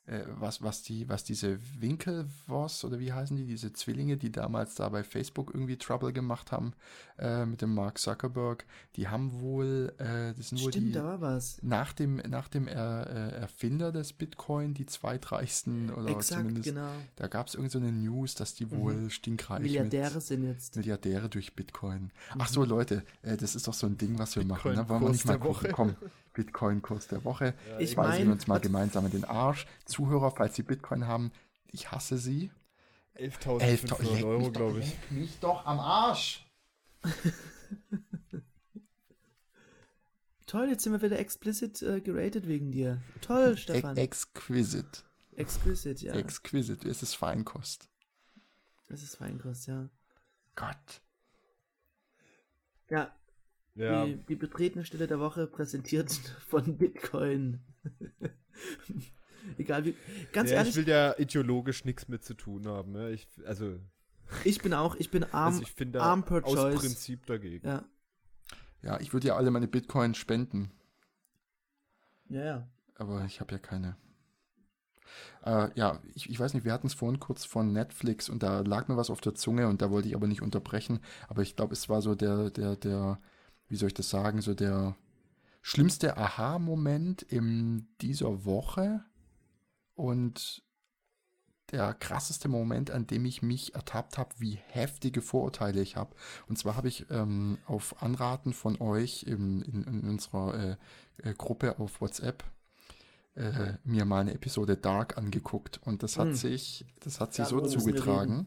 äh, 0.08 0.24
was, 0.38 0.62
was 0.62 0.82
die, 0.82 1.08
was 1.08 1.22
diese 1.24 1.58
Winkelvoss 1.78 2.84
oder 2.84 2.98
wie 2.98 3.12
heißen 3.12 3.36
die, 3.36 3.44
diese 3.44 3.72
Zwillinge, 3.72 4.16
die 4.16 4.32
damals 4.32 4.74
da 4.74 4.88
bei 4.88 5.04
Facebook 5.04 5.50
irgendwie 5.52 5.76
Trouble 5.76 6.12
gemacht 6.12 6.50
haben, 6.52 6.72
äh, 7.18 7.44
mit 7.44 7.60
dem 7.60 7.74
Mark 7.74 7.98
Zuckerberg, 7.98 8.64
die 8.96 9.08
haben 9.08 9.40
wohl, 9.40 9.92
äh, 9.98 10.32
das 10.34 10.48
sind 10.48 10.62
wohl 10.62 10.72
Stimmt, 10.72 10.88
die, 10.88 10.92
da 10.92 11.04
war 11.04 11.20
was. 11.20 11.58
nach 11.62 11.92
dem, 11.92 12.16
nach 12.16 12.48
dem 12.48 12.68
er, 12.68 13.06
äh, 13.06 13.36
Erfinder 13.40 13.92
des 13.92 14.12
Bitcoin, 14.12 14.74
die 14.74 14.86
zweitreichsten 14.86 15.90
oder 15.92 16.08
Exakt, 16.10 16.40
zumindest, 16.40 16.68
genau. 16.68 16.90
da 17.16 17.26
gab 17.26 17.48
es 17.48 17.54
irgend 17.54 17.72
so 17.72 17.78
eine 17.78 17.92
News, 17.92 18.34
dass 18.34 18.54
die 18.54 18.70
wohl 18.70 19.10
stinkreich 19.10 19.60
Milliardäre 19.60 20.14
mit, 20.14 20.22
sind 20.22 20.44
jetzt. 20.44 20.76
Milliardäre 20.76 21.28
durch 21.28 21.54
Bitcoin. 21.54 22.10
Ach 22.38 22.48
Mhm. 22.48 22.52
so, 22.54 22.64
Leute, 22.64 23.02
äh, 23.22 23.36
das 23.36 23.54
ist 23.54 23.68
doch 23.68 23.74
so 23.74 23.86
ein 23.86 23.98
Ding, 23.98 24.18
was 24.18 24.36
wir 24.36 24.44
machen. 24.44 24.74
Ne? 24.74 24.88
Wollen 24.88 25.02
wir 25.02 25.10
nicht 25.10 25.26
mal 25.26 25.38
gucken? 25.38 25.70
Komm, 25.72 25.96
Bitcoin-Kurs 26.38 27.08
der 27.08 27.24
Woche. 27.24 27.52
Ich 27.80 27.96
Weisen 27.96 28.10
mein, 28.10 28.26
wir 28.28 28.32
uns 28.34 28.46
mal 28.46 28.60
gemeinsam 28.60 29.04
in 29.06 29.10
den 29.10 29.24
Arsch. 29.24 29.66
Zuhörer, 29.86 30.30
falls 30.30 30.54
Sie 30.54 30.62
Bitcoin 30.62 31.08
haben, 31.08 31.32
ich 31.66 31.90
hasse 31.90 32.16
Sie. 32.16 32.52
11.500 33.16 34.24
Euro, 34.24 34.38
mich 34.44 34.52
glaube 34.52 34.78
ich. 34.78 34.86
leck 34.86 35.10
mich 35.10 35.40
doch 35.40 35.66
am 35.66 35.80
Arsch. 35.80 36.46
Toll, 40.46 40.68
jetzt 40.68 40.84
sind 40.84 40.92
wir 40.92 41.02
wieder 41.02 41.18
explicit 41.18 41.82
äh, 41.82 42.00
geratet 42.00 42.46
wegen 42.46 42.70
dir. 42.70 43.02
Toll, 43.20 43.54
E 43.54 43.56
Stefan. 43.56 43.96
exquisite. 43.96 45.02
Explicit, 45.34 46.00
ja. 46.02 46.14
Exquisite. 46.14 46.88
Es 46.88 47.02
ist 47.02 47.16
Feinkost. 47.16 47.88
das 48.86 49.02
ist 49.02 49.16
Feinkost, 49.16 49.66
ja. 49.66 49.88
Gott. 50.54 51.02
Ja, 52.90 53.12
Ja, 53.78 54.04
Die, 54.04 54.16
die 54.16 54.34
betretene 54.34 54.84
Stelle 54.84 55.06
der 55.06 55.20
Woche 55.20 55.46
präsentiert 55.46 56.10
von 56.48 56.76
Bitcoin. 56.76 57.60
Egal 59.58 59.84
wie. 59.84 59.94
Ganz 60.32 60.50
ja 60.50 60.56
ehrlich, 60.56 60.70
ich 60.70 60.76
will 60.76 60.88
ja 60.88 61.16
ideologisch 61.16 61.84
nichts 61.84 62.08
mit 62.08 62.24
zu 62.24 62.34
tun 62.34 62.66
haben. 62.66 62.92
Ne? 62.92 63.12
Ich, 63.12 63.28
also, 63.46 63.78
ich 64.44 64.60
bin 64.60 64.74
auch, 64.74 64.96
ich 64.96 65.10
bin 65.10 65.22
arm. 65.24 65.54
also 65.54 65.62
ich 65.62 65.72
finde 65.72 66.02
arm 66.02 66.24
per 66.24 66.44
aus 66.44 66.54
choice. 66.54 66.80
Prinzip 66.80 67.24
dagegen. 67.26 67.66
ja, 67.66 67.84
Ja, 68.82 69.00
ich 69.00 69.12
würde 69.12 69.28
ja 69.28 69.36
alle 69.36 69.52
meine 69.52 69.68
Bitcoin 69.68 70.14
spenden, 70.14 70.72
ja, 72.28 72.44
ja. 72.44 72.68
aber 72.96 73.24
ich 73.24 73.40
habe 73.40 73.52
ja 73.52 73.58
keine. 73.58 73.96
Äh, 75.44 75.70
ja, 75.76 76.02
ich, 76.14 76.28
ich 76.28 76.38
weiß 76.38 76.52
nicht, 76.52 76.64
wir 76.64 76.72
hatten 76.72 76.88
es 76.88 76.94
vorhin 76.94 77.20
kurz 77.20 77.44
von 77.44 77.72
Netflix 77.72 78.28
und 78.28 78.42
da 78.42 78.60
lag 78.60 78.88
mir 78.88 78.96
was 78.96 79.08
auf 79.08 79.20
der 79.20 79.36
Zunge 79.36 79.68
und 79.68 79.80
da 79.80 79.90
wollte 79.90 80.08
ich 80.08 80.16
aber 80.16 80.26
nicht 80.26 80.42
unterbrechen. 80.42 80.98
Aber 81.28 81.42
ich 81.42 81.56
glaube, 81.56 81.72
es 81.72 81.88
war 81.88 82.02
so 82.02 82.14
der, 82.16 82.50
der, 82.50 82.76
der, 82.76 83.18
wie 83.68 83.76
soll 83.76 83.88
ich 83.88 83.94
das 83.94 84.10
sagen, 84.10 84.40
so 84.40 84.54
der 84.54 84.96
schlimmste 85.62 86.16
Aha-Moment 86.16 87.22
in 87.22 87.88
dieser 88.00 88.44
Woche 88.44 89.04
und 89.94 90.62
der 91.70 91.92
krasseste 91.92 92.48
Moment, 92.48 92.90
an 92.90 93.06
dem 93.06 93.26
ich 93.26 93.42
mich 93.42 93.74
ertappt 93.74 94.16
habe, 94.16 94.34
wie 94.38 94.58
heftige 94.68 95.20
Vorurteile 95.20 95.82
ich 95.82 95.96
habe. 95.96 96.14
Und 96.48 96.56
zwar 96.56 96.76
habe 96.76 96.88
ich 96.88 97.06
ähm, 97.10 97.58
auf 97.66 98.02
Anraten 98.02 98.54
von 98.54 98.80
euch 98.80 99.24
im, 99.24 99.62
in, 99.62 99.84
in 99.84 100.08
unserer 100.08 100.54
äh, 100.54 100.76
äh, 101.28 101.34
Gruppe 101.34 101.78
auf 101.78 102.00
WhatsApp 102.00 102.44
äh, 103.38 103.74
mir 103.84 104.04
mal 104.04 104.20
eine 104.20 104.34
Episode 104.34 104.76
Dark 104.76 105.16
angeguckt 105.16 105.80
und 105.84 106.02
das 106.02 106.18
hat 106.18 106.28
Hm. 106.28 106.34
sich, 106.34 106.84
das 107.00 107.20
hat 107.20 107.34
sich 107.34 107.44
so 107.46 107.56
Darüber 107.60 107.70
wir 107.72 107.78
zugetragen, 107.78 108.46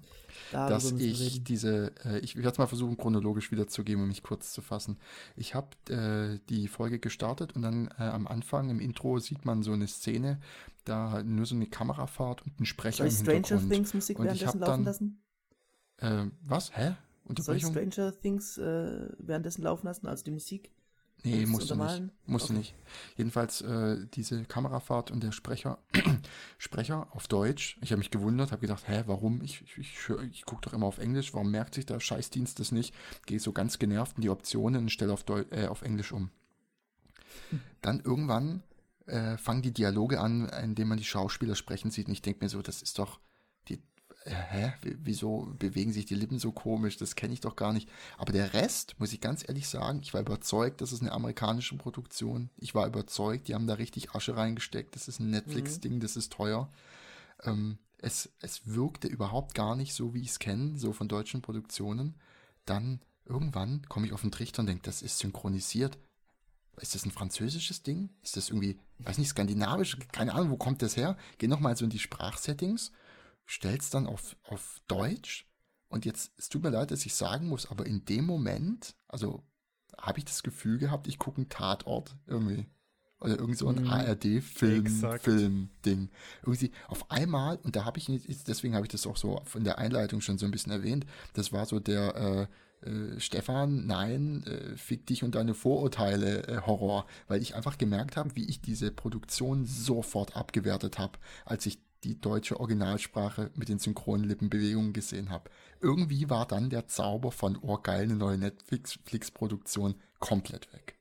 dass 0.52 0.92
ich 0.92 1.44
diese, 1.44 1.94
äh, 2.06 2.20
ich 2.20 2.36
werde 2.36 2.50
es 2.50 2.58
mal 2.58 2.68
versuchen 2.68 2.98
chronologisch 2.98 3.52
wiederzugeben, 3.52 4.04
um 4.04 4.10
mich 4.10 4.22
kurz 4.24 4.52
zu 4.54 4.62
fassen. 4.62 4.98
Ich 5.36 5.56
habe 5.56 5.70
äh, 5.90 6.40
die 6.50 6.68
Folge 6.68 7.00
gestartet 7.00 7.56
und 7.56 7.62
dann 7.62 7.88
äh, 7.98 8.04
am 8.04 8.28
Anfang 8.28 8.70
im 8.70 8.80
Intro 8.80 9.20
sieht 9.20 9.46
man 9.46 9.64
so 9.64 9.72
eine 9.72 9.88
Szene, 9.88 10.40
da 10.84 11.12
halt 11.12 11.26
nur 11.26 11.46
so 11.46 11.56
eine 11.56 11.68
Kamerafahrt 11.68 12.42
und 12.46 12.60
ein 12.60 12.66
Sprecher 12.66 12.98
Soll 12.98 13.08
ich 13.08 13.14
im 13.14 13.20
Stranger 13.24 13.36
Hintergrund. 13.38 13.72
Things 13.72 13.94
Musik 13.94 14.20
Und 14.20 14.26
währenddessen 14.26 14.60
laufen 14.60 14.72
dann- 14.72 14.84
lassen? 14.84 15.22
Äh, 15.98 16.26
was? 16.44 16.76
Hä? 16.76 16.96
Soll 17.40 17.56
ich? 17.56 17.66
Stranger 17.66 18.20
Things 18.20 18.58
äh, 18.58 19.08
währenddessen 19.20 19.62
laufen 19.62 19.86
lassen, 19.86 20.08
also 20.08 20.24
die 20.24 20.32
Musik? 20.32 20.72
Nee, 21.24 21.34
Willst 21.34 21.46
du 21.46 21.52
musst 21.52 21.70
du 21.70 21.76
nicht. 21.76 21.82
untermalen? 21.82 22.12
Musst 22.26 22.50
du 22.50 22.54
Okay. 22.54 22.58
nicht. 22.60 22.76
Jedenfalls 23.18 23.62
äh, 23.62 24.08
diese 24.14 24.44
Kamerafahrt 24.46 25.12
und 25.12 25.22
der 25.22 25.32
Sprecher, 25.32 25.78
Sprecher 26.58 27.08
auf 27.12 27.28
Deutsch. 27.28 27.78
Ich 27.82 27.92
habe 27.92 28.00
mich 28.00 28.10
gewundert, 28.10 28.52
habe 28.52 28.62
gedacht, 28.62 28.88
hä, 28.88 29.04
warum? 29.06 29.42
Ich, 29.44 29.62
ich, 29.62 29.78
ich, 29.78 30.10
ich 30.32 30.46
gucke 30.46 30.62
doch 30.62 30.74
immer 30.74 30.88
auf 30.88 30.98
Englisch. 30.98 31.34
Warum 31.34 31.52
merkt 31.52 31.76
sich 31.76 31.86
der 31.86 32.00
Scheißdienst 32.00 32.60
das 32.60 32.72
nicht? 32.72 32.96
Gehe 33.28 33.40
so 33.40 33.52
ganz 33.54 33.78
genervt 33.78 34.18
in 34.18 34.22
die 34.22 34.30
Optionen 34.30 34.84
und 34.84 34.90
stelle 34.90 35.14
auf, 35.14 35.24
Deu 35.24 35.44
äh, 35.52 35.68
auf 35.68 35.84
Englisch 35.84 36.12
um. 36.12 36.32
Dann 37.82 38.00
irgendwann 38.00 38.64
äh, 39.06 39.38
fangen 39.38 39.62
die 39.62 39.74
Dialoge 39.74 40.20
an, 40.20 40.50
in 40.50 40.76
denen 40.76 40.90
man 40.90 40.98
die 40.98 41.04
Schauspieler 41.04 41.56
sprechen 41.56 41.92
sieht. 41.92 42.08
Und 42.08 42.14
ich 42.14 42.22
denke 42.22 42.44
mir 42.44 42.50
so, 42.50 42.62
das 42.62 42.82
ist 42.82 42.98
doch 43.00 43.20
hä? 44.26 44.74
W- 44.82 44.96
Wieso 45.04 45.54
bewegen 45.58 45.94
sich 45.94 46.06
die 46.06 46.16
Lippen 46.16 46.40
so 46.40 46.52
komisch? 46.52 46.98
Das 46.98 47.16
kenne 47.16 47.34
ich 47.34 47.42
doch 47.42 47.56
gar 47.56 47.74
nicht. 47.74 47.90
Aber 48.18 48.32
der 48.32 48.54
Rest, 48.54 48.96
muss 49.00 49.14
ich 49.14 49.22
ganz 49.22 49.48
ehrlich 49.48 49.68
sagen, 49.68 50.00
ich 50.02 50.14
war 50.14 50.22
überzeugt, 50.22 50.82
das 50.82 50.92
ist 50.92 51.02
eine 51.02 51.12
amerikanische 51.12 51.76
Produktion. 51.78 52.50
Ich 52.58 52.76
war 52.76 52.88
überzeugt, 52.88 53.48
die 53.48 53.56
haben 53.56 53.68
da 53.68 53.76
richtig 53.76 54.12
Asche 54.12 54.36
reingesteckt. 54.38 54.96
Das 54.96 55.08
ist 55.08 55.20
ein 55.20 55.30
Netflix-Ding, 55.32 56.00
das 56.00 56.16
ist 56.16 56.34
teuer. 56.34 56.72
Ähm, 57.44 57.78
es, 57.98 58.32
es 58.40 58.62
wirkte 58.66 59.08
überhaupt 59.08 59.54
gar 59.54 59.76
nicht 59.76 59.94
so, 59.94 60.14
wie 60.14 60.22
ich 60.22 60.30
es 60.30 60.40
kenne, 60.40 60.78
so 60.78 60.94
von 60.94 61.08
deutschen 61.08 61.42
Produktionen. 61.42 62.16
Dann 62.66 63.02
irgendwann 63.26 63.84
komme 63.90 64.08
ich 64.08 64.14
auf 64.14 64.22
den 64.22 64.32
Trichter 64.32 64.62
und 64.62 64.68
denke, 64.68 64.84
das 64.84 65.02
ist 65.02 65.20
synchronisiert. 65.20 65.98
Ist 66.80 66.96
das 66.96 67.06
ein 67.06 67.12
französisches 67.12 67.84
Ding? 67.84 68.10
Ist 68.24 68.38
das 68.38 68.50
irgendwie, 68.50 68.80
weiß 69.00 69.18
nicht, 69.18 69.30
skandinavisch? 69.30 69.98
Keine 70.12 70.34
Ahnung, 70.34 70.50
wo 70.52 70.58
kommt 70.58 70.82
das 70.82 70.98
her? 70.98 71.18
Geh 71.38 71.48
nochmal 71.48 71.76
so 71.76 71.84
in 71.84 71.92
die 71.92 72.00
Sprachsettings, 72.00 72.92
stell's 73.52 73.90
dann 73.90 74.08
auf, 74.08 74.36
auf 74.44 74.82
Deutsch. 74.88 75.46
Und 75.90 76.06
jetzt, 76.06 76.32
es 76.38 76.48
tut 76.48 76.64
mir 76.64 76.70
leid, 76.70 76.92
dass 76.92 77.06
ich 77.06 77.14
sagen 77.14 77.50
muss, 77.50 77.70
aber 77.70 77.86
in 77.86 78.06
dem 78.06 78.26
Moment, 78.26 78.96
also 79.10 79.44
habe 79.98 80.20
ich 80.20 80.26
das 80.26 80.42
Gefühl 80.42 80.78
gehabt, 80.78 81.08
ich 81.08 81.20
gucke 81.20 81.38
einen 81.38 81.50
Tatort 81.50 82.16
irgendwie. 82.28 82.66
Oder 83.20 83.38
irgend 83.38 83.58
so 83.58 83.68
ein 83.68 83.84
Mhm. 83.84 83.90
ARD-Film. 83.90 84.88
Film-Ding. 85.20 86.10
Irgendwie 86.44 86.72
auf 86.88 87.12
einmal, 87.12 87.58
und 87.58 87.76
da 87.76 87.84
habe 87.84 88.00
ich 88.00 88.08
nicht, 88.10 88.26
deswegen 88.48 88.74
habe 88.74 88.86
ich 88.86 88.92
das 88.92 89.06
auch 89.06 89.18
so 89.18 89.42
von 89.46 89.64
der 89.66 89.78
Einleitung 89.78 90.22
schon 90.22 90.38
so 90.38 90.46
ein 90.46 90.52
bisschen 90.52 90.72
erwähnt, 90.72 91.06
das 91.34 91.52
war 91.52 91.66
so 91.66 91.80
der 91.80 92.48
äh, 92.84 92.90
äh, 92.90 93.20
Stefan, 93.20 93.86
nein, 93.86 94.44
äh, 94.48 94.78
fick 94.78 95.06
dich 95.06 95.24
und 95.24 95.36
deine 95.36 95.54
Vorurteile 95.54 96.48
äh, 96.48 96.62
Horror, 96.66 97.06
weil 97.28 97.42
ich 97.42 97.54
einfach 97.54 97.78
gemerkt 97.78 98.16
habe, 98.18 98.36
wie 98.36 98.46
ich 98.50 98.62
diese 98.62 98.92
Produktion 98.92 99.66
sofort 99.66 100.36
abgewertet 100.38 100.98
habe, 100.98 101.20
als 101.46 101.66
ich 101.66 101.80
die 102.04 102.20
deutsche 102.20 102.60
Originalsprache 102.60 103.52
mit 103.56 103.70
den 103.70 103.80
synchronen 103.80 104.28
Lippenbewegungen 104.28 104.94
gesehen 104.94 105.30
habe. 105.30 105.50
Irgendwie 105.80 106.30
war 106.30 106.48
dann 106.48 106.70
der 106.70 106.88
Zauber 106.88 107.32
von, 107.32 107.58
oh 107.62 107.78
geil, 107.78 108.04
eine 108.04 108.16
neue 108.16 108.38
Netflix-Produktion 108.38 109.96
komplett 110.20 110.72
weg. 110.74 110.98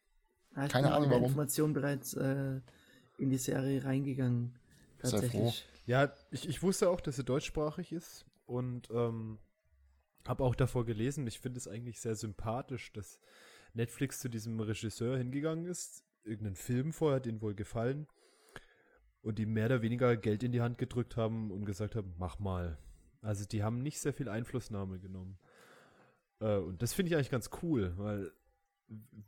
Ich 0.62 0.68
Keine 0.70 0.92
Ahnung, 0.92 1.10
warum. 1.10 1.24
Information 1.24 1.72
bereits 1.72 2.14
äh, 2.14 2.60
in 3.18 3.30
die 3.30 3.38
Serie 3.38 3.84
reingegangen. 3.84 4.58
Sei 5.02 5.10
Tatsächlich. 5.10 5.66
Ja, 5.86 6.12
ich, 6.30 6.48
ich 6.48 6.62
wusste 6.62 6.90
auch, 6.90 7.00
dass 7.00 7.16
sie 7.16 7.24
deutschsprachig 7.24 7.92
ist 7.92 8.26
und 8.46 8.88
ähm, 8.90 9.38
habe 10.26 10.44
auch 10.44 10.54
davor 10.54 10.84
gelesen. 10.84 11.26
Ich 11.26 11.40
finde 11.40 11.58
es 11.58 11.68
eigentlich 11.68 12.00
sehr 12.00 12.14
sympathisch, 12.14 12.92
dass 12.92 13.18
Netflix 13.74 14.20
zu 14.20 14.28
diesem 14.28 14.60
Regisseur 14.60 15.16
hingegangen 15.16 15.66
ist. 15.66 16.04
Irgendeinen 16.24 16.56
Film 16.56 16.92
vorher, 16.92 17.20
den 17.20 17.40
wohl 17.40 17.54
gefallen. 17.54 18.06
Und 19.22 19.38
die 19.38 19.46
mehr 19.46 19.66
oder 19.66 19.82
weniger 19.82 20.16
Geld 20.16 20.42
in 20.42 20.52
die 20.52 20.62
Hand 20.62 20.78
gedrückt 20.78 21.16
haben 21.16 21.50
und 21.50 21.64
gesagt 21.66 21.94
haben, 21.94 22.14
mach 22.18 22.38
mal. 22.38 22.78
Also 23.20 23.44
die 23.44 23.62
haben 23.62 23.82
nicht 23.82 24.00
sehr 24.00 24.14
viel 24.14 24.28
Einflussnahme 24.28 24.98
genommen. 24.98 25.38
Äh, 26.40 26.56
und 26.56 26.80
das 26.82 26.94
finde 26.94 27.10
ich 27.10 27.16
eigentlich 27.16 27.30
ganz 27.30 27.50
cool, 27.62 27.92
weil 27.96 28.32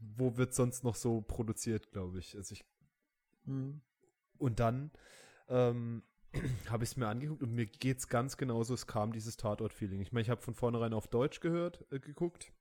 wo 0.01 0.37
wird 0.37 0.55
sonst 0.55 0.83
noch 0.83 0.97
so 0.97 1.21
produziert, 1.21 1.93
glaube 1.93 2.19
ich. 2.19 2.37
Also 2.37 2.55
ich 2.55 2.65
Mhm. 3.45 3.81
und 4.39 4.61
dann 4.61 4.91
ähm, 5.49 6.03
habe 6.71 6.85
ich 6.85 6.91
es 6.91 6.97
mir 6.97 7.09
angeguckt 7.09 7.43
und 7.43 7.53
mir 7.53 7.67
geht's 7.67 8.09
ganz 8.09 8.37
genauso. 8.37 8.75
Es 8.75 8.87
kam 8.87 9.13
dieses 9.13 9.37
Tatort-Feeling. 9.37 10.01
Ich 10.01 10.13
meine, 10.13 10.23
ich 10.23 10.31
habe 10.31 10.41
von 10.41 10.55
vornherein 10.55 10.95
auf 10.95 11.09
Deutsch 11.09 11.41
gehört, 11.41 11.85
äh, 11.91 11.99
geguckt. 11.99 12.53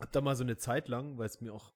Hab 0.00 0.12
da 0.12 0.20
mal 0.20 0.36
so 0.36 0.44
eine 0.44 0.56
Zeit 0.56 0.88
lang, 0.88 1.18
weil 1.18 1.26
es 1.26 1.40
mir 1.40 1.54
auch 1.54 1.72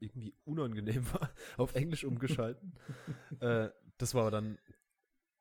irgendwie 0.00 0.34
unangenehm 0.44 1.04
war, 1.12 1.30
auf 1.56 1.74
Englisch 1.74 2.04
umgeschalten. 2.04 2.74
äh, 3.40 3.68
das 3.98 4.14
war 4.14 4.30
dann 4.30 4.58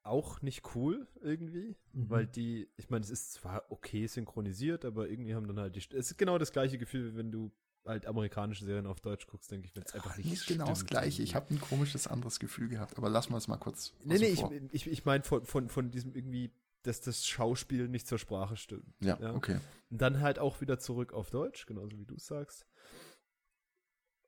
auch 0.04 0.42
nicht 0.42 0.76
cool 0.76 1.08
irgendwie, 1.22 1.76
Mhm. 1.92 2.10
weil 2.10 2.28
die, 2.28 2.70
ich 2.78 2.90
meine, 2.90 3.04
es 3.04 3.10
ist 3.10 3.34
zwar 3.34 3.70
okay 3.72 4.08
synchronisiert, 4.08 4.86
aber 4.86 5.10
irgendwie 5.10 5.36
haben 5.36 5.48
dann 5.48 5.60
halt 5.60 5.76
die, 5.76 5.80
es 5.80 6.12
ist 6.12 6.18
genau 6.18 6.38
das 6.38 6.52
gleiche 6.52 6.78
Gefühl, 6.78 7.12
wie 7.14 7.18
wenn 7.18 7.32
du 7.32 7.52
halt 7.86 8.06
amerikanische 8.06 8.66
Serien 8.66 8.86
auf 8.86 9.00
Deutsch 9.00 9.28
guckst, 9.28 9.50
denke 9.52 9.68
ich, 9.68 9.76
wenn 9.76 9.84
es 9.84 9.94
einfach 9.94 10.12
Ach, 10.12 10.18
nicht 10.18 10.30
nicht 10.30 10.48
genau 10.48 10.66
das 10.66 10.86
gleiche. 10.86 11.24
Ich 11.24 11.36
habe 11.36 11.54
ein 11.54 11.60
komisches 11.62 12.08
anderes 12.08 12.40
Gefühl 12.40 12.68
gehabt, 12.70 12.98
aber 12.98 13.10
lassen 13.10 13.32
wir 13.32 13.38
es 13.38 13.48
mal 13.48 13.58
kurz. 13.58 13.94
Nee, 14.04 14.18
nee, 14.18 14.26
ich, 14.28 14.40
vor. 14.42 14.52
ich, 14.72 14.88
ich 14.88 15.06
meine 15.06 15.24
von, 15.24 15.46
von, 15.46 15.70
von 15.70 15.90
diesem 15.92 16.14
irgendwie, 16.16 16.52
dass 16.84 17.00
das 17.02 17.26
Schauspiel 17.26 17.88
nicht 17.88 18.08
zur 18.08 18.18
Sprache 18.18 18.58
stimmt. 18.58 18.94
ja, 19.02 19.18
ja. 19.22 19.34
okay. 19.34 19.60
Und 19.90 20.02
dann 20.02 20.20
halt 20.22 20.40
auch 20.40 20.60
wieder 20.62 20.80
zurück 20.80 21.14
auf 21.14 21.30
Deutsch, 21.30 21.66
genauso 21.66 21.98
wie 21.98 22.06
du 22.06 22.18
sagst. 22.18 22.66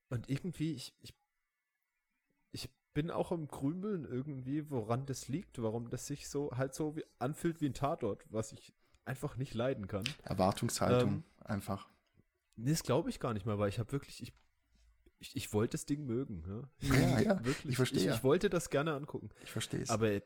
Und 0.10 0.30
irgendwie, 0.30 0.74
ich, 0.74 0.94
ich 1.02 1.14
bin 3.00 3.12
auch 3.12 3.32
im 3.32 3.48
Grübeln 3.48 4.04
irgendwie, 4.04 4.70
woran 4.70 5.06
das 5.06 5.30
liegt, 5.30 5.62
warum 5.62 5.90
das 5.90 6.06
sich 6.06 6.28
so 6.28 6.52
halt 6.52 6.76
so 6.76 6.98
wie, 6.98 7.06
anfühlt 7.18 7.62
wie 7.62 7.68
ein 7.68 7.74
Tatort, 7.74 8.26
was 8.30 8.52
ich 8.52 8.74
einfach 9.06 9.38
nicht 9.38 9.54
leiden 9.54 9.88
kann. 9.88 10.04
Erwartungshaltung 10.24 11.10
Ähm, 11.10 11.24
einfach. 11.40 11.88
Nee, 12.58 12.72
das 12.72 12.84
glaube 12.84 13.10
ich 13.10 13.22
gar 13.22 13.34
nicht 13.34 13.46
mal, 13.46 13.58
weil 13.58 13.70
ich 13.70 13.80
habe 13.80 13.90
wirklich, 13.94 14.22
ich, 14.22 14.34
ich, 15.20 15.34
ich 15.34 15.54
wollte 15.54 15.78
das 15.78 15.86
Ding 15.86 16.06
mögen. 16.08 16.44
Ja, 16.82 17.00
Ja, 17.00 17.20
ja, 17.22 17.46
wirklich. 17.46 17.72
ich 17.72 17.78
verstehe 17.78 18.02
Ich, 18.02 18.16
ich 18.18 18.24
wollte 18.26 18.50
das 18.50 18.70
gerne 18.70 18.94
angucken. 18.94 19.30
Ich 19.44 19.52
verstehe 19.52 19.82
es. 19.82 19.90
Aber 19.90 20.22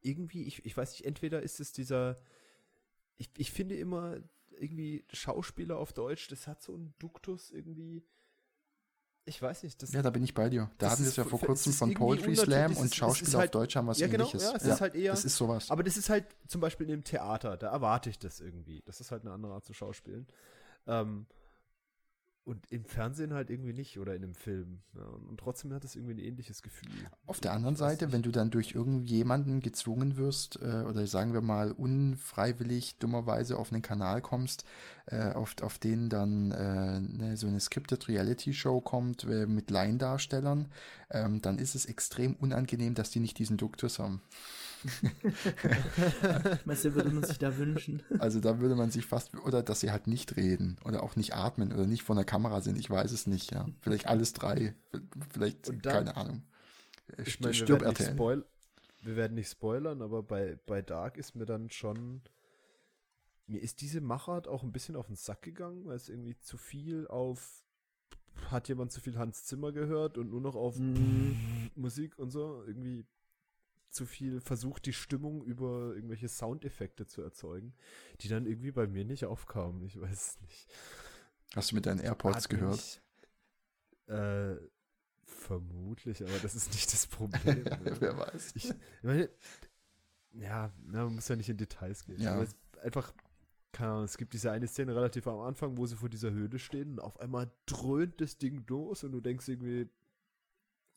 irgendwie, 0.00 0.44
ich, 0.44 0.64
ich 0.64 0.76
weiß 0.76 0.92
nicht, 0.92 1.04
entweder 1.04 1.42
ist 1.42 1.58
es 1.58 1.72
dieser, 1.72 2.22
ich, 3.16 3.30
ich 3.36 3.50
finde 3.50 3.74
immer 3.76 4.18
irgendwie 4.52 5.04
Schauspieler 5.12 5.76
auf 5.76 5.92
Deutsch, 5.92 6.28
das 6.28 6.46
hat 6.46 6.62
so 6.62 6.72
einen 6.72 6.94
Duktus 7.00 7.50
irgendwie, 7.50 8.04
ich 9.24 9.40
weiß 9.40 9.62
nicht, 9.62 9.80
das 9.82 9.92
Ja, 9.92 10.02
da 10.02 10.10
bin 10.10 10.22
ich 10.24 10.34
bei 10.34 10.48
dir. 10.48 10.70
Da 10.78 10.90
hatten 10.90 11.02
wir 11.02 11.08
es 11.08 11.16
ja 11.16 11.24
vor 11.24 11.40
kurzem 11.40 11.72
von 11.72 11.94
Poetry 11.94 12.34
Slam 12.36 12.76
und 12.76 12.94
Schauspieler 12.94 13.28
ist 13.28 13.34
auf 13.34 13.40
halt- 13.40 13.54
Deutsch 13.54 13.76
haben 13.76 13.86
was 13.86 13.98
ja, 13.98 14.06
genau, 14.08 14.24
ähnliches. 14.24 14.42
ja, 14.42 14.56
es 14.56 14.64
ist 14.64 14.80
halt 14.80 14.94
eher- 14.94 15.12
Das 15.12 15.24
ist 15.24 15.36
sowas. 15.36 15.70
Aber 15.70 15.82
das 15.82 15.96
ist 15.96 16.08
halt 16.10 16.24
zum 16.48 16.60
Beispiel 16.60 16.88
im 16.90 17.04
Theater, 17.04 17.56
da 17.56 17.70
erwarte 17.70 18.10
ich 18.10 18.18
das 18.18 18.40
irgendwie. 18.40 18.82
Das 18.86 19.00
ist 19.00 19.10
halt 19.10 19.22
eine 19.22 19.32
andere 19.32 19.52
Art 19.54 19.64
zu 19.64 19.72
schauspielen. 19.72 20.26
Ähm, 20.86 21.26
und 22.50 22.66
im 22.72 22.84
Fernsehen 22.84 23.32
halt 23.32 23.48
irgendwie 23.48 23.72
nicht 23.72 23.98
oder 24.00 24.16
in 24.16 24.24
einem 24.24 24.34
Film. 24.34 24.80
Ja, 24.96 25.04
und, 25.04 25.38
trotzdem 25.38 25.72
hat 25.72 25.84
es 25.84 25.94
irgendwie 25.94 26.14
ein 26.14 26.18
ähnliches 26.18 26.62
Gefühl. 26.62 26.90
Auf 27.26 27.38
der 27.38 27.52
anderen 27.52 27.76
Seite, 27.76 28.10
wenn 28.10 28.22
du 28.22 28.32
dann 28.32 28.50
durch 28.50 28.72
irgendjemanden 28.72 29.60
gezwungen 29.60 30.16
wirst, 30.16 30.60
äh, 30.60 30.82
oder 30.82 31.06
sagen 31.06 31.32
wir 31.32 31.42
mal 31.42 31.70
unfreiwillig, 31.70 32.98
dummerweise 32.98 33.56
auf 33.56 33.72
einen 33.72 33.82
Kanal 33.82 34.20
kommst, 34.20 34.64
äh, 35.06 35.30
auf, 35.32 35.54
auf 35.62 35.78
den 35.78 36.08
dann 36.08 36.50
äh, 36.50 37.00
ne, 37.00 37.36
so 37.36 37.46
eine 37.46 37.60
Scripted 37.60 38.08
Reality 38.08 38.52
Show 38.52 38.80
kommt 38.80 39.22
äh, 39.24 39.46
mit 39.46 39.70
Laiendarstellern, 39.70 40.66
ähm, 41.10 41.40
dann 41.40 41.58
ist 41.58 41.76
es 41.76 41.86
extrem 41.86 42.34
unangenehm, 42.34 42.94
dass 42.94 43.10
die 43.10 43.20
nicht 43.20 43.38
diesen 43.38 43.58
Duktus 43.58 44.00
haben. 44.00 44.22
Was 46.64 46.84
würde 46.84 47.10
man 47.10 47.24
sich 47.24 47.38
da 47.38 47.56
wünschen? 47.56 48.02
Also 48.18 48.40
da 48.40 48.60
würde 48.60 48.74
man 48.76 48.90
sich 48.90 49.06
fast, 49.06 49.34
oder 49.44 49.62
dass 49.62 49.80
sie 49.80 49.90
halt 49.90 50.06
nicht 50.06 50.36
reden 50.36 50.78
oder 50.84 51.02
auch 51.02 51.16
nicht 51.16 51.34
atmen 51.34 51.72
oder 51.72 51.86
nicht 51.86 52.02
vor 52.02 52.16
der 52.16 52.24
Kamera 52.24 52.60
sind, 52.60 52.78
ich 52.78 52.88
weiß 52.90 53.12
es 53.12 53.26
nicht, 53.26 53.52
ja. 53.52 53.66
Vielleicht 53.80 54.06
alles 54.06 54.32
drei, 54.32 54.74
vielleicht, 55.30 55.68
dann- 55.68 55.80
keine 55.82 56.16
Ahnung. 56.16 56.42
Ich 57.24 57.40
meine, 57.40 57.52
wir, 57.52 57.54
Stirb 57.64 57.80
werden 57.80 57.88
nicht 57.90 58.00
RTL. 58.00 58.14
spoil 58.14 58.44
wir 59.02 59.16
werden 59.16 59.34
nicht 59.34 59.50
spoilern, 59.50 60.02
aber 60.02 60.22
bei, 60.22 60.58
bei 60.66 60.82
Dark 60.82 61.16
ist 61.16 61.34
mir 61.34 61.46
dann 61.46 61.70
schon. 61.70 62.20
Mir 63.46 63.62
ist 63.62 63.80
diese 63.80 64.02
Machart 64.02 64.46
auch 64.46 64.62
ein 64.62 64.72
bisschen 64.72 64.94
auf 64.94 65.06
den 65.06 65.16
Sack 65.16 65.40
gegangen, 65.40 65.86
weil 65.86 65.96
es 65.96 66.10
irgendwie 66.10 66.38
zu 66.38 66.58
viel 66.58 67.06
auf. 67.08 67.64
Hat 68.50 68.68
jemand 68.68 68.92
zu 68.92 69.00
viel 69.00 69.16
Hans 69.18 69.44
Zimmer 69.46 69.72
gehört 69.72 70.18
und 70.18 70.28
nur 70.30 70.42
noch 70.42 70.54
auf 70.54 70.76
Mhm. 70.78 71.70
Musik 71.76 72.18
und 72.18 72.30
so? 72.30 72.62
Irgendwie 72.66 73.06
zu 73.90 74.06
viel 74.06 74.40
versucht, 74.40 74.86
die 74.86 74.92
Stimmung 74.92 75.42
über 75.44 75.94
irgendwelche 75.94 76.28
Soundeffekte 76.28 77.06
zu 77.06 77.22
erzeugen, 77.22 77.74
die 78.20 78.28
dann 78.28 78.46
irgendwie 78.46 78.70
bei 78.72 78.86
mir 78.86 79.04
nicht 79.04 79.24
aufkamen. 79.24 79.82
Ich 79.82 80.00
weiß 80.00 80.12
es 80.12 80.40
nicht. 80.40 80.68
Hast 81.54 81.70
du 81.72 81.74
mit 81.74 81.86
deinen 81.86 82.00
AirPods 82.00 82.36
Hat 82.44 82.48
gehört? 82.48 82.72
mich- 82.76 83.02
Äh, 84.06 84.56
vermutlich, 85.24 86.22
aber 86.22 86.38
das 86.42 86.54
ist 86.54 86.72
nicht 86.72 86.92
das 86.92 87.06
Problem. 87.06 87.64
Wer 88.00 88.16
weiß. 88.18 88.52
Ich, 88.56 88.70
ich 88.70 88.76
meine, 89.02 89.28
ja, 90.32 90.72
man 90.84 91.14
muss 91.14 91.28
ja 91.28 91.36
nicht 91.36 91.48
in 91.48 91.56
Details 91.56 92.04
gehen. 92.04 92.20
Ja. 92.20 92.34
Aber 92.34 92.42
es 92.42 92.54
einfach, 92.82 93.12
keine 93.72 93.90
Ahnung, 93.92 94.04
es 94.04 94.16
gibt 94.16 94.32
diese 94.32 94.50
eine 94.50 94.66
Szene 94.66 94.94
relativ 94.94 95.26
am 95.26 95.40
Anfang, 95.40 95.76
wo 95.76 95.86
sie 95.86 95.96
vor 95.96 96.08
dieser 96.08 96.30
Höhle 96.30 96.58
stehen 96.58 96.92
und 96.92 97.00
auf 97.00 97.18
einmal 97.20 97.50
dröhnt 97.66 98.20
das 98.20 98.38
Ding 98.38 98.64
los 98.68 99.04
und 99.04 99.12
du 99.12 99.20
denkst 99.20 99.48
irgendwie, 99.48 99.88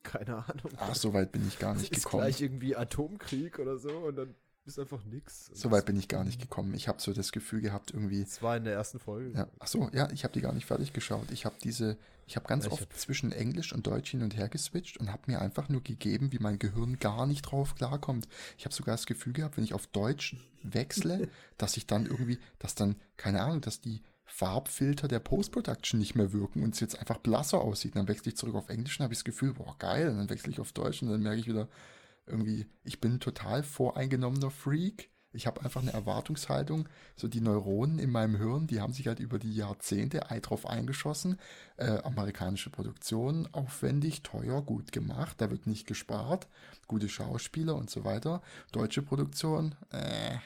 keine 0.04 0.36
Ahnung. 0.38 0.72
Ach, 0.78 0.96
so 0.96 1.14
weit 1.14 1.32
bin 1.32 1.48
ich 1.48 1.60
gar 1.60 1.74
nicht 1.76 1.92
ist 1.96 2.04
gekommen. 2.06 2.24
gleich 2.24 2.42
irgendwie 2.42 2.76
Atomkrieg 2.76 3.60
oder 3.60 3.78
so 3.78 3.90
und 3.90 4.16
dann 4.18 4.36
ist 4.66 4.80
einfach 4.80 5.04
nix. 5.04 5.50
Und 5.50 5.58
So 5.58 5.72
weit 5.72 5.86
bin 5.86 5.98
ich 5.98 6.08
gar 6.08 6.24
nicht 6.24 6.40
gekommen. 6.40 6.74
Ich 6.74 6.88
habe 6.88 7.02
so 7.02 7.12
das 7.12 7.32
Gefühl 7.34 7.60
gehabt, 7.60 7.92
irgendwie. 7.92 8.22
Das 8.24 8.42
war 8.42 8.56
in 8.56 8.64
der 8.64 8.74
ersten 8.74 8.98
Folge. 9.00 9.32
Ja, 9.38 9.48
ach 9.60 9.68
so, 9.68 9.90
ja, 9.94 10.10
ich 10.12 10.24
habe 10.24 10.34
die 10.34 10.40
gar 10.42 10.54
nicht 10.54 10.66
fertig 10.66 10.94
geschaut. 10.94 11.32
Ich 11.32 11.44
habe 11.44 11.56
diese, 11.62 11.98
ich 12.28 12.38
habe 12.38 12.48
ganz 12.48 12.66
ich 12.66 12.72
oft 12.72 12.84
hab- 12.84 12.94
zwischen 12.98 13.34
Englisch 13.34 13.74
und 13.74 13.86
Deutsch 13.88 14.12
hin 14.12 14.24
und 14.24 14.38
her 14.38 14.48
geswitcht 14.48 14.98
und 14.98 15.12
habe 15.12 15.24
mir 15.28 15.42
einfach 15.42 15.68
nur 15.68 15.82
gegeben, 15.84 16.32
wie 16.32 16.40
mein 16.40 16.60
Gehirn 16.60 16.98
gar 16.98 17.28
nicht 17.28 17.42
drauf 17.42 17.76
klarkommt. 17.76 18.30
Ich 18.58 18.64
habe 18.64 18.74
sogar 18.74 18.94
das 18.96 19.06
Gefühl 19.06 19.34
gehabt, 19.34 19.58
wenn 19.58 19.66
ich 19.66 19.74
auf 19.74 19.86
Deutsch 19.88 20.38
wechsle, 20.64 21.28
dass 21.58 21.76
ich 21.76 21.86
dann 21.86 22.06
irgendwie, 22.06 22.40
dass 22.60 22.74
dann, 22.74 22.96
keine 23.18 23.42
Ahnung, 23.42 23.60
dass 23.60 23.82
die 23.82 24.02
Farbfilter 24.36 25.08
der 25.08 25.20
Post-Production 25.20 26.00
nicht 26.00 26.16
mehr 26.16 26.34
wirken 26.34 26.64
und 26.64 26.74
es 26.74 26.80
jetzt 26.80 26.98
einfach 26.98 27.20
blasser 27.20 27.62
aussieht. 27.62 27.96
Dann 27.96 28.08
wechsle 28.08 28.32
ich 28.32 28.38
zurück 28.38 28.56
auf 28.56 28.70
Englisch 28.70 29.00
und 29.00 29.04
habe 29.04 29.14
ich 29.14 29.20
das 29.20 29.26
Gefühl, 29.26 29.54
boah, 29.54 29.76
geil. 29.78 30.10
Und 30.10 30.18
dann 30.18 30.30
wechsle 30.32 30.52
ich 30.52 30.60
auf 30.60 30.72
Deutsch 30.72 31.04
und 31.04 31.10
dann 31.10 31.22
merke 31.22 31.40
ich 31.40 31.48
wieder, 31.48 31.68
irgendwie, 32.26 32.66
ich 32.84 33.00
bin 33.00 33.14
ein 33.14 33.20
total 33.20 33.62
voreingenommener 33.62 34.50
Freak. 34.50 35.12
Ich 35.34 35.46
habe 35.46 35.62
einfach 35.62 35.84
eine 35.84 35.94
Erwartungshaltung. 35.94 36.90
So 37.16 37.28
die 37.28 37.42
Neuronen 37.42 38.00
in 38.00 38.10
meinem 38.10 38.36
Hirn, 38.36 38.66
die 38.66 38.82
haben 38.82 38.94
sich 38.94 39.06
halt 39.08 39.20
über 39.20 39.38
die 39.38 39.54
Jahrzehnte 39.54 40.32
ei 40.32 40.40
drauf 40.40 40.66
eingeschossen. 40.66 41.40
Äh, 41.78 42.00
amerikanische 42.00 42.72
Produktion, 42.72 43.48
aufwendig, 43.52 44.24
teuer, 44.24 44.64
gut 44.64 44.92
gemacht. 44.92 45.36
Da 45.42 45.52
wird 45.52 45.68
nicht 45.68 45.86
gespart. 45.86 46.48
Gute 46.88 47.08
Schauspieler 47.08 47.76
und 47.76 47.92
so 47.92 48.04
weiter. 48.04 48.42
Deutsche 48.72 49.04
Produktion, 49.04 49.76
äh, 49.92 50.38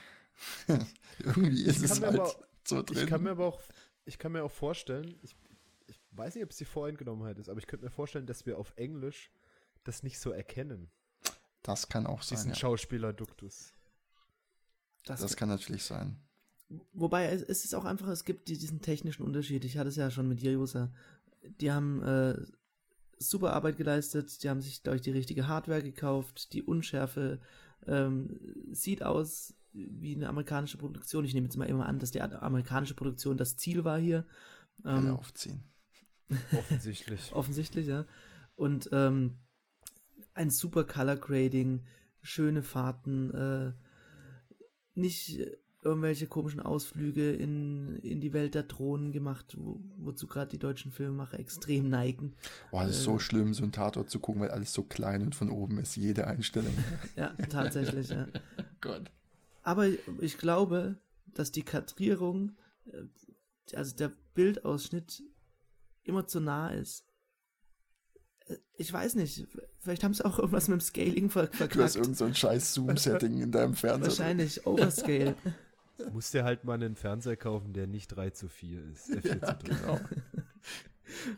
irgendwie 1.20 1.64
ist 1.64 1.82
es 1.82 2.02
halt 2.02 2.20
aber- 2.20 2.47
so 2.68 2.82
drin. 2.84 3.04
Ich 3.04 3.08
kann 3.08 3.24
mir 3.24 3.32
aber 3.32 3.46
auch, 3.46 3.62
ich 4.06 4.18
kann 4.20 4.32
mir 4.32 4.44
auch 4.44 4.52
vorstellen, 4.52 5.16
ich, 5.22 5.36
ich 5.88 6.00
weiß 6.12 6.36
nicht, 6.36 6.44
ob 6.44 6.52
es 6.52 6.58
die 6.58 6.66
Voreingenommenheit 6.66 7.38
ist, 7.40 7.50
aber 7.50 7.60
ich 7.60 7.68
könnte 7.68 7.86
mir 7.86 7.92
vorstellen, 7.92 8.26
dass 8.26 8.46
wir 8.46 8.58
auf 8.58 8.74
Englisch 8.76 9.32
das 9.84 10.04
nicht 10.04 10.20
so 10.20 10.32
erkennen. 10.32 10.90
das 11.64 11.90
kann 11.90 12.06
auch 12.08 12.22
sein. 12.22 12.38
Diesen 12.38 12.50
Ja. 12.52 12.56
Schauspieler-Duktus. 12.56 13.74
Das, 15.06 15.22
Das 15.22 15.36
kann 15.38 15.50
natürlich 15.50 15.84
sein. 15.84 16.18
wobei 16.94 17.26
es, 17.28 17.42
ist 17.44 17.74
auch 17.76 17.86
einfach, 17.86 18.08
es 18.10 18.24
gibt 18.26 18.48
die- 18.50 18.58
diesen 18.58 18.82
technischen 18.82 19.24
Unterschied. 19.24 19.64
Ich 19.66 19.78
hatte 19.78 19.90
es 19.90 19.96
ja 19.96 20.12
schon 20.12 20.28
mit 20.28 20.42
Yayosa. 20.42 20.92
Die 21.62 21.72
haben 21.72 22.02
äh, 22.04 22.36
super 23.20 23.54
Arbeit 23.54 23.78
geleistet, 23.78 24.44
die 24.44 24.50
haben 24.50 24.62
sich, 24.62 24.84
glaube 24.84 24.98
ich, 24.98 25.02
die 25.02 25.12
richtige 25.12 25.48
Hardware 25.48 25.82
gekauft, 25.82 26.52
die 26.54 26.64
Unschärfe 26.64 27.40
ähm, 27.86 28.38
sieht 28.72 29.02
aus 29.04 29.54
wie 29.74 30.16
eine 30.16 30.30
amerikanische 30.30 30.78
Produktion. 30.78 31.26
Ich 31.26 31.34
nehme 31.34 31.46
jetzt 31.48 31.58
mal 31.58 31.66
immer 31.66 31.86
an, 31.86 32.00
dass 32.00 32.12
die 32.12 32.22
amerikanische 32.22 32.96
Produktion 32.96 33.38
das 33.38 33.58
Ziel 33.58 33.84
war 33.84 34.00
hier. 34.00 34.26
Alle 34.84 35.10
Ähm, 35.10 35.16
aufziehen. 35.16 35.64
Offensichtlich. 36.58 37.32
offensichtlich, 37.34 37.88
ja. 37.88 38.06
Und 38.56 38.90
ähm, 38.92 39.38
ein 40.34 40.50
super 40.50 40.84
Color 40.84 41.18
Grading, 41.18 41.84
schöne 42.22 42.64
Fahrten, 42.64 43.32
äh, 43.32 43.74
nicht 44.96 45.40
irgendwelche 45.84 46.28
komischen 46.28 46.60
Ausflüge 46.60 47.32
in, 47.32 47.98
in 47.98 48.20
die 48.20 48.34
Welt 48.34 48.56
der 48.56 48.64
Drohnen 48.64 49.12
gemacht, 49.12 49.56
wo, 49.58 49.80
wozu 49.98 50.28
gerade 50.28 50.50
die 50.50 50.60
deutschen 50.60 50.92
Filmemacher 50.92 51.40
extrem 51.40 51.88
neigen. 51.90 52.34
Boah, 52.72 52.84
das 52.84 52.98
ist 52.98 53.02
äh, 53.02 53.06
so 53.06 53.20
schlimm, 53.20 53.54
so 53.54 53.64
ein 53.64 53.72
Tatort 53.72 54.10
zu 54.10 54.20
gucken, 54.20 54.42
weil 54.42 54.52
alles 54.52 54.74
so 54.74 54.84
klein 54.84 55.22
und 55.22 55.36
von 55.36 55.50
oben 55.50 55.78
ist, 55.80 55.96
jede 55.96 56.28
Einstellung. 56.28 56.74
Ja, 57.16 57.30
tatsächlich, 57.50 58.10
ja. 58.10 58.28
Gott. 58.82 59.12
Aber 59.68 59.86
ich 60.22 60.38
glaube, 60.38 60.98
dass 61.26 61.52
die 61.52 61.64
Kadrierung, 61.64 62.56
äh, 62.86 63.04
also 63.76 63.94
der 63.98 64.14
Bildausschnitt 64.34 65.22
immer 66.04 66.26
zu 66.26 66.40
nah 66.40 66.70
ist. 66.70 67.04
Äh, 68.46 68.56
Ich 68.78 68.94
weiß 68.94 69.16
nicht, 69.16 69.46
vielleicht 69.80 70.06
haben 70.06 70.14
sie 70.14 70.24
auch 70.24 70.40
irgendwas 70.40 70.70
mit 70.70 70.80
dem 70.80 70.82
Scaling 70.82 71.30
ver 71.30 71.48
Du 71.48 71.52
hast 71.52 71.58
verkackt. 71.58 71.96
irgend 71.98 72.16
so 72.18 72.24
ein 72.24 72.34
scheiß 72.34 72.76
Zoom-Setting 72.76 73.42
in 73.42 73.52
deinem 73.52 73.74
Fernseher. 73.74 74.08
Wahrscheinlich 74.08 74.66
Overscale. 74.66 75.36
Musst 76.14 76.34
dir 76.34 76.46
halt 76.46 76.64
mal 76.64 76.76
einen 76.76 76.96
Fernseher 76.96 77.36
kaufen, 77.36 77.74
der 77.74 77.88
nicht 77.88 78.08
3 78.08 78.30
zu 78.30 78.48
4 78.48 78.86
ist. 78.86 79.08
4 79.08 79.16
Ja, 79.16 79.22
zu 79.22 79.38
3. 79.38 79.54
genau. 79.64 80.00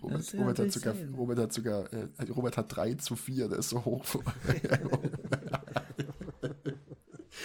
Robert, 0.04 0.60
hat 0.60 0.72
sogar. 0.72 0.96
Robert 1.18 1.40
hat 1.40 1.54
sogar, 1.54 1.92
äh, 1.94 2.08
Robert 2.30 2.58
hat 2.58 2.76
3 2.76 2.94
zu 2.96 3.16
4, 3.16 3.48
der 3.48 3.58
ist 3.60 3.70
so 3.70 3.84
hoch. 3.84 4.06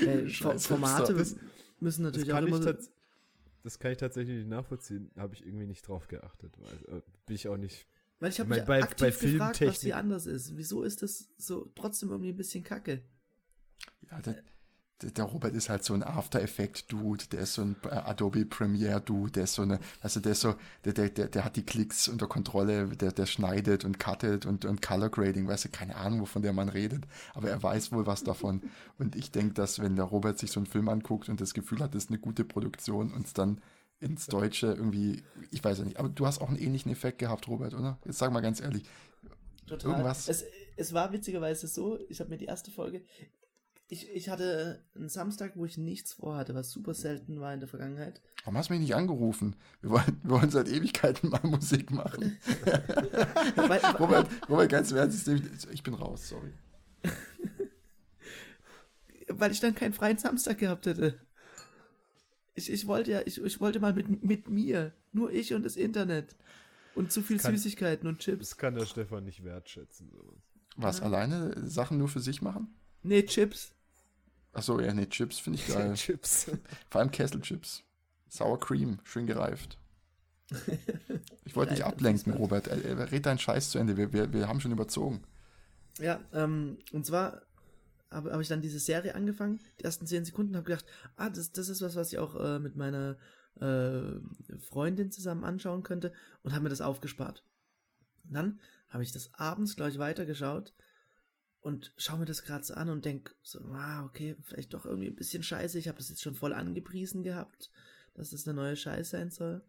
Äh, 0.00 0.28
Scheiß 0.28 0.66
Fo- 0.66 0.74
Formate 0.76 1.14
müssen 1.14 1.40
Das 1.80 1.98
natürlich 1.98 2.32
auch 2.32 2.42
immer 2.42 2.62
so, 2.62 2.72
das 3.62 3.78
kann 3.78 3.92
ich 3.92 3.98
tatsächlich 3.98 4.36
nicht 4.38 4.48
nachvollziehen. 4.48 5.10
Habe 5.16 5.34
ich 5.34 5.46
irgendwie 5.46 5.66
nicht 5.66 5.86
drauf 5.88 6.06
geachtet. 6.08 6.54
Weil, 6.58 6.98
äh, 6.98 7.02
bin 7.26 7.36
ich 7.36 7.48
auch 7.48 7.56
nicht. 7.56 7.86
Weil 8.20 8.30
ich 8.30 8.38
habe 8.40 8.52
Ich 8.52 8.58
mich 8.60 8.66
bei- 8.66 8.82
aktiv 8.82 8.98
bei 9.20 9.30
gefragt, 9.30 9.60
was 9.60 9.80
hier 9.80 9.94
Filmtechnik- 9.94 9.94
anders 9.94 10.26
ist. 10.26 10.56
Wieso 10.56 10.82
ist 10.82 11.02
das 11.02 11.28
so 11.38 11.70
trotzdem 11.74 12.10
irgendwie 12.10 12.30
ein 12.30 12.36
bisschen 12.36 12.62
kacke? 12.62 13.02
Ja, 14.10 14.20
der, 14.20 14.42
der, 15.02 15.24
Robert 15.24 15.54
ist 15.54 15.68
halt 15.68 15.84
so 15.84 15.92
ein 15.92 16.02
After 16.02 16.40
Effect 16.40 16.90
Dude, 16.90 17.24
der 17.32 17.40
ist 17.40 17.54
so 17.54 17.62
ein 17.62 17.76
äh, 17.84 17.88
Adobe 17.94 18.44
Premiere 18.46 19.00
Dude, 19.00 19.32
der 19.32 19.44
ist 19.44 19.54
so 19.54 19.62
eine, 19.62 19.78
also 20.00 20.20
der 20.20 20.32
ist 20.32 20.40
so, 20.40 20.54
der, 20.84 20.92
der, 20.92 21.10
der, 21.10 21.28
der 21.28 21.44
hat 21.44 21.56
die 21.56 21.64
Klicks 21.64 22.08
unter 22.08 22.26
Kontrolle, 22.26 22.88
der, 22.88 23.12
der 23.12 23.26
schneidet 23.26 23.84
und 23.84 23.98
cuttet 23.98 24.46
und, 24.46 24.64
und 24.64 24.80
Color 24.82 25.10
Grading, 25.10 25.46
weißt 25.48 25.66
du, 25.66 25.68
keine 25.68 25.96
Ahnung, 25.96 26.20
wovon 26.22 26.42
der 26.42 26.52
Mann 26.52 26.68
redet, 26.68 27.04
aber 27.34 27.50
er 27.50 27.62
weiß 27.62 27.92
wohl 27.92 28.06
was 28.06 28.22
davon. 28.24 28.62
Und 28.98 29.16
ich 29.16 29.30
denke, 29.30 29.54
dass 29.54 29.80
wenn 29.80 29.96
der 29.96 30.04
Robert 30.06 30.38
sich 30.38 30.50
so 30.52 30.60
einen 30.60 30.66
Film 30.66 30.88
anguckt 30.88 31.28
und 31.28 31.40
das 31.40 31.54
Gefühl 31.54 31.80
hat, 31.80 31.94
das 31.94 32.04
ist 32.04 32.10
eine 32.10 32.18
gute 32.20 32.44
Produktion 32.44 33.12
und 33.12 33.26
es 33.26 33.32
dann 33.34 33.60
ins 34.00 34.26
Deutsche 34.26 34.68
irgendwie, 34.68 35.22
ich 35.50 35.62
weiß 35.64 35.78
ja 35.78 35.84
nicht, 35.84 35.98
aber 35.98 36.08
du 36.08 36.26
hast 36.26 36.40
auch 36.40 36.48
einen 36.48 36.58
ähnlichen 36.58 36.90
Effekt 36.92 37.18
gehabt, 37.18 37.48
Robert, 37.48 37.74
oder? 37.74 37.98
Jetzt 38.04 38.18
sag 38.18 38.32
mal 38.32 38.40
ganz 38.40 38.60
ehrlich. 38.60 38.84
Total. 39.66 39.90
Irgendwas- 39.92 40.28
Es, 40.28 40.44
es 40.76 40.92
war 40.92 41.12
witzigerweise 41.12 41.66
so, 41.68 41.98
ich 42.08 42.20
habe 42.20 42.30
mir 42.30 42.36
die 42.38 42.44
erste 42.46 42.70
Folge. 42.70 43.02
Ich, 43.88 44.08
ich 44.10 44.28
hatte 44.30 44.82
einen 44.94 45.08
Samstag, 45.08 45.52
wo 45.56 45.64
ich 45.64 45.76
nichts 45.76 46.14
vorhatte, 46.14 46.54
was 46.54 46.70
super 46.70 46.94
selten 46.94 47.40
war 47.40 47.52
in 47.52 47.60
der 47.60 47.68
Vergangenheit. 47.68 48.22
Warum 48.44 48.56
hast 48.56 48.70
du 48.70 48.72
mich 48.74 48.80
nicht 48.80 48.94
angerufen? 48.94 49.56
Wir 49.82 49.90
wollen, 49.90 50.20
wir 50.22 50.30
wollen 50.30 50.50
seit 50.50 50.68
Ewigkeiten 50.68 51.28
mal 51.28 51.42
Musik 51.42 51.90
machen. 51.90 52.38
Robert, 53.98 54.28
Robert, 54.48 54.70
ganz 54.70 54.90
im 54.90 54.96
Ernst, 54.96 55.28
ich 55.28 55.82
bin 55.82 55.94
raus, 55.94 56.28
sorry. 56.28 56.52
weil 59.28 59.52
ich 59.52 59.60
dann 59.60 59.74
keinen 59.74 59.92
freien 59.92 60.18
Samstag 60.18 60.58
gehabt 60.58 60.86
hätte. 60.86 61.18
Ich, 62.54 62.70
ich 62.70 62.86
wollte 62.86 63.10
ja, 63.10 63.22
ich, 63.24 63.42
ich 63.42 63.60
wollte 63.60 63.80
mal 63.80 63.92
mit, 63.92 64.22
mit 64.22 64.48
mir. 64.48 64.92
Nur 65.12 65.32
ich 65.32 65.54
und 65.54 65.64
das 65.64 65.76
Internet. 65.76 66.36
Und 66.94 67.10
zu 67.12 67.22
viel 67.22 67.38
Kann- 67.38 67.54
Süßigkeiten 67.54 68.08
und 68.08 68.20
Chips. 68.20 68.50
Das 68.50 68.56
kann 68.56 68.74
der 68.74 68.86
Stefan 68.86 69.24
nicht 69.24 69.42
wertschätzen. 69.44 70.10
Sowas. 70.10 70.34
Was, 70.76 71.00
alleine 71.00 71.68
Sachen 71.68 71.98
nur 71.98 72.08
für 72.08 72.20
sich 72.20 72.42
machen? 72.42 72.74
Nee, 73.02 73.24
Chips. 73.24 73.73
Achso, 74.54 74.80
ja, 74.80 74.94
nee, 74.94 75.06
Chips 75.06 75.38
finde 75.38 75.58
ich 75.58 75.66
geil. 75.66 75.94
Chips. 75.96 76.50
Vor 76.90 77.00
allem 77.00 77.10
Kesselchips. 77.10 77.82
Sour 78.28 78.58
Cream, 78.58 78.98
schön 79.04 79.26
gereift. 79.26 79.78
Ich 81.46 81.54
wollte 81.56 81.74
dich 81.74 81.84
ablenken, 81.84 82.32
Robert. 82.32 82.68
Äh, 82.68 82.80
äh, 82.80 83.02
Red 83.02 83.26
deinen 83.26 83.38
Scheiß 83.38 83.70
zu 83.70 83.78
Ende. 83.78 83.96
Wir, 83.96 84.12
wir, 84.12 84.32
wir 84.32 84.48
haben 84.48 84.60
schon 84.60 84.72
überzogen. 84.72 85.22
Ja, 85.98 86.20
ähm, 86.32 86.78
und 86.92 87.04
zwar 87.04 87.42
habe 88.10 88.32
hab 88.32 88.40
ich 88.40 88.48
dann 88.48 88.62
diese 88.62 88.78
Serie 88.78 89.14
angefangen, 89.14 89.60
die 89.78 89.84
ersten 89.84 90.06
zehn 90.06 90.24
Sekunden, 90.24 90.56
habe 90.56 90.64
gedacht, 90.64 90.86
ah, 91.16 91.28
das, 91.28 91.52
das 91.52 91.68
ist 91.68 91.82
was, 91.82 91.96
was 91.96 92.12
ich 92.12 92.18
auch 92.18 92.34
äh, 92.34 92.58
mit 92.58 92.76
meiner 92.76 93.18
äh, 93.60 94.18
Freundin 94.58 95.12
zusammen 95.12 95.44
anschauen 95.44 95.82
könnte 95.82 96.12
und 96.42 96.52
habe 96.52 96.64
mir 96.64 96.70
das 96.70 96.80
aufgespart. 96.80 97.44
Und 98.24 98.34
dann 98.34 98.60
habe 98.88 99.02
ich 99.02 99.12
das 99.12 99.32
abends, 99.34 99.76
glaube 99.76 99.90
ich, 99.90 99.98
weitergeschaut 99.98 100.72
und 101.64 101.94
schaue 101.96 102.18
mir 102.18 102.26
das 102.26 102.44
gerade 102.44 102.62
so 102.62 102.74
an 102.74 102.90
und 102.90 103.06
denke 103.06 103.32
so, 103.42 103.58
ah, 103.72 104.04
okay, 104.04 104.36
vielleicht 104.42 104.74
doch 104.74 104.84
irgendwie 104.84 105.08
ein 105.08 105.16
bisschen 105.16 105.42
scheiße. 105.42 105.78
Ich 105.78 105.88
habe 105.88 105.96
das 105.96 106.10
jetzt 106.10 106.20
schon 106.20 106.34
voll 106.34 106.52
angepriesen 106.52 107.22
gehabt, 107.22 107.70
dass 108.12 108.30
das 108.30 108.46
eine 108.46 108.54
neue 108.54 108.76
Scheiße 108.76 109.12
sein 109.12 109.30
soll. 109.30 109.64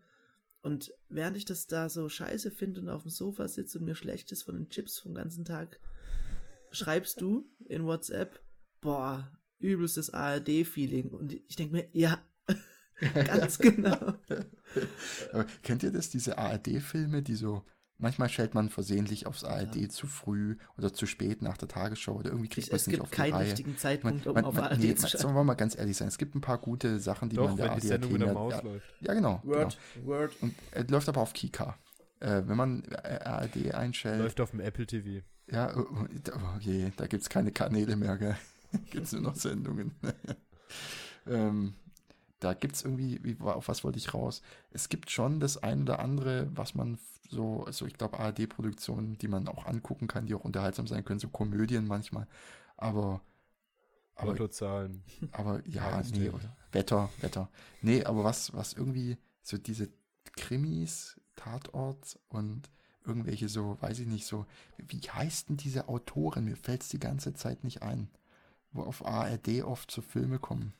Und 0.61 0.91
während 1.07 1.37
ich 1.37 1.45
das 1.45 1.67
da 1.67 1.87
so 1.87 2.09
scheiße 2.09 2.51
finde 2.51 2.81
und 2.81 2.89
auf 2.89 3.03
dem 3.03 3.11
Sofa 3.11 3.47
sitze 3.47 3.79
und 3.79 3.85
mir 3.85 3.95
schlecht 3.95 4.29
ist 4.33 4.43
von 4.43 4.55
den 4.55 4.69
Chips 4.69 4.99
vom 4.99 5.13
ganzen 5.13 5.45
Tag, 5.45 5.79
schreibst 6.69 7.21
du 7.21 7.49
in 7.63 7.85
WhatsApp, 7.85 8.41
boah, 8.81 9.31
übelstes 9.59 10.09
ARD-Feeling. 10.09 11.11
Und 11.11 11.31
ich 11.31 11.55
denke 11.55 11.75
mir, 11.75 11.87
ja, 11.93 12.21
ganz 13.13 13.57
genau. 13.59 14.15
Aber 15.31 15.45
kennt 15.63 15.83
ihr 15.83 15.91
das, 15.93 16.09
diese 16.09 16.37
ARD-Filme, 16.37 17.21
die 17.21 17.35
so, 17.35 17.63
manchmal 17.97 18.29
stellt 18.29 18.53
man 18.53 18.69
versehentlich 18.69 19.25
aufs 19.27 19.43
ARD 19.43 19.91
zu 19.91 20.07
früh 20.07 20.57
oder 20.77 20.93
zu 20.93 21.05
spät 21.05 21.41
nach 21.41 21.57
der 21.57 21.67
Tagesschau 21.67 22.13
oder 22.15 22.29
irgendwie 22.29 22.49
kriegt 22.49 22.69
man 22.69 22.75
es 22.75 22.81
es 22.83 22.87
nicht 22.87 22.95
gibt 22.95 23.03
auf 23.03 23.09
die 23.11 23.15
keinen 23.15 23.33
Reihe. 23.33 23.45
richtigen 23.47 23.71
Man, 23.71 23.77
Zeitpunkt, 23.79 24.27
um 24.27 24.33
man, 24.33 24.45
auf 24.45 24.55
man, 24.55 24.63
ARD 24.65 24.79
nee, 24.79 24.95
zu 24.95 25.01
man, 25.03 25.09
schauen. 25.11 25.21
sollen 25.21 25.35
wir 25.35 25.43
mal 25.43 25.53
ganz 25.55 25.77
ehrlich 25.77 25.95
sein, 25.97 26.07
es 26.07 26.17
gibt 26.17 26.35
ein 26.35 26.41
paar 26.41 26.57
gute 26.57 26.99
Sachen, 26.99 27.29
die 27.29 27.35
man 27.37 27.45
Doch, 27.45 27.51
in 27.51 27.57
der 27.57 27.71
ARD 27.71 27.81
Sendung 27.83 28.11
mit 28.11 28.21
der 28.21 28.27
mehr- 28.27 28.33
Maus 28.35 28.53
ja, 28.53 28.61
läuft. 28.61 28.93
ja, 29.01 29.13
genau. 29.13 29.39
genau. 29.43 29.55
Word, 29.55 29.77
Word. 30.03 30.33
Und 30.41 30.55
er 30.71 30.83
läuft 30.87 31.09
aber 31.09 31.21
auf 31.21 31.33
Kika. 31.33 31.77
Äh, 32.19 32.43
wenn 32.45 32.57
man 32.57 32.83
äh, 32.85 33.19
ARD 33.23 33.73
einstellt, 33.73 34.19
Läuft 34.21 34.39
auf 34.41 34.51
dem 34.51 34.59
Apple 34.61 34.85
TV. 34.87 35.23
ja, 35.47 35.75
oh, 35.77 35.85
oh, 35.91 36.05
oh 36.33 36.59
je, 36.59 36.91
da 36.97 37.07
gibt 37.07 37.23
es 37.23 37.29
keine 37.29 37.51
Kanäle 37.51 37.95
mehr, 37.95 38.17
gell? 38.17 38.35
gibt 38.91 39.05
es 39.05 39.11
nur 39.13 39.21
noch 39.21 39.35
Sendungen. 39.35 39.93
ähm, 41.27 41.75
da 42.45 42.53
gibt 42.53 42.75
es 42.75 42.83
irgendwie, 42.83 43.19
wie, 43.23 43.37
auf 43.41 43.67
was 43.67 43.83
wollte 43.83 43.97
ich 43.97 44.13
raus? 44.13 44.43
Es 44.69 44.87
gibt 44.87 45.09
schon 45.09 45.39
das 45.39 45.57
ein 45.57 45.81
oder 45.81 45.97
andere, 45.97 46.47
was 46.55 46.75
man 46.75 46.99
so, 47.27 47.63
also 47.63 47.87
ich 47.87 47.95
glaube 47.95 48.19
ARD-Produktionen, 48.19 49.17
die 49.17 49.27
man 49.27 49.47
auch 49.47 49.65
angucken 49.65 50.07
kann, 50.07 50.27
die 50.27 50.35
auch 50.35 50.43
unterhaltsam 50.43 50.85
sein 50.85 51.03
können, 51.03 51.19
so 51.19 51.27
Komödien 51.27 51.87
manchmal. 51.87 52.27
Aber, 52.77 53.19
aber 54.13 54.33
Lottozahlen. 54.33 55.01
aber 55.31 55.67
ja, 55.67 56.03
nee, 56.11 56.31
Wetter, 56.71 57.09
Wetter. 57.19 57.49
Nee, 57.81 58.03
aber 58.03 58.23
was, 58.23 58.53
was 58.53 58.73
irgendwie 58.73 59.17
so 59.41 59.57
diese 59.57 59.89
Krimis, 60.35 61.19
Tatort 61.35 62.19
und 62.29 62.69
irgendwelche 63.07 63.49
so, 63.49 63.77
weiß 63.81 63.97
ich 63.97 64.07
nicht, 64.07 64.27
so, 64.27 64.45
wie 64.77 64.99
heißt 64.99 65.49
denn 65.49 65.57
diese 65.57 65.89
Autoren? 65.89 66.45
Mir 66.45 66.57
fällt 66.57 66.83
es 66.83 66.89
die 66.89 66.99
ganze 66.99 67.33
Zeit 67.33 67.63
nicht 67.63 67.81
ein, 67.81 68.07
wo 68.71 68.83
auf 68.83 69.03
ARD 69.03 69.63
oft 69.63 69.89
so 69.89 70.03
Filme 70.03 70.37
kommen. 70.37 70.75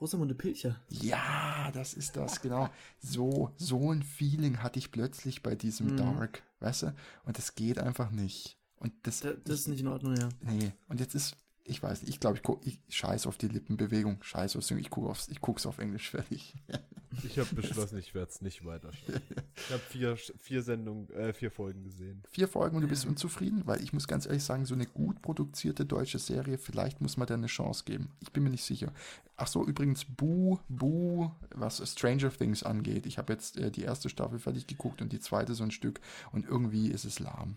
Rosamunde 0.00 0.34
Pilcher. 0.34 0.80
Ja, 0.88 1.70
das 1.72 1.94
ist 1.94 2.16
das, 2.16 2.40
genau. 2.40 2.68
So, 3.00 3.52
so 3.56 3.92
ein 3.92 4.02
Feeling 4.02 4.62
hatte 4.62 4.78
ich 4.78 4.92
plötzlich 4.92 5.42
bei 5.42 5.54
diesem 5.54 5.88
Mhm. 5.92 5.96
Dark, 5.96 6.42
weißt 6.60 6.82
du? 6.82 6.94
Und 7.24 7.36
das 7.38 7.54
geht 7.54 7.78
einfach 7.78 8.10
nicht. 8.10 8.56
Und 8.76 8.92
das, 9.02 9.20
Da, 9.20 9.32
das 9.32 9.60
ist 9.60 9.68
nicht 9.68 9.80
in 9.80 9.88
Ordnung, 9.88 10.14
ja. 10.16 10.28
Nee, 10.40 10.72
und 10.88 11.00
jetzt 11.00 11.14
ist, 11.14 11.36
ich 11.68 11.82
weiß 11.82 12.02
nicht, 12.02 12.10
ich 12.10 12.20
glaube, 12.20 12.36
ich, 12.36 12.42
guck, 12.42 12.66
ich 12.66 12.80
scheiß 12.88 13.26
auf 13.26 13.36
die 13.36 13.48
Lippenbewegung, 13.48 14.22
scheiß 14.22 14.56
aufs 14.56 14.70
ich 14.70 14.90
gucke 14.90 15.08
aufs, 15.08 15.28
ich 15.28 15.40
guck's 15.40 15.66
auf 15.66 15.78
Englisch 15.78 16.10
fertig. 16.10 16.54
Ich 17.24 17.38
habe 17.38 17.54
beschlossen, 17.54 17.98
ich 17.98 18.14
werde 18.14 18.30
es 18.30 18.42
nicht 18.42 18.64
weiterschauen. 18.64 19.20
Ich 19.56 19.70
habe 19.70 19.82
vier, 19.88 20.16
vier 20.16 20.62
Sendungen, 20.62 21.10
äh, 21.10 21.32
vier 21.32 21.50
Folgen 21.50 21.82
gesehen. 21.82 22.22
Vier 22.30 22.48
Folgen 22.48 22.76
und 22.76 22.82
du 22.82 22.88
bist 22.88 23.06
unzufrieden, 23.06 23.62
weil 23.64 23.82
ich 23.82 23.92
muss 23.92 24.06
ganz 24.06 24.26
ehrlich 24.26 24.44
sagen, 24.44 24.66
so 24.66 24.74
eine 24.74 24.86
gut 24.86 25.22
produzierte 25.22 25.84
deutsche 25.84 26.18
Serie, 26.18 26.58
vielleicht 26.58 27.00
muss 27.00 27.16
man 27.16 27.26
da 27.26 27.34
eine 27.34 27.46
Chance 27.46 27.84
geben. 27.84 28.10
Ich 28.20 28.32
bin 28.32 28.44
mir 28.44 28.50
nicht 28.50 28.64
sicher. 28.64 28.92
Ach 29.36 29.46
so, 29.46 29.64
übrigens, 29.66 30.04
Boo, 30.04 30.58
Boo, 30.68 31.30
was 31.54 31.82
Stranger 31.90 32.30
Things 32.30 32.62
angeht. 32.62 33.06
Ich 33.06 33.18
habe 33.18 33.32
jetzt 33.32 33.56
äh, 33.56 33.70
die 33.70 33.82
erste 33.82 34.08
Staffel 34.08 34.38
fertig 34.38 34.66
geguckt 34.66 35.00
und 35.00 35.12
die 35.12 35.20
zweite 35.20 35.54
so 35.54 35.64
ein 35.64 35.70
Stück 35.70 36.00
und 36.32 36.46
irgendwie 36.46 36.88
ist 36.88 37.04
es 37.04 37.18
lahm. 37.18 37.56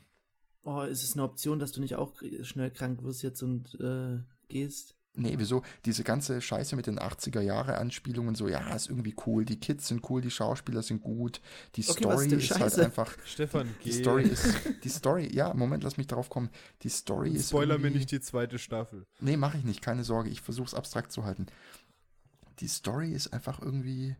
Oh, 0.64 0.82
ist 0.82 1.03
es 1.03 1.14
eine 1.14 1.24
Option, 1.24 1.59
dass 1.59 1.72
du 1.72 1.82
nicht 1.82 1.95
auch 1.95 2.14
schnell 2.43 2.72
krank 2.72 3.03
wirst 3.03 3.24
jetzt 3.24 3.41
und 3.41 3.80
äh, 3.80 4.20
gehst? 4.47 4.95
Nee, 5.14 5.34
wieso? 5.38 5.62
Diese 5.84 6.05
ganze 6.05 6.39
Scheiße 6.39 6.76
mit 6.78 6.88
den 6.88 6.97
80er-Jahre-Anspielungen, 6.97 8.34
so, 8.34 8.47
ja, 8.47 8.74
ist 8.74 8.88
irgendwie 8.88 9.14
cool, 9.26 9.43
die 9.43 9.59
Kids 9.59 9.89
sind 9.89 10.09
cool, 10.09 10.22
die 10.22 10.32
Schauspieler 10.32 10.84
sind 10.84 11.01
gut, 11.01 11.41
die 11.76 11.82
Okay, 11.82 12.05
was 12.05 12.24
Story 12.24 12.36
ist 12.38 12.51
ist 12.51 12.59
halt 12.59 12.80
einfach, 12.80 13.18
Stefan, 13.26 13.68
die 13.84 13.89
geh. 13.89 13.99
Story 13.99 14.24
ist, 14.24 14.55
die 14.84 14.89
Story, 14.89 15.30
ja, 15.34 15.53
Moment, 15.53 15.84
lass 15.84 15.97
mich 15.97 16.07
darauf 16.07 16.30
kommen, 16.30 16.49
die 16.84 16.89
Story 16.89 17.32
ist 17.32 17.49
Spoiler 17.49 17.78
mir 17.78 17.91
nicht 17.91 18.09
die 18.12 18.22
zweite 18.22 18.57
Staffel. 18.57 19.05
Nee, 19.20 19.36
mache 19.36 19.57
ich 19.57 19.66
nicht, 19.66 19.82
keine 19.82 20.05
Sorge, 20.05 20.30
ich 20.30 20.39
versuche 20.39 20.68
es 20.68 20.74
abstrakt 20.74 21.12
zu 21.12 21.26
halten. 21.26 21.47
Die 22.59 22.70
Story 22.70 23.12
ist 23.12 23.34
einfach 23.34 23.62
irgendwie 23.62 24.16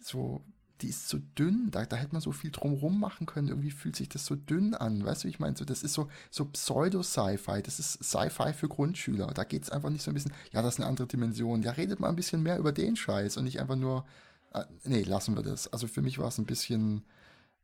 so, 0.00 0.44
die 0.84 0.90
ist 0.90 1.08
so 1.08 1.18
dünn, 1.38 1.70
da, 1.70 1.86
da 1.86 1.96
hätte 1.96 2.12
man 2.12 2.20
so 2.20 2.30
viel 2.30 2.50
drumrum 2.50 3.00
machen 3.00 3.24
können, 3.26 3.48
irgendwie 3.48 3.70
fühlt 3.70 3.96
sich 3.96 4.10
das 4.10 4.26
so 4.26 4.36
dünn 4.36 4.74
an, 4.74 5.02
weißt 5.02 5.24
du, 5.24 5.28
wie 5.28 5.30
ich 5.30 5.38
meine, 5.40 5.56
so, 5.56 5.64
das 5.64 5.82
ist 5.82 5.94
so, 5.94 6.08
so 6.30 6.44
Pseudo-Sci-Fi, 6.44 7.62
das 7.62 7.78
ist 7.78 8.04
Sci-Fi 8.04 8.52
für 8.52 8.68
Grundschüler, 8.68 9.28
da 9.28 9.44
geht 9.44 9.62
es 9.62 9.70
einfach 9.70 9.88
nicht 9.88 10.02
so 10.02 10.10
ein 10.10 10.14
bisschen, 10.14 10.34
ja, 10.52 10.60
das 10.60 10.74
ist 10.74 10.80
eine 10.80 10.88
andere 10.88 11.06
Dimension, 11.06 11.62
ja, 11.62 11.70
redet 11.70 12.00
mal 12.00 12.10
ein 12.10 12.16
bisschen 12.16 12.42
mehr 12.42 12.58
über 12.58 12.70
den 12.72 12.96
Scheiß 12.96 13.38
und 13.38 13.44
nicht 13.44 13.60
einfach 13.60 13.76
nur, 13.76 14.04
äh, 14.52 14.64
nee, 14.84 15.02
lassen 15.02 15.34
wir 15.36 15.42
das. 15.42 15.72
Also 15.72 15.86
für 15.86 16.02
mich 16.02 16.18
war 16.18 16.28
es 16.28 16.36
ein 16.36 16.44
bisschen, 16.44 17.02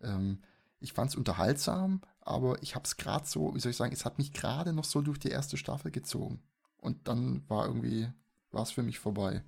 ähm, 0.01 0.39
ich 0.81 0.95
fand 0.95 1.11
es 1.11 1.17
unterhaltsam, 1.17 2.01
aber 2.23 2.63
ich 2.63 2.75
habe 2.75 2.85
es 2.87 2.97
gerade 2.97 3.27
so, 3.27 3.55
wie 3.55 3.61
soll 3.61 3.71
ich 3.71 3.77
sagen, 3.77 3.93
es 3.93 4.07
hat 4.07 4.17
mich 4.17 4.33
gerade 4.33 4.73
noch 4.73 4.85
so 4.85 5.03
durch 5.03 5.19
die 5.19 5.29
erste 5.29 5.59
Staffel 5.59 5.91
gezogen. 5.91 6.41
Und 6.79 7.07
dann 7.07 7.43
war 7.49 7.67
irgendwie, 7.67 8.09
war 8.51 8.63
es 8.63 8.71
für 8.71 8.83
mich 8.83 8.99
vorbei. 8.99 9.45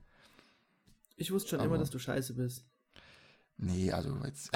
Ich 1.16 1.32
wusste 1.32 1.50
schon 1.50 1.60
Aber- 1.60 1.68
immer, 1.68 1.78
dass 1.78 1.88
du 1.90 1.98
scheiße 1.98 2.34
bist. 2.34 2.66
Nee, 3.58 3.92
also 3.92 4.16
jetzt, 4.24 4.50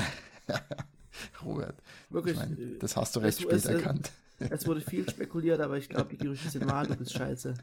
Robert, 1.44 1.80
Wirklich. 2.11 2.34
ich 2.34 2.40
mein, 2.40 2.59
äh, 2.59 2.78
das 2.78 2.97
hast 2.97 3.16
du 3.16 3.20
recht 3.20 3.38
es- 3.38 3.42
spät 3.42 3.53
es- 3.53 3.64
erkannt. 3.66 4.11
Es 4.38 4.66
wurde 4.66 4.82
viel 4.82 5.09
spekuliert, 5.09 5.61
aber 5.61 5.78
ich 5.78 5.88
glaube, 5.88 6.11
die 6.11 6.18
Gerüchte 6.18 6.51
sind 6.51 6.66
wahr, 6.66 6.86
du 6.86 6.94
bist 6.94 7.12
scheiße. 7.14 7.55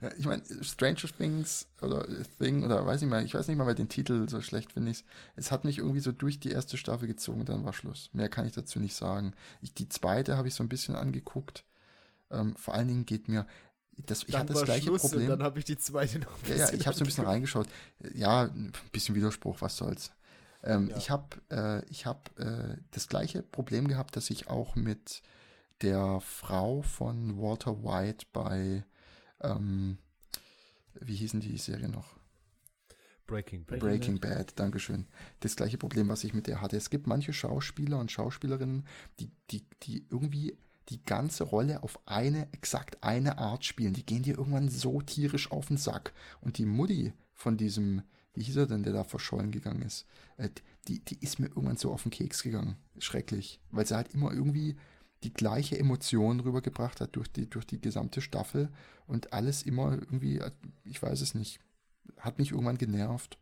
Ja, 0.00 0.10
ich 0.18 0.24
meine, 0.26 0.42
Stranger 0.62 1.08
Things 1.16 1.68
oder 1.82 2.04
Thing 2.38 2.64
oder 2.64 2.84
weiß 2.84 3.00
nicht 3.02 3.10
mal, 3.10 3.24
ich 3.24 3.34
weiß 3.34 3.46
nicht 3.46 3.58
mal, 3.58 3.66
weil 3.66 3.76
den 3.76 3.88
Titel 3.88 4.28
so 4.28 4.40
schlecht 4.40 4.72
finde 4.72 4.90
ich. 4.90 5.04
Es 5.36 5.52
hat 5.52 5.64
mich 5.64 5.78
irgendwie 5.78 6.00
so 6.00 6.10
durch 6.10 6.40
die 6.40 6.50
erste 6.50 6.76
Staffel 6.78 7.06
gezogen, 7.06 7.44
dann 7.44 7.64
war 7.64 7.72
Schluss. 7.74 8.10
Mehr 8.12 8.28
kann 8.28 8.44
ich 8.46 8.52
dazu 8.52 8.80
nicht 8.80 8.96
sagen. 8.96 9.34
Ich, 9.60 9.72
die 9.74 9.88
zweite 9.88 10.36
habe 10.36 10.48
ich 10.48 10.54
so 10.54 10.64
ein 10.64 10.68
bisschen 10.68 10.96
angeguckt. 10.96 11.64
Ähm, 12.30 12.56
vor 12.56 12.74
allen 12.74 12.88
Dingen 12.88 13.06
geht 13.06 13.28
mir, 13.28 13.46
das, 14.06 14.24
ich 14.26 14.34
hatte 14.34 14.46
das 14.54 14.56
war 14.56 14.64
gleiche 14.64 14.86
Schluss 14.86 15.02
Problem. 15.02 15.22
Und 15.24 15.28
dann 15.38 15.42
habe 15.44 15.58
ich 15.60 15.64
die 15.64 15.76
zweite 15.78 16.18
noch 16.18 16.38
Ja, 16.48 16.56
ja, 16.56 16.72
ich 16.72 16.86
habe 16.88 16.96
so 16.96 17.04
ein 17.04 17.06
bisschen 17.06 17.26
reingeschaut. 17.26 17.68
Ja, 18.14 18.44
ein 18.44 18.72
bisschen 18.90 19.14
Widerspruch, 19.14 19.60
was 19.60 19.76
soll's. 19.76 20.10
Ähm, 20.62 20.88
Ja. 20.88 20.96
Ich 20.96 21.10
habe 21.10 21.40
äh, 21.50 21.84
ich 21.90 22.06
hab, 22.06 22.38
äh, 22.38 22.76
das 22.90 23.08
gleiche 23.08 23.42
Problem 23.42 23.88
gehabt, 23.88 24.16
das 24.16 24.30
ich 24.30 24.48
auch 24.48 24.76
mit 24.76 25.22
der 25.82 26.20
Frau 26.20 26.82
von 26.82 27.40
Walter 27.40 27.82
White 27.82 28.26
bei, 28.32 28.84
ähm, 29.40 29.98
wie 31.00 31.16
hießen 31.16 31.40
die 31.40 31.56
Serie 31.56 31.88
noch? 31.88 32.20
Breaking 33.26 33.64
Bad. 33.64 33.78
Breaking 33.78 34.18
Breaking 34.18 34.20
Bad, 34.20 34.58
Dankeschön. 34.58 35.06
Das 35.38 35.54
gleiche 35.54 35.78
Problem, 35.78 36.08
was 36.08 36.24
ich 36.24 36.34
mit 36.34 36.48
der 36.48 36.60
hatte. 36.60 36.76
Es 36.76 36.90
gibt 36.90 37.06
manche 37.06 37.32
Schauspieler 37.32 37.98
und 37.98 38.10
Schauspielerinnen, 38.10 38.84
die, 39.20 39.30
die, 39.50 39.64
die 39.84 40.04
irgendwie 40.10 40.58
die 40.88 41.02
ganze 41.04 41.44
Rolle 41.44 41.84
auf 41.84 42.00
eine, 42.06 42.52
exakt 42.52 42.98
eine 43.02 43.38
Art 43.38 43.64
spielen. 43.64 43.94
Die 43.94 44.04
gehen 44.04 44.24
dir 44.24 44.36
irgendwann 44.36 44.68
so 44.68 45.00
tierisch 45.00 45.52
auf 45.52 45.68
den 45.68 45.76
Sack. 45.76 46.12
Und 46.40 46.58
die 46.58 46.66
Mutti 46.66 47.12
von 47.32 47.56
diesem, 47.56 48.02
wie 48.34 48.42
hieß 48.42 48.56
er 48.56 48.66
denn, 48.66 48.82
der 48.82 48.92
da 48.92 49.04
verschollen 49.04 49.50
gegangen 49.50 49.82
ist, 49.82 50.06
äh, 50.36 50.50
die, 50.88 51.04
die 51.04 51.18
ist 51.20 51.38
mir 51.38 51.48
irgendwann 51.48 51.76
so 51.76 51.92
auf 51.92 52.02
den 52.02 52.10
Keks 52.10 52.42
gegangen. 52.42 52.76
Schrecklich. 52.98 53.60
Weil 53.70 53.86
sie 53.86 53.96
halt 53.96 54.14
immer 54.14 54.32
irgendwie 54.32 54.76
die 55.22 55.32
gleiche 55.32 55.78
Emotion 55.78 56.40
rübergebracht 56.40 57.00
hat 57.00 57.16
durch 57.16 57.28
die, 57.28 57.48
durch 57.48 57.66
die 57.66 57.80
gesamte 57.80 58.20
Staffel 58.20 58.70
und 59.06 59.32
alles 59.32 59.62
immer 59.62 59.92
irgendwie, 59.92 60.38
äh, 60.38 60.50
ich 60.84 61.02
weiß 61.02 61.20
es 61.20 61.34
nicht, 61.34 61.60
hat 62.18 62.38
mich 62.38 62.52
irgendwann 62.52 62.78
genervt. 62.78 63.38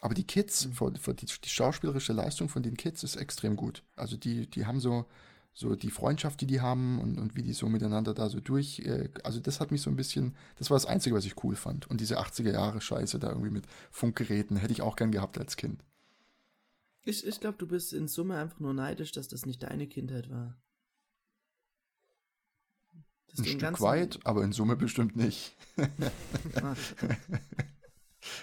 Aber 0.00 0.14
die 0.14 0.26
Kids, 0.26 0.68
vor 0.72 0.90
die, 0.92 1.26
die 1.26 1.48
schauspielerische 1.48 2.12
Leistung 2.12 2.48
von 2.48 2.62
den 2.62 2.76
Kids 2.76 3.04
ist 3.04 3.16
extrem 3.16 3.56
gut. 3.56 3.82
Also 3.96 4.16
die, 4.16 4.50
die 4.50 4.66
haben 4.66 4.80
so, 4.80 5.06
so 5.54 5.76
die 5.76 5.90
Freundschaft, 5.90 6.40
die 6.40 6.46
die 6.46 6.60
haben 6.60 7.00
und, 7.00 7.18
und 7.18 7.36
wie 7.36 7.42
die 7.42 7.52
so 7.52 7.68
miteinander 7.68 8.12
da 8.12 8.28
so 8.28 8.40
durch. 8.40 8.80
Äh, 8.80 9.08
also 9.22 9.38
das 9.38 9.60
hat 9.60 9.70
mich 9.70 9.82
so 9.82 9.90
ein 9.90 9.96
bisschen, 9.96 10.34
das 10.56 10.68
war 10.68 10.76
das 10.76 10.86
Einzige, 10.86 11.14
was 11.14 11.24
ich 11.24 11.42
cool 11.44 11.54
fand. 11.54 11.88
Und 11.88 12.00
diese 12.00 12.18
80er 12.18 12.52
Jahre 12.52 12.80
Scheiße 12.80 13.20
da 13.20 13.28
irgendwie 13.30 13.50
mit 13.50 13.64
Funkgeräten 13.92 14.56
hätte 14.56 14.72
ich 14.72 14.82
auch 14.82 14.96
gern 14.96 15.12
gehabt 15.12 15.38
als 15.38 15.56
Kind. 15.56 15.84
Ich, 17.04 17.24
ich 17.24 17.38
glaube, 17.38 17.56
du 17.58 17.68
bist 17.68 17.92
in 17.92 18.08
Summe 18.08 18.36
einfach 18.36 18.58
nur 18.58 18.74
neidisch, 18.74 19.12
dass 19.12 19.28
das 19.28 19.46
nicht 19.46 19.62
deine 19.62 19.86
Kindheit 19.86 20.28
war. 20.28 20.56
Dass 23.28 23.38
Ein 23.40 23.46
Stück 23.46 23.80
weit, 23.80 24.18
aber 24.24 24.42
in 24.42 24.52
Summe 24.52 24.74
bestimmt 24.74 25.14
nicht. 25.14 25.56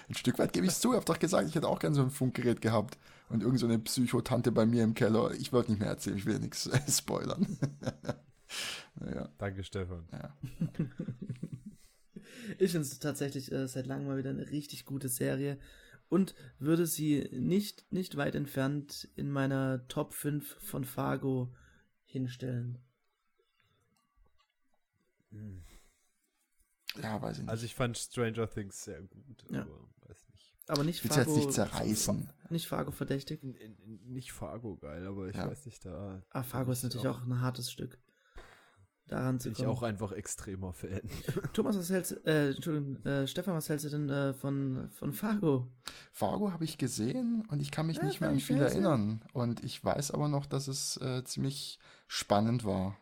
Ein 0.08 0.14
Stück 0.14 0.38
weit 0.38 0.52
gebe 0.52 0.66
ich 0.66 0.72
es 0.72 0.80
zu. 0.80 0.90
Ich 0.90 0.96
habe 0.96 1.04
doch 1.04 1.18
gesagt, 1.18 1.48
ich 1.48 1.54
hätte 1.54 1.68
auch 1.68 1.80
gern 1.80 1.92
so 1.92 2.02
ein 2.02 2.10
Funkgerät 2.10 2.60
gehabt. 2.60 2.96
Und 3.32 3.42
irgend 3.42 3.58
so 3.58 3.66
eine 3.66 3.78
Psychotante 3.78 4.52
bei 4.52 4.66
mir 4.66 4.84
im 4.84 4.94
Keller. 4.94 5.32
Ich 5.32 5.52
wollte 5.52 5.70
nicht 5.72 5.80
mehr 5.80 5.88
erzählen, 5.88 6.16
ich 6.18 6.26
will 6.26 6.38
nichts 6.38 6.66
äh, 6.66 6.80
spoilern. 6.90 7.58
naja, 8.96 9.28
Danke, 9.38 9.64
Stefan. 9.64 10.06
ja. 10.12 10.36
Ich 12.58 12.72
finde 12.72 12.86
es 12.86 12.98
tatsächlich 12.98 13.50
äh, 13.52 13.66
seit 13.68 13.86
langem 13.86 14.06
mal 14.08 14.18
wieder 14.18 14.30
eine 14.30 14.50
richtig 14.50 14.84
gute 14.84 15.08
Serie 15.08 15.58
und 16.08 16.34
würde 16.58 16.86
sie 16.86 17.28
nicht, 17.32 17.90
nicht 17.90 18.16
weit 18.16 18.34
entfernt 18.34 19.08
in 19.16 19.30
meiner 19.30 19.86
Top 19.88 20.12
5 20.12 20.56
von 20.60 20.84
Fargo 20.84 21.54
hinstellen. 22.04 22.78
ja, 27.02 27.22
weiß 27.22 27.36
ich 27.36 27.42
nicht. 27.44 27.48
Also 27.50 27.64
ich 27.64 27.74
fand 27.74 27.96
Stranger 27.96 28.50
Things 28.50 28.82
sehr 28.84 29.00
gut, 29.02 29.44
Ja. 29.50 29.62
aber 29.62 29.88
weiß 30.06 30.28
nicht. 30.28 30.31
Aber 30.72 30.84
nicht 30.84 30.98
ich 30.98 31.04
will 31.04 31.10
es 31.10 31.16
jetzt 31.18 31.26
Fargo, 31.26 31.38
nicht 31.38 31.52
zerreißen. 31.52 32.30
nicht 32.48 32.66
Fargo 32.66 32.90
verdächtig. 32.92 33.42
Nicht 34.06 34.32
Fargo 34.32 34.76
geil, 34.76 35.06
aber 35.06 35.28
ich 35.28 35.36
Ja. 35.36 35.48
weiß 35.50 35.66
nicht, 35.66 35.84
da 35.84 36.22
Ah, 36.30 36.42
Fargo 36.42 36.72
ist 36.72 36.78
ich 36.78 36.84
natürlich 36.84 37.08
auch 37.08 37.22
ein 37.22 37.40
hartes 37.42 37.70
Stück. 37.70 37.98
Daran 39.06 39.38
zu 39.38 39.48
bin 39.48 39.52
ich 39.52 39.58
kommen. 39.58 39.68
auch 39.68 39.82
einfach 39.82 40.12
extremer 40.12 40.72
Fan. 40.72 41.02
Thomas, 41.52 41.76
was 41.76 41.90
hältst 41.90 42.12
du, 42.12 42.16
äh, 42.24 42.52
Entschuldigung, 42.52 43.04
äh, 43.04 43.26
Stefan, 43.26 43.54
was 43.54 43.68
hältst 43.68 43.84
du 43.84 43.90
denn 43.90 44.08
äh, 44.08 44.32
von, 44.32 44.88
von 44.92 45.12
Fargo? 45.12 45.68
Fargo 46.10 46.52
habe 46.52 46.64
ich 46.64 46.78
gesehen 46.78 47.44
und 47.50 47.60
ich 47.60 47.70
kann 47.70 47.86
mich 47.86 47.98
Ja, 47.98 48.04
nicht 48.04 48.22
mehr 48.22 48.30
an 48.30 48.36
ich 48.38 48.44
viel 48.46 48.56
erinnern. 48.62 49.22
Und 49.34 49.62
ich 49.62 49.84
weiß 49.84 50.12
aber 50.12 50.28
noch, 50.28 50.46
dass 50.46 50.68
es 50.68 50.96
äh, 51.02 51.22
ziemlich 51.24 51.78
spannend 52.08 52.64
war. 52.64 52.96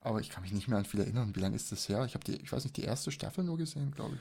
Aber 0.00 0.20
ich 0.20 0.30
kann 0.30 0.42
mich 0.42 0.52
nicht 0.52 0.66
mehr 0.66 0.78
an 0.78 0.84
viel 0.86 1.00
erinnern. 1.00 1.36
Wie 1.36 1.40
lange 1.40 1.54
ist 1.54 1.70
das 1.70 1.88
her? 1.88 2.04
Ich 2.04 2.14
habe 2.14 2.24
die, 2.24 2.36
ich 2.42 2.50
weiß 2.50 2.64
nicht, 2.64 2.76
die 2.76 2.82
erste 2.82 3.12
Staffel 3.12 3.44
nur 3.44 3.58
gesehen, 3.58 3.92
glaube 3.92 4.16
ich. 4.16 4.20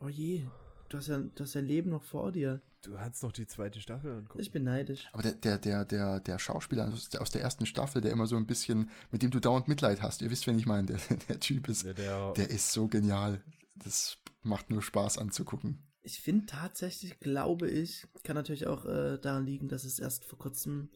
Oh 0.00 0.08
je, 0.08 0.46
du 0.88 0.98
hast 0.98 1.08
ja 1.08 1.18
du 1.18 1.44
hast 1.44 1.54
dein 1.54 1.66
Leben 1.66 1.90
noch 1.90 2.02
vor 2.02 2.32
dir. 2.32 2.62
Du 2.82 2.98
hast 2.98 3.22
noch 3.22 3.32
die 3.32 3.46
zweite 3.46 3.80
Staffel 3.80 4.12
angucken. 4.12 4.40
Ich 4.40 4.52
bin 4.52 4.62
neidisch. 4.64 5.08
Aber 5.12 5.22
der, 5.22 5.32
der, 5.32 5.58
der, 5.58 5.84
der, 5.84 6.20
der 6.20 6.38
Schauspieler 6.38 6.88
aus 6.88 7.08
der, 7.08 7.20
aus 7.20 7.30
der 7.30 7.42
ersten 7.42 7.66
Staffel, 7.66 8.00
der 8.00 8.12
immer 8.12 8.26
so 8.26 8.36
ein 8.36 8.46
bisschen, 8.46 8.90
mit 9.10 9.22
dem 9.22 9.30
du 9.30 9.40
dauernd 9.40 9.66
Mitleid 9.66 10.02
hast, 10.02 10.22
ihr 10.22 10.30
wisst, 10.30 10.46
wen 10.46 10.58
ich 10.58 10.66
meine, 10.66 10.86
der, 10.86 10.98
der 11.28 11.40
Typ 11.40 11.68
ist, 11.68 11.84
der, 11.84 11.94
der, 11.94 12.32
der 12.34 12.50
ist 12.50 12.72
so 12.72 12.86
genial. 12.86 13.42
Das 13.74 14.18
macht 14.42 14.70
nur 14.70 14.82
Spaß 14.82 15.18
anzugucken. 15.18 15.82
Ich 16.02 16.20
finde 16.20 16.46
tatsächlich, 16.46 17.18
glaube 17.18 17.68
ich, 17.68 18.06
kann 18.22 18.36
natürlich 18.36 18.68
auch 18.68 18.84
äh, 18.84 19.18
daran 19.18 19.44
liegen, 19.44 19.68
dass 19.68 19.82
es 19.82 19.98
erst 19.98 20.24
vor 20.24 20.38
kurzem, 20.38 20.90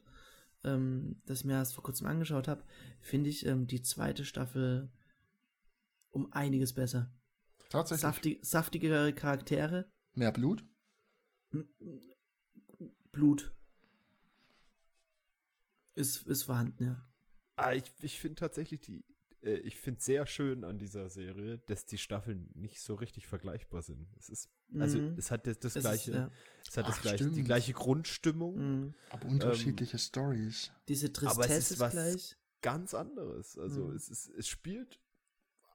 ähm, 0.62 1.20
dass 1.26 1.40
ich 1.40 1.44
mir 1.44 1.54
erst 1.54 1.74
vor 1.74 1.82
kurzem 1.82 2.06
angeschaut 2.06 2.46
habe, 2.46 2.62
finde 3.00 3.28
ich 3.28 3.44
ähm, 3.44 3.66
die 3.66 3.82
zweite 3.82 4.24
Staffel 4.24 4.88
um 6.10 6.32
einiges 6.32 6.72
besser. 6.72 7.10
Tatsächlich. 7.70 8.02
Saftig, 8.02 8.38
saftigere 8.44 9.12
Charaktere, 9.14 9.90
Mehr 10.14 10.32
Blut? 10.32 10.64
Blut 13.12 13.52
ist, 15.94 16.26
ist 16.26 16.44
vorhanden, 16.44 16.84
ja. 16.84 17.04
ah, 17.56 17.72
ich 17.72 17.84
ich 18.02 18.18
finde 18.20 18.36
tatsächlich 18.36 18.80
die, 18.80 19.04
äh, 19.42 19.56
ich 19.58 19.76
finde 19.76 20.00
sehr 20.00 20.26
schön 20.26 20.64
an 20.64 20.78
dieser 20.78 21.10
Serie, 21.10 21.58
dass 21.66 21.86
die 21.86 21.98
Staffeln 21.98 22.50
nicht 22.54 22.80
so 22.80 22.94
richtig 22.94 23.26
vergleichbar 23.26 23.82
sind. 23.82 24.06
Es 24.18 24.28
ist, 24.28 24.48
also 24.78 24.98
Mhm. 24.98 25.14
es 25.18 25.30
hat 25.30 25.46
das, 25.46 25.58
das 25.58 25.76
Es 25.76 25.82
gleiche, 25.82 26.10
Ist, 26.12 26.16
ja, 26.16 26.30
es 26.68 26.76
hat 26.76 26.88
das 26.88 26.96
Ach, 26.98 27.02
gleiche, 27.02 27.30
die 27.30 27.42
gleiche 27.44 27.72
Grundstimmung, 27.72 28.56
mhm. 28.86 28.94
Aber 29.10 29.26
unterschiedliche 29.26 29.98
Stories. 29.98 30.70
Diese 30.88 31.06
Aber 31.08 31.16
es 31.26 31.36
Tristesse 31.36 31.58
ist 31.58 31.70
ist 31.72 31.80
was- 31.80 31.92
gleich. 31.92 32.36
ganz 32.62 32.94
anderes. 32.94 33.58
Also 33.58 33.86
Mhm. 33.86 33.96
es, 33.96 34.08
ist, 34.08 34.28
es 34.28 34.46
spielt 34.48 35.00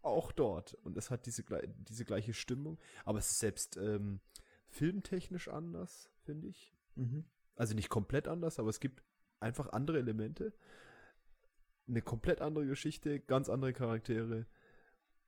auch 0.05 0.31
dort 0.31 0.75
und 0.83 0.97
es 0.97 1.09
hat 1.11 1.25
diese, 1.25 1.43
diese 1.89 2.05
gleiche 2.05 2.33
Stimmung, 2.33 2.77
aber 3.03 3.19
es 3.19 3.31
ist 3.31 3.39
selbst 3.39 3.77
ähm, 3.77 4.19
filmtechnisch 4.67 5.47
anders, 5.47 6.09
finde 6.23 6.47
ich. 6.47 6.73
Mhm. 6.95 7.25
Also 7.55 7.73
nicht 7.75 7.89
komplett 7.89 8.27
anders, 8.27 8.59
aber 8.59 8.69
es 8.69 8.79
gibt 8.79 9.03
einfach 9.39 9.69
andere 9.69 9.99
Elemente. 9.99 10.53
Eine 11.87 12.01
komplett 12.01 12.41
andere 12.41 12.65
Geschichte, 12.65 13.19
ganz 13.19 13.47
andere 13.49 13.73
Charaktere. 13.73 14.47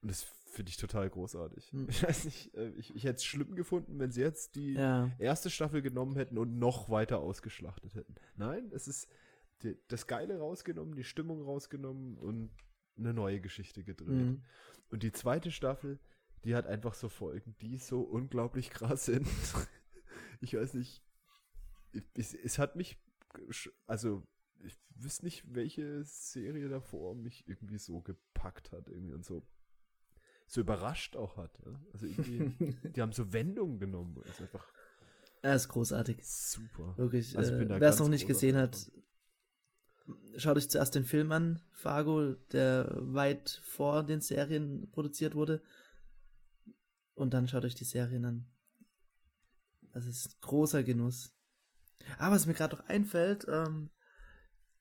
Und 0.01 0.11
das 0.11 0.23
finde 0.23 0.69
ich 0.69 0.77
total 0.77 1.09
großartig. 1.09 1.71
Mhm. 1.73 1.87
Ich 1.89 2.03
weiß 2.03 2.25
nicht, 2.25 2.53
äh, 2.55 2.69
ich, 2.71 2.95
ich 2.95 3.03
hätte 3.03 3.17
es 3.17 3.25
schlimm 3.25 3.55
gefunden, 3.55 3.99
wenn 3.99 4.11
sie 4.11 4.21
jetzt 4.21 4.55
die 4.55 4.73
Ja. 4.73 5.11
erste 5.19 5.49
Staffel 5.49 5.81
genommen 5.81 6.15
hätten 6.15 6.37
und 6.37 6.57
noch 6.57 6.89
weiter 6.89 7.19
ausgeschlachtet 7.19 7.95
hätten. 7.95 8.15
Nein, 8.35 8.71
es 8.73 8.87
ist 8.87 9.07
die, 9.63 9.77
das 9.87 10.07
Geile 10.07 10.39
rausgenommen, 10.39 10.95
die 10.95 11.03
Stimmung 11.03 11.41
rausgenommen 11.41 12.17
und 12.17 12.51
eine 12.97 13.13
neue 13.13 13.41
Geschichte 13.41 13.83
gedreht. 13.83 14.09
Mhm. 14.09 14.43
Und 14.89 15.03
die 15.03 15.11
zweite 15.11 15.51
Staffel, 15.51 15.99
die 16.43 16.55
hat 16.55 16.67
einfach 16.67 16.93
so 16.93 17.09
Folgen, 17.09 17.55
die 17.61 17.77
so 17.77 18.01
unglaublich 18.01 18.69
krass 18.69 19.05
sind. 19.05 19.27
ich 20.41 20.53
weiß 20.55 20.73
nicht, 20.75 21.03
es, 22.13 22.33
es 22.33 22.59
hat 22.59 22.75
mich, 22.75 22.97
also 23.85 24.23
ich 24.63 24.77
wüsste 24.95 25.25
nicht, 25.25 25.43
welche 25.53 26.03
Serie 26.03 26.69
davor 26.69 27.15
mich 27.15 27.47
irgendwie 27.47 27.77
so 27.77 28.01
gepackt 28.01 28.71
hat 28.71 28.89
irgendwie 28.89 29.13
und 29.13 29.25
so 29.25 29.45
so 30.47 30.61
überrascht 30.61 31.15
auch 31.15 31.37
hat. 31.37 31.59
Ja? 31.65 31.79
Also 31.93 32.05
irgendwie, 32.07 32.55
die 32.95 33.01
haben 33.01 33.11
so 33.11 33.31
Wendungen 33.33 33.79
genommen. 33.79 34.17
Ist 34.25 34.41
einfach 34.41 34.65
Er 35.41 35.55
ist 35.55 35.67
großartig. 35.67 36.25
super. 36.25 36.97
Wirklich. 36.97 37.37
Also 37.37 37.53
äh, 37.53 37.69
Wer 37.69 37.89
es 37.89 37.99
noch 37.99 38.07
nicht 38.09 38.27
gesehen 38.27 38.55
hat, 38.55 38.91
schaut 40.37 40.57
euch 40.57 40.69
zuerst 40.69 40.95
den 40.95 41.05
Film 41.05 41.31
an, 41.31 41.61
Fargo, 41.71 42.33
der 42.51 42.93
weit 42.99 43.61
vor 43.63 44.03
den 44.03 44.21
Serien 44.21 44.89
produziert 44.91 45.35
wurde. 45.35 45.61
Und 47.13 47.33
dann 47.33 47.47
schaut 47.47 47.65
euch 47.65 47.75
die 47.75 47.83
Serien 47.83 48.25
an. 48.25 48.45
Das 49.93 50.05
ist 50.05 50.39
großer 50.41 50.83
Genuss. 50.83 51.33
Aber 52.19 52.35
was 52.35 52.45
mir 52.45 52.53
gerade 52.53 52.75
noch 52.75 52.85
einfällt, 52.87 53.47
ähm, 53.49 53.89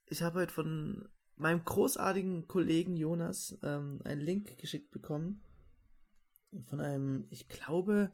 ich 0.05 0.23
habe 0.23 0.41
heute 0.41 0.53
von 0.53 1.09
meinem 1.37 1.65
großartigen 1.65 2.47
Kollegen 2.47 2.97
Jonas 2.97 3.59
ähm, 3.63 4.01
einen 4.05 4.21
Link 4.21 4.59
geschickt 4.59 4.91
bekommen. 4.91 5.43
Von 6.67 6.81
einem, 6.81 7.27
ich 7.31 7.49
glaube, 7.49 8.13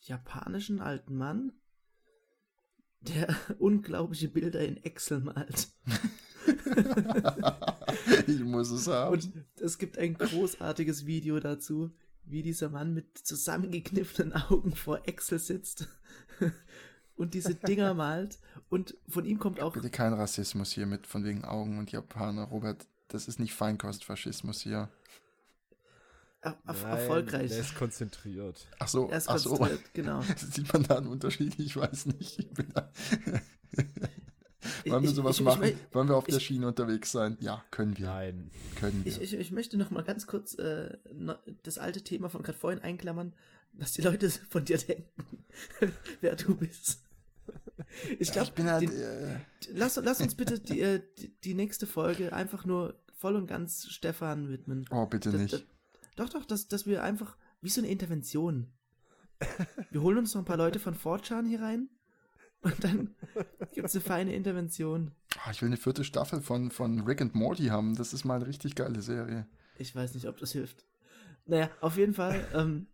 japanischen 0.00 0.80
alten 0.80 1.16
Mann, 1.16 1.52
der 3.00 3.28
unglaubliche 3.58 4.28
Bilder 4.28 4.60
in 4.60 4.76
Excel 4.78 5.20
malt. 5.20 5.68
ich 8.26 8.40
muss 8.40 8.70
es 8.70 8.86
haben. 8.88 9.12
Und 9.12 9.30
es 9.60 9.78
gibt 9.78 9.98
ein 9.98 10.14
großartiges 10.14 11.06
Video 11.06 11.40
dazu, 11.40 11.90
wie 12.24 12.42
dieser 12.42 12.68
Mann 12.68 12.94
mit 12.94 13.18
zusammengekniffenen 13.18 14.32
Augen 14.32 14.74
vor 14.74 15.06
Excel 15.06 15.38
sitzt 15.38 15.88
und 17.16 17.34
diese 17.34 17.54
Dinger 17.54 17.94
malt. 17.94 18.38
Und 18.68 18.96
von 19.08 19.24
ihm 19.24 19.38
kommt 19.38 19.60
auch. 19.60 19.72
Bitte 19.72 19.90
kein 19.90 20.12
Rassismus 20.12 20.72
hier 20.72 20.86
mit 20.86 21.06
von 21.06 21.24
wegen 21.24 21.44
Augen 21.44 21.78
und 21.78 21.92
Japaner, 21.92 22.44
Robert. 22.44 22.86
Das 23.08 23.28
ist 23.28 23.38
nicht 23.38 23.54
Feinkostfaschismus 23.54 24.62
hier. 24.62 24.88
Er, 26.40 26.56
erfolgreich. 26.64 27.52
Er 27.52 27.60
ist 27.60 27.76
konzentriert. 27.76 28.66
Ach 28.80 28.88
so, 28.88 29.08
er 29.08 29.18
ist 29.18 29.28
ach 29.28 29.38
so. 29.38 29.50
konzentriert, 29.50 29.94
genau. 29.94 30.22
Sieht 30.36 30.72
man 30.72 30.82
da 30.82 30.96
einen 30.96 31.06
Unterschied? 31.06 31.56
Ich 31.58 31.76
weiß 31.76 32.06
nicht. 32.06 32.38
Ich 32.38 32.50
bin 32.50 32.66
da. 32.74 32.90
Wollen 34.86 35.02
wir 35.02 35.10
Ich- 35.10 35.16
sowas 35.16 35.36
ich- 35.36 35.40
ich 35.40 35.44
machen? 35.44 35.62
mö- 35.64 35.74
Wollen 35.92 36.08
wir 36.08 36.16
auf 36.16 36.24
der 36.24 36.36
ich- 36.36 36.44
Schiene 36.46 36.66
unterwegs 36.68 37.12
sein? 37.12 37.36
Ja, 37.40 37.64
können 37.70 37.96
wir. 37.98 38.06
Nein. 38.06 38.50
Können 38.78 39.04
wir. 39.04 39.12
Ich, 39.12 39.20
ich, 39.20 39.34
ich 39.34 39.50
möchte 39.52 39.76
noch 39.76 39.90
mal 39.90 40.02
ganz 40.04 40.26
kurz 40.26 40.54
äh, 40.54 40.96
das 41.62 41.78
alte 41.78 42.02
Thema 42.02 42.28
von 42.30 42.42
gerade 42.42 42.58
vorhin 42.58 42.80
einklammern, 42.82 43.32
was 43.72 43.92
die 43.92 44.02
Leute 44.02 44.30
von 44.48 44.64
dir 44.64 44.78
denken, 44.78 45.44
wer 46.20 46.36
du 46.36 46.54
bist. 46.56 47.00
Ich 48.18 48.30
glaube, 48.32 48.48
ich 48.48 48.52
bin 48.54 48.70
halt. 48.70 48.90
Äh, 48.90 49.36
lass, 49.74 49.96
lass 49.96 50.20
uns 50.20 50.34
bitte 50.34 50.58
die, 50.60 50.80
äh, 50.80 51.02
die, 51.18 51.28
die 51.42 51.54
nächste 51.54 51.86
Folge 51.86 52.32
einfach 52.32 52.64
nur 52.64 52.94
voll 53.16 53.36
und 53.36 53.46
ganz 53.46 53.86
Stefan 53.88 54.48
widmen. 54.48 54.84
oh, 54.90 55.06
bitte 55.06 55.30
Das- 55.32 55.40
nicht. 55.40 55.52
das- 55.54 55.62
doch, 56.16 56.28
doch, 56.28 56.44
dass, 56.44 56.68
dass 56.68 56.86
wir 56.86 57.02
einfach, 57.02 57.36
wie 57.62 57.70
so 57.70 57.80
eine 57.80 57.88
Intervention. 57.90 58.68
Wir 59.90 60.02
holen 60.02 60.18
uns 60.18 60.34
noch 60.34 60.42
ein 60.42 60.44
paar 60.44 60.56
Leute 60.58 60.78
von 60.78 60.94
4chan 60.94 61.46
hier 61.48 61.60
rein 61.62 61.88
und 62.62 62.84
dann 62.84 63.14
gibt 63.72 63.88
es 63.88 63.94
eine 63.94 64.02
feine 64.02 64.34
Intervention. 64.34 65.12
Ah, 65.44 65.50
ich 65.50 65.60
will 65.62 65.68
eine 65.68 65.76
vierte 65.76 66.04
Staffel 66.04 66.40
von, 66.40 66.70
von 66.70 67.00
Rick 67.00 67.20
and 67.20 67.34
Morty 67.34 67.66
haben. 67.66 67.94
Das 67.96 68.12
ist 68.12 68.24
mal 68.24 68.36
eine 68.36 68.46
richtig 68.46 68.74
geile 68.74 69.02
Serie. 69.02 69.46
Ich 69.78 69.94
weiß 69.94 70.14
nicht, 70.14 70.28
ob 70.28 70.38
das 70.38 70.52
hilft. 70.52 70.84
Naja, 71.46 71.70
auf 71.80 71.96
jeden 71.96 72.14
Fall, 72.14 72.46
ähm, 72.54 72.86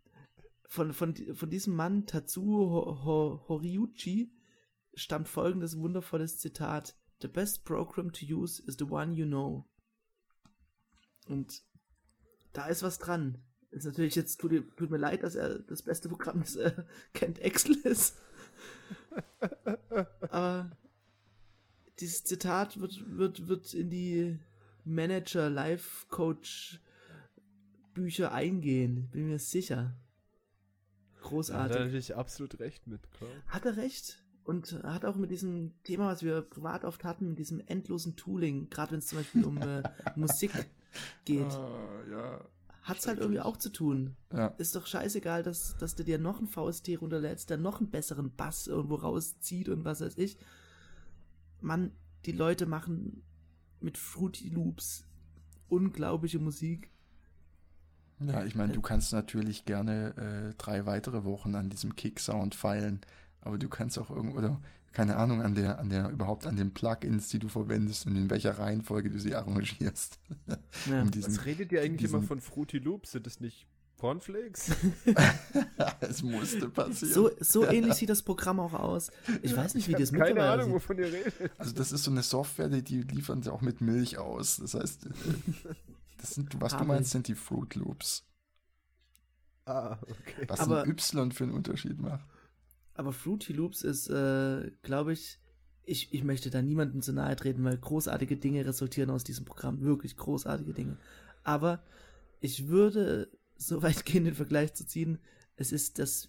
von, 0.67 0.93
von, 0.93 1.15
von 1.35 1.49
diesem 1.49 1.75
Mann, 1.75 2.05
Tatsuo 2.05 2.69
Ho 2.69 3.05
Ho 3.05 3.45
Horiuchi, 3.47 4.31
stammt 4.93 5.27
folgendes 5.27 5.77
wundervolles 5.77 6.39
Zitat. 6.39 6.95
The 7.21 7.27
best 7.27 7.65
program 7.65 8.11
to 8.13 8.25
use 8.25 8.61
is 8.65 8.77
the 8.77 8.85
one 8.85 9.13
you 9.13 9.25
know. 9.25 9.67
Und 11.27 11.63
da 12.53 12.67
ist 12.67 12.81
was 12.81 12.97
dran. 12.97 13.37
Ist 13.71 13.85
natürlich 13.85 14.15
jetzt, 14.15 14.37
tut, 14.37 14.51
tut 14.77 14.89
mir 14.89 14.97
leid, 14.97 15.21
dass 15.21 15.35
er 15.35 15.59
das 15.59 15.83
beste 15.83 16.09
Programm, 16.09 16.39
das 16.39 16.55
er 16.55 16.87
kennt, 17.13 17.39
Excel 17.39 17.75
ist. 17.83 18.17
Aber 20.29 20.71
dieses 21.99 22.23
Zitat 22.23 22.79
wird, 22.79 23.03
wird, 23.17 23.47
wird 23.47 23.73
in 23.73 23.89
die 23.89 24.39
Manager, 24.85 25.49
Life 25.49 26.07
Coach 26.09 26.79
Bücher 27.93 28.31
eingehen, 28.31 29.09
bin 29.11 29.27
mir 29.27 29.39
sicher. 29.39 29.75
Da 31.15 31.19
hat 31.19 31.23
er 31.23 31.29
Großartig. 31.29 31.77
natürlich 31.79 32.15
absolut 32.15 32.59
recht 32.59 32.87
mit, 32.87 33.11
klar. 33.11 33.29
Hat 33.47 33.65
er 33.65 33.75
recht? 33.77 34.23
Und 34.45 34.71
hat 34.83 35.05
auch 35.05 35.15
mit 35.15 35.29
diesem 35.31 35.73
Thema, 35.83 36.07
was 36.07 36.23
wir 36.23 36.41
privat 36.41 36.83
oft 36.85 37.03
hatten, 37.03 37.29
mit 37.29 37.39
diesem 37.39 37.59
endlosen 37.67 38.15
Tooling, 38.15 38.69
gerade 38.69 38.93
wenn 38.93 38.99
es 38.99 39.07
zum 39.07 39.19
Beispiel 39.19 39.43
um 39.45 39.57
äh, 39.61 39.83
Musik 40.15 40.51
geht, 41.25 41.51
Ah, 41.51 42.03
ja. 42.09 42.45
Hat 42.89 42.97
es 42.99 43.07
halt 43.07 43.19
irgendwie 43.19 43.39
auch 43.39 43.57
zu 43.57 43.69
tun. 43.71 44.15
Ja. 44.33 44.47
Ist 44.57 44.75
doch 44.75 44.85
scheißegal, 44.85 45.43
dass, 45.43 45.77
dass 45.77 45.95
du 45.95 46.03
dir 46.03 46.17
noch 46.17 46.39
einen 46.39 46.47
VST 46.47 46.89
runterlädst, 46.99 47.49
der 47.49 47.57
noch 47.57 47.79
einen 47.79 47.89
besseren 47.89 48.35
Bass 48.35 48.67
irgendwo 48.67 48.95
rauszieht 48.95 49.69
und 49.69 49.85
was 49.85 50.01
weiß 50.01 50.17
ich. 50.17 50.37
Mann, 51.61 51.91
die 52.25 52.31
Leute 52.31 52.65
machen 52.65 53.23
mit 53.79 53.97
Fruity 53.97 54.49
Loops 54.49 55.05
unglaubliche 55.69 56.39
Musik. 56.39 56.89
Ja, 58.19 58.43
ich 58.43 58.55
meine, 58.55 58.73
du 58.73 58.81
kannst 58.81 59.13
natürlich 59.13 59.63
gerne 59.63 60.49
äh, 60.51 60.55
drei 60.57 60.85
weitere 60.85 61.23
Wochen 61.23 61.55
an 61.55 61.69
diesem 61.69 61.95
Kick-Sound 61.95 62.53
feilen, 62.53 62.99
aber 63.39 63.57
du 63.57 63.69
kannst 63.69 63.97
auch 63.97 64.09
irgendwo, 64.09 64.39
oder 64.39 64.59
keine 64.91 65.15
Ahnung, 65.17 65.41
an 65.41 65.55
der, 65.55 65.79
an 65.79 65.89
der, 65.89 66.09
überhaupt 66.09 66.47
an 66.47 66.55
den 66.55 66.73
Plugins, 66.73 67.29
die 67.29 67.39
du 67.39 67.47
verwendest 67.47 68.05
und 68.07 68.15
in 68.15 68.29
welcher 68.29 68.57
Reihenfolge 68.57 69.09
du 69.09 69.19
sie 69.19 69.35
arrangierst. 69.35 70.19
Ja. 70.89 71.01
um 71.01 71.11
diesen, 71.11 71.35
Was 71.35 71.45
redet 71.45 71.71
ihr 71.71 71.81
eigentlich 71.81 72.01
diesen- 72.01 72.19
immer 72.19 72.27
von 72.27 72.41
Fruity 72.41 72.79
Loops? 72.79 73.11
Sind 73.11 73.25
das 73.27 73.39
nicht 73.39 73.67
Cornflakes? 73.97 74.71
es 75.99 76.23
musste 76.23 76.69
passieren. 76.69 77.13
So, 77.13 77.29
so 77.39 77.65
ähnlich 77.65 77.95
sieht 77.95 78.09
das 78.09 78.23
Programm 78.23 78.59
auch 78.59 78.73
aus. 78.73 79.11
Ich 79.41 79.55
weiß 79.55 79.75
nicht, 79.75 79.87
wie 79.89 79.93
das 79.93 80.11
Keine 80.11 80.23
mittlerweile 80.25 80.53
Ahnung, 80.53 80.65
sieht. 80.67 80.75
wovon 80.75 80.97
ihr 80.99 81.11
redet. 81.11 81.51
Also 81.57 81.73
das 81.73 81.91
ist 81.91 82.03
so 82.03 82.11
eine 82.11 82.23
Software, 82.23 82.69
die, 82.69 82.81
die 82.83 83.01
liefern 83.01 83.43
sie 83.43 83.51
auch 83.51 83.61
mit 83.61 83.81
Milch 83.81 84.17
aus. 84.17 84.57
Das 84.57 84.73
heißt, 84.73 85.05
äh, 85.05 85.09
das 86.17 86.31
sind, 86.35 86.59
was 86.61 86.71
du 86.73 86.79
Habe 86.79 86.87
meinst, 86.87 87.07
ich. 87.09 87.11
sind 87.11 87.27
die 87.27 87.35
Fruit 87.35 87.75
Loops. 87.75 88.25
Ah, 89.65 89.97
okay. 90.01 90.45
Was 90.47 90.61
Aber- 90.61 90.83
ein 90.83 90.89
Y 90.89 91.31
für 91.31 91.43
einen 91.43 91.53
Unterschied 91.53 91.99
macht. 91.99 92.25
Aber 92.99 93.13
Fruity 93.13 93.53
Loops 93.53 93.83
ist, 93.83 94.09
äh, 94.09 94.71
glaube 94.81 95.13
ich, 95.13 95.39
ich, 95.85 96.13
ich 96.13 96.21
möchte 96.25 96.49
da 96.49 96.61
niemandem 96.61 97.01
zu 97.01 97.13
nahe 97.13 97.33
treten, 97.37 97.63
weil 97.63 97.77
großartige 97.77 98.35
Dinge 98.35 98.65
resultieren 98.65 99.09
aus 99.09 99.23
diesem 99.23 99.45
Programm. 99.45 99.79
Wirklich 99.79 100.17
großartige 100.17 100.73
Dinge. 100.73 100.97
Aber 101.45 101.81
ich 102.41 102.67
würde 102.67 103.31
so 103.55 103.81
weit 103.83 104.03
gehen, 104.03 104.25
den 104.25 104.33
Vergleich 104.35 104.73
zu 104.73 104.85
ziehen, 104.85 105.17
es 105.55 105.71
ist 105.71 105.97
das 105.97 106.27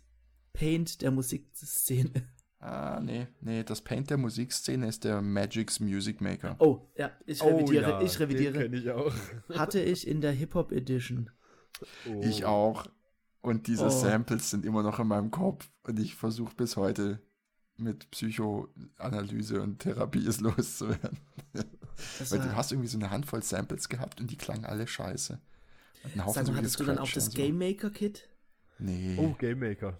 Paint 0.52 1.02
der 1.02 1.10
Musikszene. 1.10 2.12
Ah, 2.60 3.00
nee, 3.02 3.26
nee, 3.40 3.64
das 3.64 3.80
Paint 3.80 4.10
der 4.10 4.18
Musikszene 4.18 4.86
ist 4.86 5.02
der 5.02 5.20
Magic's 5.20 5.80
Music 5.80 6.20
Maker. 6.20 6.54
Oh, 6.60 6.86
ja, 6.96 7.10
ich 7.26 7.42
revidiere, 7.42 7.90
ja, 7.90 8.00
ich 8.00 8.12
Den 8.12 8.28
revidiere. 8.28 8.58
kenne 8.60 8.76
ich 8.76 8.90
auch. 8.92 9.12
Hatte 9.54 9.80
ich 9.80 10.06
in 10.06 10.20
der 10.20 10.30
Hip-Hop 10.30 10.70
Edition. 10.70 11.30
Oh. 12.06 12.20
Ich 12.22 12.44
auch. 12.44 12.86
Und 13.42 13.66
diese 13.66 13.86
Oh. 13.86 13.90
Samples 13.90 14.50
sind 14.50 14.66
immer 14.66 14.82
noch 14.82 14.98
in 14.98 15.06
meinem 15.08 15.30
Kopf 15.30 15.70
und 15.84 15.98
ich 15.98 16.14
versuche 16.14 16.54
bis 16.54 16.76
heute 16.76 17.20
mit 17.76 18.10
Psychoanalyse 18.10 19.62
und 19.62 19.78
Therapie 19.78 20.26
es 20.26 20.40
loszuwerden. 20.40 21.18
Weil 21.52 22.38
du 22.38 22.54
hast 22.56 22.72
irgendwie 22.72 22.88
so 22.88 22.98
eine 22.98 23.10
Handvoll 23.10 23.42
Samples 23.42 23.88
gehabt 23.88 24.20
und 24.20 24.30
die 24.30 24.36
klangen 24.36 24.66
alle 24.66 24.86
scheiße. 24.86 25.40
Und 26.04 26.14
ein 26.16 26.24
Haufen 26.24 26.44
sag 26.46 26.52
mal, 26.52 26.58
hattest 26.58 26.80
du 26.80 26.84
dann 26.84 26.98
auch 26.98 27.10
das 27.10 27.26
so. 27.26 27.32
Game 27.32 27.58
Maker 27.58 27.90
Kit? 27.90 28.28
Nee. 28.78 29.16
Oh, 29.18 29.34
Game 29.38 29.60
Maker. 29.60 29.98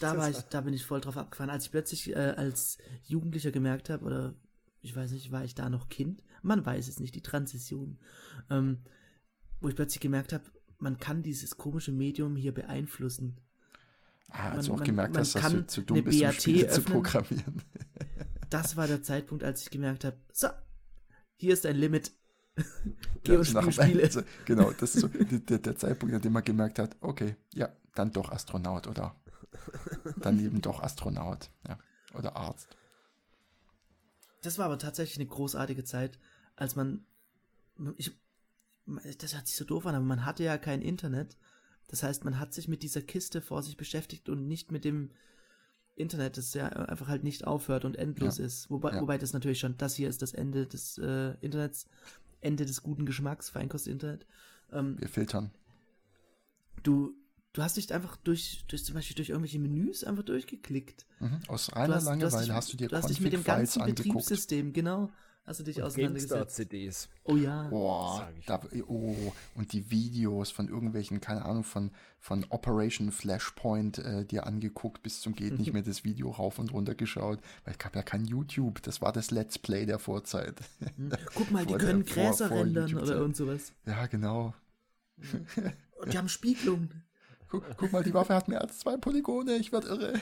Da 0.00 0.16
war 0.16 0.28
ich, 0.28 0.38
da 0.50 0.60
bin 0.60 0.74
ich 0.74 0.84
voll 0.84 1.00
drauf 1.00 1.16
abgefahren, 1.16 1.50
als 1.50 1.64
ich 1.64 1.70
plötzlich 1.70 2.10
äh, 2.10 2.34
als 2.36 2.78
Jugendlicher 3.04 3.50
gemerkt 3.50 3.88
habe, 3.90 4.04
oder 4.04 4.34
ich 4.82 4.94
weiß 4.94 5.12
nicht, 5.12 5.32
war 5.32 5.44
ich 5.44 5.54
da 5.54 5.70
noch 5.70 5.88
Kind? 5.88 6.22
Man 6.42 6.66
weiß 6.66 6.86
es 6.88 7.00
nicht, 7.00 7.14
die 7.14 7.22
Transition. 7.22 7.98
Ähm, 8.50 8.82
wo 9.60 9.68
ich 9.68 9.74
plötzlich 9.74 10.00
gemerkt 10.00 10.32
habe, 10.32 10.44
man 10.78 10.98
kann 10.98 11.22
dieses 11.22 11.56
komische 11.56 11.92
Medium 11.92 12.36
hier 12.36 12.52
beeinflussen. 12.52 13.38
ah, 14.30 14.50
als 14.50 14.68
man- 14.68 14.76
du 14.76 14.82
auch 14.82 14.86
gemerkt 14.86 15.14
man 15.14 15.20
hast, 15.20 15.34
dass 15.34 15.52
du 15.52 15.66
zu 15.66 15.82
dumm 15.82 16.04
bist, 16.04 16.20
um 16.20 16.26
BAT 16.26 16.34
Spiele 16.42 16.68
zu 16.68 16.82
programmieren. 16.82 17.62
Das 18.48 18.76
war 18.76 18.86
der 18.86 19.02
Zeitpunkt, 19.02 19.42
als 19.42 19.62
ich 19.62 19.70
gemerkt 19.70 20.04
habe, 20.04 20.16
so, 20.32 20.46
hier 21.34 21.52
ist 21.52 21.66
ein 21.66 21.74
Limit. 21.76 22.12
Geh 23.24 23.36
und 23.36 23.52
nach 23.52 23.72
Spiele. 23.72 24.08
Genau, 24.44 24.70
das 24.70 24.94
ist 24.94 25.00
so 25.00 25.08
der, 25.08 25.40
der, 25.40 25.58
der 25.58 25.76
Zeitpunkt, 25.76 26.14
an 26.14 26.22
dem 26.22 26.32
man 26.32 26.44
gemerkt 26.44 26.78
hat, 26.78 26.96
okay, 27.00 27.34
ja, 27.52 27.68
dann 27.96 28.12
doch 28.12 28.30
Astronaut 28.30 28.86
oder 28.86 29.16
dann 30.18 30.38
eben 30.38 30.62
doch 30.62 30.80
Astronaut, 30.80 31.50
ja, 31.66 31.76
oder 32.14 32.36
Arzt. 32.36 32.68
Das 34.42 34.58
war 34.58 34.66
aber 34.66 34.78
tatsächlich 34.78 35.18
eine 35.18 35.26
großartige 35.28 35.82
Zeit, 35.82 36.18
als 36.54 36.76
man, 36.76 37.04
ich, 37.96 38.12
das 39.18 39.34
hört 39.34 39.46
sich 39.46 39.56
so 39.56 39.64
doof 39.64 39.86
an, 39.86 39.94
aber 39.94 40.04
man 40.04 40.24
hatte 40.24 40.44
ja 40.44 40.58
kein 40.58 40.82
Internet. 40.82 41.36
Das 41.88 42.02
heißt, 42.02 42.24
man 42.24 42.38
hat 42.38 42.52
sich 42.54 42.68
mit 42.68 42.82
dieser 42.82 43.02
Kiste 43.02 43.40
vor 43.40 43.62
sich 43.62 43.76
beschäftigt 43.76 44.28
und 44.28 44.46
nicht 44.48 44.72
mit 44.72 44.84
dem 44.84 45.10
Internet, 45.94 46.36
das 46.36 46.52
ja 46.54 46.68
einfach 46.68 47.08
halt 47.08 47.24
nicht 47.24 47.46
aufhört 47.46 47.84
und 47.84 47.96
endlos 47.96 48.38
Ja. 48.38 48.44
ist. 48.44 48.70
Wobei, 48.70 48.92
Ja. 48.94 49.00
wobei 49.00 49.18
das 49.18 49.32
natürlich 49.32 49.60
schon, 49.60 49.76
das 49.78 49.94
hier 49.94 50.08
ist 50.08 50.20
das 50.22 50.32
Ende 50.34 50.66
des 50.66 50.98
äh, 50.98 51.34
Internets, 51.40 51.86
Ende 52.40 52.66
des 52.66 52.82
guten 52.82 53.06
Geschmacks, 53.06 53.48
Feinkost-Internet. 53.50 54.26
Ähm, 54.72 54.96
Wir 55.00 55.08
filtern. 55.08 55.50
du, 56.82 57.14
du 57.52 57.62
hast 57.62 57.76
dich 57.76 57.92
einfach 57.94 58.16
durch, 58.18 58.64
durch 58.68 58.84
zum 58.84 58.94
Beispiel 58.94 59.16
durch 59.16 59.30
irgendwelche 59.30 59.58
Menüs 59.58 60.04
einfach 60.04 60.22
durchgeklickt. 60.24 61.06
Mhm. 61.20 61.38
Aus 61.48 61.74
reiner 61.74 61.94
hast, 61.96 62.04
Langeweile 62.04 62.44
dich, 62.44 62.52
hast 62.52 62.72
du 62.72 62.76
dir 62.76 62.88
du 62.88 62.96
hast 62.96 63.08
dich 63.08 63.20
mit 63.20 63.32
dem 63.32 63.44
ganzen 63.44 63.82
angeguckt. 63.82 64.06
Betriebssystem, 64.06 64.72
genau, 64.72 65.10
hast 65.46 65.60
du 65.60 65.64
dich 65.64 65.82
auseinandergesetzt. 65.82 66.32
GameStar-CDs. 66.32 67.08
Oh 67.24 67.36
ja. 67.36 67.68
Boah, 67.68 68.28
da, 68.46 68.60
oh, 68.88 69.32
und 69.54 69.72
die 69.72 69.90
Videos 69.90 70.50
von 70.50 70.68
irgendwelchen, 70.68 71.20
keine 71.20 71.44
Ahnung, 71.44 71.64
von, 71.64 71.90
von 72.20 72.44
Operation 72.50 73.12
Flashpoint 73.12 73.98
äh, 73.98 74.24
dir 74.24 74.46
angeguckt, 74.46 75.02
bis 75.02 75.20
zum 75.20 75.34
geht 75.34 75.58
nicht 75.58 75.72
mehr 75.72 75.82
das 75.82 76.04
Video 76.04 76.30
rauf 76.30 76.58
und 76.58 76.72
runter 76.72 76.94
geschaut, 76.94 77.38
weil 77.64 77.72
es 77.72 77.78
gab 77.78 77.94
ja 77.96 78.02
kein 78.02 78.24
YouTube, 78.24 78.82
das 78.82 79.00
war 79.00 79.12
das 79.12 79.30
Let's 79.30 79.58
Play 79.58 79.86
der 79.86 79.98
Vorzeit. 79.98 80.56
Hm. 80.96 81.12
Guck 81.34 81.50
mal, 81.50 81.64
die 81.64 81.70
Vor 81.70 81.78
der- 81.78 81.88
können 81.88 82.04
vor- 82.04 82.24
Gräser 82.24 82.48
vor 82.48 82.58
rendern 82.58 82.86
YouTube-Zeit. 82.88 83.10
oder 83.10 83.20
irgend 83.20 83.36
sowas. 83.36 83.72
Ja, 83.86 84.06
genau. 84.06 84.54
Und 86.02 86.12
die 86.12 86.18
haben 86.18 86.28
Spiegelung. 86.28 86.90
Guck, 87.48 87.64
guck 87.76 87.92
mal, 87.92 88.02
die 88.02 88.12
Waffe 88.12 88.34
hat 88.34 88.48
mehr 88.48 88.60
als 88.60 88.80
zwei 88.80 88.96
Polygone, 88.96 89.54
ich 89.56 89.70
werd 89.70 89.84
irre. 89.84 90.14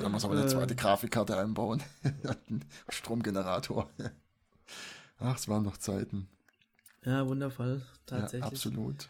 Da 0.00 0.08
muss 0.08 0.24
aber 0.24 0.34
eine 0.34 0.44
Äh. 0.44 0.48
zweite 0.48 0.76
Grafikkarte 0.76 1.36
einbauen. 1.36 1.82
Ein 2.48 2.64
Stromgenerator. 2.88 3.90
Ach, 5.18 5.36
es 5.36 5.48
waren 5.48 5.64
noch 5.64 5.76
Zeiten. 5.78 6.28
Ja, 7.04 7.26
wundervoll. 7.26 7.82
Tatsächlich. 8.06 8.40
Ja, 8.42 8.46
absolut. 8.48 9.08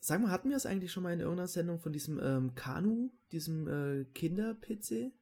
Sag 0.00 0.20
mal, 0.20 0.30
hatten 0.30 0.50
wir 0.50 0.56
es 0.56 0.66
eigentlich 0.66 0.92
schon 0.92 1.02
mal 1.02 1.12
in 1.12 1.20
irgendeiner 1.20 1.48
Sendung 1.48 1.78
von 1.80 1.92
diesem 1.92 2.20
ähm, 2.22 2.54
Kanu, 2.54 3.10
diesem 3.32 3.66
äh, 4.00 4.04
Kinder-PC? 4.14 5.12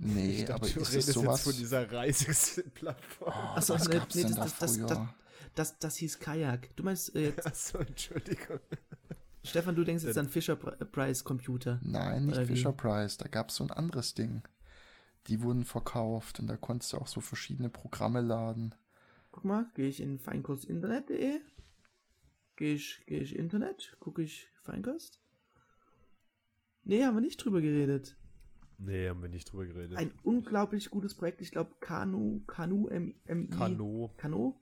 Nee, 0.00 0.42
Ich 0.44 0.50
aber 0.50 0.60
dachte, 0.60 0.74
du 0.74 0.80
ist 0.80 0.88
es 0.88 0.94
redest 0.94 1.12
sowas? 1.14 1.36
jetzt 1.38 1.44
von 1.44 1.56
dieser 1.56 1.90
Reiseplattform. 1.92 3.32
Oh, 3.34 3.52
Ach 3.56 3.62
so, 3.62 3.74
was 3.74 3.88
nee, 3.88 3.94
gab's 3.98 4.14
nee, 4.14 4.22
denn 4.22 4.34
das- 4.36 4.38
da 4.38 4.44
das- 4.44 4.58
das- 4.58 4.76
früher? 4.76 5.14
Das, 5.54 5.78
das 5.80 5.96
hieß 5.96 6.20
Kajak. 6.20 6.76
Du 6.76 6.84
meinst 6.84 7.14
äh, 7.16 7.26
jetzt, 7.30 7.46
Achso, 7.46 7.78
Entschuldigung. 7.78 8.60
Stefan, 9.48 9.74
du 9.74 9.84
denkst 9.84 10.04
jetzt 10.04 10.18
an 10.18 10.28
Fisher-Price-Computer. 10.28 11.80
Nein, 11.82 12.26
nicht 12.26 12.36
Oder 12.36 12.48
wie? 12.48 12.54
Fisher 12.54 12.72
Price. 12.72 13.16
Da 13.16 13.28
gab 13.28 13.48
es 13.48 13.56
so 13.56 13.64
ein 13.64 13.70
anderes 13.70 14.14
Ding. 14.14 14.42
Die 15.26 15.42
wurden 15.42 15.64
verkauft 15.64 16.40
und 16.40 16.46
da 16.46 16.56
konntest 16.56 16.92
du 16.92 16.98
auch 16.98 17.06
so 17.06 17.20
verschiedene 17.20 17.68
Programme 17.68 18.20
laden. 18.20 18.74
Guck 19.30 19.44
mal, 19.44 19.66
gehe 19.74 19.88
ich 19.88 20.00
in 20.00 20.18
feinkustinternet.de. 20.18 21.40
Gehe 22.56 22.74
ich, 22.74 23.04
gehe 23.06 23.20
ich 23.20 23.36
Internet, 23.36 23.96
gucke 24.00 24.22
ich 24.22 24.48
Feinkost. 24.62 25.20
Nee, 26.84 27.04
haben 27.04 27.16
wir 27.16 27.20
nicht 27.20 27.36
drüber 27.36 27.60
geredet. 27.60 28.16
Nee, 28.78 29.08
haben 29.08 29.22
wir 29.22 29.28
nicht 29.28 29.52
drüber 29.52 29.66
geredet. 29.66 29.98
Ein 29.98 30.12
unglaublich 30.22 30.90
gutes 30.90 31.14
Projekt. 31.14 31.40
Ich 31.40 31.50
glaube, 31.50 31.74
Kanu, 31.80 32.40
Kanu, 32.46 32.88
M, 32.88 33.14
MI. 33.26 33.48
Kano.me. 33.48 34.10
Kano? 34.16 34.60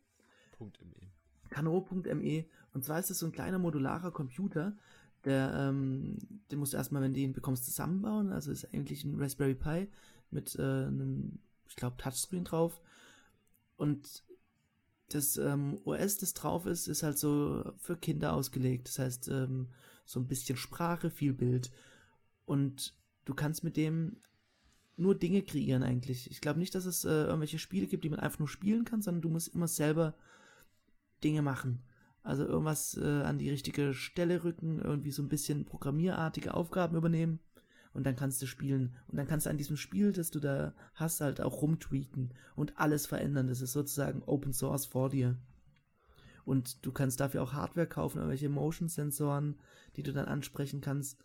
Kano.me. 1.51 2.45
Und 2.73 2.85
zwar 2.85 2.99
ist 2.99 3.11
es 3.11 3.19
so 3.19 3.27
ein 3.27 3.33
kleiner 3.33 3.59
modularer 3.59 4.11
Computer, 4.11 4.77
der, 5.25 5.53
ähm, 5.57 6.19
den 6.51 6.59
musst 6.61 6.73
du 6.73 6.77
erstmal, 6.77 7.03
wenn 7.03 7.13
du 7.13 7.21
ihn 7.21 7.33
bekommst, 7.33 7.65
zusammenbauen. 7.65 8.33
Also 8.33 8.53
ist 8.53 8.73
eigentlich 8.73 9.05
ein 9.05 9.21
Raspberry 9.21 9.55
Pi 9.55 9.89
mit 10.31 10.55
äh, 10.57 10.63
einem, 10.63 11.41
ich 11.69 11.77
glaube, 11.77 11.97
Touchscreen 11.97 12.45
drauf. 12.45 12.81
Und 13.77 14.25
das 15.09 15.37
ähm, 15.37 15.79
OS, 15.85 16.19
das 16.19 16.35
drauf 16.35 16.67
ist, 16.67 16.87
ist 16.87 17.03
halt 17.03 17.19
so 17.19 17.73
für 17.79 17.97
Kinder 17.97 18.35
ausgelegt. 18.35 18.89
Das 18.89 18.99
heißt, 18.99 19.29
ähm, 19.29 19.69
so 20.05 20.21
ein 20.21 20.29
bisschen 20.29 20.57
Sprache, 20.57 21.11
viel 21.11 21.33
Bild. 21.33 21.73
Und 22.45 22.95
du 23.25 23.35
kannst 23.35 23.65
mit 23.65 23.77
dem 23.77 24.19
nur 24.97 25.15
Dinge 25.15 25.43
kreieren 25.43 25.83
eigentlich. 25.83 26.31
Ich 26.31 26.41
glaube 26.41 26.59
nicht, 26.59 26.75
dass 26.75 26.87
es 26.87 27.05
äh, 27.05 27.09
irgendwelche 27.09 27.59
Spiele 27.59 27.87
gibt, 27.87 28.05
die 28.05 28.09
man 28.09 28.21
einfach 28.21 28.39
nur 28.39 28.49
spielen 28.49 28.85
kann, 28.85 29.03
sondern 29.03 29.23
du 29.23 29.29
musst 29.29 29.49
immer 29.49 29.69
selber 29.69 30.15
Dinge 31.23 31.43
machen. 31.43 31.83
Also 32.23 32.45
irgendwas 32.45 32.97
äh, 32.97 33.23
an 33.23 33.39
die 33.39 33.51
richtige 33.51 33.95
Stelle 33.95 34.43
rücken, 34.43 34.81
irgendwie 34.81 35.13
so 35.13 35.23
ein 35.23 35.29
bisschen 35.29 35.65
programmierartige 35.65 36.55
Aufgaben 36.55 36.97
übernehmen 36.97 37.39
und 37.97 38.05
dann 38.05 38.15
kannst 38.15 38.43
du 38.43 38.47
spielen. 38.47 38.95
Und 39.09 39.17
dann 39.17 39.27
kannst 39.27 39.47
du 39.47 39.51
an 39.51 39.57
diesem 39.57 39.79
Spiel, 39.79 40.13
das 40.13 40.31
du 40.31 40.39
da 40.39 40.75
hast, 40.95 41.23
halt 41.23 41.41
auch 41.41 41.63
rumtweaken 41.63 42.35
und 42.55 42.79
alles 42.79 43.07
verändern. 43.07 43.47
Das 43.47 43.63
ist 43.63 43.73
sozusagen 43.73 44.23
Open 44.25 44.53
Source 44.53 44.85
vor 44.85 45.09
dir. 45.09 45.39
Und 46.45 46.85
du 46.85 46.93
kannst 46.93 47.21
dafür 47.21 47.43
auch 47.43 47.55
Hardware 47.55 47.87
kaufen, 47.87 48.19
irgendwelche 48.19 48.51
Motion-Sensoren, 48.51 49.59
die 49.97 50.03
du 50.03 50.13
dann 50.13 50.27
ansprechen 50.27 50.83
kannst. 50.83 51.19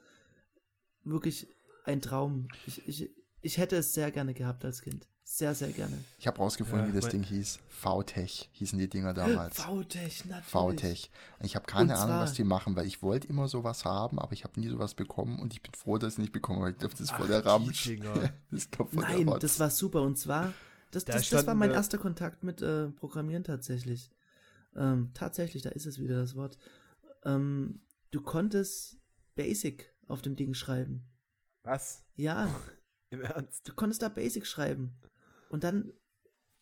Wirklich 1.04 1.48
ein 1.84 2.02
Traum. 2.02 2.48
Ich, 2.66 2.88
ich, 2.88 3.10
ich 3.42 3.58
hätte 3.58 3.78
es 3.78 3.94
sehr 3.94 4.12
gerne 4.12 4.34
gehabt 4.34 4.64
als 4.66 4.82
Kind. 4.82 5.08
Sehr, 5.24 5.56
sehr 5.56 5.70
gerne. 5.70 5.98
Ich 6.18 6.28
habe 6.28 6.38
rausgefunden, 6.40 6.88
Ja, 6.90 6.94
wie 6.94 7.00
das 7.00 7.10
Ding 7.10 7.24
hieß. 7.24 7.60
VTech 7.70 8.50
hießen 8.52 8.78
die 8.78 8.90
Dinger 8.90 9.14
damals. 9.14 9.62
VTech, 9.62 10.26
natürlich. 10.26 10.46
VTech. 10.46 11.12
Ich 11.42 11.56
habe 11.56 11.66
keine 11.66 11.98
Ahnung, 11.98 12.18
was 12.18 12.34
die 12.34 12.44
machen, 12.44 12.76
weil 12.76 12.86
ich 12.86 13.02
wollte 13.02 13.28
immer 13.30 13.48
sowas 13.48 13.86
haben, 13.86 14.20
aber 14.20 14.34
ich 14.34 14.44
habe 14.44 14.60
nie 14.60 14.68
sowas 14.68 14.94
bekommen 14.94 15.40
und 15.40 15.54
ich 15.54 15.62
bin 15.62 15.74
froh, 15.74 15.98
dass 15.98 16.10
ich 16.10 16.16
es 16.16 16.18
nicht 16.20 16.34
bekommen 16.34 16.60
habe. 16.60 16.72
Ich 16.72 16.78
glaube, 16.80 16.92
das 16.92 17.02
ist 17.02 17.12
voll 17.12 17.28
der 17.28 17.46
Ramsch. 17.46 17.90
Das 18.02 18.32
ist 18.52 18.78
doch 18.78 18.90
voll 18.90 19.04
Nein, 19.04 19.26
der 19.26 19.40
das 19.40 19.58
war 19.60 19.70
super. 19.70 20.02
Und 20.02 20.18
zwar, 20.18 20.54
das, 20.92 21.06
Da 21.06 21.14
das, 21.14 21.30
das 21.30 21.48
war 21.48 21.56
mein 21.56 21.72
erster 21.72 21.98
Kontakt 21.98 22.44
mit 22.44 22.62
äh, 22.62 22.90
Programmieren 22.90 23.46
tatsächlich. 23.46 24.12
Ähm, 24.76 25.12
tatsächlich, 25.14 25.64
da 25.64 25.70
ist 25.70 25.86
es 25.86 25.98
wieder 25.98 26.20
das 26.20 26.36
Wort. 26.36 26.58
Ähm, 27.24 27.80
du 28.12 28.22
konntest 28.22 28.98
Basic 29.36 29.94
auf 30.10 30.22
dem 30.22 30.36
Ding 30.36 30.54
schreiben. 30.54 31.06
Was? 31.64 32.04
Ja, 32.16 32.50
Im 33.12 33.22
Ernst? 33.22 33.68
du 33.68 33.74
konntest 33.74 34.02
da 34.02 34.10
Basic 34.10 34.46
schreiben. 34.48 34.92
Und 35.50 35.64
dann, 35.64 35.94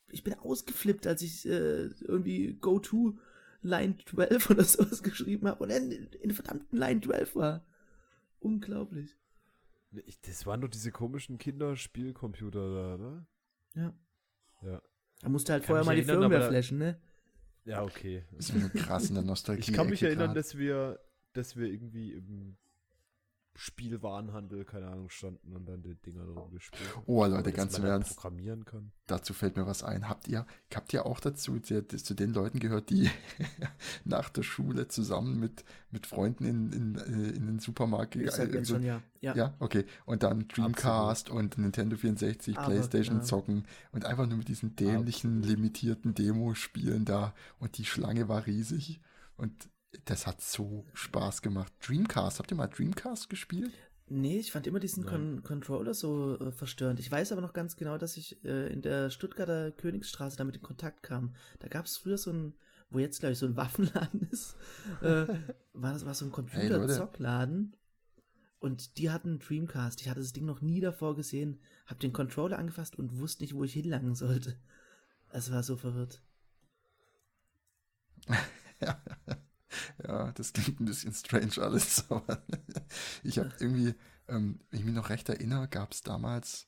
ich 0.09 0.23
bin 0.23 0.33
ausgeflippt, 0.33 1.07
als 1.07 1.21
ich 1.21 1.45
äh, 1.47 1.85
irgendwie 2.01 2.53
Go 2.59 2.79
to 2.79 3.17
Line 3.61 3.97
12 4.05 4.49
oder 4.49 4.63
sowas 4.63 5.01
geschrieben 5.03 5.47
habe 5.47 5.63
und 5.63 5.69
in, 5.69 5.91
in 5.91 6.29
der 6.29 6.35
verdammten 6.35 6.77
Line 6.77 7.01
12 7.01 7.35
war. 7.35 7.65
Unglaublich. 8.39 9.15
Nee, 9.91 10.03
ich- 10.05 10.19
Das 10.21 10.45
waren 10.45 10.61
doch 10.61 10.69
diese 10.69 10.91
komischen 10.91 11.37
Kinderspielcomputer 11.37 12.73
da, 12.73 12.97
ne? 12.97 13.25
Ja. 13.75 13.93
Ja. 14.61 14.81
Da 15.21 15.29
musst 15.29 15.47
du 15.49 15.53
halt 15.53 15.63
Kann 15.63 15.67
vorher 15.67 15.85
mal 15.85 15.95
die 15.95 16.01
erinnern, 16.07 16.29
Firmware 16.29 16.49
flashen, 16.49 16.77
ne? 16.77 16.99
Ja, 17.65 17.83
okay. 17.83 18.23
Sind 18.37 18.61
nur 18.61 18.69
krass 18.69 19.09
in 19.09 19.15
der 19.15 19.23
Nostalgie. 19.23 19.61
Ich 19.61 19.73
kann 19.73 19.87
mich 19.89 19.99
Ecke 20.01 20.07
erinnern, 20.07 20.27
grad. 20.27 20.37
dass 20.37 20.57
wir, 20.57 20.99
dass 21.33 21.55
wir 21.57 21.67
irgendwie 21.67 22.13
im 22.13 22.57
Spielwarenhandel, 23.55 24.63
keine 24.63 24.87
Ahnung, 24.87 25.09
standen 25.09 25.53
und 25.53 25.65
dann 25.67 25.81
die 25.81 25.95
Dinger 25.95 26.25
drum 26.25 26.49
gespielt. 26.51 26.89
Oh, 27.05 27.25
Leute, 27.25 27.51
ganz 27.51 27.75
im 27.77 27.83
dann 27.83 27.91
Ernst. 27.91 28.15
programmieren 28.15 28.63
kann. 28.63 28.91
Dazu 29.05 29.33
fällt 29.33 29.57
mir 29.57 29.67
was 29.67 29.83
ein. 29.83 30.07
Habt 30.07 30.29
ihr, 30.29 30.45
habt 30.73 30.93
ihr 30.93 31.05
auch 31.05 31.19
dazu 31.19 31.59
zu 31.59 32.13
den 32.13 32.33
Leuten 32.33 32.59
gehört, 32.59 32.89
die 32.89 33.09
nach 34.05 34.29
der 34.29 34.43
Schule 34.43 34.87
zusammen 34.87 35.39
mit, 35.39 35.65
mit 35.91 36.07
Freunden 36.07 36.45
in, 36.45 36.71
in, 36.71 36.95
äh, 36.95 37.35
in 37.35 37.47
den 37.47 37.59
Supermarkt 37.59 38.11
gegangen 38.11 38.53
jetzt 38.53 38.69
schon 38.69 38.83
ja. 38.83 39.01
Ja. 39.21 39.35
Ja, 39.35 39.53
okay. 39.59 39.85
Und 40.05 40.23
dann 40.23 40.47
Dreamcast 40.47 41.29
und 41.29 41.57
Nintendo 41.57 41.97
64, 41.97 42.57
Aber 42.57 42.67
Playstation 42.67 43.17
genau. 43.17 43.27
zocken 43.27 43.65
und 43.91 44.05
einfach 44.05 44.25
nur 44.25 44.37
mit 44.37 44.47
diesen 44.47 44.75
dämlichen, 44.77 45.43
limitierten 45.43 46.13
Demo-Spielen 46.13 47.03
da. 47.03 47.33
Und 47.59 47.77
die 47.77 47.85
Schlange 47.85 48.29
war 48.29 48.45
riesig. 48.45 49.01
Und 49.35 49.69
das 50.05 50.27
hat 50.27 50.41
so 50.41 50.85
Spaß 50.93 51.41
gemacht. 51.41 51.73
Dreamcast, 51.85 52.39
habt 52.39 52.51
ihr 52.51 52.57
mal 52.57 52.67
Dreamcast 52.67 53.29
gespielt? 53.29 53.71
Nee, 54.07 54.39
ich 54.39 54.51
fand 54.51 54.65
immer 54.65 54.79
diesen. 54.79 55.05
Con 55.05 55.43
Controller 55.43 55.93
so 55.93 56.37
äh, 56.39 56.51
verstörend. 56.51 56.99
Ich 56.99 57.11
weiß 57.11 57.31
aber 57.31 57.41
noch 57.41 57.53
ganz 57.53 57.75
genau, 57.75 57.97
dass 57.97 58.17
ich 58.17 58.43
äh, 58.43 58.71
in 58.73 58.81
der 58.81 59.11
Stuttgarter 59.11 59.71
Königsstraße 59.71 60.37
damit 60.37 60.55
in 60.55 60.63
Kontakt 60.63 61.03
kam. 61.03 61.35
Da 61.59 61.67
gab 61.67 61.85
es 61.85 61.97
früher 61.97 62.17
so 62.17 62.31
ein, 62.31 62.53
wo 62.89 62.97
jetzt 62.97 63.19
glaube 63.19 63.33
ich 63.33 63.39
so 63.39 63.45
ein 63.45 63.55
Waffenladen 63.55 64.27
ist, 64.31 64.55
äh, 65.01 65.27
war 65.73 65.93
das 65.93 66.05
war 66.05 66.15
so 66.15 66.25
ein. 66.25 66.31
Computerzockladen. 66.31 67.75
Und 68.59 68.97
die 68.97 69.09
hatten 69.09 69.39
Dreamcast. 69.39 70.01
Ich 70.01 70.09
hatte 70.09 70.19
das 70.19 70.33
Ding 70.33 70.45
noch 70.45 70.61
nie 70.61 70.81
davor 70.81 71.15
gesehen, 71.15 71.61
hab 71.85 71.99
den 71.99 72.11
Controller 72.11 72.57
angefasst 72.57 72.97
und 72.97 73.17
wusste 73.17 73.43
nicht, 73.43 73.53
wo 73.53 73.63
ich 73.63 73.73
hinlangen 73.73 74.15
sollte. 74.15 74.59
Es 75.29 75.51
war 75.51 75.63
so 75.63 75.77
verwirrt. 75.77 76.21
Ja, 78.81 79.01
das 80.35 80.53
klingt 80.53 80.79
ein 80.79 80.85
bisschen 80.85 81.13
strange 81.13 81.57
alles. 81.59 82.05
Aber 82.09 82.41
ich 83.23 83.37
habe 83.39 83.51
irgendwie, 83.59 83.95
ähm, 84.27 84.59
wenn 84.69 84.79
ich 84.79 84.85
mich 84.85 84.95
noch 84.95 85.09
recht 85.09 85.29
erinnere, 85.29 85.67
gab 85.67 85.91
es 85.91 86.01
damals, 86.01 86.67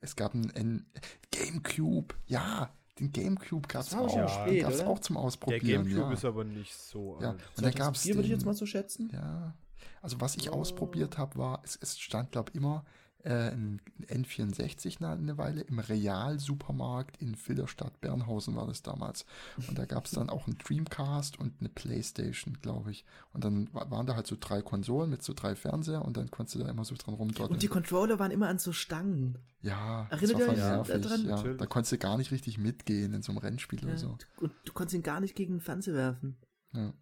es 0.00 0.16
gab 0.16 0.34
einen 0.34 0.86
Gamecube. 1.30 2.14
Ja, 2.26 2.72
den 2.98 3.12
Gamecube 3.12 3.68
gab 3.68 3.82
es 3.82 3.94
auch. 3.94 4.10
schon 4.12 4.28
spät, 4.28 4.62
gab's 4.62 4.80
oder? 4.80 4.86
auch 4.88 4.98
zum 4.98 5.14
Der 5.16 5.22
Ausprobieren. 5.24 5.84
Gamecube 5.84 6.08
ja. 6.08 6.12
ist 6.12 6.24
aber 6.24 6.44
nicht 6.44 6.74
so 6.76 7.18
Ja, 7.20 7.30
alt. 7.30 7.40
und 7.56 7.64
da 7.64 7.70
gab 7.70 7.94
es 7.94 8.02
2004 8.02 8.14
würde 8.14 8.22
ich 8.22 8.28
den- 8.30 8.38
jetzt 8.38 8.44
mal 8.46 8.54
so 8.54 8.66
schätzen. 8.66 9.10
Ja, 9.12 9.54
also 10.00 10.20
was 10.20 10.36
ich 10.36 10.50
ausprobiert 10.50 11.18
habe, 11.18 11.36
war, 11.38 11.60
es, 11.64 11.78
es 11.80 11.98
stand, 11.98 12.32
glaube 12.32 12.50
ich, 12.50 12.56
immer 12.56 12.84
ein 13.30 13.80
N64 14.08 14.96
na- 15.00 15.12
eine 15.12 15.38
Weile 15.38 15.60
im 15.62 15.78
Real-Supermarkt 15.78 17.16
in 17.18 17.34
Filderstadt, 17.36 18.00
Bernhausen 18.00 18.56
war 18.56 18.66
das 18.66 18.82
damals. 18.82 19.24
Und 19.68 19.78
da 19.78 19.84
gab 19.84 20.06
es 20.06 20.10
dann 20.12 20.28
auch 20.28 20.46
einen 20.46 20.58
Dreamcast 20.58 21.38
und 21.38 21.52
eine 21.60 21.68
Playstation, 21.68 22.58
glaube 22.62 22.90
ich. 22.90 23.04
Und 23.32 23.44
dann 23.44 23.72
wa- 23.72 23.88
waren 23.90 24.06
da 24.06 24.16
halt 24.16 24.26
so 24.26 24.36
drei 24.38 24.60
Konsolen 24.62 25.10
mit 25.10 25.22
so 25.22 25.34
drei 25.34 25.54
Fernseher 25.54 26.04
und 26.04 26.16
dann 26.16 26.30
konntest 26.30 26.56
du 26.56 26.60
da 26.60 26.68
immer 26.68 26.84
so 26.84 26.94
dran 26.96 27.14
rumdotteln. 27.14 27.52
Und 27.52 27.62
die 27.62 27.68
Controller 27.68 28.18
waren 28.18 28.30
immer 28.32 28.48
an 28.48 28.58
so 28.58 28.72
Stangen. 28.72 29.38
ja, 29.60 30.06
das 30.10 30.20
Erinnert 30.22 30.34
war 30.34 30.46
ihr 30.46 30.50
euch 30.52 30.58
nervig. 30.88 31.02
daran? 31.02 31.20
Ja, 31.24 31.36
Natürlich. 31.36 31.58
da 31.58 31.66
konntest 31.66 31.92
du 31.92 31.98
gar 31.98 32.16
nicht 32.18 32.30
richtig 32.32 32.58
mitgehen 32.58 33.14
in 33.14 33.22
so 33.22 33.30
einem 33.32 33.38
Rennspiel 33.38 33.80
Ja, 33.82 33.88
oder 33.88 33.98
so. 33.98 34.18
Und 34.40 34.52
du 34.64 34.72
konntest 34.72 34.94
ihn 34.96 35.02
gar 35.02 35.20
nicht 35.20 35.36
gegen 35.36 35.54
den 35.54 35.60
Fernseher 35.60 35.94
werfen. 35.94 36.36
Ja. 36.74 36.92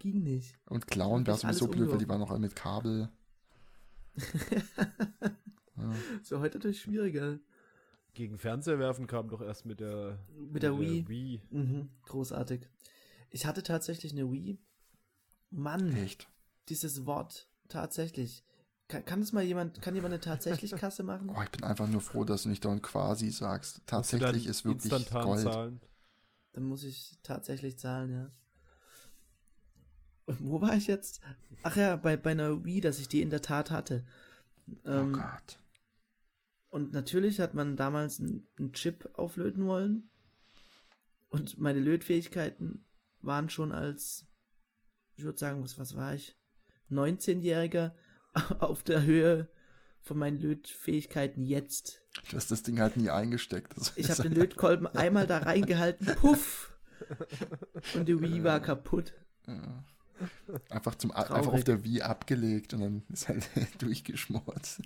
Ging 0.00 0.22
nicht. 0.22 0.58
Und 0.66 0.86
klauen 0.86 1.26
wäre 1.26 1.38
sowieso 1.38 1.68
blöd, 1.68 1.90
weil 1.90 1.98
die 1.98 2.08
waren 2.08 2.20
noch 2.20 2.30
alle 2.30 2.40
mit 2.40 2.56
Kabel. 2.56 3.08
ja. 5.76 5.92
So 6.22 6.40
heute 6.40 6.58
natürlich 6.58 6.80
schwieriger. 6.80 7.38
Gegen 8.14 8.38
Fernseher 8.38 8.78
werfen 8.78 9.06
kam 9.06 9.28
doch 9.28 9.40
erst 9.40 9.66
mit 9.66 9.80
der, 9.80 10.18
Mit 10.52 10.62
der 10.62 10.78
Wii. 10.78 11.08
Wii. 11.08 11.42
Mhm, 11.50 11.88
großartig. 12.04 12.68
Ich 13.30 13.44
hatte 13.46 13.62
tatsächlich 13.64 14.12
eine 14.12 14.30
Wii. 14.30 14.58
Mann, 15.50 15.94
Echt. 15.96 16.28
dieses 16.68 17.06
Wort 17.06 17.48
tatsächlich. 17.68 18.44
Kann, 18.86 19.04
kann 19.04 19.20
das 19.20 19.32
mal 19.32 19.42
jemand, 19.42 19.80
kann 19.82 19.94
jemand 19.94 20.12
eine 20.14 20.20
tatsächlich 20.20 20.70
Kasse 20.76 21.02
machen? 21.02 21.30
Oh, 21.30 21.42
ich 21.42 21.50
bin 21.50 21.64
einfach 21.64 21.88
nur 21.88 22.00
froh, 22.00 22.24
dass 22.24 22.44
du 22.44 22.50
nicht 22.50 22.64
dauernd 22.64 22.82
quasi 22.82 23.30
sagst. 23.30 23.80
Tatsächlich 23.86 24.46
ist 24.46 24.64
wirklich 24.64 24.92
instantan 24.92 25.24
Gold. 25.24 25.40
zahlen. 25.42 25.80
Dann 26.52 26.64
muss 26.64 26.84
ich 26.84 27.18
tatsächlich 27.24 27.78
zahlen, 27.78 28.12
ja. 28.12 28.30
Und 30.26 30.44
wo 30.44 30.60
war 30.60 30.76
ich 30.76 30.86
jetzt? 30.86 31.20
Ach 31.64 31.76
ja, 31.76 31.96
bei, 31.96 32.16
bei 32.16 32.30
einer 32.30 32.64
Wii, 32.64 32.80
dass 32.80 32.98
ich 33.00 33.08
die 33.08 33.22
in 33.22 33.30
der 33.30 33.42
Tat 33.42 33.70
hatte. 33.72 34.04
Oh 34.84 34.88
Ähm, 34.90 35.12
Gott. 35.14 35.58
Und 36.74 36.92
natürlich 36.92 37.38
hat 37.38 37.54
man 37.54 37.76
damals 37.76 38.18
einen 38.18 38.72
Chip 38.72 39.08
auflöten 39.14 39.64
wollen. 39.64 40.10
Und 41.28 41.56
meine 41.56 41.78
Lötfähigkeiten 41.78 42.84
waren 43.20 43.48
schon 43.48 43.70
als, 43.70 44.26
ich 45.14 45.22
würde 45.22 45.38
sagen, 45.38 45.62
was, 45.62 45.78
was 45.78 45.94
war 45.94 46.14
ich? 46.14 46.36
19-Jähriger 46.90 47.92
auf 48.58 48.82
der 48.82 49.04
Höhe 49.04 49.48
von 50.00 50.18
meinen 50.18 50.40
Lötfähigkeiten 50.40 51.44
jetzt. 51.44 52.02
Du 52.28 52.36
hast 52.36 52.50
das 52.50 52.64
Ding 52.64 52.80
halt 52.80 52.96
nie 52.96 53.08
eingesteckt. 53.08 53.72
Ich 53.94 54.10
habe 54.10 54.24
den 54.24 54.34
Lötkolben 54.34 54.88
einmal 54.96 55.28
da 55.28 55.38
reingehalten, 55.38 56.08
puff! 56.16 56.76
Und 57.94 58.08
die 58.08 58.20
Wii 58.20 58.42
war 58.42 58.58
kaputt. 58.58 59.14
Ja. 59.46 59.84
Einfach, 60.70 60.96
zum, 60.96 61.12
Traurig. 61.12 61.30
einfach 61.30 61.52
auf 61.52 61.62
der 61.62 61.84
Wii 61.84 62.02
abgelegt 62.02 62.74
und 62.74 62.80
dann 62.80 63.02
ist 63.10 63.28
halt 63.28 63.48
durchgeschmort. 63.80 64.80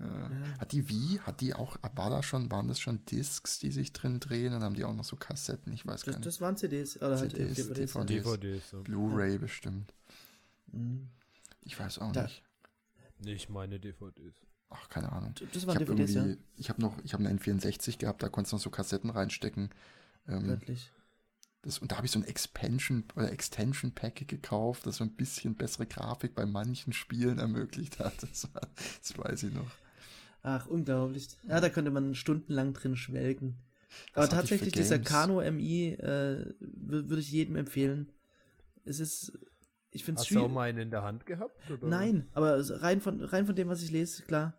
Ja. 0.00 0.30
Hat 0.58 0.72
die 0.72 0.88
Wii, 0.88 1.18
hat 1.24 1.40
die 1.40 1.54
auch, 1.54 1.76
war 1.94 2.10
da 2.10 2.22
schon, 2.22 2.50
waren 2.50 2.68
das 2.68 2.78
schon 2.78 3.04
Discs, 3.06 3.58
die 3.58 3.72
sich 3.72 3.92
drin 3.92 4.20
drehen 4.20 4.52
und 4.54 4.62
haben 4.62 4.74
die 4.74 4.84
auch 4.84 4.94
noch 4.94 5.04
so 5.04 5.16
Kassetten? 5.16 5.72
Ich 5.72 5.84
weiß 5.86 6.02
gar 6.04 6.12
Das, 6.12 6.16
nicht. 6.20 6.26
das 6.26 6.40
waren 6.40 6.56
CDs, 6.56 6.96
oder 6.98 7.18
halt 7.18 7.32
CDs, 7.32 7.54
DVDs. 7.56 7.92
DVDs. 7.92 8.22
DVDs. 8.24 8.72
Ja. 8.72 8.78
Blu-ray 8.80 9.38
bestimmt. 9.38 9.92
Mhm. 10.72 11.08
Ich 11.62 11.78
weiß 11.78 11.98
auch 11.98 12.12
Da- 12.12 12.22
nicht. 12.24 12.42
Nee, 13.20 13.32
ich 13.32 13.48
meine 13.48 13.80
DVDs. 13.80 14.36
Ach, 14.70 14.88
keine 14.88 15.10
Ahnung. 15.10 15.34
Das 15.34 15.48
Ich 15.62 15.66
waren 15.66 15.76
habe 15.76 15.86
DVDs, 15.86 16.14
ja. 16.14 16.26
ich 16.56 16.68
habe 16.68 16.80
noch, 16.80 16.94
ich 17.02 17.12
habe 17.14 17.26
einen 17.26 17.38
N64 17.40 17.98
gehabt, 17.98 18.22
da 18.22 18.28
konntest 18.28 18.52
du 18.52 18.56
noch 18.56 18.62
so 18.62 18.70
Kassetten 18.70 19.10
reinstecken. 19.10 19.70
Ähm, 20.28 20.46
Wirklich. 20.46 20.92
das, 21.62 21.78
und 21.78 21.90
da 21.90 21.96
habe 21.96 22.06
ich 22.06 22.12
so 22.12 22.18
ein 22.20 22.24
Expansion 22.24 23.04
oder 23.16 23.32
Extension 23.32 23.92
Pack 23.92 24.28
gekauft, 24.28 24.86
das 24.86 24.96
so 24.98 25.04
ein 25.04 25.10
bisschen 25.16 25.54
bessere 25.56 25.86
Grafik 25.86 26.34
bei 26.34 26.44
manchen 26.46 26.92
Spielen 26.92 27.38
ermöglicht 27.38 27.98
hat. 27.98 28.14
Das, 28.20 28.54
war, 28.54 28.60
das 29.00 29.18
weiß 29.18 29.42
ich 29.44 29.54
noch. 29.54 29.70
Ach, 30.42 30.66
unglaublich. 30.66 31.28
Ja, 31.48 31.60
da 31.60 31.68
könnte 31.68 31.90
man 31.90 32.14
stundenlang 32.14 32.72
drin 32.74 32.96
schwelgen. 32.96 33.56
Aber 34.12 34.24
Was 34.24 34.30
tatsächlich, 34.30 34.72
dieser? 34.72 34.98
Kano 34.98 35.40
MI 35.40 35.94
äh, 35.94 36.54
wür- 36.60 37.08
würde 37.08 37.20
ich 37.20 37.30
jedem 37.32 37.56
empfehlen. 37.56 38.12
Es 38.84 39.00
ist, 39.00 39.38
ich 39.90 40.04
finde 40.04 40.20
es 40.20 40.26
Hast 40.26 40.34
du 40.34 40.40
auch 40.42 40.48
mal 40.50 40.68
einen 40.68 40.78
in 40.78 40.90
der 40.90 41.02
Hand 41.02 41.26
gehabt? 41.26 41.70
Oder? 41.70 41.86
Nein, 41.86 42.28
aber 42.32 42.58
rein 42.82 43.00
von, 43.00 43.22
rein 43.22 43.46
von 43.46 43.56
dem, 43.56 43.68
was 43.68 43.82
ich 43.82 43.90
lese, 43.90 44.22
klar, 44.22 44.54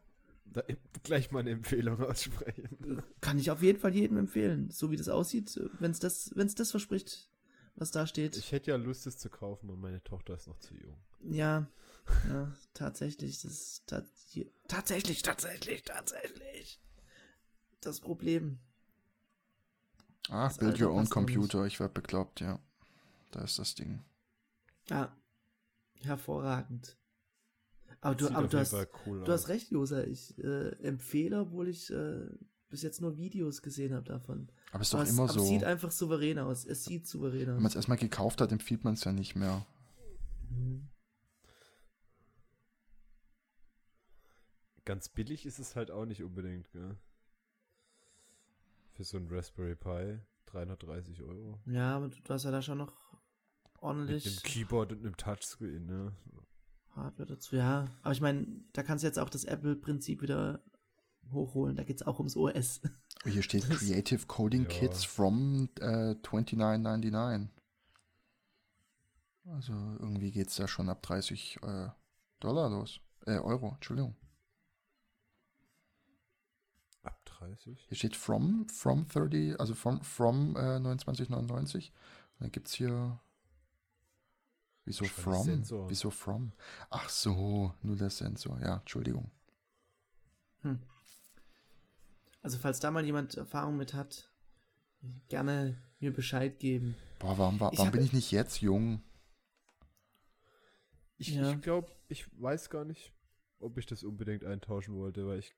Da, 0.45 0.63
gleich 1.03 1.31
mal 1.31 1.39
eine 1.39 1.51
Empfehlung 1.51 2.01
aussprechen. 2.03 3.01
kann 3.21 3.37
ich 3.39 3.49
auf 3.51 3.61
jeden 3.61 3.79
Fall 3.79 3.95
jedem 3.95 4.17
empfehlen. 4.17 4.69
So 4.71 4.91
wie 4.91 4.97
das 4.97 5.09
aussieht, 5.09 5.59
wenn 5.79 5.91
es 5.91 5.99
das, 5.99 6.31
wenn's 6.35 6.55
das 6.55 6.71
verspricht, 6.71 7.29
was 7.75 7.91
da 7.91 8.05
steht. 8.07 8.35
Ich 8.35 8.51
hätte 8.51 8.71
ja 8.71 8.77
Lust, 8.77 9.07
es 9.07 9.17
zu 9.17 9.29
kaufen, 9.29 9.69
und 9.69 9.79
meine 9.79 10.03
Tochter 10.03 10.33
ist 10.35 10.47
noch 10.47 10.59
zu 10.59 10.73
jung. 10.75 10.97
Ja, 11.31 11.67
ja, 12.29 12.51
tatsächlich, 12.73 13.41
das 13.41 13.51
ist 13.51 13.87
ta 13.87 14.03
hier, 14.27 14.45
tatsächlich, 14.67 15.21
tatsächlich, 15.21 15.83
tatsächlich 15.83 16.79
das 17.81 17.99
Problem. 17.99 18.59
Ah, 20.29 20.47
Das 20.47 20.57
Build 20.57 20.73
Alter 20.73 20.85
Your 20.85 20.91
Own 20.91 20.97
auch 20.97 21.01
nicht. 21.01 21.11
Computer, 21.11 21.65
ich 21.65 21.79
werde 21.79 21.93
bekloppt, 21.93 22.41
ja. 22.41 22.59
Da 23.31 23.41
ist 23.41 23.57
das 23.59 23.75
Ding. 23.75 24.03
Ja, 24.89 25.15
hervorragend. 26.01 26.97
Aber 28.01 28.15
du, 28.15 28.29
aber 28.29 28.47
du, 28.47 28.57
hast, 28.59 28.73
cool 29.05 29.23
du 29.23 29.31
hast 29.31 29.43
aus. 29.43 29.49
recht, 29.49 29.71
Josa. 29.71 30.03
Ich 30.03 30.37
äh, 30.43 30.69
empfehle, 30.83 31.41
obwohl 31.41 31.67
ich 31.67 31.91
äh, 31.91 32.27
bis 32.69 32.81
jetzt 32.81 33.01
nur 33.01 33.17
Videos 33.17 33.61
gesehen 33.61 33.93
habe 33.93 34.05
davon. 34.05 34.49
Aber 34.71 34.81
es 34.81 34.87
ist 34.87 34.93
doch 34.93 35.05
immer 35.07 35.27
so. 35.27 35.41
es 35.41 35.47
sieht 35.47 35.63
einfach 35.63 35.91
souverän 35.91 36.39
aus. 36.39 36.65
Es 36.65 36.85
sieht 36.85 37.07
souverän 37.07 37.47
Wenn 37.47 37.55
man 37.55 37.65
aus. 37.65 37.71
es 37.71 37.75
erstmal 37.75 37.97
gekauft 37.97 38.39
hat, 38.41 38.51
empfiehlt 38.51 38.83
man 38.83 38.93
es 38.93 39.03
ja 39.03 39.11
nicht 39.11 39.35
mehr. 39.35 39.65
Mhm. 40.49 40.87
Ganz 44.89 45.07
billig 45.07 45.45
ist 45.45 45.59
es 45.59 45.75
halt 45.75 45.91
auch 45.91 46.05
nicht 46.05 46.23
unbedingt, 46.23 46.71
gell? 46.71 46.97
Für 48.93 49.03
so 49.03 49.17
ein 49.17 49.27
Raspberry 49.29 49.75
Pi 49.75 50.17
330 50.47 51.21
Euro. 51.21 51.59
Ja, 51.67 51.97
aber 51.97 52.07
du, 52.09 52.17
hast 52.27 52.43
ja 52.43 52.49
da 52.49 52.63
schon 52.63 52.79
noch 52.79 52.91
Mit 53.13 53.83
ordentlich 53.83 54.25
einem 54.25 54.37
Keyboard 54.41 54.91
und 54.93 55.01
einem 55.05 55.15
Touchscreen, 55.15 55.85
ne? 55.85 56.11
Hardware 56.95 57.27
dazu. 57.27 57.55
Ja, 57.55 57.87
aber 58.01 58.13
ich 58.13 58.21
meine, 58.21 58.47
da 58.73 58.81
kannst 58.81 59.03
du 59.03 59.07
jetzt 59.07 59.19
auch 59.19 59.29
das 59.29 59.45
Apple-Prinzip 59.45 60.23
wieder 60.23 60.63
hochholen. 61.31 61.75
Da 61.75 61.83
geht 61.83 61.97
es 62.01 62.07
auch 62.07 62.17
ums 62.17 62.35
OS. 62.35 62.81
Oh, 63.25 63.29
Hier 63.29 63.43
steht 63.43 63.69
Das- 63.69 63.77
Creative 63.77 64.25
Coding 64.25 64.63
Ja. 64.63 64.69
Kits 64.69 65.03
from 65.03 65.69
äh, 65.81 66.15
29,99. 66.15 67.49
Also 69.45 69.73
irgendwie 69.99 70.31
geht 70.31 70.47
es 70.47 70.55
da 70.55 70.67
schon 70.67 70.89
ab 70.89 71.03
30 71.03 71.59
äh, 71.61 71.89
Dollar 72.39 72.71
los. 72.71 73.01
Äh, 73.27 73.37
Euro, 73.37 73.73
Entschuldigung. 73.75 74.15
Ab 77.03 77.23
30? 77.25 77.85
Hier 77.87 77.97
steht 77.97 78.15
from, 78.15 78.67
from 78.69 79.05
30, 79.07 79.59
also 79.59 79.73
from, 79.73 80.01
from 80.01 80.55
äh, 80.55 80.59
29,99. 80.79 81.75
Und 81.87 81.91
dann 82.39 82.51
gibt 82.51 82.67
es 82.67 82.73
hier. 82.73 83.19
Wieso 84.85 85.05
from? 85.05 85.43
Sensor. 85.43 85.89
Wieso 85.89 86.09
from? 86.09 86.51
Ach 86.89 87.09
so, 87.09 87.73
nur 87.83 87.95
der 87.95 88.09
Sensor. 88.09 88.59
Ja, 88.61 88.77
Entschuldigung. 88.77 89.29
Hm. 90.61 90.79
Also, 92.41 92.57
falls 92.57 92.79
da 92.79 92.89
mal 92.91 93.05
jemand 93.05 93.35
Erfahrung 93.35 93.77
mit 93.77 93.93
hat, 93.93 94.31
gerne 95.27 95.77
mir 95.99 96.11
Bescheid 96.13 96.59
geben. 96.59 96.95
Boah, 97.19 97.37
warum, 97.37 97.59
war, 97.59 97.71
Ich 97.71 97.77
warum 97.79 97.87
hab- 97.87 97.93
bin 97.93 98.03
ich 98.03 98.13
nicht 98.13 98.31
jetzt 98.31 98.61
jung? 98.61 99.01
Ich, 101.17 101.29
Ja. 101.29 101.51
ich 101.51 101.61
glaube, 101.61 101.91
ich 102.07 102.25
weiß 102.41 102.69
gar 102.69 102.85
nicht, 102.85 103.13
ob 103.59 103.77
ich 103.77 103.85
das 103.85 104.03
unbedingt 104.03 104.43
eintauschen 104.45 104.95
wollte, 104.95 105.27
weil 105.27 105.39
ich 105.39 105.53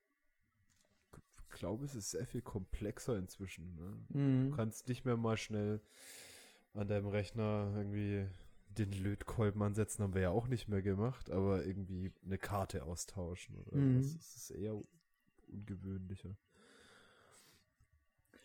glaube, 1.51 1.85
es 1.85 1.95
ist 1.95 2.11
sehr 2.11 2.25
viel 2.25 2.41
komplexer 2.41 3.17
inzwischen. 3.17 3.75
Ne? 3.75 4.05
Du 4.09 4.17
Mhm. 4.17 4.51
kannst 4.51 4.87
nicht 4.87 5.05
mehr 5.05 5.17
mal 5.17 5.37
schnell 5.37 5.81
an 6.73 6.87
deinem 6.87 7.07
Rechner 7.07 7.73
irgendwie 7.75 8.25
den 8.69 8.91
Lötkolben 8.93 9.61
ansetzen, 9.61 10.03
haben 10.03 10.13
wir 10.13 10.21
ja 10.21 10.29
auch 10.29 10.47
nicht 10.47 10.69
mehr 10.69 10.81
gemacht, 10.81 11.29
aber 11.29 11.65
irgendwie 11.65 12.13
eine 12.23 12.37
Karte 12.37 12.83
austauschen 12.83 13.57
oder 13.57 13.75
Mhm. 13.77 14.01
Das 14.01 14.35
ist 14.35 14.51
eher 14.51 14.75
ungewöhnlicher. 15.47 16.35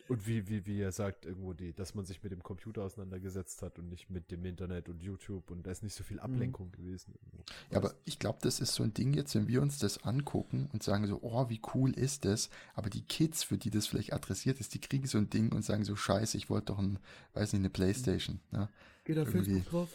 Und 0.07 0.25
wie, 0.25 0.47
wie, 0.47 0.65
wie 0.65 0.81
er 0.81 0.91
sagt, 0.91 1.25
irgendwo 1.25 1.53
die, 1.53 1.73
dass 1.73 1.93
man 1.93 2.05
sich 2.05 2.23
mit 2.23 2.31
dem 2.31 2.41
Computer 2.41 2.83
auseinandergesetzt 2.83 3.61
hat 3.61 3.77
und 3.77 3.89
nicht 3.89 4.09
mit 4.09 4.31
dem 4.31 4.45
Internet 4.45 4.87
und 4.87 5.01
YouTube 5.03 5.51
und 5.51 5.67
da 5.67 5.71
ist 5.71 5.83
nicht 5.83 5.95
so 5.95 6.03
viel 6.03 6.19
Ablenkung 6.19 6.71
gewesen. 6.71 7.13
Irgendwo. 7.15 7.43
Ja, 7.71 7.77
aber 7.77 7.93
ich 8.05 8.17
glaube, 8.17 8.39
das 8.41 8.61
ist 8.61 8.73
so 8.73 8.83
ein 8.83 8.93
Ding 8.93 9.13
jetzt, 9.13 9.35
wenn 9.35 9.47
wir 9.47 9.61
uns 9.61 9.79
das 9.79 10.03
angucken 10.05 10.69
und 10.71 10.81
sagen 10.81 11.07
so, 11.07 11.19
oh, 11.21 11.49
wie 11.49 11.59
cool 11.73 11.91
ist 11.91 12.23
das? 12.23 12.49
Aber 12.73 12.89
die 12.89 13.01
Kids, 13.01 13.43
für 13.43 13.57
die 13.57 13.69
das 13.69 13.87
vielleicht 13.87 14.13
adressiert 14.13 14.59
ist, 14.61 14.73
die 14.73 14.79
kriegen 14.79 15.07
so 15.07 15.17
ein 15.17 15.29
Ding 15.29 15.51
und 15.51 15.63
sagen 15.63 15.83
so, 15.83 15.95
scheiße, 15.95 16.37
ich 16.37 16.49
wollte 16.49 16.67
doch 16.67 16.79
ein, 16.79 16.99
weiß 17.33 17.53
nicht, 17.53 17.61
eine 17.61 17.69
Playstation. 17.69 18.39
Ne? 18.51 18.69
Geht 19.03 19.17
auf 19.17 19.27
Irgendwie. 19.27 19.55
Facebook 19.55 19.71
drauf. 19.71 19.89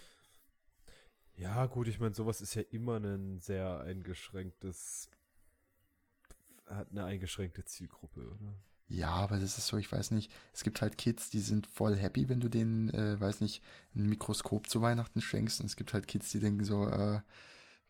Ja, 1.37 1.67
gut, 1.67 1.89
ich 1.89 1.99
meine, 1.99 2.15
sowas 2.15 2.41
ist 2.43 2.55
ja 2.55 2.63
immer 2.71 2.99
ein 2.99 3.41
sehr 3.41 3.81
eingeschränktes, 3.81 5.09
hat 6.67 6.91
eine 6.91 7.05
eingeschränkte 7.05 7.65
Zielgruppe, 7.65 8.21
oder? 8.21 8.55
Ja, 8.95 9.09
aber 9.11 9.39
das 9.39 9.57
ist 9.57 9.67
so, 9.69 9.79
ich 9.79 9.91
weiß 9.91 10.11
nicht, 10.11 10.31
es 10.53 10.65
gibt 10.65 10.83
halt 10.83 10.99
Kids, 10.99 11.31
die 11.31 11.41
sind 11.41 11.67
voll 11.67 11.97
happy, 11.97 12.29
wenn 12.29 12.41
du 12.41 12.49
denen, 12.51 12.91
äh, 12.91 13.19
weiß 13.19 13.41
nicht, 13.41 13.63
ein 13.95 14.07
Mikroskop 14.07 14.69
zu 14.69 14.83
Weihnachten 14.83 15.23
schenkst. 15.23 15.61
Und 15.61 15.67
es 15.67 15.77
gibt 15.77 15.95
halt 15.95 16.07
Kids, 16.07 16.31
die 16.31 16.41
denken 16.41 16.65
so, 16.65 16.87
äh, 16.89 17.21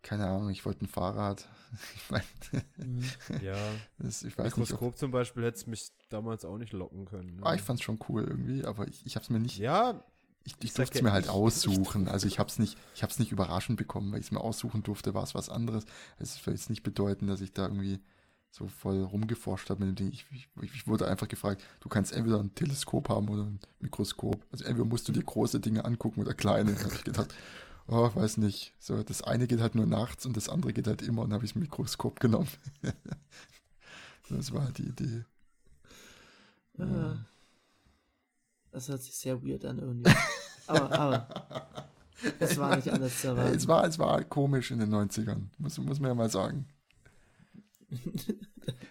keine 0.02 0.26
Ahnung, 0.28 0.50
ich 0.50 0.64
wollte 0.64 0.84
ein 0.84 0.88
Fahrrad. 0.88 1.48
Ich 1.96 2.10
meine, 2.10 2.24
Mhm. 2.76 3.02
Ja, 3.42 3.56
das- 3.98 4.22
ich 4.22 4.36
weiß 4.38 4.44
nicht. 4.44 4.52
Ob, 4.52 4.58
Mikroskop 4.58 4.96
zum 4.98 5.10
Beispiel 5.10 5.42
hätte 5.44 5.56
es 5.56 5.66
mich 5.66 5.90
damals 6.10 6.44
auch 6.44 6.58
nicht 6.58 6.72
locken 6.72 7.06
können. 7.06 7.36
Ne? 7.36 7.46
ah, 7.46 7.54
ich 7.54 7.62
fand's 7.62 7.82
schon 7.82 7.98
cool 8.08 8.24
irgendwie, 8.24 8.64
aber 8.64 8.86
ich, 8.86 9.04
ich 9.06 9.16
habe 9.16 9.24
es 9.24 9.30
mir 9.30 9.40
nicht, 9.40 9.58
ja, 9.58 10.04
ich, 10.44 10.52
ich 10.58 10.64
ich 10.66 10.74
durfte 10.74 10.98
es 10.98 11.02
mir 11.02 11.12
halt 11.12 11.28
aussuchen. 11.28 12.06
Also 12.08 12.26
ich 12.26 12.38
habe 12.38 12.48
es 12.48 12.58
nicht, 12.58 12.76
ich 12.94 13.02
habe 13.02 13.10
es 13.12 13.18
nicht 13.18 13.32
überraschend 13.32 13.78
bekommen, 13.78 14.12
weil 14.12 14.20
ich 14.20 14.26
es 14.26 14.32
mir 14.32 14.40
aussuchen 14.40 14.82
durfte, 14.82 15.14
war 15.14 15.22
es 15.24 15.34
was 15.34 15.48
anderes. 15.48 15.84
Es 16.18 16.44
will 16.46 16.52
jetzt 16.54 16.68
nicht 16.70 16.82
bedeuten, 16.82 17.26
dass 17.26 17.40
ich 17.40 17.52
da 17.52 17.62
irgendwie 17.66 18.00
so 18.52 18.68
voll 18.68 19.02
rumgeforscht 19.02 19.70
habe 19.70 19.84
mit 19.84 19.98
dem 19.98 20.10
Ding. 20.10 20.12
Ich, 20.12 20.26
ich, 20.30 20.74
ich 20.74 20.86
wurde 20.86 21.08
einfach 21.08 21.26
gefragt, 21.26 21.64
du 21.80 21.88
kannst 21.88 22.12
entweder 22.12 22.38
ein 22.38 22.54
Teleskop 22.54 23.08
haben 23.08 23.28
oder 23.30 23.44
ein 23.44 23.58
Mikroskop. 23.80 24.44
Also 24.52 24.64
entweder 24.64 24.84
musst 24.84 25.08
du 25.08 25.12
dir 25.12 25.22
große 25.22 25.58
Dinge 25.58 25.84
angucken 25.86 26.20
oder 26.20 26.34
kleine. 26.34 26.74
Da 26.76 26.84
habe 26.84 26.94
ich 26.94 27.04
gedacht, 27.04 27.34
oh, 27.88 28.10
weiß 28.14 28.36
nicht. 28.36 28.74
So, 28.78 29.02
das 29.02 29.22
eine 29.22 29.46
geht 29.46 29.60
halt 29.60 29.74
nur 29.74 29.86
nachts 29.86 30.26
und 30.26 30.36
das 30.36 30.50
andere 30.50 30.74
geht 30.74 30.86
halt 30.86 31.00
immer 31.00 31.22
und 31.22 31.30
dann 31.30 31.36
habe 31.36 31.46
ich 31.46 31.52
das 31.52 31.60
Mikroskop 31.60 32.20
genommen. 32.20 32.48
das 34.28 34.52
war 34.52 34.64
halt 34.64 34.76
die 34.76 34.86
Idee. 34.88 35.24
Ah. 36.78 37.16
Das 38.70 38.88
hört 38.88 39.02
sich 39.02 39.14
sehr 39.14 39.42
weird 39.42 39.64
an 39.64 39.78
irgendwie. 39.78 40.12
aber, 40.66 40.92
aber 40.92 41.86
es 42.38 42.58
war 42.58 42.76
nicht 42.76 42.90
anders 42.90 43.18
zu 43.18 43.26
Ja, 43.28 43.32
erwarten. 43.32 43.56
es, 43.56 43.66
war, 43.66 43.84
es 43.84 43.98
war 43.98 44.22
komisch 44.24 44.70
in 44.70 44.78
den 44.78 44.94
90ern, 44.94 45.48
muss, 45.56 45.78
muss 45.78 46.00
man 46.00 46.10
ja 46.10 46.14
mal 46.14 46.30
sagen. 46.30 46.66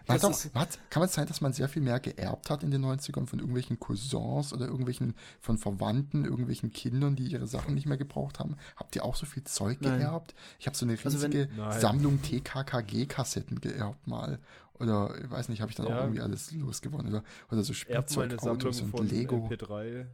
Auch, 0.08 0.22
was, 0.54 0.80
kann 0.90 1.04
es 1.04 1.14
sein, 1.14 1.28
dass 1.28 1.40
man 1.42 1.54
sehr 1.54 1.70
viel 1.70 1.82
mehr 1.82 2.00
geerbt 2.00 2.50
hat 2.50 2.64
in 2.64 2.72
den 2.72 2.84
90ern 2.86 3.26
von 3.26 3.40
irgendwelchen 3.40 3.80
Cousins 3.80 4.52
oder 4.54 4.66
irgendwelchen 4.66 5.16
von 5.40 5.58
Verwandten, 5.58 6.26
irgendwelchen 6.26 6.72
Kindern, 6.74 7.16
die 7.16 7.28
ihre 7.28 7.48
Sachen 7.48 7.74
nicht 7.76 7.88
mehr 7.88 7.98
gebraucht 7.98 8.40
haben? 8.40 8.58
Habt 8.76 8.96
ihr 8.96 9.06
auch 9.06 9.16
so 9.16 9.26
viel 9.26 9.44
Zeug 9.46 9.80
Nein. 9.82 10.00
geerbt? 10.00 10.36
Ich 10.60 10.68
habe 10.68 10.76
so 10.76 10.86
eine 10.86 10.98
Also 11.04 11.22
wenn- 11.22 11.32
riesige. 11.32 11.80
Sammlung 11.80 12.22
TKKG-Kassetten 12.22 13.62
geerbt 13.62 14.06
mal. 14.08 14.40
Oder, 14.80 15.16
ich 15.24 15.30
weiß 15.30 15.50
nicht, 15.50 15.62
habe 15.62 15.70
ich 15.72 15.78
dann 15.78 15.86
auch 15.86 15.92
Ja. 15.92 16.02
irgendwie 16.02 16.22
alles 16.22 16.52
losgewonnen. 16.52 17.08
Oder, 17.14 17.24
oder 17.52 17.64
so 17.64 17.74
Spielzeugautos 17.74 18.82
und 18.82 18.90
von 18.90 19.08
Lego. 19.08 19.48
MP3 19.48 20.06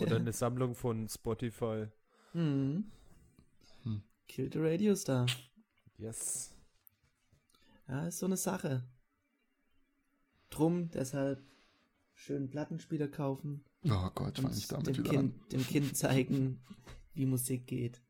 oder 0.00 0.16
eine 0.16 0.32
Sammlung 0.32 0.74
von 0.74 1.08
Spotify. 1.08 1.86
Mhm. 2.32 2.84
Hm. 3.84 4.02
Kill 4.26 4.50
the 4.52 4.58
Radio 4.58 4.94
Star. 4.94 5.26
Yes. 5.98 6.51
Ja, 7.92 8.06
ist 8.06 8.20
so 8.20 8.26
eine 8.26 8.38
Sache. 8.38 8.82
Drum, 10.48 10.90
deshalb 10.92 11.44
schön 12.14 12.48
Plattenspieler 12.48 13.06
kaufen 13.06 13.62
Oh 13.84 14.08
Gott, 14.14 14.38
fange 14.38 14.56
ich 14.56 14.64
und 14.72 14.72
damit 14.72 14.96
dem 14.96 15.04
wieder 15.04 15.10
kind, 15.10 15.52
dem 15.52 15.66
kind 15.66 15.94
zeigen, 15.94 16.62
wie 17.12 17.26
Musik 17.26 17.66
geht. 17.66 18.00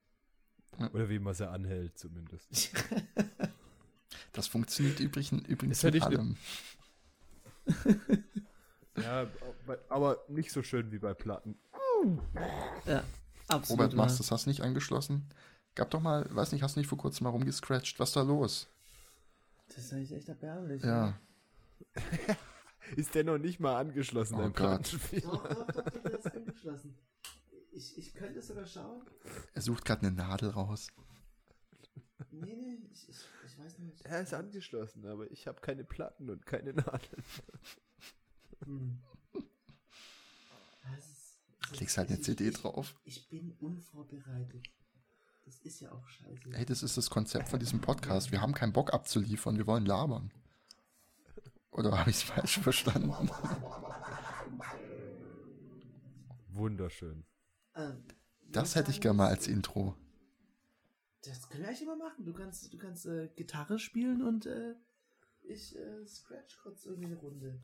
Oder 0.93 1.09
wie 1.09 1.19
man 1.19 1.35
sie 1.35 1.51
anhält 1.51 1.99
zumindest. 1.99 2.71
an. 2.95 3.03
Das 4.33 4.47
funktioniert 4.47 5.01
übrigens, 5.01 5.47
übrigens 5.49 5.81
Das 5.81 5.93
hätte 5.93 5.99
mit 5.99 6.05
ich 6.07 7.77
ne- 7.77 7.97
allem. 8.07 8.25
ja, 9.03 9.27
aber 9.89 10.25
nicht 10.29 10.53
so 10.53 10.63
schön 10.63 10.93
wie 10.93 10.99
bei 10.99 11.13
Platten. 11.13 11.59
Ja, 12.87 13.03
absolut. 13.49 13.81
Robert, 13.81 13.95
machst 13.97 14.19
du 14.19 14.23
das 14.23 14.31
hast 14.31 14.47
nicht 14.47 14.61
angeschlossen? 14.61 15.29
Gab 15.75 15.91
doch 15.91 16.01
mal, 16.01 16.27
weiß 16.35 16.53
nicht, 16.53 16.63
hast 16.63 16.77
du 16.77 16.81
nicht 16.81 16.89
vor 16.89 16.99
kurzem 16.99 17.25
mal 17.25 17.31
rumgescratcht? 17.31 17.99
Was 17.99 18.11
ist 18.11 18.17
da 18.17 18.23
los? 18.23 18.72
Das 19.75 19.85
ist 19.85 19.93
eigentlich 19.93 20.13
echt 20.13 20.29
erbärmlich. 20.29 20.83
Ja, 20.83 21.19
Ist 22.97 23.15
der 23.15 23.25
noch 23.25 23.39
nicht 23.39 23.59
mal 23.61 23.77
angeschlossen, 23.79 24.35
Oh 24.35 24.39
dein 24.43 24.53
Gott. 24.53 24.93
Doch, 25.23 25.47
doch, 25.49 25.67
doch, 25.67 25.85
doch, 25.85 26.03
der 26.03 26.19
ist 26.19 26.27
angeschlossen. 26.33 26.99
Ich, 27.71 27.97
ich 27.97 28.13
könnte 28.15 28.43
sogar 28.43 28.67
schauen. 28.67 29.03
er 29.55 29.63
sucht 29.63 29.85
gerade 29.85 30.07
eine 30.07 30.15
Nadel 30.17 30.51
raus. 30.51 30.89
Nee, 32.31 32.55
nee, 32.57 32.79
ich, 32.93 33.09
ich, 33.09 33.17
ich 33.47 33.59
weiß 33.59 33.79
nicht. 33.79 34.05
Er 34.05 34.21
ist 34.23 34.35
angeschlossen, 34.35 35.07
aber 35.07 35.31
ich 35.31 35.47
habe 35.47 35.61
keine 35.61 35.85
Platten 35.85 36.29
und 36.31 36.45
keine 36.47 36.73
Nadeln. 36.75 37.25
Hm. 38.65 39.03
Das 40.85 41.07
ist, 41.07 41.39
das 41.71 41.81
Legst 41.81 41.97
halt 41.99 42.09
eine 42.09 42.19
ich- 42.19 42.25
CD 42.25 42.49
ich, 42.49 42.55
drauf. 42.57 42.95
Ich 43.05 43.29
bin 43.29 43.53
unvorbereitet. 43.61 44.69
Das 45.45 45.59
ist 45.61 45.81
ja 45.81 45.91
auch 45.93 46.07
scheiße. 46.09 46.51
Hey, 46.53 46.65
das 46.65 46.83
ist 46.83 46.97
das 46.97 47.11
Konzept 47.11 47.49
von 47.49 47.59
diesem 47.61 47.81
Podcast. 47.81 48.33
Wir 48.33 48.41
haben 48.41 48.55
keinen 48.55 48.73
Bock 48.73 48.93
abzuliefern, 48.95 49.59
wir 49.59 49.67
wollen 49.67 49.85
labern. 49.87 50.33
Oder 51.71 51.99
habe 51.99 52.11
ich 52.11 52.17
es 52.17 52.23
falsch 52.23 52.59
verstanden? 52.61 53.13
Wunderschön. 56.49 57.25
Ähm, 57.75 58.05
Das 58.51 58.75
hätte 58.75 58.91
ich 58.91 59.01
gerne 59.01 59.17
mal 59.17 59.29
als 59.29 59.49
Intro. 59.49 59.97
Das 61.25 61.49
können 61.49 61.63
wir 61.63 61.69
eigentlich 61.69 61.83
immer 61.83 61.97
machen. 61.97 62.25
Du 62.25 62.33
kannst, 62.33 62.73
du 62.73 62.79
kannst 62.79 63.07
äh, 63.07 63.29
Gitarre 63.37 63.79
spielen 63.79 64.23
und 64.23 64.47
äh, 64.47 64.75
ich 65.43 65.77
äh, 65.77 66.07
scratch 66.07 66.59
kurz 66.63 66.85
irgendwie 66.85 67.07
eine 67.07 67.17
Runde. 67.17 67.61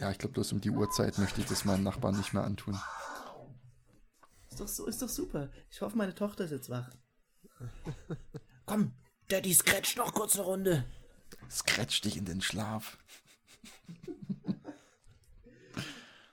Ja, 0.00 0.10
ich 0.10 0.18
glaube, 0.18 0.34
bloß 0.34 0.52
um 0.52 0.60
die 0.60 0.70
Uhrzeit 0.70 1.18
möchte 1.18 1.40
ich 1.40 1.46
das 1.46 1.64
meinen 1.64 1.82
Nachbarn 1.84 2.16
nicht 2.16 2.34
mehr 2.34 2.44
antun. 2.44 2.78
Ist 4.52 4.60
doch 4.60 4.68
so, 4.68 4.86
ist 4.86 5.00
doch 5.00 5.08
super. 5.08 5.48
Ich 5.70 5.80
hoffe, 5.80 5.96
meine 5.96 6.14
Tochter 6.14 6.44
ist 6.44 6.50
jetzt 6.50 6.68
wach. 6.68 6.90
Komm, 8.66 8.92
Daddy 9.28 9.54
scratch 9.54 9.96
noch 9.96 10.12
kurz 10.12 10.34
eine 10.34 10.44
Runde. 10.44 10.84
Scratch 11.50 12.02
dich 12.02 12.18
in 12.18 12.26
den 12.26 12.42
Schlaf. 12.42 12.98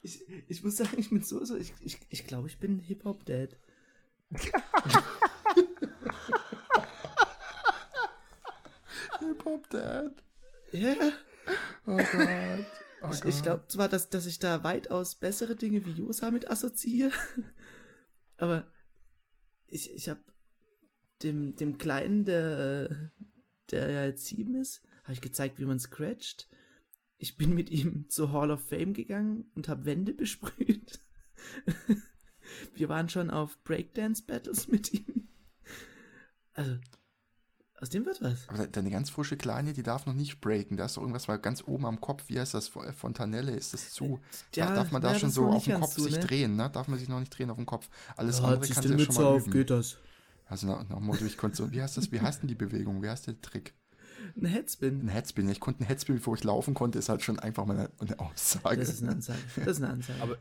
Ich, 0.02 0.22
ich 0.50 0.62
muss 0.66 0.76
sagen, 0.76 0.98
ich 0.98 1.10
bin 1.10 1.24
so, 1.24 1.46
so 1.46 1.56
ich, 1.56 1.74
ich, 1.80 1.98
ich 2.10 2.28
glaube, 2.28 2.50
ich 2.50 2.58
bin 2.58 2.80
Hip-Hop-Dad. 2.80 3.56
Hip-Hop 9.20 9.70
Dad. 9.70 10.24
Ja, 10.74 10.96
Oh 11.86 11.96
Gott. 11.96 12.66
Oh 13.02 13.08
ich, 13.14 13.24
ich 13.24 13.44
glaube 13.44 13.64
zwar, 13.68 13.88
dass, 13.88 14.10
dass 14.10 14.26
ich 14.26 14.40
da 14.40 14.64
weitaus 14.64 15.16
bessere 15.16 15.56
Dinge 15.56 15.86
wie 15.86 15.92
Josa 15.92 16.32
mit 16.32 16.52
assoziiere, 16.52 17.14
aber 18.40 18.72
ich, 19.68 19.94
ich 19.94 20.10
habe 20.10 20.22
dem, 21.24 21.56
dem 21.56 21.78
Kleinen, 21.78 22.26
der, 22.26 23.12
der 23.72 23.92
ja 23.92 24.06
jetzt 24.06 24.26
sieben 24.26 24.56
ist, 24.56 24.82
habe 25.04 25.14
ich 25.14 25.22
gezeigt, 25.22 25.60
wie 25.60 25.66
man 25.66 25.80
scratcht. 25.80 26.50
Ich 27.18 27.36
bin 27.36 27.54
mit 27.54 27.70
ihm 27.70 28.08
zur 28.10 28.32
Hall 28.32 28.50
of 28.50 28.68
Fame 28.68 28.94
gegangen 28.94 29.52
und 29.56 29.68
habe 29.68 29.86
Wände 29.86 30.14
besprüht. 30.16 31.00
Wir 32.74 32.90
waren 32.90 33.10
schon 33.10 33.30
auf 33.30 33.62
Breakdance-Battles 33.64 34.70
mit 34.70 34.94
ihm. 34.94 35.28
Also, 36.54 36.78
aus 37.82 37.90
dem 37.90 38.06
wird 38.06 38.22
was. 38.22 38.48
Aber 38.50 38.68
deine 38.68 38.90
ganz 38.90 39.10
frische 39.10 39.38
Kleine, 39.38 39.74
die 39.74 39.84
darf 39.84 40.06
noch 40.06 40.14
nicht 40.14 40.42
breaken. 40.42 40.76
Da 40.76 40.86
ist 40.86 40.98
doch 40.98 41.02
irgendwas 41.02 41.28
mal 41.28 41.38
ganz 41.38 41.64
oben 41.66 41.86
am 41.86 42.02
Kopf. 42.02 42.26
Wie 42.28 42.40
heißt 42.40 42.54
das? 42.54 42.68
Fontanelle 42.68 43.54
ist 43.54 43.74
das 43.74 43.92
zu. 43.92 44.20
Ja, 44.54 44.68
da 44.68 44.76
darf 44.76 44.92
man 44.92 45.02
da 45.02 45.14
ja, 45.14 45.20
schon 45.20 45.30
so 45.32 45.48
auf 45.48 45.64
dem 45.64 45.80
Kopf 45.80 45.94
zu, 45.94 46.02
sich 46.02 46.16
ne? 46.16 46.20
drehen, 46.20 46.56
ne? 46.56 46.70
Darf 46.70 46.88
man 46.88 47.00
sich 47.00 47.08
noch 47.08 47.20
nicht 47.20 47.30
drehen 47.30 47.50
auf 47.50 47.58
dem 47.58 47.66
Kopf. 47.66 47.90
Alles 48.18 48.40
Ja, 48.40 48.46
andere 48.46 48.68
kann 48.68 48.84
du 48.84 48.90
sie 48.90 48.96
ja 48.96 49.12
schon 49.12 49.16
mal 49.24 49.38
üben. 49.40 49.52
geht 49.52 49.70
das. 49.70 49.98
Also 50.46 50.78
ich 51.26 51.38
konnte 51.38 51.58
so, 51.58 51.72
wie 51.72 51.82
heißt 51.82 51.96
das, 51.96 52.12
wie 52.12 52.20
heißt 52.20 52.42
denn 52.42 52.48
die 52.48 52.56
Bewegung? 52.56 53.02
Wie 53.02 53.10
heißt 53.10 53.28
der 53.28 53.40
Trick? 53.40 53.76
Ein 54.36 54.46
Headspin. 54.46 55.06
Ein 55.06 55.08
Headspin. 55.08 55.48
Ich 55.50 55.60
konnte 55.60 55.82
einen 55.82 55.88
Headspin, 55.88 56.16
bevor 56.16 56.36
ich 56.36 56.44
laufen 56.44 56.74
konnte, 56.74 57.00
ist 57.00 57.08
halt 57.08 57.24
schon 57.24 57.40
einfach 57.40 57.66
mal 57.66 57.78
eine, 57.78 57.92
eine 58.00 58.20
Aussage. 58.20 58.78
Das 58.78 58.90
ist 58.90 59.04
eine 59.04 59.14
Ansage. 59.14 59.40
Das 59.56 59.68
ist 59.68 59.84
eine 59.84 59.94
Ansage. 59.94 60.22
Aber 60.22 60.38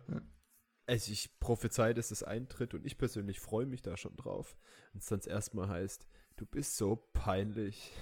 also 0.87 1.13
ich 1.13 1.39
prophezei, 1.39 1.93
dass 1.93 2.11
es 2.11 2.23
eintritt 2.23 2.73
und 2.73 2.87
ich 2.87 2.97
persönlich 2.97 3.41
freue 3.41 3.67
mich 3.67 3.83
da 3.83 3.97
schon 3.97 4.17
drauf. 4.17 4.57
Und 4.95 5.03
es 5.03 5.09
dann 5.09 5.21
erstmal 5.21 5.69
heißt, 5.69 6.09
du 6.39 6.47
bist 6.47 6.77
so 6.77 6.97
peinlich. 7.13 7.93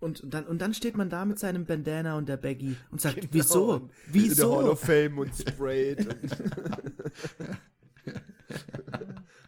Und, 0.00 0.22
dann, 0.32 0.46
und 0.46 0.60
dann 0.60 0.74
steht 0.74 0.96
man 0.96 1.08
da 1.10 1.24
mit 1.24 1.38
seinem 1.38 1.64
Bandana 1.66 2.16
und 2.18 2.28
der 2.28 2.36
Baggy 2.36 2.76
und 2.90 3.00
sagt, 3.00 3.16
Genau, 3.16 3.28
wieso? 3.32 3.72
und 3.74 3.90
In 4.12 4.12
der 4.12 4.22
Hall 4.48 4.64
Wieso? 4.64 4.72
of 4.72 4.80
Fame 4.80 5.18
und 5.18 5.34
sprayt. 5.34 6.06
und 6.06 6.32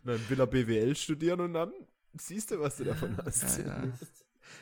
dann 0.04 0.28
will 0.30 0.40
er 0.40 0.46
BWL 0.46 0.96
studieren 0.96 1.40
und 1.40 1.52
dann 1.54 1.72
siehst 2.18 2.50
du, 2.50 2.60
was 2.60 2.76
du 2.78 2.84
davon 2.84 3.16
hast. 3.24 3.58
Ja, 3.58 3.66
ja. 3.66 3.82